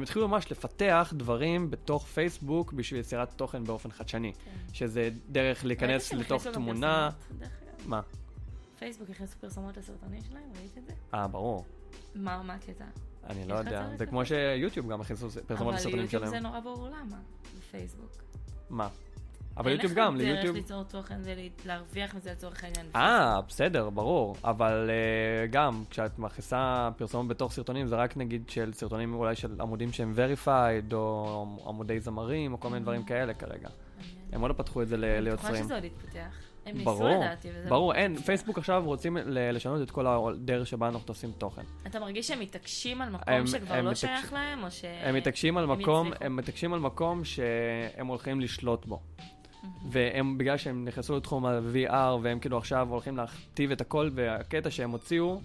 התחילו 0.04 0.28
ממש 0.28 0.52
לפתח 0.52 1.14
דברים 1.18 1.72
בתוך 1.72 2.08
פייסבוק 2.08 2.74
בשביל 2.74 3.00
יצירת 3.00 3.34
תוכן 3.34 3.64
באופן 3.64 3.92
חדשני, 3.92 4.34
כן. 4.34 4.52
שזה 4.74 5.10
דרך 5.30 5.66
להיכנס 5.66 6.14
לתוך 6.14 6.48
תמונה. 6.48 7.10
מה? 7.86 8.02
פייסבוק 8.80 9.10
הכניסו 9.10 9.38
פרסומות 9.40 9.78
לסרטונים 9.78 10.22
שלהם, 10.30 10.44
ראית 10.60 10.78
את 10.78 10.86
זה? 10.86 10.94
אה, 11.14 11.28
ברור. 11.28 11.66
מה 12.16 12.44
מה 12.44 12.54
הקטע? 12.54 12.86
אני 13.30 13.48
לא 13.48 13.56
יודע. 13.56 13.90
זה 13.98 14.06
כמו 14.06 14.26
שיוטיוב 14.26 14.92
גם 14.92 15.02
הכניסו 15.02 15.30
פרסומות 15.48 15.74
לסרטונים 15.74 16.00
אבל 16.00 16.06
יוטיוב 16.06 16.26
זה 16.26 16.30
שלהם. 16.30 16.44
נורא 16.44 16.60
ברור 16.60 16.88
למה, 16.88 17.18
בפייסבוק. 17.58 18.12
מה? 18.70 18.90
אבל 19.58 19.72
יוטיוב 19.72 19.94
גם, 19.94 20.20
אין 20.20 20.30
לך 20.30 20.34
ליוטיוב... 20.34 20.56
דרך 20.56 20.64
ליצור 20.64 20.84
תוכן 20.84 21.20
ולהרוויח 21.66 22.16
מזה 22.16 22.32
לצורך 22.32 22.64
העניין. 22.64 22.86
אה, 22.96 23.42
בסדר, 23.48 23.90
ברור. 23.90 24.36
אבל 24.44 24.90
uh, 24.90 25.52
גם, 25.52 25.84
כשאת 25.90 26.20
מכניסה 26.20 26.90
פרסומות 26.98 27.28
בתוך 27.28 27.52
סרטונים, 27.52 27.88
זה 27.88 27.96
רק 27.96 28.18
נגיד 28.18 28.50
של 28.50 28.74
סרטונים 28.74 29.14
אולי 29.14 29.36
של 29.36 29.62
עמודים 29.62 29.92
שהם 29.92 30.14
verified, 30.16 30.94
או 30.94 31.60
עמודי 31.68 32.00
זמרים, 32.00 32.54
או 32.54 32.60
כל 32.60 32.70
מיני 32.70 32.82
דברים 32.82 33.04
כאלה 33.04 33.34
כרגע. 33.34 33.70
הם 34.32 34.42
עוד 34.42 34.50
לא 34.50 34.56
פתחו 34.56 34.82
את 34.82 34.88
זה 34.88 34.98
ל- 34.98 35.06
אני 35.06 35.32
בטוחה 35.32 35.48
ליוצרים. 35.50 35.64
שזה 35.64 35.76
עוד 35.76 35.84
יתפתח. 35.84 36.52
הם 36.66 36.78
ניסו 36.78 36.86
ברור, 36.86 37.18
לדעתי, 37.18 37.48
וזה... 37.56 37.70
ברור, 37.70 37.94
אין, 37.94 38.16
פייסבוק 38.16 38.58
עכשיו 38.58 38.84
רוצים 38.86 39.18
לשנות 39.26 39.82
את 39.82 39.92
כל 39.92 40.08
הדרך 40.08 40.68
שבה 40.68 40.88
אנחנו 40.88 41.04
עושים 41.08 41.32
תוכן. 41.38 41.62
אתה 41.88 42.00
מרגיש 42.00 42.28
שהם 42.28 42.40
מתעקשים 42.40 43.02
על 43.02 43.10
מקום 43.10 43.48
שכבר 43.48 43.82
לא 43.82 43.96
שייך 43.96 44.34
להם, 44.34 44.64
או 44.64 44.72
ש... 44.72 44.86
הם 45.04 45.16
מתעקשים 45.16 45.58
על 45.58 45.64
הם 45.64 45.72
מקום, 45.72 46.08
יצליחו? 46.08 46.26
הם 46.26 46.36
מתעקשים 46.36 46.74
על 46.74 46.80
מקום 46.80 47.24
שהם 47.24 48.08
הולכים 48.08 48.42
לשלוט 48.42 48.86
בו. 48.86 49.00
והם, 49.90 50.38
בגלל 50.38 50.58
שהם 50.58 50.86
נכנסו 50.86 51.18
לתחום 51.18 51.46
ה-VR, 51.46 51.94
והם 52.22 52.40
כאילו 52.40 52.58
עכשיו 52.58 52.88
הולכים 52.90 53.18
להכתיב 53.18 53.72
את 53.72 53.82
הכל, 53.82 54.10
והקטע 54.14 54.70
שהם 54.70 54.92
הוציאו 54.92 55.42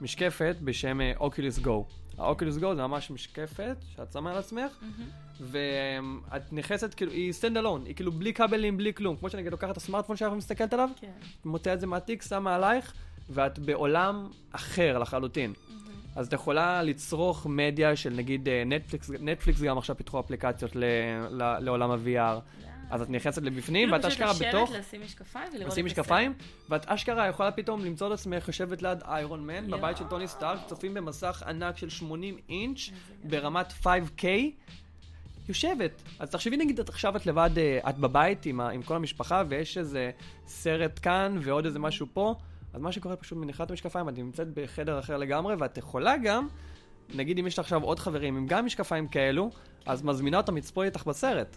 משקפת 0.00 0.56
בשם 0.64 0.98
Oculus 1.16 1.58
Go. 1.58 1.86
ה 2.18 2.23
Oculus 2.23 2.56
Go 2.56 2.74
זה 2.74 2.82
ממש 2.82 3.10
משקפת 3.10 3.76
שאת 3.96 4.12
שמה 4.12 4.30
על 4.30 4.38
עצמך, 4.38 4.72
מהמם. 4.82 5.10
ואת 5.40 6.52
נכנסת, 6.52 6.94
כאילו, 6.94 7.12
היא 7.12 7.32
stand 7.32 7.56
alone, 7.56 7.84
היא 7.86 7.94
כאילו 7.94 8.12
בלי 8.12 8.34
כבלים, 8.34 8.76
בלי 8.76 8.94
כלום. 8.94 9.16
כמו 9.16 9.30
שנגיד 9.30 9.52
לוקחת 9.52 9.70
את 9.70 9.76
הסמארטפון 9.76 10.16
שלך 10.16 10.32
ומסתכלת 10.32 10.72
עליו, 10.72 10.88
כן. 10.96 11.10
מוציאה 11.44 11.74
את 11.74 11.80
זה 11.80 11.86
מהתיק, 11.86 12.22
שמה 12.22 12.54
עלייך, 12.54 12.92
ואת 13.30 13.58
בעולם 13.58 14.28
אחר 14.52 14.98
לחלוטין. 14.98 15.52
מהמם. 15.68 15.80
אז 16.16 16.26
את 16.26 16.32
יכולה 16.32 16.82
לצרוך 16.82 17.46
מדיה 17.46 17.96
של 17.96 18.10
נגיד 18.10 18.48
אה, 18.48 18.62
נטפליקס, 18.66 19.10
נטפליקס 19.20 19.62
גם 19.62 19.78
עכשיו 19.78 19.96
פיתחו 19.96 20.20
אפליקציות 20.20 20.76
ל, 20.76 20.84
ל, 21.30 21.58
לעולם 21.58 21.90
ה-VR. 21.90 22.66
אז 22.90 23.02
את 23.02 23.10
נכנסת 23.10 23.42
לבפנים, 23.42 23.88
כאילו 23.88 23.92
ואת 23.92 24.04
פשוט 24.04 24.12
אשכרה 24.12 24.30
לשבת, 24.32 24.48
בתוך, 24.48 24.70
לשים 24.72 25.02
משקפיים 25.02 25.48
ולראות 25.52 25.66
את 25.66 25.72
הסרט. 25.72 25.84
משקפיים, 25.84 26.34
ואת 26.68 26.86
אשכרה 26.86 27.28
יכולה 27.28 27.50
פתאום 27.50 27.84
למצוא 27.84 28.06
את 28.06 28.12
עצמך 28.12 28.48
יושבת 28.48 28.82
ליד 28.82 29.02
איירון 29.02 29.46
מן. 29.46 29.70
בבית 29.70 29.96
של 29.96 30.04
טוני 30.04 30.28
סטארק, 30.28 30.58
צופים 30.66 30.94
במסך 30.94 31.42
ענק 31.46 31.76
של 31.76 31.88
80 31.88 32.38
אינץ'. 32.48 32.90
ברמת 33.24 33.72
5K, 33.82 34.24
יושבת. 35.48 36.02
אז 36.18 36.30
תחשבי 36.30 36.56
נגיד 36.56 36.80
את 36.80 36.88
עכשיו 36.88 37.16
את 37.16 37.26
לבד, 37.26 37.50
אה, 37.58 37.90
את 37.90 37.98
בבית 37.98 38.46
עם, 38.46 38.60
ה, 38.60 38.70
עם 38.70 38.82
כל 38.82 38.96
המשפחה, 38.96 39.42
ויש 39.48 39.78
איזה 39.78 40.10
סרט 40.46 41.00
כאן 41.02 41.38
ועוד 41.42 41.64
איזה 41.64 41.78
משהו 41.78 42.06
פה, 42.12 42.34
אז 42.72 42.80
מה 42.80 42.92
שקורה 42.92 43.16
פשוט 43.16 43.38
מניחה 43.38 43.64
את 43.64 43.70
המשקפיים, 43.70 44.08
את 44.08 44.18
נמצאת 44.18 44.48
בחדר 44.54 44.98
אחר 44.98 45.16
לגמרי, 45.16 45.54
ואת 45.54 45.78
יכולה 45.78 46.16
גם 46.16 46.48
נגיד 47.14 47.38
אם 47.38 47.46
יש 47.46 47.58
לך 47.58 47.64
עכשיו 47.64 47.82
עוד 47.82 47.98
חברים 47.98 48.36
עם 48.36 48.46
גם 48.46 48.66
משקפיים 48.66 49.08
כאלו, 49.08 49.50
אז 49.86 50.02
מזמינה 50.02 50.36
אותם 50.36 50.56
לצפות 50.56 50.84
איתך 50.84 51.06
בסרט. 51.06 51.56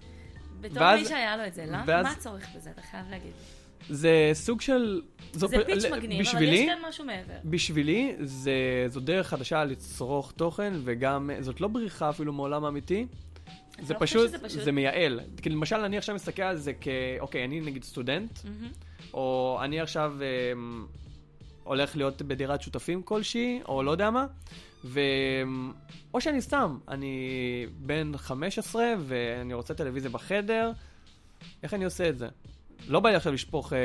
בתור 0.63 0.81
ואז- 0.83 0.99
מי 0.99 1.05
שהיה 1.05 1.37
לו 1.37 1.45
את 1.47 1.53
זה, 1.53 1.65
למה? 1.67 1.83
ואז- 1.87 2.05
מה 2.05 2.11
הצורך 2.11 2.47
בזה? 2.55 2.69
אתה 2.69 2.81
חייב 2.81 3.05
להגיד. 3.09 3.31
זה 3.89 4.29
סוג 4.33 4.61
של... 4.61 5.01
זו 5.33 5.47
זה 5.47 5.57
פ- 5.57 5.65
פיץ' 5.65 5.85
מגניב, 5.85 6.11
אבל 6.11 6.19
בשבילי, 6.21 6.55
יש 6.55 6.69
כאן 6.69 6.89
משהו 6.89 7.05
מעבר. 7.05 7.33
בשבילי 7.45 8.15
זה, 8.19 8.51
זו 8.87 8.99
דרך 8.99 9.27
חדשה 9.27 9.63
לצרוך 9.63 10.31
תוכן, 10.31 10.73
וגם 10.83 11.29
זאת 11.39 11.61
לא 11.61 11.67
בריחה 11.67 12.09
אפילו 12.09 12.33
מעולם 12.33 12.65
האמיתי. 12.65 13.05
זה 13.81 13.93
לא 13.93 13.99
פשוט, 13.99 14.27
שזה 14.27 14.39
פשוט- 14.39 14.63
זה 14.63 14.71
מייעל. 14.71 15.19
כי 15.41 15.49
למשל, 15.49 15.75
אני 15.75 15.97
עכשיו 15.97 16.15
מסתכל 16.15 16.41
על 16.41 16.57
זה 16.57 16.73
כ... 16.81 16.87
אוקיי, 17.19 17.45
אני 17.45 17.61
נגיד 17.61 17.83
סטודנט, 17.83 18.39
מהמם. 18.45 18.71
או 19.13 19.59
אני 19.63 19.79
עכשיו 19.81 20.13
אמ, 20.53 20.85
הולך 21.63 21.95
להיות 21.95 22.21
בדירת 22.21 22.61
שותפים 22.61 23.01
כלשהי, 23.01 23.59
או 23.67 23.83
לא 23.83 23.91
יודע 23.91 24.09
מה, 24.09 24.25
ו... 24.85 24.99
או 26.13 26.21
שאני 26.21 26.41
סתם, 26.41 26.77
אני 26.87 27.17
בן 27.79 28.17
15 28.17 28.83
ואני 28.99 29.53
רוצה 29.53 29.73
טלוויזיה 29.73 30.09
בחדר, 30.09 30.71
איך 31.63 31.73
אני 31.73 31.85
עושה 31.85 32.09
את 32.09 32.17
זה? 32.17 32.27
לא 32.87 32.99
בא 32.99 33.09
לי 33.09 33.15
עכשיו 33.15 33.33
לשפוך 33.33 33.73
אה, 33.73 33.77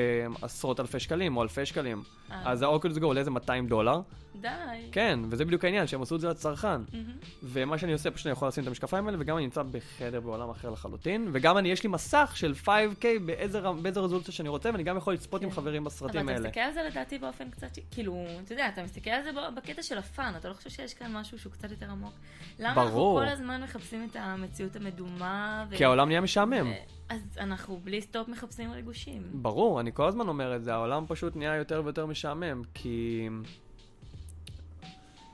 עשרות 0.43 0.81
אלפי 0.81 1.01
שקלים 1.01 1.37
או 1.37 1.43
אלפי 1.43 1.67
שקלים. 1.67 2.03
אה, 2.33 2.43
אז 2.45 2.63
האוקולוס 2.63 2.99
גו 2.99 3.07
עולה 3.07 3.21
איזה 3.21 3.31
200 3.31 3.67
דולר. 3.69 4.01
די. 4.41 4.49
כן, 4.93 5.21
וזה 5.31 5.45
בדיוק 5.45 5.65
העניין, 5.65 5.87
שהם 5.87 6.03
עשו 6.03 6.17
את 6.17 6.21
זה 6.21 6.29
לצרכן. 6.29 6.69
מהמם. 6.69 7.05
ומה 7.43 7.79
שאני 7.79 7.93
עושה, 7.93 8.11
פשוט 8.11 8.27
אני 8.27 8.33
יכול 8.33 8.49
לשים 8.49 8.63
את 8.63 8.69
המשקפיים 8.69 9.07
האלה, 9.07 9.19
וגם 9.21 9.37
אני 9.37 9.45
נמצא 9.45 9.63
בחדר 9.63 10.21
בעולם 10.21 10.51
אחר 10.51 10.71
לחלוטין, 10.71 11.29
וגם 11.33 11.59
אני, 11.59 11.69
יש 11.69 11.83
לי 11.83 11.89
מסך 11.89 12.33
של 12.37 12.55
5K 12.65 13.05
באיזה, 13.27 13.61
באיזה 13.83 14.01
רזולוציה 14.01 14.35
שאני 14.35 14.49
רוצה, 14.49 14.71
ואני 14.73 14.83
גם 14.83 14.97
יכול 14.97 15.15
לצפות 15.15 15.43
עם 15.43 15.51
כן. 15.51 15.55
חברים 15.57 15.83
אבל 15.83 15.91
בסרטים 15.91 16.25
אתה 16.29 16.33
האלה. 16.33 16.49
מסתכל 16.49 16.61
על 16.61 16.73
זה 16.73 16.83
לדעתי 16.83 17.19
באופן 17.19 17.51
קצת, 17.51 17.69
כאילו, 17.91 18.25
אתה 18.45 18.53
יודע, 18.53 18.69
אתה 18.69 18.83
מסתכל 18.83 19.11
על 19.11 19.23
זה 19.23 19.31
בקטע 19.57 19.83
של 19.83 19.99
ה 19.99 20.06
fun, 20.06 20.33
אתה 20.37 20.49
לא 20.49 20.55
חושב 20.55 20.71
שיש 20.71 20.95
כאן 20.95 21.17
משהו 21.17 21.39
שהוא 21.39 21.53
קצת 21.53 21.71
יותר 21.71 21.91
עמוק? 21.91 22.13
למה 22.59 22.69
אנחנו 22.69 22.91
ברור. 22.91 23.21
כל 23.21 23.29
הזמן 23.29 23.63
מחפשים 23.63 24.09
את 24.11 24.17
המציאות 24.17 24.77
המדומה? 24.77 25.65
ו- 25.71 25.77
כי 25.77 25.85
העולם 25.85 26.09
נהיה 26.09 26.21
משעמם. 26.21 26.67
ו- 26.71 26.98
אז 27.09 27.21
אנחנו 27.39 27.81
בלי 27.85 28.03
סטופ 28.03 28.29
מחפשים 28.29 28.71
ריגושים. 28.71 29.23
ברור, 29.33 29.81
אני 29.81 29.91
כל 29.95 30.09
הזמן 30.09 30.29
אומר 30.29 30.57
את 30.57 30.65
זה, 30.65 30.75
העולם 30.75 31.05
פשוט 31.09 31.37
נהיה 31.37 31.57
יותר 31.57 31.83
ויותר 31.85 32.07
משעמם, 32.07 32.63
כי... 32.75 33.29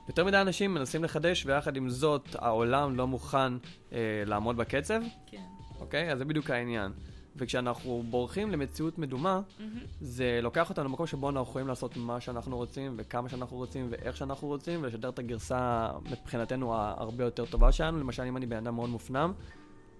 יותר 0.07 0.25
מדי 0.25 0.41
אנשים 0.41 0.73
מנסים 0.73 1.03
לחדש, 1.03 1.45
ויחד 1.45 1.77
עם 1.77 1.89
זאת, 1.89 2.35
העולם 2.39 2.95
לא 2.95 3.07
מוכן 3.07 3.53
אה, 3.93 4.23
לעמוד 4.25 4.57
בקצב, 4.57 5.01
כן. 5.25 5.41
אוקיי? 5.79 6.11
אז 6.11 6.17
זה 6.17 6.25
בדיוק 6.25 6.49
העניין. 6.49 6.91
וכשאנחנו 7.35 8.03
בורחים 8.09 8.51
למציאות 8.51 8.97
מדומה, 8.97 9.41
מהמם. 9.59 9.79
זה 10.01 10.39
לוקח 10.43 10.69
אותנו 10.69 10.85
למקום 10.85 11.07
שבו 11.07 11.29
אנחנו 11.29 11.43
יכולים 11.43 11.67
לעשות 11.67 11.97
מה 11.97 12.21
שאנחנו 12.21 12.57
רוצים, 12.57 12.93
וכמה 12.97 13.29
שאנחנו 13.29 13.57
רוצים, 13.57 13.87
ואיך 13.89 14.17
שאנחנו 14.17 14.47
רוצים, 14.47 14.79
ולשדר 14.83 15.09
את 15.09 15.19
הגרסה 15.19 15.89
מבחינתנו 16.11 16.73
הרבה 16.75 17.23
יותר 17.23 17.45
טובה 17.45 17.71
שלנו. 17.71 17.99
למשל, 17.99 18.23
אם 18.23 18.37
אני 18.37 18.45
בן 18.45 18.57
אדם 18.57 18.75
מאוד 18.75 18.89
מופנם, 18.89 19.33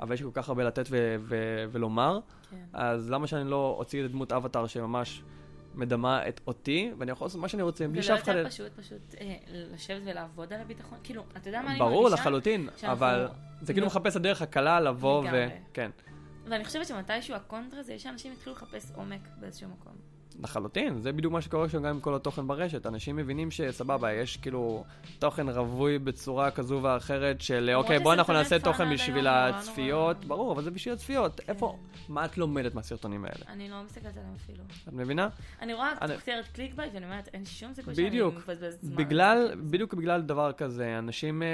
אבל 0.01 0.13
יש 0.13 0.21
כל 0.21 0.29
כך 0.33 0.49
הרבה 0.49 0.63
לתת 0.63 0.85
ו- 0.89 1.15
ו- 1.19 1.65
ולומר, 1.71 2.19
כן. 2.51 2.65
אז 2.73 3.11
למה 3.11 3.27
שאני 3.27 3.49
לא 3.49 3.75
אוציא 3.77 4.05
את 4.05 4.11
דמות 4.11 4.31
אבטאר 4.31 4.67
שממש 4.67 5.23
מדמה 5.75 6.27
את 6.27 6.41
אותי, 6.47 6.91
ואני 6.97 7.11
יכול 7.11 7.25
לעשות 7.25 7.41
מה 7.41 7.47
שאני 7.47 7.63
רוצה, 7.63 7.87
בלי 7.87 7.93
ולא 7.93 8.01
שאף 8.01 8.23
אחד... 8.23 8.35
יותר 8.35 8.49
פשוט 8.49 8.71
פשוט 8.79 9.15
אה, 9.21 9.35
לשבת 9.47 10.01
ולעבוד 10.05 10.53
על 10.53 10.61
הביטחון? 10.61 10.97
כאילו, 11.03 11.23
אתה 11.37 11.49
יודע 11.49 11.61
מה 11.61 11.71
אני 11.71 11.79
מרגישה? 11.79 11.95
ברור, 11.95 12.09
לחלוטין, 12.09 12.69
אבל 12.83 13.27
זה 13.61 13.73
כאילו 13.73 13.87
מחפש 13.87 14.15
הדרך 14.15 14.41
הקלה 14.41 14.79
לבוא 14.79 15.23
ו... 15.31 15.47
כן, 15.73 15.91
ואני 16.45 16.65
חושבת 16.65 16.87
שמתישהו 16.87 17.35
הקונטרה 17.35 17.83
זה 17.83 17.99
שאנשים 17.99 18.33
יתחילו 18.33 18.55
לחפש 18.55 18.91
עומק 18.95 19.21
באיזשהו 19.39 19.69
מקום. 19.69 20.14
לחלוטין, 20.43 21.01
זה 21.01 21.11
בדיוק 21.11 21.33
מה 21.33 21.41
שקורה 21.41 21.69
שם 21.69 21.77
גם 21.77 21.89
עם 21.89 21.99
כל 21.99 22.15
התוכן 22.15 22.47
ברשת. 22.47 22.85
אנשים 22.85 23.15
מבינים 23.15 23.51
שסבבה, 23.51 24.13
יש 24.13 24.37
כאילו 24.37 24.83
תוכן 25.19 25.49
רווי 25.49 25.99
בצורה 25.99 26.51
כזו 26.51 26.79
ואחרת 26.83 27.41
של 27.41 27.71
אוקיי, 27.75 27.99
בוא 27.99 28.13
אנחנו 28.13 28.33
נעשה 28.33 28.59
תוכן 28.59 28.93
בשביל 28.93 29.27
הצפיות. 29.27 30.15
נורא- 30.17 30.27
ברור, 30.27 30.51
אבל 30.53 30.63
זה 30.63 30.71
בשביל 30.71 30.93
הצפיות. 30.93 31.41
איפה, 31.47 31.77
מה 32.09 32.25
את 32.25 32.37
לומדת 32.37 32.75
מהסרטונים 32.75 33.25
האלה? 33.25 33.45
אני 33.49 33.69
לא 33.69 33.83
מסתכלת 33.85 34.17
עליהם 34.17 34.33
אפילו. 34.35 34.63
את 34.87 34.93
מבינה? 34.93 35.27
אני 35.61 35.73
רואה 35.73 35.91
אני- 36.01 36.15
כותרת 36.17 36.47
clickbait 36.47 36.93
ואני 36.93 37.05
אומרת, 37.05 37.29
אין 37.33 37.45
שום 37.45 37.73
סיכוי 37.73 37.95
שאני. 37.95 38.21
מבזבזת 38.37 38.81
זמן. 38.81 38.95
בגלל, 38.95 39.51
בדיוק 39.69 39.93
בגלל 39.93 40.21
דבר 40.21 40.51
כזה, 40.51 40.99
אנשים 40.99 41.43
אה, 41.43 41.47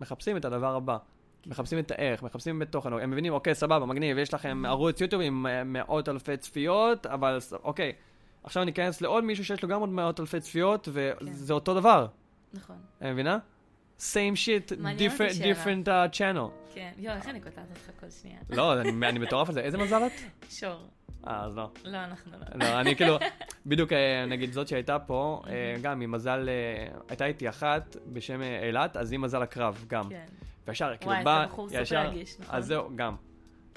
מחפשים 0.00 0.36
את 0.36 0.44
הדבר 0.44 0.74
הבא. 0.76 0.96
מחפשים 1.46 1.78
את 1.78 1.90
הערך, 1.90 2.22
מחפשים 2.22 2.62
את 2.62 2.72
תוכן, 2.72 2.92
הם 2.92 3.10
מבינים, 3.10 3.32
אוקיי, 3.32 3.54
סבבה, 3.54 3.86
מגניב, 3.86 4.18
יש 4.18 4.34
לכם 4.34 4.62
ערוץ 4.66 5.00
יוטיוב 5.00 5.22
עם 5.22 5.46
אה, 5.46 5.64
מאות 5.64 6.08
אלפי 6.08 6.36
צפיות, 6.36 7.06
אבל 7.06 7.38
אוקיי, 7.62 7.92
עכשיו 8.42 8.62
אני 8.62 8.70
אכנס 8.70 9.00
לעוד 9.00 9.24
מישהו 9.24 9.44
שיש 9.44 9.62
לו 9.62 9.68
גם 9.68 9.80
עוד 9.80 9.88
מאות 9.88 10.20
אלפי 10.20 10.40
צפיות, 10.40 10.88
וזה 10.92 11.52
אותו 11.52 11.74
דבר, 11.74 12.06
נכון, 12.54 12.76
את 12.98 13.02
מבינה? 13.02 13.38
same 13.98 14.36
shit, 14.36 14.72
different, 14.98 15.36
different 15.42 15.86
uh, 15.86 16.18
channel. 16.18 16.74
כן. 16.74 16.92
יואו, 16.98 17.16
איך 17.16 17.28
אני 17.28 17.40
קוטעת 17.40 17.64
אותך 17.70 18.00
כל 18.00 18.10
שנייה? 18.10 18.38
לא, 18.50 18.80
אני, 18.80 19.08
אני 19.08 19.18
מטורף 19.18 19.48
על 19.48 19.54
זה, 19.54 19.60
איזה 19.60 19.78
מזל 19.78 20.06
את? 20.06 20.12
שור. 20.50 20.88
אה, 21.26 21.44
אז 21.44 21.56
לא. 21.56 21.70
לא, 21.84 21.96
אנחנו 22.04 22.32
לא. 22.32 22.66
לא, 22.66 22.80
אני 22.80 22.96
כאילו, 22.96 23.18
בדיוק 23.66 23.92
אה, 23.92 24.26
נגיד 24.26 24.52
זאת 24.52 24.68
שהייתה 24.68 24.98
פה, 24.98 25.42
אה, 25.46 25.76
גם 25.82 25.98
ממזל, 25.98 26.48
אה, 26.48 26.98
הייתה 27.08 27.26
איתי 27.26 27.48
אחת 27.48 27.96
בשם 28.06 28.42
אילת, 28.42 28.96
אז 28.96 29.12
היא 29.12 29.20
מזל 29.20 29.42
הקרב 29.42 29.84
גם. 29.88 30.08
כן, 30.08 30.26
וישר, 30.66 30.92
כאילו 31.00 31.12
וואי, 31.12 31.24
בא, 31.24 31.42
אתה 31.42 31.52
בחור 31.52 31.68
סופר 31.68 31.82
ישר, 31.82 32.00
רגיש, 32.00 32.40
נכון? 32.40 32.56
אז 32.56 32.66
זהו, 32.66 32.90
גם. 32.96 33.16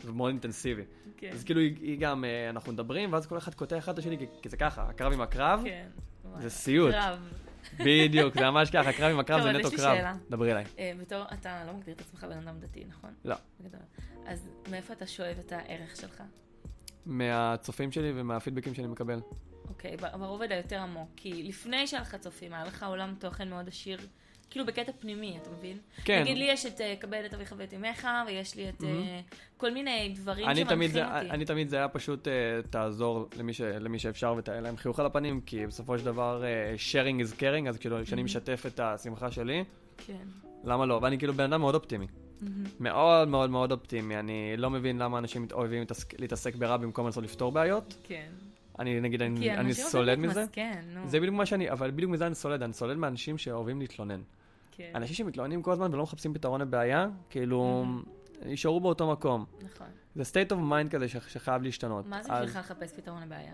ומאוד 0.05 0.29
אינטנסיבי. 0.29 0.83
כן. 1.17 1.29
אז 1.33 1.43
כאילו 1.43 1.59
היא, 1.59 1.75
היא 1.81 1.99
גם, 1.99 2.25
אנחנו 2.49 2.73
מדברים, 2.73 3.13
ואז 3.13 3.25
כל 3.25 3.37
אחד 3.37 3.53
קוטע 3.53 3.77
אחד 3.77 3.93
את 3.93 3.99
השני, 3.99 4.17
כי, 4.17 4.25
כי 4.41 4.49
זה 4.49 4.57
ככה, 4.57 4.83
הקרב 4.83 5.13
עם 5.13 5.21
הקרב, 5.21 5.61
כן. 5.65 5.87
זה 6.39 6.49
סיוט. 6.49 6.91
קרב. 6.91 7.19
בדיוק, 7.79 8.33
זה 8.33 8.49
ממש 8.49 8.69
ככה, 8.69 8.89
הקרב 8.89 9.11
עם 9.11 9.19
הקרב 9.19 9.41
טוב, 9.41 9.51
זה 9.51 9.57
נטו 9.57 9.67
יש 9.67 9.73
לי 9.73 9.79
קרב. 9.79 9.95
שאלה. 9.95 10.13
דברי 10.29 10.51
אליי. 10.51 10.65
בתור, 10.99 11.23
אתה 11.33 11.63
לא 11.67 11.73
מגדיר 11.73 11.95
את 11.95 12.01
עצמך 12.01 12.23
בן 12.23 12.37
אדם 12.37 12.59
דתי, 12.59 12.85
נכון? 12.89 13.09
לא. 13.25 13.35
אז 14.25 14.49
מאיפה 14.71 14.93
אתה 14.93 15.07
שואב 15.07 15.35
את 15.39 15.51
הערך 15.51 15.95
שלך? 15.95 16.23
מהצופים 17.05 17.91
שלי 17.91 18.11
ומהפידבקים 18.15 18.73
שאני 18.73 18.87
מקבל. 18.87 19.19
אוקיי, 19.69 19.97
ב- 19.97 20.17
ברובד 20.17 20.51
היותר 20.51 20.79
עמוק. 20.79 21.09
כי 21.15 21.43
לפני 21.43 21.87
שהיה 21.87 22.01
לך 22.01 22.15
צופים, 22.15 22.53
היה 22.53 22.65
לך 22.65 22.83
עולם 22.83 23.13
תוכן 23.19 23.49
מאוד 23.49 23.67
עשיר, 23.67 23.99
כאילו 24.49 24.65
בקטע 24.65 24.91
פנימי, 24.99 25.37
אתה 25.41 25.49
מבין? 25.49 25.77
כן. 26.03 26.21
נגיד 26.21 26.37
לי 26.37 26.45
יש 26.45 26.65
את 26.65 26.81
אה, 26.81 26.95
כבד 26.99 27.21
את 27.25 27.33
אביך 27.33 27.53
ואת 27.57 27.73
אמך, 27.73 28.07
ויש 28.27 28.55
לי 28.55 28.69
את 28.69 28.83
אה, 28.83 29.19
כל 29.57 29.71
מיני 29.71 30.13
דברים 30.15 30.45
שמנחים 30.55 30.87
זה, 30.87 31.05
אותי. 31.05 31.29
אני 31.29 31.45
תמיד 31.45 31.69
זה 31.69 31.75
היה 31.75 31.87
פשוט 31.87 32.27
uh, 32.27 32.67
תעזור 32.67 33.29
למי, 33.37 33.53
ש, 33.53 33.61
למי 33.61 33.99
שאפשר 33.99 34.35
ותהיה 34.37 34.61
להם 34.61 34.77
חיוך 34.77 34.99
על 34.99 35.05
הפנים, 35.05 35.41
כי 35.41 35.67
בסופו 35.67 35.97
של 35.97 36.05
דבר 36.05 36.43
uh, 36.43 36.79
sharing 36.91 37.27
is 37.27 37.39
caring, 37.39 37.69
אז 37.69 37.77
כאילו 37.77 37.97
כשאני 38.03 38.23
משתף 38.23 38.63
את 38.67 38.79
השמחה 38.79 39.31
שלי, 39.31 39.63
כן. 39.97 40.27
למה 40.63 40.85
לא? 40.85 40.99
ואני 41.03 41.17
כאילו 41.17 41.33
בן 41.33 41.43
אדם 41.43 41.61
מאוד 41.61 41.75
אופטימי. 41.75 42.07
מהמם. 42.43 42.63
מאוד 42.79 43.27
מאוד 43.27 43.49
מאוד 43.49 43.71
אופטימי, 43.71 44.19
אני 44.19 44.53
לא 44.57 44.69
מבין 44.69 44.97
למה 44.97 45.17
אנשים 45.17 45.47
אוהבים 45.51 45.83
להתעסק, 46.19 46.55
ברע 46.55 46.77
במקום 46.77 47.05
לנסות 47.05 47.23
לפתור 47.23 47.51
בעיות. 47.51 47.95
כן. 48.03 48.29
אני 48.79 49.01
נגיד, 49.01 49.21
אני, 49.21 49.39
כי 49.39 49.51
אני 49.51 49.59
אנשים 49.59 49.85
סולד 49.85 50.07
אוהבים 50.07 50.29
מזה. 50.29 50.39
להתמסכן, 50.39 50.81
נו. 50.93 51.07
זה 51.09 51.19
בדיוק 51.19 51.35
מה 51.35 51.45
שאני, 51.45 51.71
אבל 51.71 51.91
בדיוק 51.91 52.11
מזה 52.11 52.27
אני 52.27 52.35
סולד, 52.35 52.63
אני 52.63 52.73
סולד 52.73 52.97
מאנשים 52.97 53.37
שאוהבים 53.37 53.79
להתלונן. 53.79 54.21
כן. 54.71 54.91
אנשים 54.95 55.15
שמתלוננים 55.15 55.61
כל 55.61 55.71
הזמן 55.71 55.93
ולא 55.93 56.03
מחפשים 56.03 56.33
פתרון 56.33 56.61
לבעיה, 56.61 57.07
כאילו, 57.29 57.85
יישארו 58.45 58.79
באותו 58.79 59.11
מקום. 59.11 59.45
נכון. 59.63 59.87
זה 60.15 60.23
state 60.23 60.51
of 60.51 60.55
mind 60.55 60.89
כזה 60.89 61.07
ש- 61.07 61.17
שחייב 61.27 61.61
להשתנות. 61.61 62.07
מה 62.07 62.23
זה 62.23 62.29
בשבילך 62.33 62.55
לחפש 62.55 62.91
פתרון 62.93 63.23
לבעיה? 63.23 63.53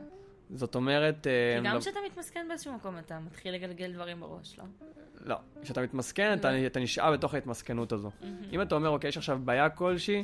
זאת 0.50 0.76
אומרת... 0.76 1.28
אה, 1.28 1.56
כי 1.62 1.68
גם 1.68 1.74
לא- 1.76 1.80
כשאתה 1.80 2.00
מתמסכן 2.06 2.46
באיזשהו 2.50 2.74
מקום, 2.74 2.98
אתה 2.98 3.20
מתחיל 3.20 3.54
לגלגל 3.54 3.94
דברים 3.94 4.20
בראש, 4.20 4.60
לא? 4.60 4.64
לא, 5.26 5.36
כשאתה 5.62 5.82
מתמסכן, 5.82 6.34
אתה, 6.40 6.52
לא. 6.52 6.66
אתה 6.66 6.80
נשאר 6.80 7.12
בתוך 7.12 7.34
ההתמסכנות 7.34 7.92
הזו. 7.92 8.12
אם 8.52 8.62
אתה 8.62 8.76
אומר, 8.76 8.90
אוקיי, 8.90 9.08
יש 9.08 9.18
עכשיו 9.18 9.40
בעיה 9.46 9.70
כלשהי, 9.70 10.24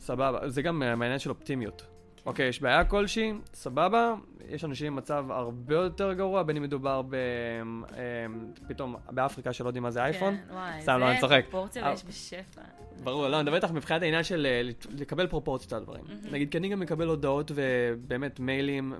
סבבה, 0.00 0.48
זה 0.48 0.62
גם 0.62 0.78
מהעניין 0.78 1.18
של 1.18 1.30
אופטימיות. 1.30 1.86
אוקיי, 2.26 2.48
יש 2.48 2.60
בעיה 2.62 2.84
כלשהי, 2.84 3.32
סבבה, 3.54 4.14
יש 4.48 4.64
אנשים 4.64 4.92
במצב 4.96 5.24
הרבה 5.30 5.74
יותר 5.74 6.12
גרוע, 6.12 6.42
בין 6.42 6.56
אם 6.56 6.62
מדובר 6.62 7.02
ב... 7.02 7.14
אה, 7.14 8.26
פתאום 8.68 8.96
באפריקה 9.10 9.52
שלא 9.52 9.68
יודעים 9.68 9.82
מה 9.82 9.90
זה 9.90 10.04
אייפון. 10.04 10.36
כן, 10.36 10.54
וואי, 10.54 10.82
סתם, 10.82 10.98
לא, 11.00 11.10
אני 11.10 11.20
צוחק. 11.20 11.42
זה 11.44 11.50
פרופורציה 11.50 11.82
אבל- 11.82 11.90
ויש 11.90 12.04
בשפע. 12.04 12.60
ברור, 13.04 13.28
לא, 13.28 13.36
אני 13.36 13.42
מדבר 13.42 13.56
איתך 13.56 13.70
מבחינת 13.70 14.02
העניין 14.02 14.22
של 14.22 14.46
אה, 14.46 14.62
לקבל 14.98 15.26
פרופורציות 15.26 15.72
על 15.72 15.78
הדברים. 15.78 16.04
נגיד, 16.32 16.50
כי 16.50 16.58
אני 16.58 16.68
גם 16.68 16.80
מקבל 16.80 17.08
הודעות 17.08 17.50
ובאמת 17.54 18.40
מיילים 18.40 18.94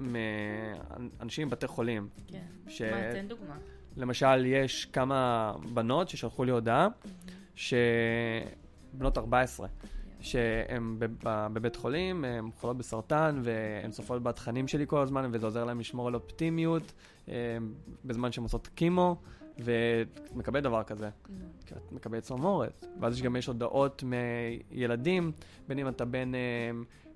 מאנשים 1.20 1.48
בבתי 1.48 1.66
חולים. 1.66 2.08
כן. 2.26 2.38
מה, 2.90 3.12
תן 3.12 3.28
דוגמה. 3.28 3.54
למשל, 3.96 4.46
יש 4.46 4.84
כמה 4.84 5.52
בנות 5.72 6.08
ששלחו 6.08 6.44
לי 6.44 6.50
הודעה, 6.52 6.88
שבנות 7.54 9.18
14, 9.18 9.66
שהן 10.24 10.96
בב- 10.98 11.48
בבית 11.52 11.76
חולים, 11.76 12.24
הן 12.24 12.50
חולות 12.56 12.76
בסרטן, 12.78 13.40
והן 13.42 13.90
צופות 13.90 14.22
בתכנים 14.22 14.68
שלי 14.68 14.84
כל 14.88 15.00
הזמן, 15.00 15.30
וזה 15.32 15.46
עוזר 15.46 15.64
להן 15.64 15.78
לשמור 15.78 16.08
על 16.08 16.14
אופטימיות 16.14 16.92
אה, 17.28 17.34
בזמן 18.04 18.32
שהן 18.32 18.44
עושות 18.44 18.66
קימו, 18.74 19.16
ומקבל 19.58 20.60
דבר 20.60 20.82
כזה. 20.82 21.10
נו. 21.28 21.44
כי 21.66 21.74
את 21.74 21.92
מקבלת 21.92 22.22
צמרמורת. 22.22 22.86
ואז 23.00 23.14
יש 23.14 23.22
גם 23.22 23.36
יש 23.36 23.46
הודעות 23.46 24.04
מילדים, 24.70 25.32
בין 25.68 25.78
אם 25.78 25.88
אתה 25.88 26.04
בן 26.04 26.34
אה, 26.34 26.40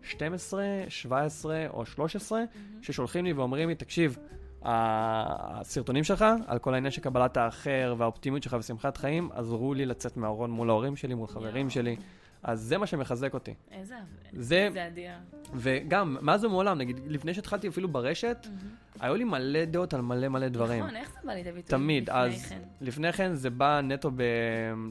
12, 0.02 0.64
17 0.88 1.66
או 1.70 1.86
13, 1.86 2.38
מהמם. 2.38 2.82
ששולחים 2.82 3.24
לי 3.24 3.32
ואומרים 3.32 3.68
לי, 3.68 3.74
תקשיב, 3.74 4.18
הסרטונים 4.62 6.04
שלך, 6.04 6.24
על 6.46 6.58
כל 6.58 6.74
העניין 6.74 6.90
של 6.90 7.00
קבלת 7.00 7.36
האחר 7.36 7.94
והאופטימיות 7.98 8.42
שלך 8.42 8.56
ושמחת 8.58 8.96
חיים, 8.96 9.30
עזרו 9.32 9.74
לי 9.74 9.86
לצאת 9.86 10.16
מהארון 10.16 10.50
מול 10.50 10.70
ההורים 10.70 10.96
שלי, 10.96 11.14
מול 11.14 11.26
חברים. 11.26 11.70
שלי. 11.70 11.96
אז 12.42 12.60
זה 12.60 12.78
מה 12.78 12.86
שמחזק 12.86 13.34
אותי. 13.34 13.54
איזה... 13.70 13.94
זה, 14.32 14.68
זה 14.72 14.86
אדיר. 14.86 15.10
וגם, 15.54 16.16
מאז 16.20 16.44
ומעולם, 16.44 16.78
נגיד, 16.78 17.00
לפני 17.06 17.34
שהתחלתי 17.34 17.68
אפילו 17.68 17.88
ברשת, 17.88 18.46
היו 19.00 19.14
לי 19.14 19.24
מלא 19.24 19.64
דעות 19.64 19.94
על 19.94 20.00
מלא 20.00 20.28
מלא 20.28 20.48
דברים. 20.48 20.84
נכון, 20.84 20.96
איך 20.96 21.12
זה 21.12 21.18
בא 21.24 21.32
לידי 21.32 21.52
ביטוי? 21.52 21.78
תמיד, 21.78 22.10
לפני 22.10 22.20
אז 22.20 22.46
כן? 22.48 22.58
לפני 22.80 23.12
כן 23.12 23.34
זה 23.34 23.50
בא 23.50 23.80
נטו 23.80 24.10
ב... 24.10 24.22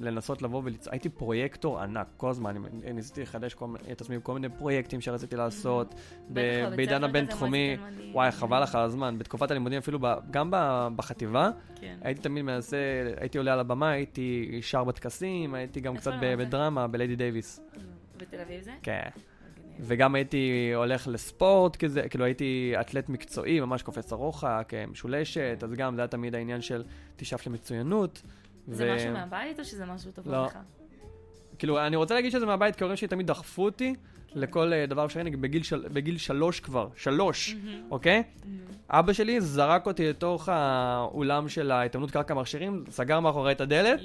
לנסות 0.02 0.42
לבוא 0.42 0.62
וליצור, 0.66 0.94
הייתי 0.94 1.10
פרויקטור 1.10 1.80
ענק, 1.80 2.08
כל 2.18 2.30
הזמן, 2.30 2.56
אני 2.84 2.94
ניסיתי 2.94 3.22
לחדש 3.22 3.54
כל... 3.54 3.66
את 3.92 4.02
עצמי 4.02 4.18
בכל 4.18 4.34
מיני 4.34 4.50
פרויקטים 4.50 5.02
שרציתי 5.02 5.36
לעשות, 5.36 5.96
ב- 6.34 6.70
בעידן 6.76 7.04
הבינתחומי. 7.04 7.78
וואי, 8.12 8.32
חבל 8.32 8.64
לך 8.64 8.76
על 8.76 8.82
הזמן, 8.82 9.18
בתקופת 9.18 9.52
הלימודים 9.52 9.78
אפילו, 9.78 10.00
ב... 10.02 10.08
גם 10.32 10.52
ב... 10.52 10.88
בחטיבה, 10.96 11.50
כן. 11.76 11.98
הייתי 12.02 12.22
תמיד 12.22 12.44
מנסה, 12.44 12.78
הייתי 13.18 13.38
עולה 13.38 13.54
על 13.54 13.60
הבמה, 13.60 13.90
הייתי 13.90 14.60
שר 14.62 14.84
בטקסים, 14.84 15.54
הייתי 15.54 15.80
גם 15.80 15.98
קצת 15.98 16.14
ב... 16.22 16.36
בדרמה, 16.36 16.88
בליידי 16.88 17.16
דייוויס, 17.16 17.62
בתל 18.18 18.40
אביב 18.40 18.62
זה? 18.62 18.72
כן. 18.84 19.10
וגם 19.80 20.16
הייתי 20.16 20.72
הולך 20.76 21.08
לספורט 21.08 21.76
כזה, 21.76 22.10
כאילו 22.10 22.26
הייתי 22.26 22.74
אתלט 22.82 23.10
מקצועי, 23.10 23.60
ממש 23.60 23.84
קופץ 23.84 24.12
הרוחק, 24.12 24.72
משולשת, 24.88 25.64
אז 25.64 25.74
גם 25.74 25.96
זה 25.96 26.02
היה 26.02 26.08
תמיד 26.08 26.36
העניין 26.36 26.62
של 26.62 26.84
תשאף 27.16 27.48
למצוינות. 27.48 28.22
זה 28.68 28.96
משהו 28.96 29.12
מהבית 29.12 29.60
או 29.60 29.66
שזה 29.66 29.86
משהו 29.86 30.12
טוב 30.12 30.28
לא. 30.28 30.46
לך? 30.46 30.58
כאילו, 31.60 31.88
אני 31.88 31.96
רוצה 31.96 32.14
להגיד 32.14 32.32
שזה 32.32 32.46
מהבית, 32.46 32.76
כי 32.76 32.84
ההורים 32.84 32.98
שלי 32.98 33.08
תמיד 33.08 33.28
דחפו 33.28 33.66
אותי 33.66 33.96
לכל 34.36 34.74
אה, 34.74 34.86
דבר 34.86 35.06
נגיד 35.24 35.42
בגיל, 35.42 35.64
של... 35.64 35.88
בגיל 35.94 36.18
שלוש 36.18 36.60
כבר, 36.60 36.88
שלוש, 36.96 37.56
אוקיי? 37.92 38.24
אבא 38.90 39.14
שלי 39.14 39.42
זרק 39.42 39.86
אותי 39.86 40.10
לתוך 40.10 40.50
האולם 40.52 41.50
של 41.50 41.72
ההתאמנות 41.72 42.12
קרקע 42.12 42.34
מכשירים, 42.34 42.84
סגר 42.90 43.20
מאחורי 43.20 43.52
את 43.52 43.62
הדלת. 43.62 44.00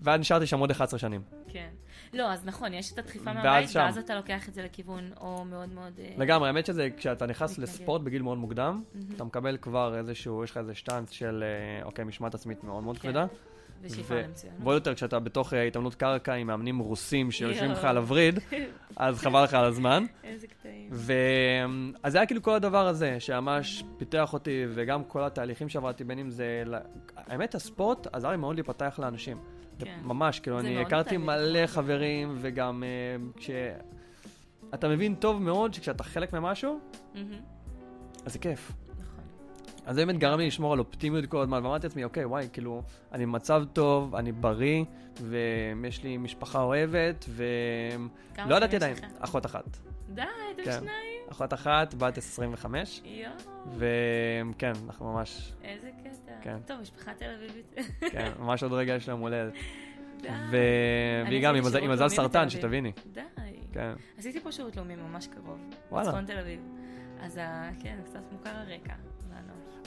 ואז 0.00 0.20
נשארתי 0.20 0.46
שם 0.46 0.58
עוד 0.58 0.70
11 0.70 0.98
שנים. 0.98 1.20
כן. 1.48 1.68
לא, 2.16 2.32
אז 2.32 2.46
נכון, 2.46 2.74
יש 2.74 2.92
את 2.92 2.98
הדחיפה 2.98 3.32
מהבית, 3.32 3.68
שם. 3.68 3.80
ואז 3.80 3.98
אתה 3.98 4.14
לוקח 4.14 4.48
את 4.48 4.54
זה 4.54 4.62
לכיוון 4.62 5.10
או 5.20 5.44
מאוד 5.44 5.68
מאוד... 5.68 5.92
אה, 5.98 6.14
לגמרי, 6.16 6.48
האמת 6.48 6.66
שזה, 6.66 6.88
כשאתה 6.96 7.26
נכנס 7.26 7.52
מתנגד. 7.52 7.68
לספורט 7.68 8.02
בגיל 8.02 8.22
מאוד 8.22 8.38
מוקדם, 8.38 8.82
אתה 9.16 9.24
מקבל 9.24 9.56
כבר 9.56 9.98
איזשהו, 9.98 10.44
יש 10.44 10.50
לך 10.50 10.56
איזה 10.56 10.74
שטאנץ 10.74 11.10
של, 11.10 11.44
אה, 11.46 11.84
אוקיי, 11.84 12.04
משמעת 12.04 12.34
עצמית 12.34 12.64
מאוד 12.64 12.84
מאוד 12.84 12.98
כן. 12.98 13.08
כבדה. 13.08 13.26
ועוד 14.62 14.74
יותר 14.74 14.94
כשאתה 14.94 15.18
בתוך 15.18 15.54
אה, 15.54 15.62
התאמנות 15.62 15.94
קרקע 15.94 16.34
עם 16.34 16.46
מאמנים 16.46 16.78
רוסים 16.78 17.30
שיושבים 17.30 17.70
לך. 17.70 17.84
על 17.84 17.96
הווריד, 17.96 18.38
אז 18.96 19.18
חבל 19.18 19.44
לך 19.44 19.54
על 19.54 19.64
הזמן. 19.64 20.04
איזה 20.24 20.46
קטעים. 20.46 20.90
אז 22.02 22.12
זה 22.12 22.18
היה 22.18 22.26
כאילו 22.26 22.42
כל 22.42 22.54
הדבר 22.54 22.86
הזה, 22.86 23.20
שממש 23.20 23.84
פיתח 23.98 24.32
אותי, 24.32 24.64
וגם 24.74 25.04
כל 25.04 25.24
התהליכים 25.24 25.68
שעברתי, 25.68 26.04
בין 26.04 26.18
אם 26.18 26.30
זה... 26.30 26.64
האמת, 27.16 27.54
הספורט 27.54 28.06
עזר 28.12 28.30
לי 28.30 28.36
מאוד 28.36 28.54
להיפתח 28.54 28.98
לאנשים. 29.02 29.55
כן. 29.78 30.00
ממש, 30.02 30.40
כאילו, 30.40 30.60
אני 30.60 30.80
הכרתי. 30.80 31.16
מלא 31.16 31.66
חברים, 31.66 32.36
וגם 32.40 32.82
אה, 32.82 32.88
כש... 33.36 33.50
אתה 34.74 34.88
מבין 34.88 35.14
טוב 35.14 35.42
מאוד 35.42 35.74
שכשאתה 35.74 36.04
חלק 36.04 36.32
ממשהו, 36.32 36.80
אז 38.26 38.32
זה 38.32 38.38
כיף. 38.38 38.72
נכון. 39.00 39.24
אז 39.86 39.96
באמת 39.96 40.18
גרם 40.18 40.38
לי 40.38 40.46
לשמור 40.46 40.72
על 40.72 40.78
אופטימיות 40.78 41.26
כל 41.26 41.40
הזמן, 41.40 41.64
ואמרתי 41.64 41.86
לעצמי, 41.86 42.04
אוקיי, 42.04 42.24
וואי, 42.24 42.48
כאילו, 42.52 42.82
אני 43.12 43.26
במצב 43.26 43.64
טוב, 43.72 44.14
אני 44.14 44.32
בריא, 44.32 44.84
ויש 45.22 46.02
לי 46.02 46.16
משפחה 46.16 46.62
אוהבת, 46.62 47.24
ו... 47.28 47.44
כמה 48.34 48.50
לא 48.50 48.56
ידעתי 48.56 48.76
עדיין? 48.76 48.96
אחות 49.18 49.46
אחת. 49.46 49.76
די, 50.14 50.22
אתם 50.54 50.64
כן. 50.64 50.72
שניים. 50.72 51.15
אחות 51.32 51.52
אחת, 51.54 51.94
בת 51.94 52.18
25, 52.18 53.02
יואו, 53.04 53.32
וכן, 53.76 54.72
אנחנו 54.86 55.12
ממש, 55.12 55.52
איזה 55.64 55.90
קטע. 56.04 56.32
כן. 56.42 56.56
טוב, 56.66 56.80
משפחה 56.80 57.14
תל 57.14 57.24
אביבית. 57.38 57.74
כן, 58.12 58.32
ממש 58.38 58.62
עוד 58.62 58.72
רגע 58.72 58.94
יש 58.94 59.08
לה 59.08 59.12
יום 59.12 59.20
הולדת. 59.20 59.52
די. 60.22 60.28
והיא 61.28 61.42
גם 61.42 61.54
עם 61.54 61.64
מזל- 61.90 62.08
סרטן. 62.08 62.50
שתביני. 62.50 62.92
די. 63.12 63.20
כן. 63.72 63.92
עשיתי 64.18 64.40
פה 64.40 64.52
שירות 64.52 64.76
לאומי 64.76 64.96
ממש 64.96 65.26
קרוב. 65.26 65.60
וואלה. 65.90 66.08
בצפון 66.08 66.26
תל 66.26 66.38
אביב. 66.38 66.60
אז 67.20 67.40
כן, 67.82 67.98
קצת 68.04 68.20
מוכר 68.32 68.50
הרקע. 68.56 68.94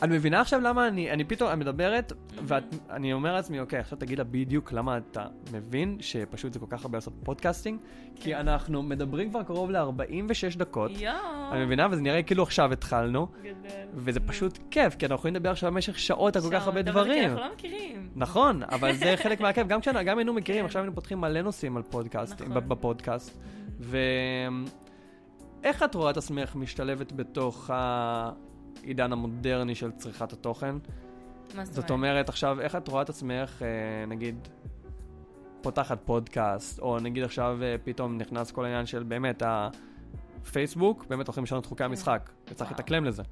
את 0.03 0.09
מבינה 0.09 0.41
עכשיו 0.41 0.61
למה 0.61 0.87
אני, 0.87 1.11
אני 1.11 1.23
פתאום, 1.23 1.49
אני 1.49 1.59
מדברת, 1.59 2.13
ואני 2.43 3.13
אומר 3.13 3.33
לעצמי, 3.33 3.59
אוקיי, 3.59 3.79
עכשיו 3.79 3.97
תגיד 3.97 4.17
לה 4.17 4.23
בדיוק 4.23 4.71
למה 4.71 4.97
אתה 4.97 5.25
מבין 5.53 5.97
שפשוט 5.99 6.53
זה 6.53 6.59
כל 6.59 6.65
כך 6.69 6.81
הרבה 6.81 6.97
לעשות 6.97 7.13
podcasting, 7.23 7.79
כי 8.15 8.35
אנחנו 8.35 8.83
מדברים 8.83 9.29
כבר 9.29 9.43
קרוב 9.43 9.71
ל-46 9.71 10.57
דקות. 10.57 10.91
יואו. 10.95 11.15
אני 11.51 11.65
מבינה, 11.65 11.87
וזה 11.91 12.01
נראה 12.01 12.23
כאילו 12.23 12.43
עכשיו 12.43 12.73
התחלנו, 12.73 13.27
גדל. 13.41 13.53
וזה 13.93 14.19
פשוט 14.19 14.59
כיף, 14.71 14.95
כי 14.95 15.05
אנחנו 15.05 15.15
יכולים 15.15 15.35
לדבר 15.35 15.51
עכשיו 15.51 15.71
במשך 15.71 15.99
שעות 15.99 16.35
על 16.35 16.41
כל 16.41 16.49
כך 16.51 16.67
הרבה 16.67 16.81
דברים. 16.81 17.23
אנחנו 17.23 17.39
לא 17.39 17.53
מכירים. 17.53 18.09
נכון, 18.15 18.63
אבל 18.63 18.95
זה 18.95 19.15
חלק 19.23 19.41
מהכיף, 19.41 19.67
גם 19.67 19.81
כשאנחנו, 19.81 20.05
גם 20.05 20.17
היינו 20.17 20.33
מכירים, 20.33 20.65
עכשיו 20.65 20.81
היינו 20.81 20.95
פותחים 20.95 21.21
מלא 21.21 21.41
נושאים 21.41 21.77
על 21.77 21.83
פודקאסטים, 21.83 22.49
נכון. 22.49 22.69
בפודקאסט. 22.69 23.37
ואיך 23.79 25.83
את 25.83 25.95
רואה 25.95 26.11
את 26.11 26.17
עצמך 26.17 26.55
משתלבת 26.55 27.11
בתוך 27.11 27.69
העידן 28.83 29.11
המודרני 29.11 29.75
של 29.75 29.91
צריכת 29.91 30.33
התוכן? 30.33 30.75
מה 31.55 31.65
זאת 31.65 31.73
זאת 31.73 31.91
אומרת? 31.91 32.11
אומרת, 32.11 32.29
עכשיו, 32.29 32.61
איך 32.61 32.75
את 32.75 32.87
רואה 32.87 33.01
את 33.01 33.09
עצמך, 33.09 33.61
אה, 33.61 33.67
נגיד, 34.07 34.47
פותחת 35.61 35.99
פודקאסט, 36.05 36.79
או 36.79 36.99
נגיד 36.99 37.23
עכשיו 37.23 37.57
אה, 37.63 37.75
פתאום 37.83 38.17
נכנס 38.17 38.51
כל 38.51 38.65
העניין 38.65 38.85
של 38.85 39.03
באמת 39.03 39.43
הפייסבוק, 40.41 41.05
באמת 41.09 41.27
הולכים 41.27 41.43
לשנות 41.43 41.65
חוקי 41.65 41.83
המשחק, 41.83 42.29
וצריך 42.51 42.69
כן. 42.69 42.75
להתאקלם 42.75 43.05
לזה. 43.05 43.23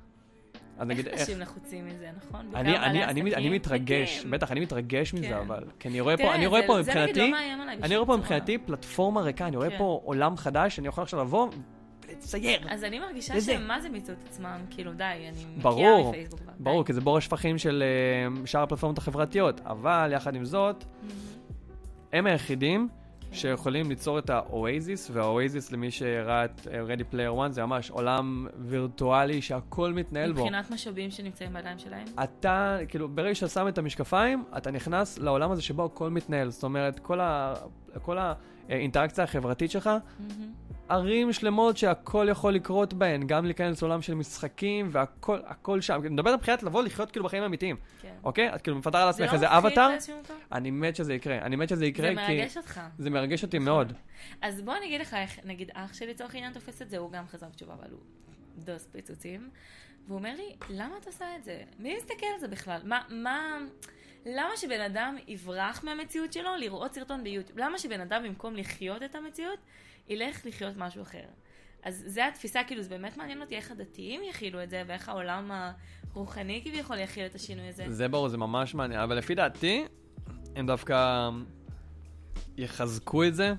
אז 0.79 0.87
נגיד, 0.87 1.07
איך. 1.07 1.19
אנשים 1.19 1.39
לחוצים 1.39 1.85
מזה, 1.87 2.09
נכון? 2.17 2.45
אני, 2.55 2.77
אני, 2.77 3.03
אני. 3.05 3.35
אני 3.35 3.49
מתרגש, 3.49 4.19
כן. 4.23 4.31
בטח, 4.31 4.51
אני 4.51 4.59
מתרגש 4.59 5.11
כן. 5.11 5.17
מזה, 5.17 5.39
אבל... 5.39 5.63
כי 5.79 5.87
אני 5.87 5.99
רואה 6.01 6.17
פה, 6.17 6.35
אני 6.35 6.47
רואה 6.47 6.61
זה- 6.61 6.67
פה 6.67 6.81
זה 6.81 6.91
נגיד 6.91 7.01
מבחינתי, 7.01 7.19
לא 7.31 7.37
מאיים 7.37 7.61
עליי 7.61 7.77
אני 7.83 7.95
רואה 7.95 8.07
פה. 8.07 8.17
מבחינתי 8.17 8.57
פלטפורמה 8.57 9.21
ריקה, 9.21 9.47
אני 9.47 9.57
רואה 9.57 9.69
כן. 9.69 9.77
פה 9.77 10.01
עולם 10.03 10.37
חדש, 10.37 10.79
אני 10.79 10.87
יכול 10.87 11.03
עכשיו 11.03 11.19
לבוא 11.21 11.49
ולצייר. 12.21 12.59
אז 12.69 12.83
אני 12.83 12.99
מרגישה 12.99 13.33
וזה. 13.37 13.53
שמה 13.53 13.81
זה 13.81 13.89
מיצו 13.89 14.11
את 14.11 14.17
עצמם, 14.29 14.59
כאילו 14.69 14.93
די, 14.93 15.03
אני 15.03 15.61
ברור, 15.61 16.09
מפייסבוק. 16.09 16.39
כבר, 16.39 16.53
ברור, 16.59 16.81
די. 16.81 16.87
כי 16.87 16.93
זה 16.93 17.01
בור 17.01 17.17
השפכים 17.17 17.57
של 17.57 17.83
אה, 17.83 18.45
שאר 18.45 18.61
הפלטפורמות 18.63 18.97
החברתיות, 18.97 19.61
אבל 19.65 20.11
יחד 20.13 20.35
עם 20.35 20.45
זאת, 20.45 20.83
הם 22.13 22.25
היחידים 22.25 22.87
כן. 23.29 23.35
שיכולים 23.35 23.89
ליצור 23.89 24.19
את 24.19 24.29
האואזיס, 24.29 25.09
והאואזיס 25.13 25.71
למי 25.71 25.91
שראה 25.91 26.45
את 26.45 26.67
אה, 26.71 26.81
Ready 26.95 27.13
Player 27.13 27.47
One 27.47 27.51
זה 27.51 27.65
ממש 27.65 27.89
עולם 27.89 28.47
וירטואלי 28.59 29.41
שהכל 29.41 29.93
מתנהל 29.93 30.31
בו. 30.31 30.41
מבחינת 30.41 30.71
משאבים 30.71 31.11
שנמצאים 31.11 31.53
בידיים 31.53 31.79
שלהם. 31.79 32.07
אתה, 32.23 32.77
כאילו, 32.87 33.09
ברגע 33.09 33.35
שאתה 33.35 33.51
שם 33.51 33.67
את 33.67 33.77
המשקפיים, 33.77 34.43
אתה 34.57 34.71
נכנס 34.71 35.19
לעולם 35.19 35.51
הזה 35.51 35.61
שבו 35.61 35.85
הכל 35.85 36.09
מתנהל. 36.09 36.49
זאת 36.49 36.63
אומרת, 36.63 36.99
כל, 36.99 37.19
ה, 37.19 37.53
כל 38.01 38.17
האינטראקציה 38.69 39.23
החברתית 39.23 39.71
שלך, 39.71 39.87
מהמם. 40.19 40.51
ערים 40.89 41.33
שלמות 41.33 41.77
שהכל 41.77 42.27
יכול 42.31 42.53
לקרות 42.53 42.93
בהן, 42.93 43.27
גם 43.27 43.45
להיכנס 43.45 43.81
לעולם 43.81 44.01
של 44.01 44.13
משחקים, 44.13 44.89
והכל 44.91 45.39
הכל 45.45 45.81
שם. 45.81 46.01
אני 46.01 46.09
מדבר 46.09 46.35
מבחינת 46.35 46.63
לבוא 46.63 46.83
לחיות 46.83 47.11
כאילו 47.11 47.25
בחיים 47.25 47.43
האמיתיים, 47.43 47.75
כן. 48.01 48.15
אוקיי? 48.23 48.55
את 48.55 48.61
כאילו 48.61 48.77
מפתחת 48.77 48.95
על 48.95 49.01
זה 49.01 49.09
עצמך 49.09 49.29
לא 49.29 49.33
איזה 49.33 49.57
אבטאר? 49.57 49.89
אני 50.51 50.71
מת 50.71 50.95
שזה 50.95 51.13
יקרה. 51.13 51.37
אני 51.37 51.55
מת 51.55 51.69
שזה 51.69 51.85
יקרה, 51.85 52.09
זה 52.15 52.21
כי 52.27 52.37
מרגש 52.37 52.57
אותך. 52.57 52.81
זה 52.97 53.09
מרגש 53.09 53.43
אותי 53.43 53.59
מאוד. 53.59 53.93
אז 54.41 54.61
בוא 54.61 54.77
אני 54.77 54.85
אגיד 54.85 55.01
לך 55.01 55.13
איך, 55.13 55.39
נגיד 55.45 55.71
אח 55.73 55.93
שלי 55.93 56.07
לצורך 56.07 56.33
העניין 56.33 56.53
תופס 56.53 56.81
את 56.81 56.89
זה, 56.89 56.97
הוא 56.97 57.11
גם 57.11 57.27
חזר 57.27 57.47
בתשובה, 57.53 57.73
אבל 57.73 57.91
הוא 57.91 57.99
דוס 58.57 58.87
פיצוצים. 58.91 59.49
והוא 60.07 60.17
אומר 60.17 60.33
לי, 60.35 60.55
למה 60.69 60.97
את 60.97 61.07
עושה 61.07 61.25
את 61.35 61.43
זה? 61.43 61.61
מי 61.79 61.95
מסתכל 61.97 62.25
על 62.33 62.39
זה 62.39 62.47
בכלל? 62.47 62.81
מה, 62.83 63.01
מה, 63.09 63.57
למה 64.25 64.57
שבן 64.57 64.81
אדם 64.81 65.15
יברח 65.27 65.83
מהמציאות 65.83 66.33
שלו 66.33 66.55
לראות 66.55 66.93
סרטון 66.93 67.23
ביוטיוב? 67.23 67.59
למה 67.59 67.77
שבן 67.77 68.01
אדם 68.01 68.23
במקום 68.23 68.55
לחיות 68.55 69.03
את 69.03 69.15
המציאות, 69.15 69.59
ילך 70.09 70.45
לחיות 70.45 70.73
משהו 70.77 71.01
אחר? 71.01 71.23
אז 71.83 72.03
זה 72.07 72.27
התפיסה, 72.27 72.63
כאילו, 72.67 72.83
זה 72.83 72.89
באמת 72.89 73.17
מעניין 73.17 73.41
אותי 73.41 73.55
איך 73.55 73.71
הדתיים 73.71 74.21
יכילו 74.29 74.63
את 74.63 74.69
זה, 74.69 74.83
ואיך 74.87 75.09
העולם 75.09 75.51
הרוחני 76.13 76.61
כביכול 76.65 76.97
יכיל 76.97 77.25
את 77.25 77.35
השינוי 77.35 77.67
הזה. 77.67 77.85
זה 77.87 78.07
ברור, 78.07 78.29
זה 78.29 78.37
ממש 78.37 78.75
מעניין, 78.75 78.99
אבל 78.99 79.17
לפי 79.17 79.35
דעתי, 79.35 79.85
הם 80.55 80.67
דווקא 80.67 81.29
יחזקו 82.57 83.23
את 83.23 83.35
זה, 83.35 83.53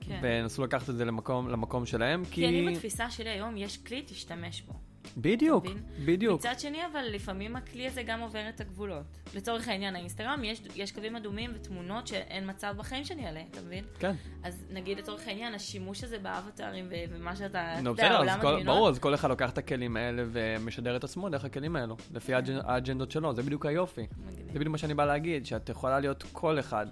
כן. 0.00 0.20
וינסו 0.22 0.64
לקחת 0.64 0.90
את 0.90 0.96
זה 0.96 1.04
למקום, 1.04 1.48
למקום 1.48 1.86
שלהם, 1.86 2.24
כי... 2.24 2.30
כי 2.30 2.48
אני 2.48 2.74
בתפיסה 2.74 3.10
שלי 3.10 3.30
היום, 3.30 3.56
יש 3.56 3.76
כלי, 3.76 4.02
תשתמש 4.06 4.62
בו. 4.62 4.87
בדיוק? 5.20 5.64
בדיוק. 6.04 6.40
מצד 6.40 6.60
שני, 6.60 6.78
אבל 6.92 7.04
לפעמים 7.10 7.56
הכלי 7.56 7.86
הזה 7.86 8.02
גם 8.02 8.20
עובר 8.20 8.48
את 8.48 8.60
הגבולות. 8.60 9.02
לצורך 9.34 9.68
העניין, 9.68 9.96
האינסטגרם, 9.96 10.44
יש, 10.44 10.62
יש 10.76 10.92
קווים 10.92 11.16
אדומים 11.16 11.50
ותמונות 11.54 12.06
שאין 12.06 12.50
מצב 12.50 12.74
בחיים 12.76 13.04
שאני 13.04 13.26
אעלה, 13.26 13.40
אתה 13.50 13.60
מבין? 13.60 13.84
כן. 13.98 14.12
אז 14.42 14.64
נגיד 14.70 14.98
לצורך 14.98 15.28
העניין, 15.28 15.54
השימוש 15.54 16.04
הזה 16.04 16.18
באבטרים 16.18 16.84
ומה 17.10 17.36
שאתה, 17.36 17.74
נו, 17.82 17.94
אתה 17.94 18.02
יודע, 18.02 18.08
בסדר, 18.08 18.14
אז 18.14 18.20
עולם 18.20 18.40
הדמיונות. 18.40 18.66
ברור, 18.76 18.88
אז 18.88 18.98
כל 18.98 19.14
אחד 19.14 19.28
לוקח 19.28 19.50
את 19.50 19.58
הכלים 19.58 19.96
האלה 19.96 20.22
ומשדר 20.32 20.96
את 20.96 21.04
עצמו 21.04 21.28
דרך 21.28 21.44
הכלים 21.44 21.76
האלו, 21.76 21.96
לפי 22.14 22.34
האג'נ- 22.34 22.64
האג'נדות 22.64 23.10
שלו, 23.10 23.34
זה 23.34 23.42
בדיוק 23.42 23.66
היופי. 23.66 24.06
מגניב. 24.26 24.46
זה 24.52 24.58
בדיוק 24.58 24.72
מה 24.72 24.78
שאני 24.78 24.94
בא 24.94 25.04
להגיד, 25.04 25.46
שאת 25.46 25.68
יכולה 25.68 26.00
להיות 26.00 26.24
כל 26.32 26.58
אחד. 26.58 26.86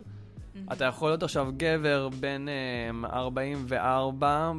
אתה 0.73 0.85
יכול 0.85 1.09
להיות 1.11 1.23
עכשיו 1.23 1.47
גבר 1.57 2.09
בן 2.21 2.47
אמ, 2.91 3.05
44 3.05 4.53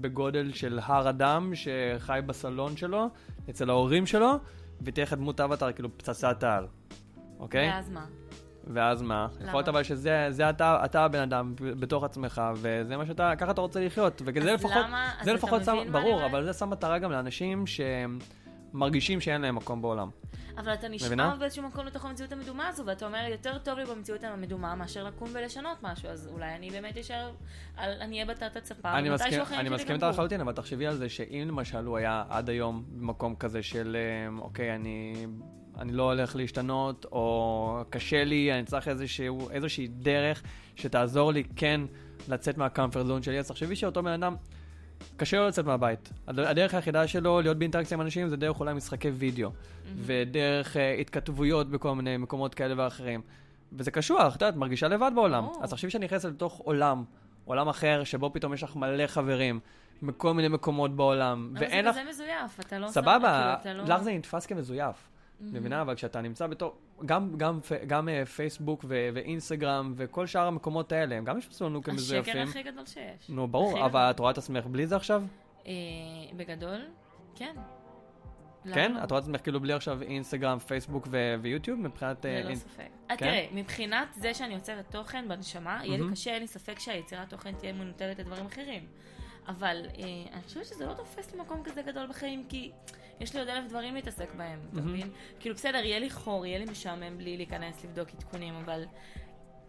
בגודל 0.00 0.52
של 0.52 0.78
הר 0.82 1.08
אדם 1.10 1.52
שחי 1.54 2.20
בסלון 2.26 2.76
שלו, 2.76 3.06
אצל 3.50 3.70
ההורים 3.70 4.06
שלו, 4.06 4.32
ותהיה 4.82 5.04
לך 5.06 5.12
דמות 5.12 5.40
אבטאר, 5.40 5.72
כאילו 5.72 5.98
פצצת 5.98 6.44
על, 6.44 6.66
אוקיי? 7.38 7.68
ואז 7.70 7.90
מה? 7.90 8.04
ואז 8.74 9.02
מה? 9.02 9.26
למה? 9.38 9.48
יכול 9.48 9.58
להיות 9.58 9.68
אבל 9.68 9.82
שזה 9.82 10.26
זה 10.30 10.50
אתה, 10.50 10.80
אתה 10.84 11.04
הבן 11.04 11.18
אדם 11.20 11.54
בתוך 11.58 12.04
עצמך, 12.04 12.42
וזה 12.56 12.96
מה 12.96 13.06
שאתה, 13.06 13.32
ככה 13.38 13.50
אתה 13.50 13.60
רוצה 13.60 13.80
לחיות. 13.86 14.22
וזה 14.24 14.52
לפחות, 14.52 14.72
למה- 14.88 15.10
אז 15.18 15.24
זה 15.24 15.30
אתה 15.30 15.38
לפחות 15.38 15.60
מבין 15.68 15.84
שם, 15.86 15.92
ברור? 15.92 16.26
אבל 16.26 16.44
זה 16.44 16.52
שם 16.52 16.70
מטרה 16.70 16.98
גם 16.98 17.12
לאנשים 17.12 17.64
שמרגישים 18.76 19.20
שאין 19.20 19.40
להם 19.40 19.54
מקום 19.54 19.82
בעולם. 19.82 20.10
אבל 20.58 20.74
אתה 20.74 20.88
נשאר 20.88 21.06
מבינה? 21.06 21.36
באיזשהו 21.38 21.62
מקום 21.62 21.86
לתוך 21.86 22.04
המציאות 22.04 22.32
המדומה 22.32 22.68
הזו, 22.68 22.86
ואתה 22.86 23.06
אומר, 23.06 23.26
יותר 23.30 23.58
טוב 23.58 23.78
לי 23.78 23.84
במציאות 23.84 24.24
המדומה 24.24 24.74
מאשר 24.74 25.04
לקום 25.04 25.28
ולשנות 25.32 25.78
משהו, 25.82 26.08
אז 26.08 26.28
אולי 26.32 26.54
אני 26.54 26.70
באמת 26.70 26.96
אשאר, 26.96 27.30
אני 27.78 28.14
אהיה 28.14 28.26
בתת 28.26 28.56
הצפה, 28.56 28.98
אני 28.98 29.10
מסכים, 29.10 29.40
אני 29.52 29.68
מסכים 29.68 29.94
איתך. 29.94 30.06
לחלוטין, 30.10 30.40
אבל 30.40 30.52
תחשבי 30.52 30.86
על 30.86 30.96
זה 30.96 31.08
שאם 31.08 31.44
למשל 31.48 31.84
הוא 31.84 31.96
היה 31.96 32.24
עד 32.28 32.50
היום 32.50 32.84
במקום 32.88 33.34
כזה 33.36 33.62
של, 33.62 33.96
אה, 33.96 34.38
אוקיי, 34.38 34.74
אני, 34.74 35.26
אני 35.78 35.92
לא 35.92 36.12
הולך 36.12 36.36
להשתנות, 36.36 37.06
או 37.12 37.84
קשה 37.90 38.24
לי, 38.24 38.52
אני 38.52 38.64
צריך 38.64 38.88
איזשהו, 38.88 39.50
איזושהי 39.50 39.86
דרך 39.88 40.42
שתעזור 40.76 41.32
לי 41.32 41.44
כן 41.56 41.80
לצאת 42.28 42.58
מהקמפרט 42.58 43.06
זון 43.06 43.22
שלי, 43.22 43.38
אז 43.38 43.48
תחשבי 43.48 43.76
שאותו 43.76 44.02
בן 44.02 44.12
אדם, 44.12 44.36
קשה 45.16 45.36
לו 45.38 45.48
לצאת 45.48 45.64
מהבית. 45.64 46.12
הד- 46.26 46.38
הדרך 46.38 46.74
היחידה 46.74 47.06
שלו 47.06 47.40
להיות 47.40 47.56
באינטראקציה 47.58 47.94
עם 47.94 48.00
אנשים 48.00 48.28
זה 48.28 48.36
דרך 48.36 48.60
אולי 48.60 48.74
משחקי 48.74 49.10
וידאו, 49.10 49.50
ודרך 49.98 50.76
אה, 50.76 50.92
התכתבויות 50.94 51.70
בכל 51.70 51.94
מיני 51.94 52.16
מקומות 52.16 52.54
כאלה 52.54 52.74
ואחרים. 52.76 53.20
וזה 53.72 53.90
קשוח, 53.90 54.36
את 54.36 54.42
יודעת, 54.42 54.56
מרגישה 54.56 54.88
לבד 54.88 55.10
בעולם. 55.14 55.44
ברור. 55.46 55.64
אז 55.64 55.70
תחשבי 55.70 55.90
שאני 55.90 56.04
נכנסת 56.04 56.28
לתוך 56.28 56.58
עולם, 56.64 57.04
עולם 57.44 57.68
אחר, 57.68 58.04
שבו 58.04 58.30
פתאום 58.32 58.54
יש 58.54 58.62
לך 58.62 58.76
מלא 58.76 59.06
חברים, 59.06 59.60
מכל 60.02 60.34
מיני 60.34 60.48
מקומות 60.48 60.96
בעולם, 60.96 61.48
אבל 61.52 61.60
ואין 61.64 61.84
זה 61.84 61.90
לך... 61.90 61.96
כזה 61.96 62.04
מזויף, 62.10 62.60
אתה 62.60 62.78
לא... 62.78 62.88
סבבה, 62.88 63.56
לא- 63.74 63.84
לך 63.84 64.02
זה 64.02 64.12
נתפס 64.12 64.46
כמזויף. 64.46 65.08
מבינה? 65.40 65.80
אבל 65.82 65.94
כשאתה 65.94 66.20
נמצא 66.20 66.46
בתור... 66.46 66.76
גם, 67.06 67.36
גם, 67.36 67.60
פ- 67.60 67.84
גם 67.86 68.08
אה, 68.08 68.26
פייסבוק 68.26 68.84
ו- 68.88 69.08
ואינסטגרם 69.14 69.92
וכל 69.96 70.26
שאר 70.26 70.46
המקומות 70.46 70.92
האלה, 70.92 71.14
הם 71.16 71.24
גם 71.24 71.38
יתפסו 71.38 71.64
לנו 71.64 71.78
השקר 71.78 71.90
כמזויפים. 71.92 72.48
הכי 72.48 72.62
גדול 72.62 72.86
שיש. 72.86 73.28
נו, 73.30 73.48
ברור, 73.48 73.84
אבל. 73.86 74.10
את 74.10 74.18
רואה 74.18 74.30
את 74.30 74.38
עצמך 74.38 74.64
בלי 74.66 74.86
זה 74.86 74.96
עכשיו? 74.96 75.22
אה, 75.66 75.72
בגדול, 76.36 76.80
כן. 77.34 77.54
כן? 78.74 78.90
למה? 78.92 79.04
את 79.04 79.10
רואה 79.10 79.18
את 79.18 79.24
עצמך 79.24 79.40
כאילו 79.42 79.60
בלי 79.60 79.72
עכשיו 79.72 80.02
אינסטגרם, 80.02 80.58
פייסבוק 80.58 81.08
ו- 81.10 81.34
ויוטיוב 81.42 81.80
מבחינת... 81.80 82.26
אה, 82.26 82.40
ללא 82.40 82.50
אינ- 82.50 82.54
ספק. 82.56 82.88
אה, 83.10 83.16
כן? 83.16 83.26
תראה, 83.26 83.46
מבחינת 83.52 84.08
זה 84.14 84.34
שאני 84.34 84.54
יוצרת 84.54 84.90
תוכן 84.90 85.28
בנשמה, 85.28 85.80
יהיה 85.84 85.98
לי. 85.98 86.10
קשה, 86.12 86.30
אין 86.32 86.40
לי 86.42 86.46
ספק 86.48 86.78
שהיצירת 86.78 87.30
תוכן 87.30 87.52
תהיה 87.52 87.72
מנותרת 87.72 88.18
לדברים 88.18 88.46
אחרים. 88.46 88.86
אבל 89.48 89.76
אה, 89.98 90.04
אני 90.32 90.42
חושבת 90.42 90.64
שזה 90.64 90.86
לא 90.86 90.94
תופס 90.94 91.34
לי 91.34 91.40
מקום 91.40 91.62
כזה 91.64 91.82
גדול 91.82 92.06
בחיים, 92.06 92.44
כי 92.48 92.70
יש 93.20 93.34
לי 93.34 93.40
עוד 93.40 93.48
אלף 93.48 93.68
דברים 93.68 93.94
להתעסק 93.94 94.34
בהם, 94.34 94.58
אתה. 94.72 94.80
מבין? 94.80 95.10
כאילו, 95.40 95.54
בסדר, 95.54 95.78
יהיה 95.78 95.98
לי 95.98 96.10
חור, 96.10 96.46
יהיה 96.46 96.58
לי 96.58 96.64
משעמם 96.64 97.18
בלי 97.18 97.36
להיכנס 97.36 97.84
לבדוק 97.84 98.08
עדכונים, 98.08 98.54
אבל... 98.64 98.84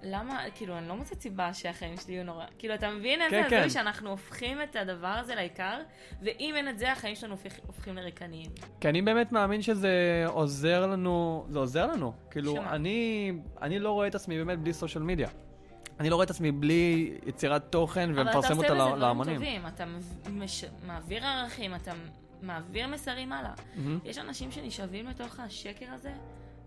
למה, 0.03 0.43
כאילו, 0.55 0.77
אני 0.77 0.87
לא 0.87 0.95
מוצאת 0.95 1.21
סיבה 1.21 1.53
שהחיים 1.53 1.97
שלי 1.97 2.13
יהיו 2.13 2.23
נורא. 2.23 2.45
כאילו, 2.57 2.73
אתה 2.73 2.89
מבין 2.89 3.21
איזה 3.21 3.35
כן, 3.35 3.43
הזוי 3.45 3.59
כן. 3.59 3.69
שאנחנו 3.69 4.09
הופכים 4.09 4.61
את 4.61 4.75
הדבר 4.75 5.07
הזה 5.07 5.35
לעיקר, 5.35 5.79
ואם 6.21 6.53
אין 6.57 6.69
את 6.69 6.79
זה, 6.79 6.91
החיים 6.91 7.15
שלנו 7.15 7.35
הופכים 7.67 7.95
לריקניים. 7.95 8.51
כי 8.81 8.89
אני 8.89 9.01
באמת 9.01 9.31
מאמין 9.31 9.61
שזה 9.61 10.23
עוזר 10.27 10.87
לנו, 10.87 11.45
זה 11.49 11.59
עוזר 11.59 11.87
לנו. 11.87 12.13
כאילו, 12.31 12.55
שמה? 12.55 12.75
אני, 12.75 13.31
אני 13.61 13.79
לא 13.79 13.91
רואה 13.91 14.07
את 14.07 14.15
עצמי 14.15 14.37
באמת 14.37 14.59
בלי 14.59 14.73
סושיאל 14.73 15.03
מדיה. 15.03 15.29
אני 15.99 16.09
לא 16.09 16.15
רואה 16.15 16.25
את 16.25 16.29
עצמי 16.29 16.51
בלי 16.51 17.13
יצירת 17.25 17.63
תוכן 17.69 18.09
ומפרסם 18.15 18.27
אותה 18.27 18.31
אבל 18.31 18.39
אתה 18.39 18.53
עושה 18.53 18.55
בזה 18.55 18.73
דברים 18.73 18.95
להמונים. 18.95 19.35
טובים, 19.35 19.67
אתה 19.67 19.85
מש... 20.29 20.65
מעביר 20.87 21.25
ערכים, 21.25 21.75
אתה 21.75 21.91
מעביר 22.41 22.87
מסרים 22.87 23.33
הלאה. 23.33 23.53
מהמם. 23.75 23.99
יש 24.03 24.17
אנשים 24.17 24.51
שנשאבים 24.51 25.07
לתוך 25.07 25.39
השקר 25.39 25.85
הזה, 25.93 26.13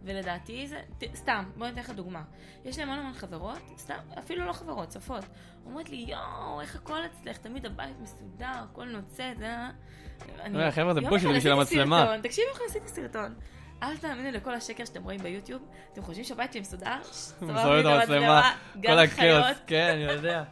ולדעתי 0.04 0.66
זה... 0.66 0.80
ת... 0.98 1.04
סתם, 1.14 1.44
בוא 1.56 1.66
ניתן 1.66 1.80
לך 1.80 1.90
דוגמה. 1.90 2.22
יש 2.64 2.76
לי 2.76 2.82
המון 2.82 2.98
המון 2.98 3.12
חברות, 3.12 3.58
סתם, 3.78 3.98
אפילו 4.18 4.46
לא 4.46 4.52
חברות, 4.52 4.88
צופות. 4.88 5.24
אומרות 5.66 5.90
לי, 5.90 5.96
יואו, 5.96 6.60
איך 6.60 6.76
הכל 6.76 6.98
אצלך, 7.06 7.36
תמיד 7.36 7.66
הבית 7.66 7.96
מסודר, 8.00 8.52
הכל 8.70 8.84
נוצץ, 8.84 9.20
זה... 9.38 9.56
אני... 10.40 10.64
אה, 10.64 10.72
חבר'ה, 10.72 10.94
זה 10.94 11.00
יום 11.00 11.10
בושי 11.10 11.26
אחד 11.26 11.36
בשביל 11.36 11.52
המצלמה. 11.52 12.14
תקשיבו 12.22 12.48
איך 12.48 12.60
עשיתי 12.68 12.88
סרטון. 12.88 13.34
אל 13.82 13.96
תאמינו 13.96 14.30
לכל 14.30 14.54
השקר 14.54 14.84
שאתם 14.84 15.04
רואים 15.04 15.20
ביוטיוב, 15.20 15.62
אתם 15.92 16.02
חושבים 16.02 16.24
שהבית 16.24 16.52
שלי 16.52 16.60
מסודר? 16.60 16.96
מסובב 17.42 17.86
את 17.86 17.86
המצלמה, 17.86 18.52
כל 18.82 19.06
חיות. 19.06 19.56
כן, 19.66 19.90
אני 19.94 20.02
יודע. 20.02 20.44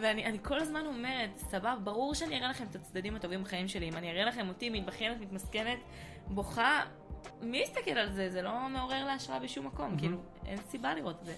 ואני 0.00 0.24
אני 0.24 0.38
כל 0.42 0.58
הזמן 0.58 0.86
אומרת, 0.86 1.36
סבבה, 1.36 1.76
ברור 1.84 2.14
שאני 2.14 2.38
אראה 2.38 2.48
לכם 2.48 2.64
את 2.70 2.74
הצדדים 2.74 3.16
הטובים 3.16 3.42
בחיים 3.42 3.68
שלי. 3.68 3.88
אם 3.88 3.96
אני 3.96 4.10
אראה 4.10 4.24
לכם 4.24 4.48
אותי 4.48 4.70
מתבכיינת, 4.70 5.20
מתמסכנת, 5.20 5.78
בוכה, 6.26 6.82
מי 7.42 7.58
יסתכל 7.58 7.90
על 7.90 8.12
זה? 8.12 8.30
זה 8.30 8.42
לא 8.42 8.68
מעורר 8.68 9.04
להשראה 9.04 9.40
בשום 9.40 9.66
מקום, 9.66 9.86
מהמם. 9.86 9.98
כאילו, 9.98 10.18
אין 10.46 10.56
סיבה 10.56 10.94
לראות 10.94 11.16
את 11.20 11.26
זה. 11.26 11.34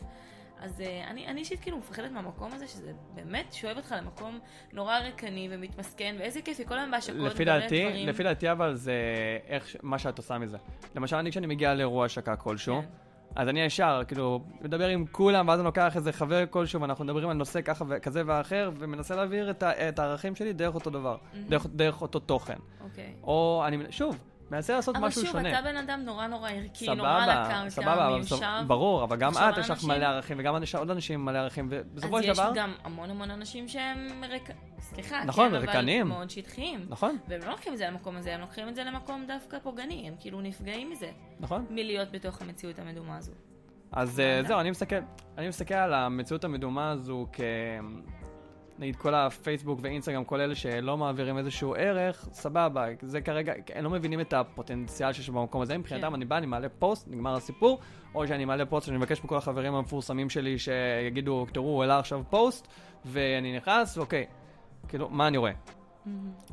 אז 0.60 0.80
אה, 0.80 1.10
אני 1.10 1.40
אישית 1.40 1.60
כאילו 1.60 1.78
מפחדת 1.78 2.10
מהמקום 2.10 2.52
הזה, 2.52 2.68
שזה 2.68 2.92
באמת 3.14 3.52
שואב 3.52 3.76
אותך 3.76 3.94
למקום 3.98 4.38
נורא 4.72 4.98
ריקני 4.98 5.48
ומתמסכן, 5.50 6.16
ואיזה 6.18 6.42
כיף, 6.42 6.60
כל 6.68 6.78
היום 6.78 6.90
בהשקות, 6.90 7.16
לפי 7.16 7.44
דעתי, 7.44 8.06
לפי 8.06 8.22
דעתי 8.22 8.52
אבל 8.52 8.74
זה 8.74 8.94
איך, 9.46 9.76
מה 9.82 9.98
שאת 9.98 10.18
עושה 10.18 10.38
מזה. 10.38 10.56
למשל, 10.94 11.16
אני 11.16 11.30
כשאני 11.30 11.46
מגיע 11.46 11.74
לאירוע 11.74 12.04
השקה 12.04 12.36
כלשהו, 12.36 12.82
כן. 12.82 12.88
אז 13.38 13.48
אני 13.48 13.60
ישר, 13.60 14.02
כאילו, 14.08 14.40
מדבר 14.60 14.88
עם 14.88 15.04
כולם, 15.12 15.48
ואז 15.48 15.58
אני 15.60 15.64
לוקח 15.66 15.96
איזה 15.96 16.12
חבר 16.12 16.44
כלשהו, 16.50 16.80
ואנחנו 16.80 17.04
מדברים 17.04 17.28
על 17.28 17.36
נושא 17.36 17.60
ככה 17.62 17.84
וכזה 17.88 18.22
ואחר, 18.26 18.70
ומנסה 18.78 19.16
להעביר 19.16 19.50
את, 19.50 19.62
ה- 19.62 19.88
את 19.88 19.98
הערכים 19.98 20.34
שלי 20.36 20.52
דרך 20.52 20.74
אותו 20.74 20.90
דבר, 20.90 21.16
דרך, 21.48 21.66
דרך 21.66 22.02
אותו 22.02 22.18
תוכן. 22.18 22.56
אוקיי. 22.84 23.12
או 23.22 23.62
אני, 23.66 23.78
שוב, 23.90 24.18
מנסה 24.50 24.74
לעשות 24.76 24.96
אבל 24.96 25.06
משהו 25.06 25.22
שוב, 25.22 25.32
שונה. 25.32 25.58
אתה 25.58 25.62
בן 25.62 25.76
אדם 25.76 26.00
נורא 26.04 26.26
נורא 26.26 26.50
ערכי, 26.50 26.94
נורא 26.94 27.24
על 27.24 27.30
סבבה, 27.30 27.70
סבבה, 27.70 28.06
אבל 28.06 28.14
מיושב. 28.14 28.34
בסוף- 28.36 28.44
ברור, 28.66 29.04
אבל 29.04 29.16
גם 29.16 29.32
את 29.32 29.58
יש 29.58 29.70
לך 29.70 29.84
מלא 29.84 30.04
ערכים, 30.04 30.36
וגם 30.40 30.62
יש 30.62 30.74
עוד 30.74 30.90
אנשים 30.90 31.24
מלא 31.24 31.38
ערכים, 31.38 31.68
ובסופו 31.70 32.18
אז 32.18 32.24
של 32.24 32.30
יש 32.30 32.38
דבר, 32.38 32.52
גם 32.54 32.72
המון 32.84 33.10
המון 33.10 33.30
אנשים 33.30 33.68
שהם 33.68 34.24
רק... 34.30 34.50
סליחה, 34.80 35.24
נכון, 35.24 35.48
כן, 35.48 35.54
אבל 35.54 35.66
ריקניים. 35.66 36.08
מאוד 36.08 36.30
שטחיים. 36.30 36.86
נכון, 36.88 37.18
והם 37.28 37.40
לא 37.40 37.50
לוקחים 37.50 37.72
את 37.72 37.78
זה 37.78 37.86
למקום 37.86 38.16
הזה, 38.16 38.34
הם 38.34 38.40
לוקחים 38.40 38.68
את 38.68 38.74
זה 38.74 38.84
למקום 38.84 39.24
דווקא 39.28 39.58
פוגעני, 39.58 40.04
הם 40.08 40.14
כאילו 40.20 40.40
נפגעים 40.40 40.90
מזה, 40.90 41.10
נכון. 41.40 41.66
מלהיות 41.70 42.10
בתוך 42.12 42.42
המציאות 42.42 42.78
המדומה 42.78 43.16
הזו. 43.16 43.32
אז 43.92 44.18
מה 44.18 44.24
אה? 44.24 44.42
זהו, 44.46 44.60
אני 44.60 44.70
מסתכל, 44.70 44.96
אני 45.38 45.48
מסתכל 45.48 45.74
על 45.74 45.94
המציאות 45.94 46.44
המדומה 46.44 46.90
הזו 46.90 47.26
כ... 47.32 47.40
נגיד 48.78 48.96
כל 48.96 49.14
הפייסבוק 49.14 49.78
ואינסטגרם, 49.82 50.24
כל 50.24 50.40
אלה 50.40 50.54
שלא 50.54 50.96
מעבירים 50.96 51.38
איזשהו 51.38 51.74
ערך, 51.78 52.28
סבבה, 52.32 52.86
זה 53.02 53.20
כרגע, 53.20 53.52
הם 53.74 53.84
לא 53.84 53.90
מבינים 53.90 54.20
את 54.20 54.32
הפוטנציאל 54.32 55.12
שיש 55.12 55.30
במקום 55.30 55.62
הזה. 55.62 55.78
מבחינתם 55.78 56.08
כן. 56.08 56.14
אני 56.14 56.24
בא, 56.24 56.36
אני 56.36 56.46
מעלה 56.46 56.68
פוסט, 56.68 57.08
נגמר 57.08 57.34
הסיפור, 57.34 57.78
או 58.14 58.26
שאני 58.26 58.44
מעלה 58.44 58.66
פוסט 58.66 58.86
שאני 58.86 58.96
מבקש 58.96 59.24
מכל 59.24 59.36
החברים 59.36 59.74
המפורסמים 59.74 60.30
שלי 60.30 60.58
שיגידו, 60.58 61.46
תראו, 61.52 61.66
הוא 61.66 61.82
העלה 61.82 61.98
עכשיו 61.98 62.22
פוסט, 62.30 62.68
ואני 63.04 63.56
נכנס, 63.56 63.98
אוקיי, 63.98 64.26
כאילו, 64.88 65.08
מה 65.08 65.28
אני 65.28 65.36
רואה? 65.36 65.52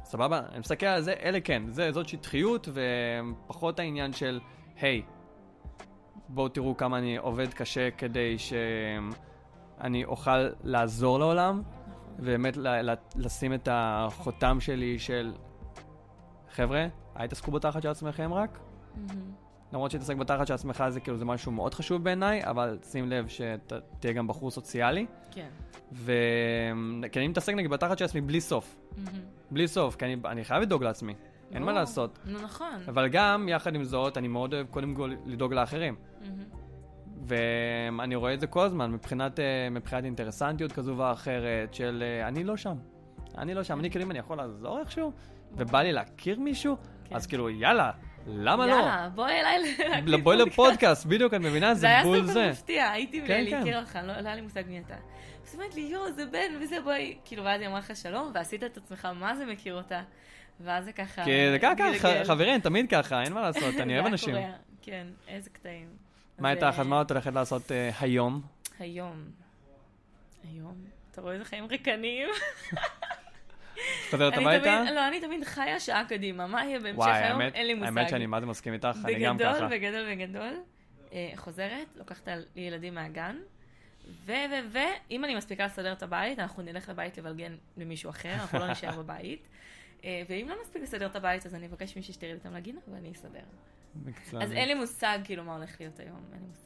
סבבה? 0.03 0.41
אני 0.51 0.59
מסתכל 0.59 0.85
על 0.85 1.01
זה, 1.01 1.13
אלה 1.23 1.39
כן, 1.39 1.63
זה, 1.67 1.91
זאת 1.91 2.07
שטחיות, 2.07 2.69
ופחות 2.73 3.79
העניין 3.79 4.13
של, 4.13 4.39
היי, 4.81 5.01
בואו 6.29 6.49
תראו 6.49 6.77
כמה 6.77 6.97
אני 6.97 7.17
עובד 7.17 7.53
קשה 7.53 7.91
כדי 7.91 8.35
שאני 8.37 10.05
אוכל 10.05 10.47
לעזור 10.63 11.19
לעולם, 11.19 11.61
ובאמת 12.19 12.57
לשים 13.15 13.53
את 13.53 13.67
החותם 13.71 14.59
שלי 14.59 14.99
של, 14.99 15.33
חבר'ה, 16.51 16.87
אל 17.19 17.27
תעסקו 17.27 17.51
בתחת 17.51 17.81
של 17.81 17.89
עצמכם 17.89 18.33
רק. 18.33 18.59
למרות 19.73 19.91
שהתעסק 19.91 20.15
בתחת 20.15 20.47
של 20.47 20.53
עצמך 20.53 20.83
זה 20.89 20.99
כאילו 20.99 21.17
זה 21.17 21.25
משהו 21.25 21.51
מאוד 21.51 21.73
חשוב 21.73 22.03
בעיניי, 22.03 22.41
אבל 22.43 22.77
שים 22.83 23.09
לב 23.09 23.27
שתהיה 23.27 24.13
גם 24.13 24.27
בחור 24.27 24.51
סוציאלי. 24.51 25.05
כן. 25.31 25.49
כי 27.11 27.19
אני 27.19 27.27
מתעסק 27.27 27.53
נגיד 27.53 27.71
בתחת 27.71 27.97
של 27.97 28.05
עצמי 28.05 28.21
בלי 28.21 28.41
סוף. 28.41 28.75
בלי 29.51 29.67
סוף, 29.67 29.95
כי 29.95 30.05
אני, 30.05 30.15
אני 30.25 30.43
חייב 30.43 30.61
לדאוג 30.61 30.83
לעצמי. 30.83 31.15
אין 31.51 31.63
מה 31.63 31.65
ברור. 31.65 31.79
לעשות. 31.79 32.19
נכון. 32.25 32.79
אבל 32.87 33.07
גם, 33.07 33.49
יחד 33.49 33.75
עם 33.75 33.83
זאת, 33.83 34.17
אני 34.17 34.27
מאוד 34.27 34.53
אוהב 34.53 34.67
קודם 34.67 34.95
כל 34.95 35.13
לדאוג 35.25 35.53
לאחרים. 35.53 35.95
ואני 37.27 38.15
רואה 38.15 38.33
את 38.33 38.39
זה 38.39 38.47
כל 38.47 38.65
הזמן, 38.65 38.91
מבחינת, 38.91 39.39
אה, 39.39 39.67
מבחינת 39.71 40.03
אינטרסנטיות 40.05 40.71
כזו 40.71 40.97
ואחרת, 40.97 41.73
של 41.73 42.03
אה, 42.05 42.27
אני 42.27 42.43
לא 42.43 42.57
שם. 42.57 42.75
אני 43.37 43.53
לא 43.53 43.63
שם. 43.63 43.79
אני 43.79 43.89
כאילו, 43.89 44.05
אם 44.05 44.11
אני 44.11 44.19
יכול 44.19 44.37
לעזור 44.37 44.79
איכשהו, 44.79 45.11
ובא 45.51 45.81
לי 45.81 45.91
להכיר 45.91 46.39
מישהו, 46.39 46.77
כן. 47.05 47.15
אז 47.15 47.27
כאילו, 47.27 47.49
יאללה, 47.49 47.91
למה 48.27 48.67
לא? 48.67 48.71
יאללה, 48.71 49.09
בואי 49.15 49.39
אליי 49.39 49.75
להקליט 49.89 50.23
בואי 50.23 50.37
פודקאסט. 50.37 50.51
לפודקאסט, 50.51 51.05
בדיוק, 51.05 51.33
את 51.33 51.39
מבינה? 51.39 51.73
זה 51.73 51.79
זה 51.79 51.87
היה 51.87 52.03
בול 52.03 52.21
סופר 52.21 52.33
זה. 52.33 52.49
מפתיע, 52.51 52.91
הייתי 52.91 53.21
כן, 53.21 53.27
בלי 53.27 53.51
כן. 53.51 53.57
להכיר 53.57 53.79
אותך, 53.79 53.99
לא 54.03 54.07
לא 54.07 54.27
היה 54.27 54.35
לי 54.35 54.41
מושג 54.41 54.63
מי 54.67 54.79
אתה. 54.79 54.93
אז 54.93 55.53
היא 55.53 55.59
אומרת 55.59 55.75
לי, 55.75 55.81
יואו, 55.81 56.11
זה 56.11 56.25
בן 56.25 56.61
וזה, 56.61 56.81
בואי, 56.83 57.17
כאילו, 57.25 57.43
ואז 57.43 57.61
היא 57.61 57.69
אמרה 57.69 57.79
לך 57.79 57.95
שלום, 57.95 58.31
ועשית 58.33 58.63
את 58.63 58.77
עצמך, 58.77 59.07
מה 59.19 59.35
זה 59.35 59.45
מכיר 59.45 59.75
אותה? 59.75 60.01
ואז 60.59 60.85
זה 60.85 60.91
ככה... 60.91 61.23
כי 61.23 61.51
זה 61.51 61.59
ככה, 61.59 61.83
חברים, 62.25 62.59
תמיד 62.59 62.89
ככה, 62.89 63.21
אין 63.21 63.33
מה 63.33 63.41
לעשות, 63.41 63.73
זה 63.73 63.83
אני 63.83 63.93
אוהב 63.93 64.05
היה 64.05 64.11
אנשים. 64.11 64.35
כן, 64.81 65.07
איזה 65.27 65.49
קטעים. 65.49 66.04
מה? 66.39 66.53
אה, 66.53 66.69
אז 66.69 66.87
מה 66.87 67.01
את 67.01 67.11
הולכת 67.11 67.33
לעשות 67.33 67.71
אה, 67.71 67.89
היום? 67.99 68.41
היום. 68.79 69.23
היום? 70.51 70.75
אתה 71.11 71.21
רואה 71.21 71.33
איזה 71.33 71.45
חיים 71.45 71.65
ריקניים? 71.65 72.29
חוזרת 74.11 74.33
הביתה? 74.37 74.83
לא, 74.95 75.07
אני 75.07 75.21
תמיד 75.21 75.43
חיה 75.43 75.79
שעה 75.79 76.05
קדימה. 76.09 76.47
מה 76.47 76.65
יהיה 76.65 76.79
בהמשך 76.79 77.05
היום? 77.07 77.41
אין 77.41 77.67
לי 77.67 77.73
מושג. 77.73 77.97
האמת 77.97 78.09
שאני 78.09 78.25
מה 78.25 78.39
זה 78.39 78.45
מסכים 78.45 78.73
איתך, 78.73 78.97
אני 79.05 79.19
גם 79.19 79.37
בגדול, 79.37 79.53
ככה. 79.53 79.67
בגדול, 79.67 80.15
בגדול. 80.15 80.53
אה, 81.13 81.31
חוזרת, 81.35 81.87
לוקחת 81.95 82.27
את 82.27 82.37
הילדים 82.55 82.95
מהגן, 82.95 83.37
ו, 84.25 84.31
ו, 84.31 84.53
ו, 84.71 84.79
אם 85.11 85.25
אני 85.25 85.35
מספיקה 85.35 85.65
לסדר 85.65 85.93
את 85.93 86.03
הבית, 86.03 86.39
אנחנו 86.39 86.63
נלך 86.63 86.89
לבית 86.89 87.17
לבלגן 87.17 87.55
למישהו 87.77 88.09
אחר, 88.09 88.33
אנחנו 88.33 88.59
לא 88.59 88.71
נשאר 88.71 88.97
בבית. 89.01 89.47
אה, 90.03 90.21
ואם 90.29 90.45
לא 90.49 90.55
נספיק 90.61 90.81
לסדר 90.81 91.05
את 91.05 91.15
הבית, 91.15 91.45
אז 91.45 91.55
אני 91.55 91.65
אבקש 91.65 91.95
מישהי 91.95 92.13
שתראי 92.13 92.33
איתם 92.33 92.53
לגינה, 92.53 92.79
ואני 92.87 93.11
אסדר. 93.11 93.39
בקצרה. 93.95 94.43
אז 94.43 94.51
אין 94.51 94.67
לי 94.67 94.73
מושג 94.73 95.19
כאילו 95.23 95.43
מה 95.43 95.55
הולך 95.55 95.75
להיות 95.79 95.99
היום, 95.99 96.19
אין 96.33 96.39
לי 96.41 96.47
מושג. 96.47 96.65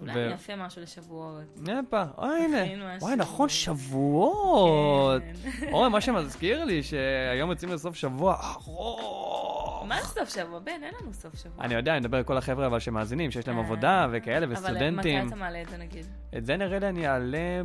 אולי 0.00 0.12
ו- 0.14 0.24
אני 0.24 0.32
אעשה 0.32 0.56
משהו 0.56 0.82
לשבועות. 0.82 1.42
הפה, 1.88 2.02
אוי, 2.18 2.40
הנה. 2.40 2.96
וואי, 3.00 3.16
נכון, 3.16 3.48
שבועות. 3.48 5.22
כן. 5.22 5.72
אוי, 5.72 5.88
מה 5.88 6.00
שמזכיר 6.00 6.64
לי, 6.64 6.82
שהיום 6.82 7.50
יוצאים 7.50 7.72
לסוף 7.72 7.96
שבוע 7.96 8.40
ארוך. 8.40 9.84
מה 9.88 10.02
סוף 10.02 10.28
שבוע? 10.28 10.58
בן, 10.58 10.82
אין 10.82 10.94
לנו 11.00 11.12
סוף 11.14 11.36
שבוע. 11.36 11.64
אני 11.64 11.74
יודע, 11.74 11.92
אני 11.92 12.00
מדבר 12.00 12.18
על 12.18 12.24
כל 12.24 12.36
החבר'ה 12.36 12.66
אבל 12.66 12.78
שמאזינים, 12.80 13.30
שיש 13.30 13.48
להם 13.48 13.58
אה. 13.58 13.62
עבודה 13.64 14.06
וכאלה, 14.12 14.46
אבל 14.46 14.54
וסטודנטים. 14.54 15.18
מתי 15.18 15.28
אתה 15.28 15.36
מעלה 15.36 15.62
את 15.62 15.68
זה 15.68 15.76
נגיד? 15.76 16.06
את 16.36 16.46
זה 16.46 16.56
נראה 16.56 16.78
לי 16.78 16.88
אני 16.88 17.08
אעלה, 17.08 17.62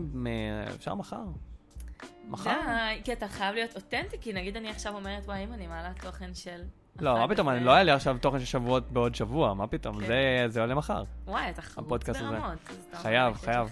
אפשר 0.76 0.96
מחר. 0.96 1.24
מחר? 2.28 2.60
די, 2.66 3.02
כי 3.04 3.14
אתה 3.14 3.28
חייב 3.28 3.56
להיות 3.56 3.76
אותנטי, 3.76 4.18
כי 4.22 4.34
נגיד 4.34 4.58
אני 4.58 4.70
עכשיו 4.70 4.96
אומרת, 4.96 5.26
וואי, 5.26 5.44
אם 5.44 5.54
אני 5.54 5.68
מעלה 5.68 5.92
תוכן 6.02 6.34
של... 6.34 6.62
לא, 7.02 7.18
מה 7.20 7.28
פתאום, 7.28 7.50
אני 7.50 7.64
לא 7.64 7.72
אעלה 7.72 7.94
עכשיו 7.96 8.18
תוכן 8.22 8.40
של 8.40 8.46
שבועות 8.46 8.92
בעוד 8.92 9.16
שבוע, 9.16 9.54
מה 9.54 9.68
פתאום, 9.68 10.00
כן. 10.00 10.06
זה- 10.50 10.62
עולה 10.62 10.76
מחר. 10.76 11.04
וואי, 11.28 11.50
אתה 11.50 11.62
חרוץ. 11.62 12.04
ברמות. 12.10 12.52
חייב, 12.94 13.34
חייב. 13.38 13.68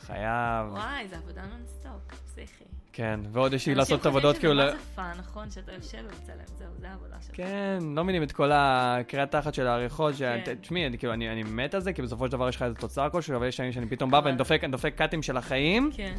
חייב. 0.00 0.66
וואי, 0.72 1.08
זה 1.08 1.16
עבודה 1.16 1.42
נונסטופ, 1.46 1.92
פסיכי. 2.24 2.64
כן, 2.92 3.20
ועוד 3.32 3.52
יש 3.52 3.66
לי 3.66 3.72
אנשים 3.72 3.78
לעשות 3.78 3.98
חושבים 4.00 4.10
עבודות 4.16 4.38
כאילו... 4.38 4.52
שזה 4.54 4.62
ל- 4.62 4.66
מה 4.66 4.72
זה 4.72 4.78
fun, 4.94 5.12
נכון, 5.18 5.50
שאתה 5.50 5.72
יושב 5.72 5.98
ומצלם, 6.04 6.34
זהו, 6.58 6.68
זה 6.78 6.88
העבודה 6.90 7.16
שלך. 7.26 7.36
כן, 7.36 7.78
לא 7.96 8.04
מבינים 8.04 8.22
את 8.22 8.32
כל 8.32 8.50
הקריאת 8.54 9.30
תחת 9.30 9.54
של 9.54 9.66
העריכות, 9.66 10.14
כן. 10.18 10.54
תשמעי, 10.60 10.86
אני 10.86 10.98
כאילו, 10.98 11.12
אני 11.12 11.42
מת 11.42 11.74
על 11.74 11.80
זה, 11.80 11.92
כי 11.92 12.02
בסופו 12.02 12.26
של 12.26 12.32
דבר 12.32 12.48
יש 12.48 12.56
לך 12.56 12.62
איזה 12.62 12.74
תוצאה 12.74 13.10
כלשהו, 13.10 13.36
אבל 13.36 13.46
יש 13.46 13.56
שנים 13.56 13.72
שאני 13.72 13.86
פתאום 13.88 14.10
בא 14.10 14.20
ואני 14.24 14.36
דופק, 14.36 14.60
אני 14.64 14.72
דופק 14.72 14.94
קאטים 14.96 15.22
של 15.22 15.36
החיים, 15.36 15.90
כן. 15.94 16.14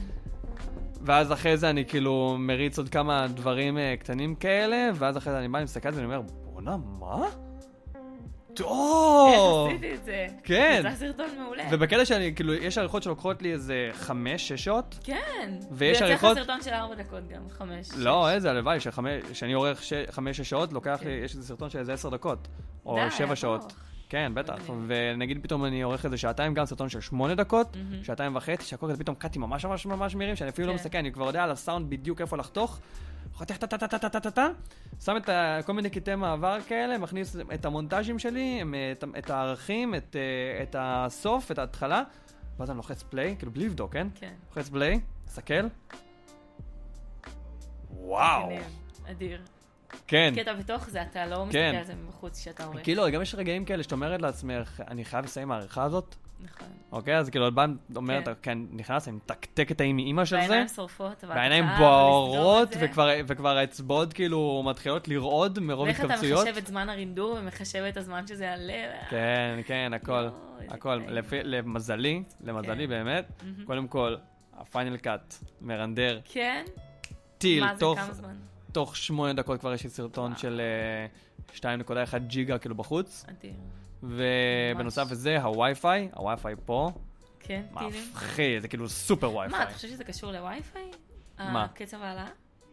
ואז 1.02 1.32
אחרי 1.34 1.58
זה 1.58 1.70
אני 1.70 1.86
כאילו 1.86 2.36
מריץ 2.40 2.78
עוד 2.78 2.90
כמה 2.90 3.28
דברים 3.28 3.78
אה, 3.78 3.96
קטנים 4.00 4.36
כאלה, 4.36 4.90
ואז 4.96 5.18
אחרי 5.18 5.34
זה 5.34 5.40
אני 5.40 5.48
בא, 5.48 5.58
אני 5.58 5.64
מסתכל 5.64 5.88
על 5.88 5.94
זה, 5.94 6.02
ואני 6.02 6.16
אומר, 6.16 6.28
בואנה, 6.54 6.78
מה? 7.00 7.26
טוב! 8.54 9.68
איך 9.70 9.80
עשיתי 9.80 9.96
את 9.96 10.04
זה? 10.06 10.28
כן. 10.44 10.82
זה 10.92 10.96
סרטון 11.08 11.26
מעולה. 11.40 11.64
ובקטע 11.72 12.06
שאני, 12.06 12.36
כאילו, 12.36 12.54
יש 12.54 12.78
עריכות 12.78 13.04
שלוקחות 13.04 13.42
לי 13.42 13.54
איזה 13.54 13.90
חמש, 13.94 14.48
שש 14.48 14.64
שעות. 14.64 15.00
כן. 15.04 15.50
ויש 15.72 15.98
ויוצא 15.98 16.06
עריכות- 16.06 16.38
לך 16.38 16.44
סרטון 16.44 16.62
של 16.62 16.74
ארבע 16.74 16.96
דקות 16.96 17.28
גם, 17.28 17.42
חמש. 17.50 17.90
לא, 17.98 18.26
שש. 18.30 18.34
איזה 18.36 18.50
הלוואי, 18.52 18.78
שאני 19.34 19.54
עורך 19.54 19.84
ש- 19.84 19.94
חמש-שש 20.12 20.50
שעות, 20.50 20.74
לוקח. 20.74 21.00
לי, 21.06 21.12
יש 21.12 21.36
איזה 21.36 21.48
סרטון 21.48 21.70
של 21.70 21.80
איזה 21.80 21.94
עשר 21.94 22.10
דקות. 22.10 22.48
או 22.86 22.98
שבע. 23.12 23.36
שעות. 23.36 23.74
כן, 24.10 24.32
בטח. 24.36 24.56
ונגיד 24.88 25.44
פתאום 25.44 25.66
אני 25.66 25.82
עורך 25.82 26.06
איזה 26.06 26.18
שעתיים, 26.18 26.54
גם 26.54 26.66
סרטון 26.66 26.90
של 26.90 27.02
שמונה 27.02 27.36
דקות. 27.36 27.78
שעתיים 28.04 28.36
וחצי, 28.36 28.66
שהכל 28.66 28.90
כזה 28.90 29.00
פתאום 29.00 29.16
קאטים 29.16 29.42
ממש 29.42 29.66
ממש 29.66 29.86
ממש 29.86 30.16
מהירים, 30.16 30.36
שאני 30.36 30.50
אפילו 30.50 30.68
לא 30.68 30.72
כן. 30.72 30.80
מסתכל, 30.80 30.98
אני 30.98 31.12
כבר 31.12 31.28
יודע 31.28 31.44
על 31.44 31.52
הסאונד 31.52 31.90
בדיוק 31.90 32.22
איפה 32.22 32.38
לחתוך. 32.38 32.80
חותך 33.34 33.58
טה-טה-טה-טה-טה-טה, 33.58 34.48
שם 35.02 35.18
את 35.18 35.30
כל 35.66 35.74
מיני 35.74 35.90
קטעי 35.90 36.16
מעבר 36.16 36.58
כאלה, 36.68 36.98
מכניס 36.98 37.36
את 37.54 37.66
המונטאז'ים 37.66 38.20
שלי, 38.20 38.58
הם, 38.62 38.76
את, 39.18 39.30
הערכים, 39.30 39.96
את, 39.96 40.16
אה, 40.16 40.64
את 40.64 40.76
הסוף, 40.80 41.52
את 41.52 41.60
ההתחלה, 41.60 42.04
ואז 42.60 42.70
אני 42.70 42.78
לוחץ 42.78 43.04
פליי, 43.04 43.36
כאילו 43.40 43.52
בלי 43.52 43.66
לבדוק, 43.66 43.94
כן? 43.94 44.08
כן. 44.16 44.34
לוחץ 44.50 44.70
פליי, 44.70 45.00
מסתכל. 45.28 45.68
וואו. 47.92 48.50
אדיר. 49.12 49.42
כן. 50.08 50.32
כי 50.34 50.42
אתה 50.42 50.54
בתוך 50.54 50.90
זה, 50.90 51.02
אתה 51.02 51.26
לא 51.26 51.46
מסתכל 51.46 51.60
כן. 51.60 51.76
על 51.80 51.84
זה 51.86 51.94
מבחוץ 51.96 52.40
כשאתה 52.42 52.66
עורך. 52.66 52.84
כאילו, 52.84 53.04
גם 53.12 53.22
יש 53.22 53.36
רגעים 53.36 53.66
כאלה 53.66 53.84
שאת 53.84 53.92
אומרת 53.92 54.22
לעצמך, 54.22 54.82
אני 54.88 55.06
חייב 55.06 55.26
לסיים 55.26 55.52
העריכה 55.52 55.84
הזאת, 55.84 56.16
נכון. 56.40 56.68
אוקיי? 56.92 57.18
אז 57.18 57.30
כאילו, 57.30 57.48
את 57.48 57.54
באה, 57.54 57.66
אומרת, 57.96 58.26
כן. 58.26 58.34
כן, 58.42 58.58
נכנס, 58.72 59.08
אני 59.08 59.16
מתקתק 59.16 59.72
את 59.72 59.82
האם 59.82 59.98
אימא 60.00 60.26
של 60.26 60.30
זה, 60.36 60.42
והעיניים 60.42 60.68
שורפות, 60.68 61.24
אבל 61.24 61.34
חייב 61.34 61.66
בוערות. 61.78 62.70
וכבר- 62.80 63.58
האצבעות 63.58 64.14
כאילו 64.14 64.64
מתחילות 64.66 65.08
לרעוד 65.08 65.60
מרוב 65.60 65.86
ואיך 65.86 66.00
אתה 66.00 66.06
התכווצויות. 66.06 66.48
מחשב 66.48 66.58
את 66.58 66.68
זמן 66.68 66.90
הרינדור 66.90 67.36
ומחשב 67.40 67.84
את 67.90 67.98
הזמן 67.98 68.28
שזה 68.28 68.46
יעלה. 68.46 68.74
כן, 69.10 69.60
כן, 69.66 69.92
הכל, 69.96 70.28
הכל. 70.70 71.00
למזלי, 71.44 72.24
למזלי 72.44 72.84
כן. 72.84 72.90
באמת. 72.90 73.44
קודם 73.66 73.88
כל, 73.88 74.16
הפיינל 74.58 74.98
קאט 74.98 75.34
מרנדר 75.62 76.20
כן? 76.26 76.66
טיל, 77.38 77.64
מה 77.64 77.74
זה, 77.74 77.80
תוך- 77.80 78.00
כמה 78.00 78.14
זמן? 78.14 78.36
תוך 78.78 78.96
שמונה 78.96 79.34
דקות 79.34 79.60
כבר 79.60 79.74
יש 79.74 79.84
לי 79.84 79.90
סרטון. 79.90 80.36
של 80.36 80.62
אה, 81.64 81.78
2.1 82.12 82.18
ג'יגה 82.18 82.58
כאילו 82.58 82.76
בחוץ, 82.76 83.26
אדיר. 83.30 83.54
ובנוסף. 84.04 85.12
לזה, 85.12 85.42
הווי-פיי, 85.42 86.10
הווי-פיי 86.16 86.56
פה, 86.66 86.92
כן, 87.40 87.64
טילים? 87.78 87.92
מפחיד, 88.12 88.62
זה 88.62 88.68
כאילו 88.68 88.90
סופר 88.90 89.30
מה, 89.30 89.36
ווי-פיי. 89.36 89.64
אתה 89.64 89.72
חושב 89.74 89.88
שזה 89.88 90.04
קשור 90.04 90.32
לווי-פיי? 90.32 90.92
מה? 91.40 91.68
קצב 91.74 92.02
העלאה? 92.02 92.28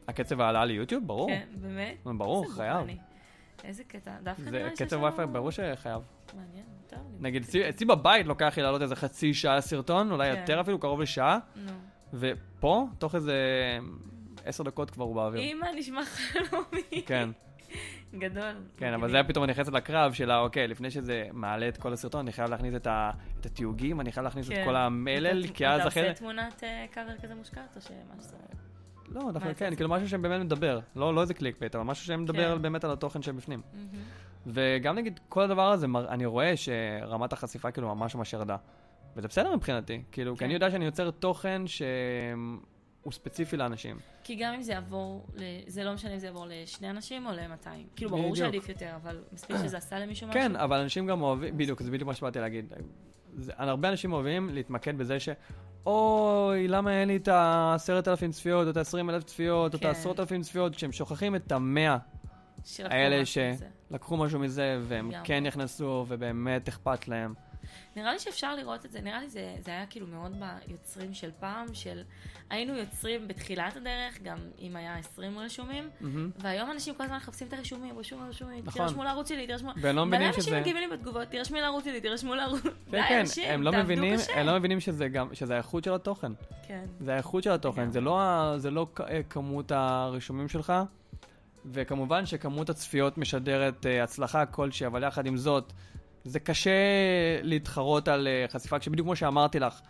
הקצב 0.09 0.41
העלאה 0.41 0.65
ליוטיוב, 0.65 1.07
ברור. 1.07 1.29
כן, 1.29 1.47
באמת? 1.55 1.97
ברור, 2.05 2.53
חייב. 2.55 2.87
איזה 3.65 3.85
קטע. 3.85 4.11
דווקא 4.23 4.43
נראה 4.51 4.71
שיש 4.71 4.83
קצב 4.83 4.97
ווי-פיי, 5.01 5.27
ברור 5.27 5.51
שחייב. 5.51 6.03
מעניין, 6.35 6.65
טוב. 6.89 6.99
לי. 7.13 7.17
נגיד, 7.21 7.43
אצלי- 7.43 7.69
אצלי 7.69 7.87
בבית 7.87 8.27
לוקח 8.27 8.55
לי 8.57 8.63
לעלות 8.63 8.83
איזה 8.83 8.97
חצי 8.97 9.35
שעה 9.35 9.61
סרטון, 9.61 10.11
אולי 10.13 10.33
כן. 10.33 10.41
יותר 10.41 10.61
אפילו, 10.61 10.79
קרוב 10.79 11.01
לשעה, 11.01 11.39
נו. 11.57 11.73
ופה, 12.15 12.87
תוך 12.99 13.15
איזה 13.15 13.35
עשר 14.45 14.63
דקות 14.65 14.91
כבר 14.91 15.05
הוא 15.05 15.15
באוויר. 15.15 15.43
אמא 15.43 15.67
נשמע 15.77 16.05
חלומי. 16.05 17.03
כן, 17.07 17.31
גדול. 18.19 18.55
כן, 18.77 18.93
אבל. 18.93 19.09
זה 19.11 19.17
היה 19.17 19.25
פתאום 19.25 19.45
אני 19.45 19.53
נכנסת 19.53 19.73
לקרב 19.73 20.13
של 20.13 20.31
האוקיי, 20.31 20.69
לפני 20.69 20.91
שזה 20.91 21.27
מעלה 21.33 21.69
את 21.69 21.77
כל 21.77 21.93
הסרטון, 21.93 22.21
אני 22.21 22.33
חייב 22.33 22.51
להכניס 22.51 22.75
את 22.75 22.87
ה- 22.87 23.11
את 23.41 23.47
התיוגים, 23.47 24.01
אני 24.01 24.13
חייב 24.13 24.25
להכניס 24.25 24.47
את 24.49 24.53
כן. 24.53 24.65
כל 24.65 24.77
המלל, 24.77 25.45
אתה- 25.45 25.53
כי 25.53 25.67
אז 25.67 25.81
אתה 25.81 25.89
אחרי... 25.89 26.03
עושה 26.09 26.15
תמונת 26.15 26.65
אה, 26.65 26.87
קאבר 26.91 27.17
כזה 27.23 27.35
מושקעת, 27.35 27.77
או 27.77 27.81
שמה 27.81 27.93
שזה? 28.23 28.37
לא, 29.09 29.31
דווקא 29.33 29.53
כן? 29.55 29.75
כאילו 29.75 29.91
משהו 29.91 30.09
שבאמת 30.09 30.41
מדבר. 30.41 30.81
לא 30.97 31.15
לא 31.15 31.21
איזה 31.21 31.35
clickbait, 31.35 31.75
אבל 31.75 31.85
משהו 31.85 32.07
שמדבר 32.07 32.57
כן. 32.57 32.63
באמת 32.63 32.85
על 32.85 32.91
התוכן 32.93 33.23
שבפנים. 33.23 33.63
וגם 34.47 34.95
נגיד, 34.97 35.21
כל 35.29 35.43
הדבר 35.43 35.71
הזה, 35.71 35.87
אני 36.09 36.27
רואה 36.27 36.53
שרמת 36.57 37.33
החשיפה 37.33 37.71
כאילו 37.71 37.95
ממש 37.95 38.15
ממש 38.15 38.33
ירדה. 38.33 38.57
וזה 39.17 39.29
בסדר 39.29 39.57
מבחינתי, 39.57 40.03
כאילו, 40.13 40.33
כי 40.35 40.39
כן. 40.39 40.45
אני 40.45 40.55
יודע 40.55 40.71
שאני 40.71 40.85
יוצר 40.85 41.11
תוכן 41.11 41.63
שהוא 43.05 43.13
ספציפי 43.13 43.57
לאנשים. 43.57 43.99
כי 44.25 44.35
גם 44.35 44.55
אם 44.55 44.63
זה 44.63 44.73
יעבור, 44.73 45.27
זה 45.67 45.85
לא 45.85 45.95
משנה 45.95 46.15
אם 46.15 46.19
זה 46.19 46.27
יעבור 46.27 46.47
לשני 46.49 46.91
אנשים 46.91 47.27
או 47.27 47.33
ל-200. 47.33 47.69
כאילו, 47.97 48.11
ברור. 48.11 48.37
שעדיף 48.37 48.69
יותר, 48.69 48.91
אבל 49.03 49.23
מספיק 49.33 49.57
שזה 49.57 49.77
עשה 49.77 49.99
למישהו 49.99 50.29
משהו. 50.29 50.41
כן, 50.41 50.57
אבל 50.57 50.81
אנשים 50.81 51.07
גם 51.07 51.23
אוהבים, 51.23 51.57
בדיוק, 51.59 51.83
זה 51.83 51.91
בדיוק 51.91 52.07
מה 52.07 52.15
שבאתי 52.15 52.39
להגיד. 52.39 52.73
זה, 53.37 53.53
הרבה 53.57 53.89
אנשים 53.89 54.13
אוהבים 54.13 54.51
להתמקד 54.53 54.99
בזה 54.99 55.21
ש... 55.21 55.29
אוי, 55.87 56.69
למה 56.69 57.01
אין 57.01 57.09
לי 57.09 57.17
את 57.17 57.29
העשרת 57.29 58.09
אלפים 58.09 58.31
צפיות, 58.31 58.65
או 58.65 58.71
את 58.71 58.77
העשרים 58.77 59.11
אלף 59.11 59.25
צפיות, 59.25 59.73
או 59.73 59.77
את 59.77 59.83
כן. 59.83 59.89
העשרות 59.89 60.21
אלפים 60.21 60.43
צפיות, 60.43 60.77
כשהם 60.77 60.93
שוכחים 60.93 61.37
את 61.37 61.53
המאה 61.53 61.97
האלה. 62.79 63.23
שלקחו 63.25 64.17
משהו 64.17 64.41
מזה, 64.41 64.81
והם. 64.83 65.11
כן 65.25 65.47
נכנסו, 65.47 66.07
ובאמת 66.09 66.69
אכפת 66.69 67.09
להם. 67.09 67.35
נראה 67.97 68.13
לי 68.13 68.19
שאפשר 68.19 68.55
לראות 68.55 68.87
את 68.87 68.93
זה, 68.93 69.01
נראה 69.01 69.21
לי 69.21 69.29
זה, 69.29 69.57
זה 69.61 69.71
היה 69.71 69.87
כאילו 69.87 70.07
מאוד 70.07 70.33
ביוצרים 70.67 71.15
של 71.15 71.31
פעם, 71.41 71.75
של 71.75 72.03
היינו 72.51 72.75
יוצרים 72.75 73.29
בתחילת 73.29 73.77
הדרך, 73.77 74.23
גם 74.23 74.39
אם 74.59 74.77
היה 74.77 74.97
20 74.99 75.39
רשומים, 75.39 75.91
מהמם. 76.01 76.31
והיום 76.39 76.71
אנשים 76.71 76.95
כל 76.95 77.05
הזמן 77.05 77.17
מחפשים 77.17 77.49
את 77.49 77.53
הרישומים, 77.53 77.99
רשומים, 77.99 78.29
רשומים, 78.29 78.63
נכון. 78.65 78.83
תירשמו 78.83 79.05
לערוץ 79.05 79.29
שלי, 79.29 79.47
תירשמו... 79.47 79.71
והם 79.77 79.97
לא 79.97 80.07
מבינים 80.07 80.33
שזה... 80.33 80.39
אנשים 80.39 80.61
מגיבים 80.61 80.91
לי 80.91 80.97
בתגובות, 80.97 81.29
תירשמי 81.29 81.61
לערוץ 81.61 81.85
שלי, 81.85 82.01
תירשמו 82.01 82.35
לערוץ... 82.35 82.63
די, 82.63 82.71
כן, 82.91 83.09
כן, 83.09 83.21
אנשים, 83.21 83.45
הם 83.51 83.63
לא 83.63 83.73
מבינים, 83.73 84.17
קשה. 84.17 84.41
הם 84.41 84.47
לא 84.47 84.59
מבינים 84.59 84.81
שזה 84.81 85.09
גם, 85.09 85.35
שזה 85.35 85.55
האיכות 85.55 85.85
של 85.85 85.95
התוכן. 85.95 86.33
כן, 86.69 86.85
זה 87.01 87.15
האיכות 87.15 87.43
של 87.43 87.51
התוכן. 87.51 87.91
זה 87.91 88.01
לא, 88.01 88.53
זה 88.57 88.71
לא 88.71 88.87
אה, 89.01 89.21
כמות 89.31 89.73
הרישומים 89.73 90.49
שלך, 90.49 90.73
וכמובן 91.73 92.27
שכמות 92.27 92.71
הצפיות 92.71 93.19
משדרת 93.19 93.87
אה, 93.87 94.05
הצלחה 94.05 94.47
כלשהי, 94.47 94.87
אבל 94.87 95.03
יחד 95.03 95.27
עם 95.27 95.37
זאת, 95.37 95.73
זה 96.25 96.41
קשה 96.41 96.71
להתחרות 97.43 98.09
על 98.09 98.27
אה, 98.27 98.45
חשיפה, 98.49 98.79
כשבדיוק 98.79 99.07
כמו 99.07 99.17
שאמרתי 99.17 99.59
לך, 99.59 99.81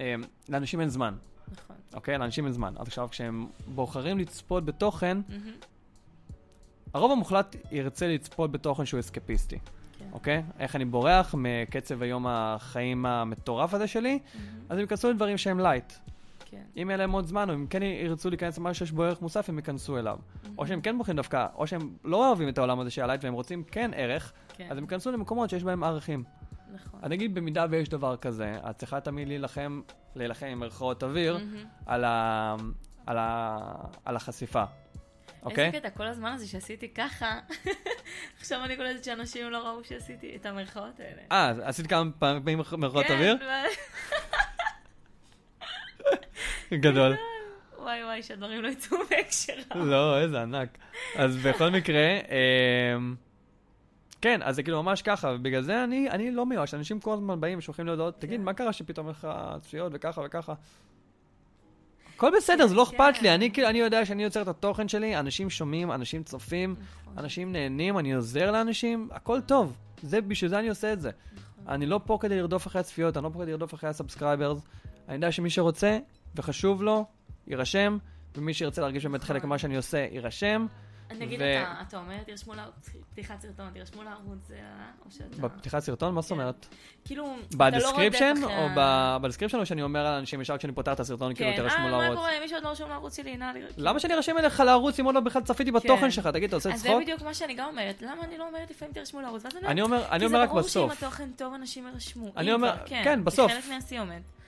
אה, 0.00 0.14
לאנשים 0.48 0.80
אין 0.80 0.88
זמן, 0.88 1.14
נכון. 1.52 1.76
אוקיי? 1.94 2.18
לאנשים 2.18 2.44
אין 2.44 2.52
זמן. 2.52 2.74
אז 2.76 2.86
עכשיו, 2.86 3.08
כשהם 3.10 3.46
בוחרים 3.66 4.18
לצפות 4.18 4.64
בתוכן, 4.64 5.18
הרוב 6.94 7.12
המוחלט 7.12 7.56
ירצה 7.70 8.08
לצפות 8.08 8.52
בתוכן 8.52 8.86
שהוא 8.86 9.00
אסקפיסטי, 9.00 9.58
כן. 9.98 10.04
אוקיי? 10.12 10.42
איך 10.58 10.76
אני 10.76 10.84
בורח 10.84 11.34
מקצב 11.38 12.02
היום 12.02 12.26
החיים 12.28 13.06
המטורף 13.06 13.74
הזה 13.74 13.86
שלי, 13.86 14.18
מהמם, 14.34 14.64
אז 14.68 14.76
הם 14.76 14.80
ייכנסו 14.80 15.10
לדברים 15.10 15.38
שהם 15.38 15.60
light. 15.60 15.92
כן. 16.50 16.62
אם 16.76 16.86
יהיה 16.90 16.96
להם 16.96 17.12
עוד 17.12 17.26
זמן, 17.26 17.50
או 17.50 17.54
אם 17.54 17.66
כן 17.66 17.82
ירצו 17.82 18.30
להיכנס 18.30 18.58
למשהו 18.58 18.86
שיש 18.86 18.92
בו 18.92 19.02
ערך 19.02 19.22
מוסף, 19.22 19.48
הם 19.48 19.58
ייכנסו 19.58 19.98
אליו. 19.98 20.18
או 20.58 20.66
שהם 20.66 20.80
כן 20.80 20.98
בוחרים 20.98 21.16
דווקא, 21.16 21.46
או 21.54 21.66
שהם 21.66 21.90
לא 22.04 22.28
אוהבים 22.28 22.48
את 22.48 22.58
העולם 22.58 22.80
הזה 22.80 22.90
של 22.90 23.02
ה 23.02 23.06
light 23.06 23.24
והם 23.24 23.34
רוצים 23.34 23.64
כן 23.64 23.90
ערך, 23.94 24.32
כן, 24.60 24.66
אז 24.70 24.78
הם 24.78 24.84
ייכנסו 24.84 25.12
למקומות 25.12 25.50
שיש 25.50 25.64
בהם 25.64 25.84
ערכים. 25.84 26.24
נכון. 26.74 27.00
אז 27.02 27.10
נגיד, 27.10 27.34
במידה 27.34 27.66
ויש 27.70 27.88
דבר 27.88 28.16
כזה, 28.16 28.56
את 28.70 28.76
צריכה 28.76 29.00
תמיד 29.00 29.28
להילחם, 29.28 29.80
להילחם 30.14 30.46
עם 30.46 30.60
מירכאות 30.60 31.02
אוויר, 31.02 31.38
על, 31.86 32.04
ה... 32.04 32.56
על, 33.06 33.18
ה... 33.18 33.58
על 34.04 34.16
החשיפה, 34.16 34.64
אוקיי? 35.42 35.66
איזה 35.66 35.78
קטע, 35.78 35.90
כל 35.90 36.06
הזמן 36.06 36.32
הזה 36.32 36.46
שעשיתי 36.46 36.88
ככה, 36.88 37.40
עכשיו 38.40 38.64
אני 38.64 38.76
קולטת 38.76 39.04
שאנשים 39.04 39.50
לא 39.50 39.58
ראו 39.58 39.84
שעשיתי 39.84 40.36
את 40.36 40.46
המרכאות 40.46 41.00
האלה. 41.00 41.22
אה, 41.32 41.68
עשית 41.68 41.86
כמה 41.86 42.10
פעמים 42.18 42.58
מרכאות 42.78 43.06
כן, 43.06 43.14
אוויר? 43.14 43.36
ו- 43.40 43.90
גדול. 46.84 47.16
וואי 47.78 48.04
וואי, 48.04 48.22
שהדברים 48.22 48.62
לא 48.62 48.68
יצאו 48.68 48.98
בהקשרם. 49.10 49.62
לא, 49.74 50.20
איזה 50.20 50.42
ענק. 50.42 50.78
אז 51.16 51.36
בכל 51.36 51.70
מקרה, 51.70 52.18
כן, 54.20 54.40
אז 54.42 54.56
זה 54.56 54.62
כאילו 54.62 54.82
ממש 54.82 55.02
ככה, 55.02 55.32
ובגלל 55.34 55.62
זה 55.62 55.84
אני, 55.84 56.10
אני 56.10 56.30
לא 56.30 56.46
מיואש, 56.46 56.74
אנשים 56.74 57.00
כל 57.00 57.12
הזמן 57.12 57.40
באים 57.40 57.58
ושולחים 57.58 57.84
לי 57.84 57.90
הודעות, 57.90 58.14
תגיד, 58.18 58.40
כן. 58.40 58.44
מה 58.44 58.52
קרה 58.52 58.72
שפתאום 58.72 59.08
לך 59.08 59.28
צפיות 59.60 59.92
וככה 59.94 60.22
וככה? 60.24 60.54
הכל 62.16 62.30
בסדר, 62.36 62.66
זה 62.66 62.74
לא 62.74 62.82
אכפת 62.82 63.14
כן. 63.14 63.22
לי, 63.22 63.34
אני 63.34 63.50
כאילו, 63.50 63.68
אני 63.68 63.78
יודע 63.78 64.04
שאני 64.04 64.22
יוצר 64.22 64.42
את 64.42 64.48
התוכן 64.48 64.88
שלי, 64.88 65.18
אנשים 65.18 65.50
שומעים, 65.50 65.92
אנשים 65.92 66.22
צופים, 66.22 66.76
נכון, 67.02 67.18
אנשים 67.18 67.52
נהנים, 67.52 67.98
אני 67.98 68.12
עוזר 68.12 68.50
לאנשים, 68.50 69.08
הכל 69.12 69.40
טוב. 69.40 69.76
זה, 70.02 70.20
בשביל 70.20 70.50
זה 70.50 70.58
אני 70.58 70.68
עושה 70.68 70.92
את 70.92 71.00
זה. 71.00 71.10
נכון. 71.60 71.74
אני 71.74 71.86
לא 71.86 72.00
פה 72.04 72.18
כדי 72.20 72.36
לרדוף 72.36 72.66
אחרי 72.66 72.80
הצפיות, 72.80 73.16
אני 73.16 73.24
לא 73.24 73.30
פה 73.32 73.42
כדי 73.42 73.50
לרדוף 73.50 73.74
אחרי 73.74 73.90
ה 73.90 73.95
subscribers. 73.95 74.58
אני 75.08 75.14
יודע 75.14 75.32
שמי 75.32 75.50
שרוצה 75.50 75.98
וחשוב 76.36 76.82
לו, 76.82 77.04
יירשם, 77.46 77.98
ומי 78.36 78.54
שירצה 78.54 78.80
להרגיש 78.80 79.06
באמת 79.06 79.24
חלק 79.24 79.36
נכון. 79.36 79.48
ממה 79.48 79.58
שאני 79.58 79.76
עושה, 79.76 80.06
יירשם. 80.12 80.66
נגיד 81.18 81.42
אתה, 81.42 81.74
אתה 81.88 81.98
אומר, 81.98 82.22
תרשמו 82.26 82.52
לפתיחת 82.54 83.40
סרטון, 83.40 83.70
תרשמו 83.74 84.02
לערוץ? 84.02 84.50
או 85.06 85.10
שאתה... 85.10 85.36
בפתיחת 85.42 85.78
סרטון, 85.78 86.14
מה 86.14 86.20
זאת 86.20 86.28
כן. 86.32 86.40
אומרת? 86.40 86.66
כאילו, 87.04 87.24
אתה 87.56 87.70
לא 87.70 87.90
רודף 87.90 88.14
אחרי 88.16 88.32
או 88.44 88.48
ה- 88.50 89.18
ב- 89.18 89.22
ב 89.22 89.25
description, 89.25 89.58
או 89.58 89.66
שאני 89.66 89.82
אומר 89.82 90.04
לאנשים 90.04 90.40
ישר 90.40 90.58
כשאני 90.58 90.72
פותח 90.72 90.92
את 90.92 91.00
הסרטון, 91.00 91.34
כאילו, 91.34 91.50
כן, 91.56 91.66
אה, 91.68 91.78
מה 91.90 91.90
לערוץ? 91.90 92.16
קורה, 92.18 92.30
מי 92.42 92.48
שעוד 92.48 92.62
לא 92.62 92.68
רשום 92.68 92.88
לערוץ 92.88 93.16
שלי, 93.16 93.36
נא 93.36 93.44
לי... 93.44 93.60
למה 93.76 94.00
שאני 94.00 94.14
ארשם 94.14 94.38
אליך 94.38 94.60
לערוץ 94.60 95.00
אם 95.00 95.04
עוד 95.04 95.14
לא 95.14 95.20
בכלל 95.20 95.42
צפיתי 95.42 95.70
בתוכן 95.72 96.00
כן. 96.00 96.10
שלך? 96.10 96.26
תגיד, 96.26 96.48
אתה 96.48 96.56
עושה 96.56 96.72
אז 96.72 96.80
זה 96.82 96.88
צחוק? 96.88 97.02
בדיוק 97.02 97.22
מה 97.22 97.34
שאני 97.34 97.54
גם 97.54 97.68
אומרת, 97.68 98.02
למה 98.02 98.24
אני 98.24 98.38
לא 98.38 98.46
אומרת 98.48 98.70
לפעמים 98.70 98.94
תרשמו 98.94 99.20
לערוץ? 99.20 99.42
אני 99.66 99.82
אומר, 99.82 100.04
אני 100.10 100.24
אומר 100.26 100.40
רק 100.40 100.48
כי 100.48 100.48
זה 100.48 100.54
ברור 100.54 100.60
בסוף. 100.62 100.92
שאם 100.98 101.06
התוכן 101.06 101.30
טוב, 101.36 101.54
אנשים 101.54 101.86
יירשמו. 101.86 102.32
אני 102.36 102.52
אומר- 102.52 102.76
כן, 102.86 103.24
בסוף. 103.24 103.52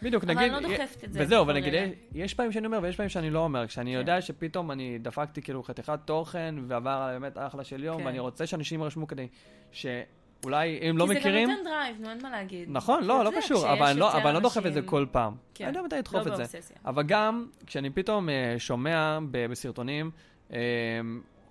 בדיוק, 0.03 0.25
אבל 0.25 0.35
נגיד... 0.35 0.53
אני 0.53 0.63
לא 0.63 0.69
דוחפת 0.77 1.05
את 1.05 1.13
זה 1.13 1.21
וזהו, 1.23 1.43
אבל 1.43 1.55
נגיד. 1.55 1.75
יש 2.15 2.35
פעמים 2.35 2.53
שאני 2.53 2.67
אומר 2.67 2.79
ויש 2.83 2.97
פעמים 2.97 3.09
שאני 3.09 3.31
לא 3.31 3.39
אומר. 3.39 3.67
כשאני 3.67 3.93
כן. 3.93 3.99
יודע 3.99 4.21
שפתאום 4.21 4.71
אני 4.71 4.99
דפקתי 4.99 5.43
כאילו 5.43 5.63
חתיכת 5.63 5.99
תוכן 6.05 6.55
ועבר 6.67 7.09
באמת 7.13 7.39
אחלה 7.39 7.65
של 7.65 7.85
יום, 7.85 7.99
כן. 8.01 8.07
ואני 8.07 8.19
רוצה 8.19 8.47
שאנשים 8.47 8.81
יירשמו 8.81 9.07
כדי 9.07 9.27
שאולי 9.73 10.91
אם 10.91 10.99
לא 10.99 11.07
כי 11.07 11.19
מכירים... 11.19 11.49
זה 11.49 11.53
גם 11.55 11.59
נותן 11.59 11.71
drive, 11.71 11.97
נו, 12.01 12.11
אין 12.11 12.23
מה 12.23 12.31
להגיד. 12.31 12.69
נכון, 12.71 13.05
לא, 13.05 13.25
לא 13.25 13.31
קשור, 13.37 13.73
אבל 13.73 13.87
אני 13.87 13.99
לא- 14.01 14.13
אבל 14.17 14.33
לא 14.33 14.41
דוחף 14.41 14.67
את 14.67 14.75
זה 14.75 14.83
כל 14.83 15.07
פעם. 15.13 15.35
כן. 15.55 15.65
אני 15.65 15.77
יודע 15.77 15.83
מתי 15.83 15.95
לא 15.95 15.99
לדחוף 16.01 16.27
את 16.27 16.37
זה. 16.37 16.45
אבל 16.85 17.03
גם 17.03 17.47
כשאני 17.67 17.91
פתאום 17.91 18.29
אה, 18.29 18.55
שומע 18.59 19.19
בסרטונים, 19.31 20.11
אה, 20.53 20.59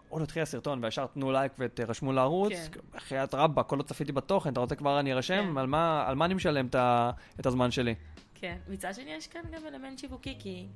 עוד 0.09 0.21
התחיל 0.21 0.41
הסרטון 0.41 0.83
וישר 0.83 1.05
תנו 1.05 1.31
לייק 1.31 1.51
ותרשמו 1.59 2.13
לערוץ, 2.13 2.53
כן. 2.71 2.79
בחייאת 2.95 3.33
רבאק, 3.33 3.65
כל 3.67 3.77
עוד 3.77 3.85
צפיתי 3.87 4.11
בתוכן, 4.11 4.51
אתה 4.51 4.59
רוצה 4.59 4.75
כבר 4.75 4.99
אני 4.99 5.13
ארשם? 5.13 5.49
כן. 5.53 5.57
על 5.57 5.67
מה- 5.67 6.25
אני 6.25 6.33
משלם 6.33 6.67
את 7.39 7.45
הזמן 7.45 7.71
שלי? 7.71 7.95
כן. 8.41 8.57
מצד 8.67 8.93
שני, 8.93 9.11
יש 9.11 9.27
כאן 9.27 9.41
גם 9.51 9.67
אלמנט 9.67 9.99
שיווקי, 9.99 10.35
כי 10.39 10.67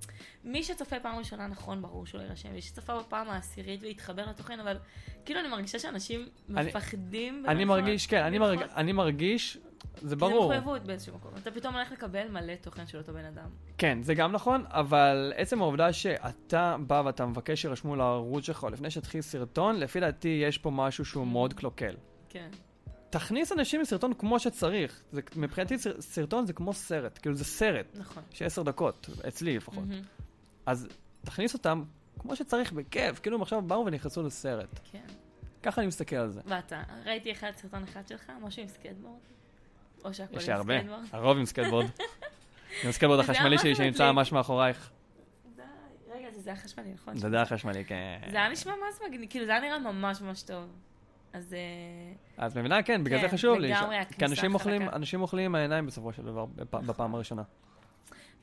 מי 0.43 0.63
שצופה 0.63 0.99
פעם 0.99 1.17
ראשונה, 1.17 1.47
נכון, 1.47 1.81
ברור 1.81 2.05
שהוא 2.05 2.19
לא 2.21 2.25
יירשם. 2.25 2.53
מי 2.53 2.61
שצפה 2.61 2.99
בפעם 2.99 3.29
העשירית 3.29 3.83
והתחבר 3.83 4.25
לתוכן, 4.29 4.59
אבל 4.59 4.77
כאילו 5.25 5.39
אני 5.39 5.47
מרגישה 5.47 5.79
שאנשים 5.79 6.27
אני- 6.55 6.69
מפחדים. 6.69 7.43
אני 7.47 7.65
מרגיש, 7.65 8.07
כן, 8.07 8.23
אני. 8.23 8.37
מרג- 8.39 8.67
אני 8.75 8.91
מרגיש, 8.91 9.57
זה 10.01 10.15
כי 10.15 10.19
ברור. 10.19 10.53
זה 10.53 10.59
מחויבות 10.59 10.83
באיזשהו 10.83 11.15
מקום. 11.15 11.31
אתה 11.41 11.51
פתאום 11.51 11.73
הולך 11.75 11.91
לקבל 11.91 12.27
מלא 12.27 12.53
תוכן 12.61 12.87
של 12.87 12.97
אותו 12.97 13.13
בן 13.13 13.25
אדם. 13.25 13.49
כן, 13.77 13.97
זה 14.01 14.13
גם 14.13 14.31
נכון, 14.31 14.63
אבל 14.67 15.33
עצם 15.35 15.61
העובדה 15.61 15.93
שאתה 15.93 16.75
בא 16.87 17.01
ואתה 17.05 17.25
מבקש 17.25 17.61
שירשמו 17.61 17.95
לערוץ 17.95 18.45
שלך 18.45 18.67
לפני 18.71 18.89
שהתחיל 18.91 19.21
סרטון, 19.21 19.75
לפי 19.75 19.99
דעתי 19.99 20.41
יש 20.47 20.57
פה 20.57 20.69
משהו 20.71 21.05
שהוא 21.05 21.27
מאוד 21.27 21.53
קלוקל. 21.53 21.95
כן. 22.29 22.49
תכניס 23.15 23.51
אנשים 23.51 23.81
לסרטון 23.81 24.13
כמו 24.13 24.39
שצריך. 24.39 25.01
זה, 25.11 25.21
מבחינתי 25.35 25.77
סר- 25.77 26.01
סרטון 26.01 26.45
זה 26.45 26.53
כמו 26.53 26.73
סרט, 26.73 27.19
כאילו 27.21 27.35
זה 27.35 27.45
סרט, 27.45 27.85
נכון. 27.95 28.23
של 28.33 28.45
עשר 28.45 28.63
דקות, 28.63 29.09
אצלי 29.27 29.57
לפחות. 29.57 29.83
מהמם. 29.87 30.01
אז 30.65 30.87
תכניס 31.25 31.53
אותם 31.53 31.83
כמו 32.19 32.35
שצריך, 32.35 32.71
בכיף, 32.71 33.19
כאילו 33.19 33.35
הם 33.35 33.41
עכשיו 33.41 33.61
באו 33.61 33.85
ונכנסו 33.85 34.23
לסרט. 34.23 34.79
כן. 34.91 35.01
ככה 35.63 35.81
אני 35.81 35.87
מסתכל 35.87 36.15
על 36.15 36.31
זה. 36.31 36.41
ואתה, 36.45 36.83
ראיתי 37.05 37.31
אחד 37.31 37.51
סרטון 37.55 37.83
אחד 37.83 38.07
שלך, 38.07 38.31
משהו 38.41 38.61
עם 38.61 38.67
סקייטבורד? 38.67 39.19
או 40.05 40.13
שהכל 40.13 40.33
עם 40.33 40.39
יש 40.39 40.47
לי 40.47 40.53
הרבה, 40.53 40.73
סקייטבורד? 40.73 41.05
הרוב 41.11 41.37
עם 41.37 41.45
סקייטבורד. 41.45 41.85
עם 42.83 42.89
הסקייטבורד 42.89 43.19
החשמלי 43.19 43.49
היה 43.49 43.57
שלי 43.57 43.75
שנמצא. 43.75 44.11
ממש 44.11 44.31
מאחורייך. 44.31 44.89
רגע, 46.11 46.27
זה 46.31 46.49
היה 46.49 46.59
חשמלי, 46.59 46.93
נכון? 46.93 47.17
זה 47.17 47.29
די 47.29 47.37
החשמלי, 47.37 47.85
כן. 47.85 48.19
זה 48.31 48.37
היה 48.37 48.49
נשמע 48.49 48.73
ממש 48.75 48.95
מגניב, 49.09 49.29
כאילו 49.29 49.45
זה 49.45 49.51
היה 49.51 49.61
נראה 49.61 49.79
ממש 49.79 50.21
ממש 50.21 50.43
טוב. 50.43 50.65
אז 51.35 51.53
אה, 51.53 52.45
אז 52.45 52.57
מבינה, 52.57 52.83
כן, 52.83 53.03
בגלל 53.03 53.21
זה 53.21 53.27
כן, 53.27 53.33
חשוב 53.33 53.59
לי. 53.59 53.67
לגמרי 53.71 53.95
ש- 53.95 53.99
הכניסה 54.01 54.19
כי 54.19 54.25
אנשים 54.25 54.53
אוכלים. 54.53 54.89
אנשים 54.89 55.21
אוכלים 55.21 55.45
עם 55.45 55.55
העיניים 55.55 55.85
בסופו 55.85 56.13
של 56.13 56.23
דבר, 56.23 56.45
בפ- 56.45 56.75
בפעם 56.85 57.15
הראשונה. 57.15 57.41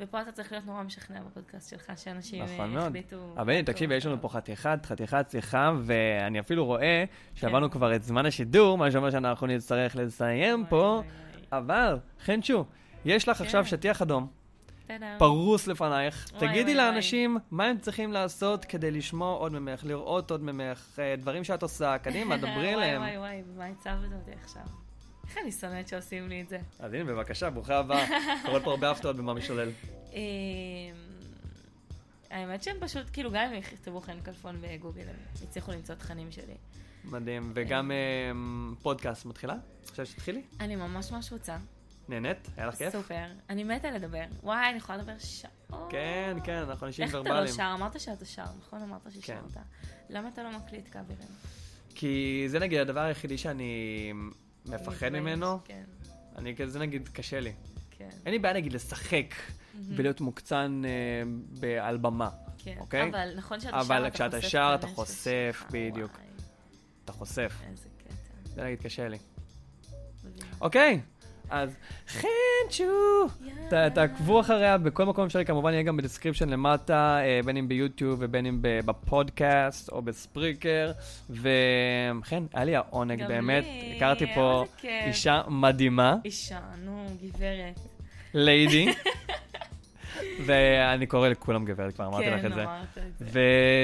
ופה 0.01 0.23
אתה 0.23 0.33
צריך 0.33 0.53
להיות 0.53 0.67
נורא 0.67 0.83
משכנע 0.83 1.21
בפודקאסט 1.21 1.71
שלך, 1.71 1.93
שאנשים 1.97 2.43
אה, 2.43 2.55
נכון 2.55 2.71
מאוד. 2.71 2.87
החליטו... 2.87 3.35
אבל 3.37 3.53
הנה, 3.53 3.63
תקשיבי, 3.63 3.95
יש 3.95 4.07
לנו 4.07 4.21
פה 4.21 4.29
חתיכת, 4.29 4.79
חתיכת 4.87 5.27
שיחה, 5.31 5.73
ואני 5.83 6.41
אפילו 6.41 6.65
רואה 6.65 7.05
שעברנו 7.35 7.67
כן. 7.71 7.73
כבר 7.73 7.95
את 7.97 8.03
זמן 8.03 8.27
השידור, 8.27 8.79
מה 8.79 8.91
שאומר 8.91 9.11
שאנחנו 9.11 9.47
נצטרך 9.47 9.97
לסיים 9.97 10.65
פה. 10.69 11.03
אבל, 11.53 11.99
חנצ'ו, 12.25 12.65
יש 13.05 13.29
לך 13.29 13.41
עכשיו 13.41 13.63
כן. 13.63 13.69
שטיח 13.69 14.03
אדום. 14.03 14.42
פרוס 15.19 15.67
לפנייך. 15.67 16.29
וואי, 16.33 16.49
תגידי 16.49 16.63
וואי, 16.63 16.75
לאנשים 16.75 17.39
מה 17.51 17.65
הם 17.65 17.79
צריכים 17.79 18.13
לעשות 18.13 18.65
כדי 18.65 18.91
לשמוע 18.91 19.37
עוד 19.37 19.53
ממך, 19.53 19.85
לראות 19.85 20.31
עוד 20.31 20.43
ממך, 20.43 20.99
אה, 20.99 21.15
דברים 21.17 21.45
שאת 21.45 21.63
עושה, 21.63 21.99
קדימה, 21.99 22.37
דברי 22.43 22.53
וואי 22.53 22.75
אליהם. 22.75 23.03
וואי 23.03 23.19
וואי, 23.19 23.43
במה 23.55 23.67
הצבת 23.67 24.13
אותי 24.13 24.31
עכשיו? 24.43 24.63
איך 25.29 25.39
אני 25.43 25.53
שונאת 25.53 25.89
שעושים 25.89 26.29
לי 26.29 26.43
את 26.43 26.49
זה. 26.49 26.59
אז 26.79 26.93
הנה, 26.93 27.05
בבקשה, 27.05 27.51
ברוכה 27.51 27.79
הבאה. 27.79 28.07
קורות 28.47 28.63
פה 28.65 28.71
הרבה 28.71 28.91
הפתעות 28.91 29.17
במה 29.17 29.35
משתולל. 29.35 29.71
אמ, 30.13 30.19
האמת 32.31 32.63
שהם 32.63 32.77
פשוט, 32.81 33.03
כאילו, 33.13 33.31
גם 33.31 33.43
אם 33.43 33.55
יכתבו 33.55 34.01
חן 34.01 34.21
כלפון 34.21 34.57
בגוגל, 34.61 35.03
הם 35.09 35.17
הצליחו 35.43 35.73
למצוא 35.73 35.95
תכנים 35.95 36.33
שלי. 36.33 36.55
מדהים. 37.05 37.53
וגם 37.55 37.91
אה, 37.91 37.97
פודקאסט 38.83 39.27
מתחילה? 39.27 39.55
עכשיו 39.91 40.07
שתתחילי? 40.07 40.43
אני 40.61 40.77
ממש 40.77 41.13
ממש 41.13 41.33
רוצה. 41.33 41.57
נהנית? 42.09 42.49
היה 42.57 42.67
לך 42.67 42.75
כיף? 42.75 42.93
סופר. 42.93 43.27
אני 43.51 43.65
מתה 43.65 43.91
לדבר. 43.91 44.25
וואי, 44.43 44.69
אני 44.69 44.77
יכולה 44.77 44.99
לדבר 44.99 45.19
שעות. 45.19 45.87
כן, 45.91 46.37
כן, 46.45 46.53
אנחנו 46.57 46.87
אנשים 46.87 47.05
איך 47.05 47.11
אתה 47.15 47.19
לא 47.19 47.35
ורבליים. 47.35 47.55
שר? 47.55 47.73
אמרת 47.75 48.01
שאתה 48.01 48.25
שר, 48.25 48.45
נכון? 48.67 48.83
אמרת 48.83 49.05
כן. 49.05 49.11
ששרת. 49.11 49.57
למה 50.11 50.29
אתה 50.29 50.43
לא 50.43 50.51
מקליט 50.59 50.89
כבירים? 50.89 51.29
כי 51.95 52.45
זה 52.49 52.59
נגיד 52.59 52.79
הדבר 52.81 53.01
היחידי 53.01 53.39
שאני 53.39 54.13
מפחד 54.67 55.09
ממנו. 55.09 55.59
כן, 55.65 55.83
אני 56.37 56.57
כזה 56.57 56.79
נגיד 56.79 57.09
קשה 57.09 57.41
לי. 57.41 57.53
כן. 57.91 58.09
אין 58.27 58.33
לי 58.35 58.39
בעיה 58.39 58.55
נגיד 58.55 58.73
לשחק 58.73 59.35
ולהיות 59.89 60.21
מוקצן 60.21 60.83
אה, 61.63 61.89
על 61.89 61.97
במה. 61.97 62.31
כן. 62.59 62.77
אוקיי? 62.81 63.11
אבל 63.11 63.33
נכון 63.37 63.61
שאתה 63.61 63.71
שר, 63.73 63.81
אבל 63.81 64.07
אתה 64.07 64.15
כשאתה 64.15 64.43
שר, 64.43 64.73
את 64.75 64.79
אתה 64.85 64.87
חושף, 64.87 65.57
שלך. 65.59 65.67
בדיוק. 65.71 66.19
אתה 67.05 67.13
חושף. 67.13 67.53
איזה 67.71 67.89
קטע. 67.99 68.15
זה 68.55 68.65
נגיד 68.65 68.81
קשה 68.83 69.09
לי. 69.09 69.19
אוקיי, 70.61 71.01
אז 71.51 71.77
חנצ'ו! 72.09 73.27
תעקבו 73.95 74.41
אחריה 74.41 74.79
בכל 74.79 75.05
מקום 75.05 75.25
אפשרי, 75.25 75.45
כמובן 75.45 75.73
יהיה 75.73 75.83
גם 75.83 75.97
ב 75.97 76.01
description 76.01 76.49
למטה, 76.49 77.19
אה, 77.23 77.41
בין 77.45 77.57
אם 77.57 77.69
ביוטיוב 77.69 78.19
ובין 78.23 78.47
אם 78.47 78.59
בפודקאסט 78.63 79.89
או 79.89 80.03
ב 80.03 80.12
Spreaker. 80.12 80.93
וכן, 81.31 82.43
היה 82.55 82.65
לי 82.65 82.77
העונג 82.77 83.27
באמת, 83.29 83.65
הכרתי 83.97 84.35
פה. 84.35 84.65
אישה 84.85 85.43
מדהימה, 85.49 86.17
אישה, 86.25 86.59
נו, 86.85 87.07
גברת. 87.23 87.81
ליידי. 88.35 88.87
ואני 90.47 91.07
קורא 91.07 91.29
לכולם 91.29 91.65
גברת, 91.65 91.95
כבר 91.95 92.07
אמרתי 92.07 92.31
לך 92.31 92.39
את 92.39 92.43
כן, 92.43 92.55
זה. 92.55 92.63
אמרת 92.65 92.99
את 92.99 93.19
זה. 93.19 93.41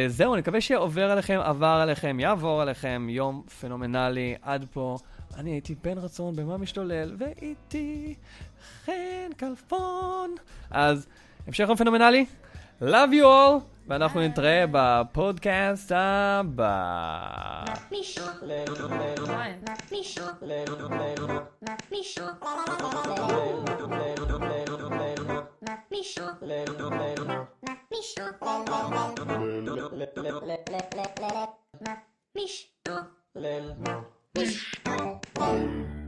וזהו, 0.07 0.35
אני 0.35 0.41
מקווה 0.41 0.61
שעובר 0.61 1.11
עליכם, 1.11 1.41
עבר 1.43 1.67
עליכם, 1.83 2.21
יעבור 2.21 2.63
עליכם 2.63 3.07
יום 3.11 3.43
פנומנלי 3.61 4.35
עד 4.43 4.67
פה. 4.73 4.99
אני 5.39 5.51
הייתי 5.51 5.75
בן 5.75 5.99
רצון 5.99 6.37
במה 6.37 6.57
משתולל, 6.57 7.17
ואיתי 7.19 8.15
חן 8.85 9.33
כלפון. 9.39 10.35
אז 10.71 11.07
המשך 11.47 11.69
יום 11.69 11.77
פנומנלי, 11.77 12.27
love 12.83 13.13
you 13.13 13.25
all, 13.25 13.63
ואנחנו 13.89 14.21
אה. 14.21 14.29
נתראה 14.29 14.65
בפודקאסט 14.73 15.93
הבא. 15.95 17.65
מישהו, 17.91 18.25
嗯。 34.35 36.08